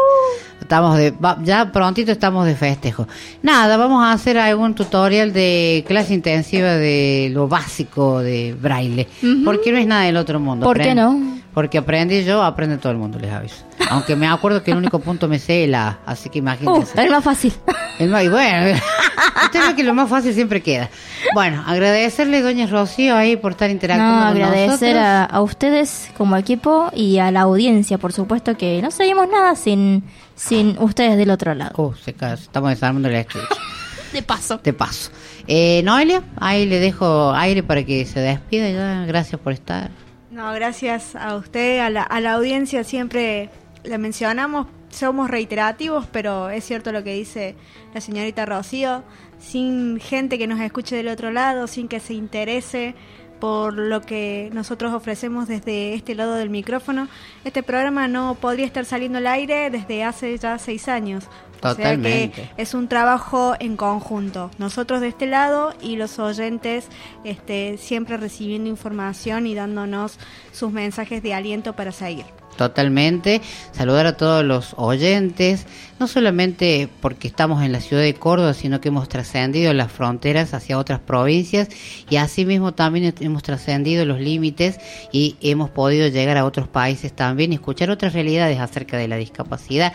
Estamos 0.74 0.98
de, 0.98 1.14
ya 1.44 1.72
prontito 1.72 2.12
estamos 2.12 2.48
de 2.48 2.56
festejo. 2.56 3.08
Nada, 3.44 3.78
vamos 3.78 4.04
a 4.04 4.12
hacer 4.12 4.40
algún 4.40 4.74
tutorial 4.74 5.32
de 5.32 5.86
clase 5.88 6.16
intensiva 6.16 6.70
de 6.72 7.30
lo 7.32 7.48
básico 7.48 8.22
de 8.22 8.56
braille. 8.60 9.08
Porque 9.45 9.72
no 9.72 9.78
es 9.78 9.86
nada 9.86 10.02
del 10.06 10.18
otro 10.18 10.40
mundo. 10.40 10.66
¿Por 10.66 10.80
qué 10.82 10.95
no? 10.95 11.38
Porque 11.54 11.78
aprendí 11.78 12.24
yo, 12.24 12.41
aprende 12.41 12.78
todo 12.80 12.91
el 12.91 12.98
mundo, 12.98 13.20
les 13.20 13.32
aviso. 13.32 13.58
Aunque 13.91 14.16
me 14.16 14.26
acuerdo 14.28 14.64
que 14.64 14.72
el 14.72 14.78
único 14.78 14.98
punto 14.98 15.28
me 15.28 15.38
sé 15.38 15.68
la 15.68 16.00
así 16.08 16.30
que 16.30 16.40
Uh, 16.40 16.41
imagínense. 16.41 17.04
es 17.04 17.12
más 17.12 17.24
fácil. 17.24 17.54
El 18.00 18.10
más- 18.10 18.24
y 18.24 18.30
bueno, 18.30 18.76
usted 19.45 19.60
ve 19.68 19.76
que 19.76 19.84
lo 19.84 19.94
más 19.94 20.10
fácil 20.10 20.34
siempre 20.34 20.64
queda. 20.64 20.90
Bueno, 21.36 21.64
agradecerle, 21.68 22.41
doña 22.41 22.66
Rocío, 22.66 23.16
ahí 23.16 23.38
por 23.38 23.52
estar 23.52 23.70
interactuando 23.70 24.16
No, 24.16 24.32
con 24.34 24.41
agradecer 24.41 24.95
nosotros. 24.95 24.95
a, 24.98 25.24
a 25.26 25.41
ustedes 25.44 26.10
como 26.18 26.36
equipo 26.36 26.90
y 26.95 27.20
a 27.20 27.30
la 27.30 27.41
audiencia, 27.41 28.00
por 28.00 28.12
supuesto, 28.12 28.58
que 28.58 28.82
no 28.82 28.90
seríamos 28.90 29.28
nada 29.30 29.56
sin, 29.56 30.04
sin 30.35 30.77
ustedes 30.80 31.18
del 31.18 31.30
otro 31.30 31.53
lado. 31.53 31.73
Uh, 31.81 31.93
se 31.95 32.11
estamos 32.11 32.69
desarmando 32.69 33.10
el 33.10 33.15
estudio. 33.15 33.47
De 34.14 34.22
paso. 34.22 34.60
De 34.64 34.73
paso. 34.73 35.11
Eh, 35.47 35.81
Noelia, 35.84 36.22
ahí 36.38 36.68
le 36.68 36.80
dejo 36.80 37.34
aire 37.34 37.64
para 37.64 37.84
que 37.84 38.05
se 38.05 38.19
despida. 38.19 38.69
Ya. 38.69 39.05
Gracias 39.07 39.41
por 39.41 39.53
estar. 39.53 39.89
No, 40.30 40.53
gracias 40.53 41.15
a 41.15 41.35
usted, 41.35 41.80
a 41.80 41.89
la, 41.89 42.03
a 42.03 42.19
la 42.19 42.34
audiencia 42.34 42.84
siempre 42.84 43.49
la 43.84 43.97
mencionamos, 43.97 44.68
somos 44.89 45.30
reiterativos, 45.30 46.07
pero 46.11 46.49
es 46.49 46.64
cierto 46.64 46.91
lo 46.91 47.03
que 47.03 47.14
dice 47.14 47.55
la 47.93 48.01
señorita 48.01 48.45
Rocío, 48.45 49.03
sin 49.39 49.99
gente 49.99 50.38
que 50.38 50.47
nos 50.47 50.60
escuche 50.60 50.95
del 50.95 51.10
otro 51.10 51.31
lado, 51.31 51.68
sin 51.68 51.88
que 51.88 51.99
se 51.99 52.14
interese 52.14 52.95
por 53.44 53.74
lo 53.74 53.99
que 53.99 54.49
nosotros 54.53 54.94
ofrecemos 54.94 55.49
desde 55.49 55.95
este 55.95 56.15
lado 56.15 56.36
del 56.36 56.49
micrófono, 56.49 57.10
este 57.44 57.61
programa 57.61 58.07
no 58.07 58.36
podría 58.36 58.65
estar 58.65 58.86
saliendo 58.86 59.18
al 59.18 59.28
aire 59.28 59.70
desde 59.70 60.06
hace 60.06 60.38
ya 60.38 60.57
seis 60.57 60.88
años. 60.88 61.26
O 61.72 61.76
sea 61.76 61.84
Totalmente. 61.85 62.49
que 62.56 62.61
es 62.61 62.73
un 62.73 62.88
trabajo 62.88 63.56
en 63.60 63.77
conjunto. 63.77 64.52
Nosotros 64.57 65.02
de 65.02 65.07
este 65.10 65.26
lado 65.26 65.73
y 65.81 65.95
los 65.95 66.19
oyentes 66.19 66.88
este, 67.23 67.77
siempre 67.77 68.18
recibiendo 68.18 68.69
información 68.69 69.48
y 69.48 69.56
dándonos 69.56 70.19
sus 70.52 70.72
mensajes 70.72 71.23
de 71.23 71.34
aliento 71.34 71.73
para 71.73 71.91
seguir. 71.91 72.26
Totalmente. 72.57 73.41
Saludar 73.72 74.06
a 74.06 74.18
todos 74.18 74.45
los 74.45 74.76
oyentes, 74.77 75.65
no 75.99 76.07
solamente 76.07 76.88
porque 77.02 77.27
estamos 77.27 77.64
en 77.64 77.72
la 77.72 77.81
ciudad 77.81 78.03
de 78.03 78.14
Córdoba, 78.14 78.53
sino 78.53 78.80
que 78.80 78.90
hemos 78.90 79.10
trascendido 79.10 79.73
las 79.73 79.91
fronteras 79.91 80.53
hacia 80.53 80.77
otras 80.77 80.99
provincias 80.99 81.69
y 82.10 82.18
asimismo 82.18 82.73
también 82.73 83.14
hemos 83.19 83.44
trascendido 83.44 84.06
los 84.06 84.19
límites 84.19 84.80
y 85.11 85.35
hemos 85.41 85.69
podido 85.69 86.07
llegar 86.07 86.38
a 86.38 86.45
otros 86.45 86.68
países 86.68 87.14
también 87.14 87.52
y 87.52 87.56
escuchar 87.56 87.90
otras 87.90 88.14
realidades 88.14 88.60
acerca 88.60 88.98
de 88.98 89.07
la 89.07 89.18
discapacidad 89.18 89.94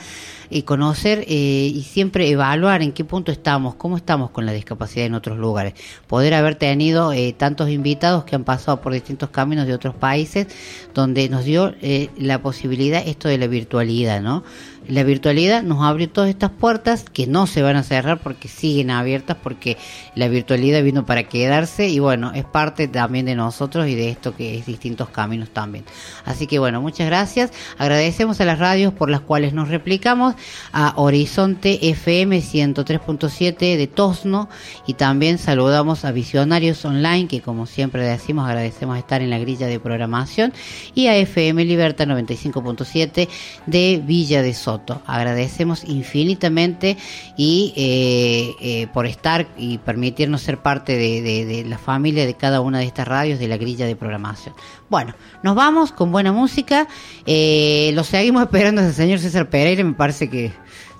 y 0.51 0.63
conocer 0.63 1.25
eh, 1.29 1.73
y 1.75 1.83
siempre 1.83 2.29
evaluar 2.29 2.83
en 2.83 2.93
qué 2.93 3.05
punto 3.05 3.33
estamos, 3.33 3.75
cómo 3.75 3.97
estamos 3.97 4.31
con 4.31 4.47
la 4.47 4.53
discapacidad 4.53 5.07
en 5.07 5.15
otros 5.15 5.39
lugares. 5.39 5.75
Poder 6.07 6.35
haber 6.35 6.55
tenido 6.55 7.13
eh, 7.13 7.35
tantos 7.37 7.69
invitados 7.71 8.25
que 8.25 8.37
han 8.37 8.45
pasado 8.45 8.81
por 8.81 8.93
distintos 8.93 9.31
caminos 9.31 9.67
de 9.67 9.75
otros 9.75 9.95
países, 9.95 10.47
donde 10.95 11.29
nos 11.29 11.45
dio 11.45 11.75
eh, 11.83 12.11
la 12.17 12.41
posibilidad 12.41 13.03
esto 13.07 13.29
de 13.29 13.39
la 13.39 13.47
virtualidad, 13.47 14.21
¿no? 14.23 14.43
La 14.89 15.03
virtualidad 15.05 15.63
nos 15.63 15.85
abrió 15.85 16.09
todas 16.09 16.31
estas 16.31 16.51
puertas 16.51 17.05
que 17.13 17.27
no 17.27 17.47
se 17.47 17.61
van 17.61 17.77
a 17.77 17.83
cerrar 17.83 18.21
porque 18.21 18.49
siguen 18.49 18.91
abiertas, 18.91 19.37
porque 19.43 19.77
la 20.15 20.29
virtualidad 20.29 20.83
vino 20.83 21.05
para 21.05 21.25
quedarse 21.25 21.89
y 21.89 21.99
bueno, 21.99 22.33
es 22.35 22.47
parte 22.47 22.89
también 22.89 23.27
de 23.27 23.35
nosotros 23.35 23.87
y 23.87 23.95
de 23.95 24.09
esto 24.09 24.35
que 24.35 24.57
es 24.57 24.65
distintos 24.65 25.11
caminos 25.11 25.51
también. 25.51 25.85
Así 26.25 26.47
que 26.47 26.59
bueno, 26.59 26.81
muchas 26.81 27.07
gracias. 27.07 27.51
Agradecemos 27.77 28.41
a 28.41 28.47
las 28.47 28.59
radios 28.59 28.95
por 28.95 29.11
las 29.11 29.21
cuales 29.21 29.53
nos 29.53 29.69
replicamos, 29.69 30.35
a 30.73 30.95
Horizonte 30.97 31.91
FM 31.91 32.39
103.7 32.39 33.77
de 33.77 33.87
Tosno 33.89 34.49
y 34.87 34.95
también 34.95 35.37
saludamos 35.37 36.07
a 36.07 36.13
Visionarios 36.13 36.83
Online 36.87 37.29
que 37.29 37.43
como 37.43 37.67
siempre 37.67 38.03
decimos 38.05 38.47
agradecemos 38.47 38.97
estar 38.97 39.21
en 39.21 39.29
la 39.29 39.39
grilla 39.39 39.67
de 39.67 39.79
programación 39.81 40.55
y 40.95 41.09
a 41.09 41.17
FM 41.17 41.67
Libertad 41.67 42.07
95.7 42.07 43.29
de 43.67 44.03
Villa 44.03 44.41
de 44.41 44.55
Soto. 44.55 44.78
Agradecemos 45.07 45.85
infinitamente 45.85 46.97
y 47.37 47.73
eh, 47.77 48.55
eh, 48.61 48.87
por 48.93 49.07
estar 49.07 49.47
y 49.57 49.79
permitirnos 49.79 50.43
ser 50.43 50.59
parte 50.59 50.97
de, 50.97 51.23
de- 51.23 51.45
de 51.45 51.65
la 51.65 51.79
familia 51.79 52.27
de 52.27 52.35
cada 52.35 52.61
una 52.61 52.79
de 52.79 52.85
estas 52.87 53.07
radios 53.09 53.39
de 53.39 53.49
la 53.49 53.57
grilla 53.57 53.87
de 53.87 53.97
programación. 53.97 54.55
Bueno, 54.89 55.15
nos 55.43 55.55
vamos 55.55 55.93
con 55.93 56.11
buena 56.13 56.33
música. 56.33 56.89
Eh, 57.27 57.91
lo 57.95 58.05
seguimos 58.05 58.43
esperando 58.45 58.81
al 58.81 58.93
señor 58.95 59.19
César 59.19 59.49
Pereira, 59.51 59.85
me 59.85 59.95
parece 59.95 60.29
que 60.31 60.53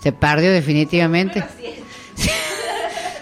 se 0.03 0.13
perdió 0.13 0.51
definitivamente. 0.53 1.45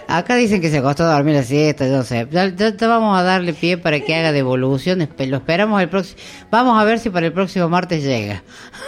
Acá 0.09 0.35
dicen 0.35 0.61
que 0.61 0.69
se 0.69 0.77
acostó 0.77 1.03
a 1.03 1.13
dormir 1.15 1.35
la 1.35 1.43
siesta, 1.43 1.85
no 1.87 2.03
sé. 2.03 2.27
Ya, 2.31 2.47
ya- 2.47 2.75
ya 2.75 2.87
vamos 2.87 3.17
a 3.19 3.23
darle 3.23 3.53
pie 3.53 3.77
para 3.77 3.99
que 3.99 4.15
haga 4.15 4.31
devolución. 4.31 4.99
espe- 5.01 5.27
Lo 5.27 5.37
esperamos 5.37 5.81
el 5.81 5.89
próximo. 5.89 6.19
Vamos 6.49 6.79
a 6.79 6.83
ver 6.85 6.99
si 6.99 7.09
para 7.09 7.25
el 7.25 7.33
próximo 7.33 7.67
martes 7.67 8.03
llega. 8.03 8.43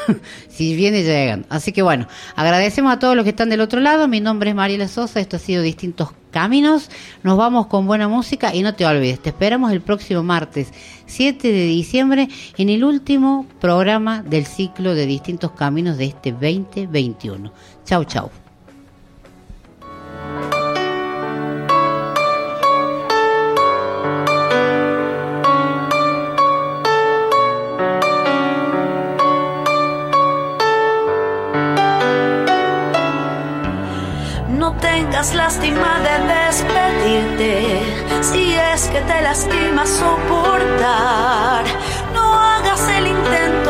si 0.50 0.76
viene 0.76 1.04
llegan. 1.04 1.46
Así 1.50 1.72
que 1.74 1.82
bueno, 1.82 2.08
agradecemos 2.38 2.94
a 2.94 3.00
todos 3.00 3.16
los 3.18 3.24
que 3.24 3.32
están 3.32 3.50
del 3.50 3.60
otro 3.62 3.82
lado. 3.82 4.08
Mi 4.08 4.22
nombre 4.22 4.52
es 4.52 4.56
Mariela 4.56 4.88
Sosa. 4.88 5.20
Esto 5.20 5.36
ha 5.36 5.40
sido 5.40 5.62
Distintos 5.62 6.10
Caminos. 6.32 6.90
Nos 7.24 7.38
vamos 7.38 7.68
con 7.68 7.86
buena 7.86 8.08
música 8.08 8.56
y 8.56 8.62
no 8.62 8.74
te 8.76 8.86
olvides, 8.86 9.20
te 9.20 9.30
esperamos 9.30 9.72
el 9.74 9.82
próximo 9.82 10.24
martes 10.24 10.70
7 11.08 11.52
de 11.52 11.66
diciembre 11.66 12.30
en 12.58 12.70
el 12.70 12.84
último 12.86 13.46
programa 13.60 14.22
del 14.24 14.46
ciclo 14.46 14.96
de 14.96 15.06
Distintos 15.06 15.52
Caminos 15.52 15.98
de 15.98 16.06
este 16.06 16.32
2021. 16.32 17.52
Chau, 17.84 18.06
chau. 18.06 18.30
Lástima 35.20 36.00
de 36.00 36.16
despedirte 36.34 38.24
si 38.24 38.56
es 38.56 38.88
que 38.88 39.02
te 39.02 39.22
lastima 39.22 39.86
soportar. 39.86 41.66
No 42.14 42.40
hagas 42.40 42.90
el 42.90 43.08
intento 43.08 43.69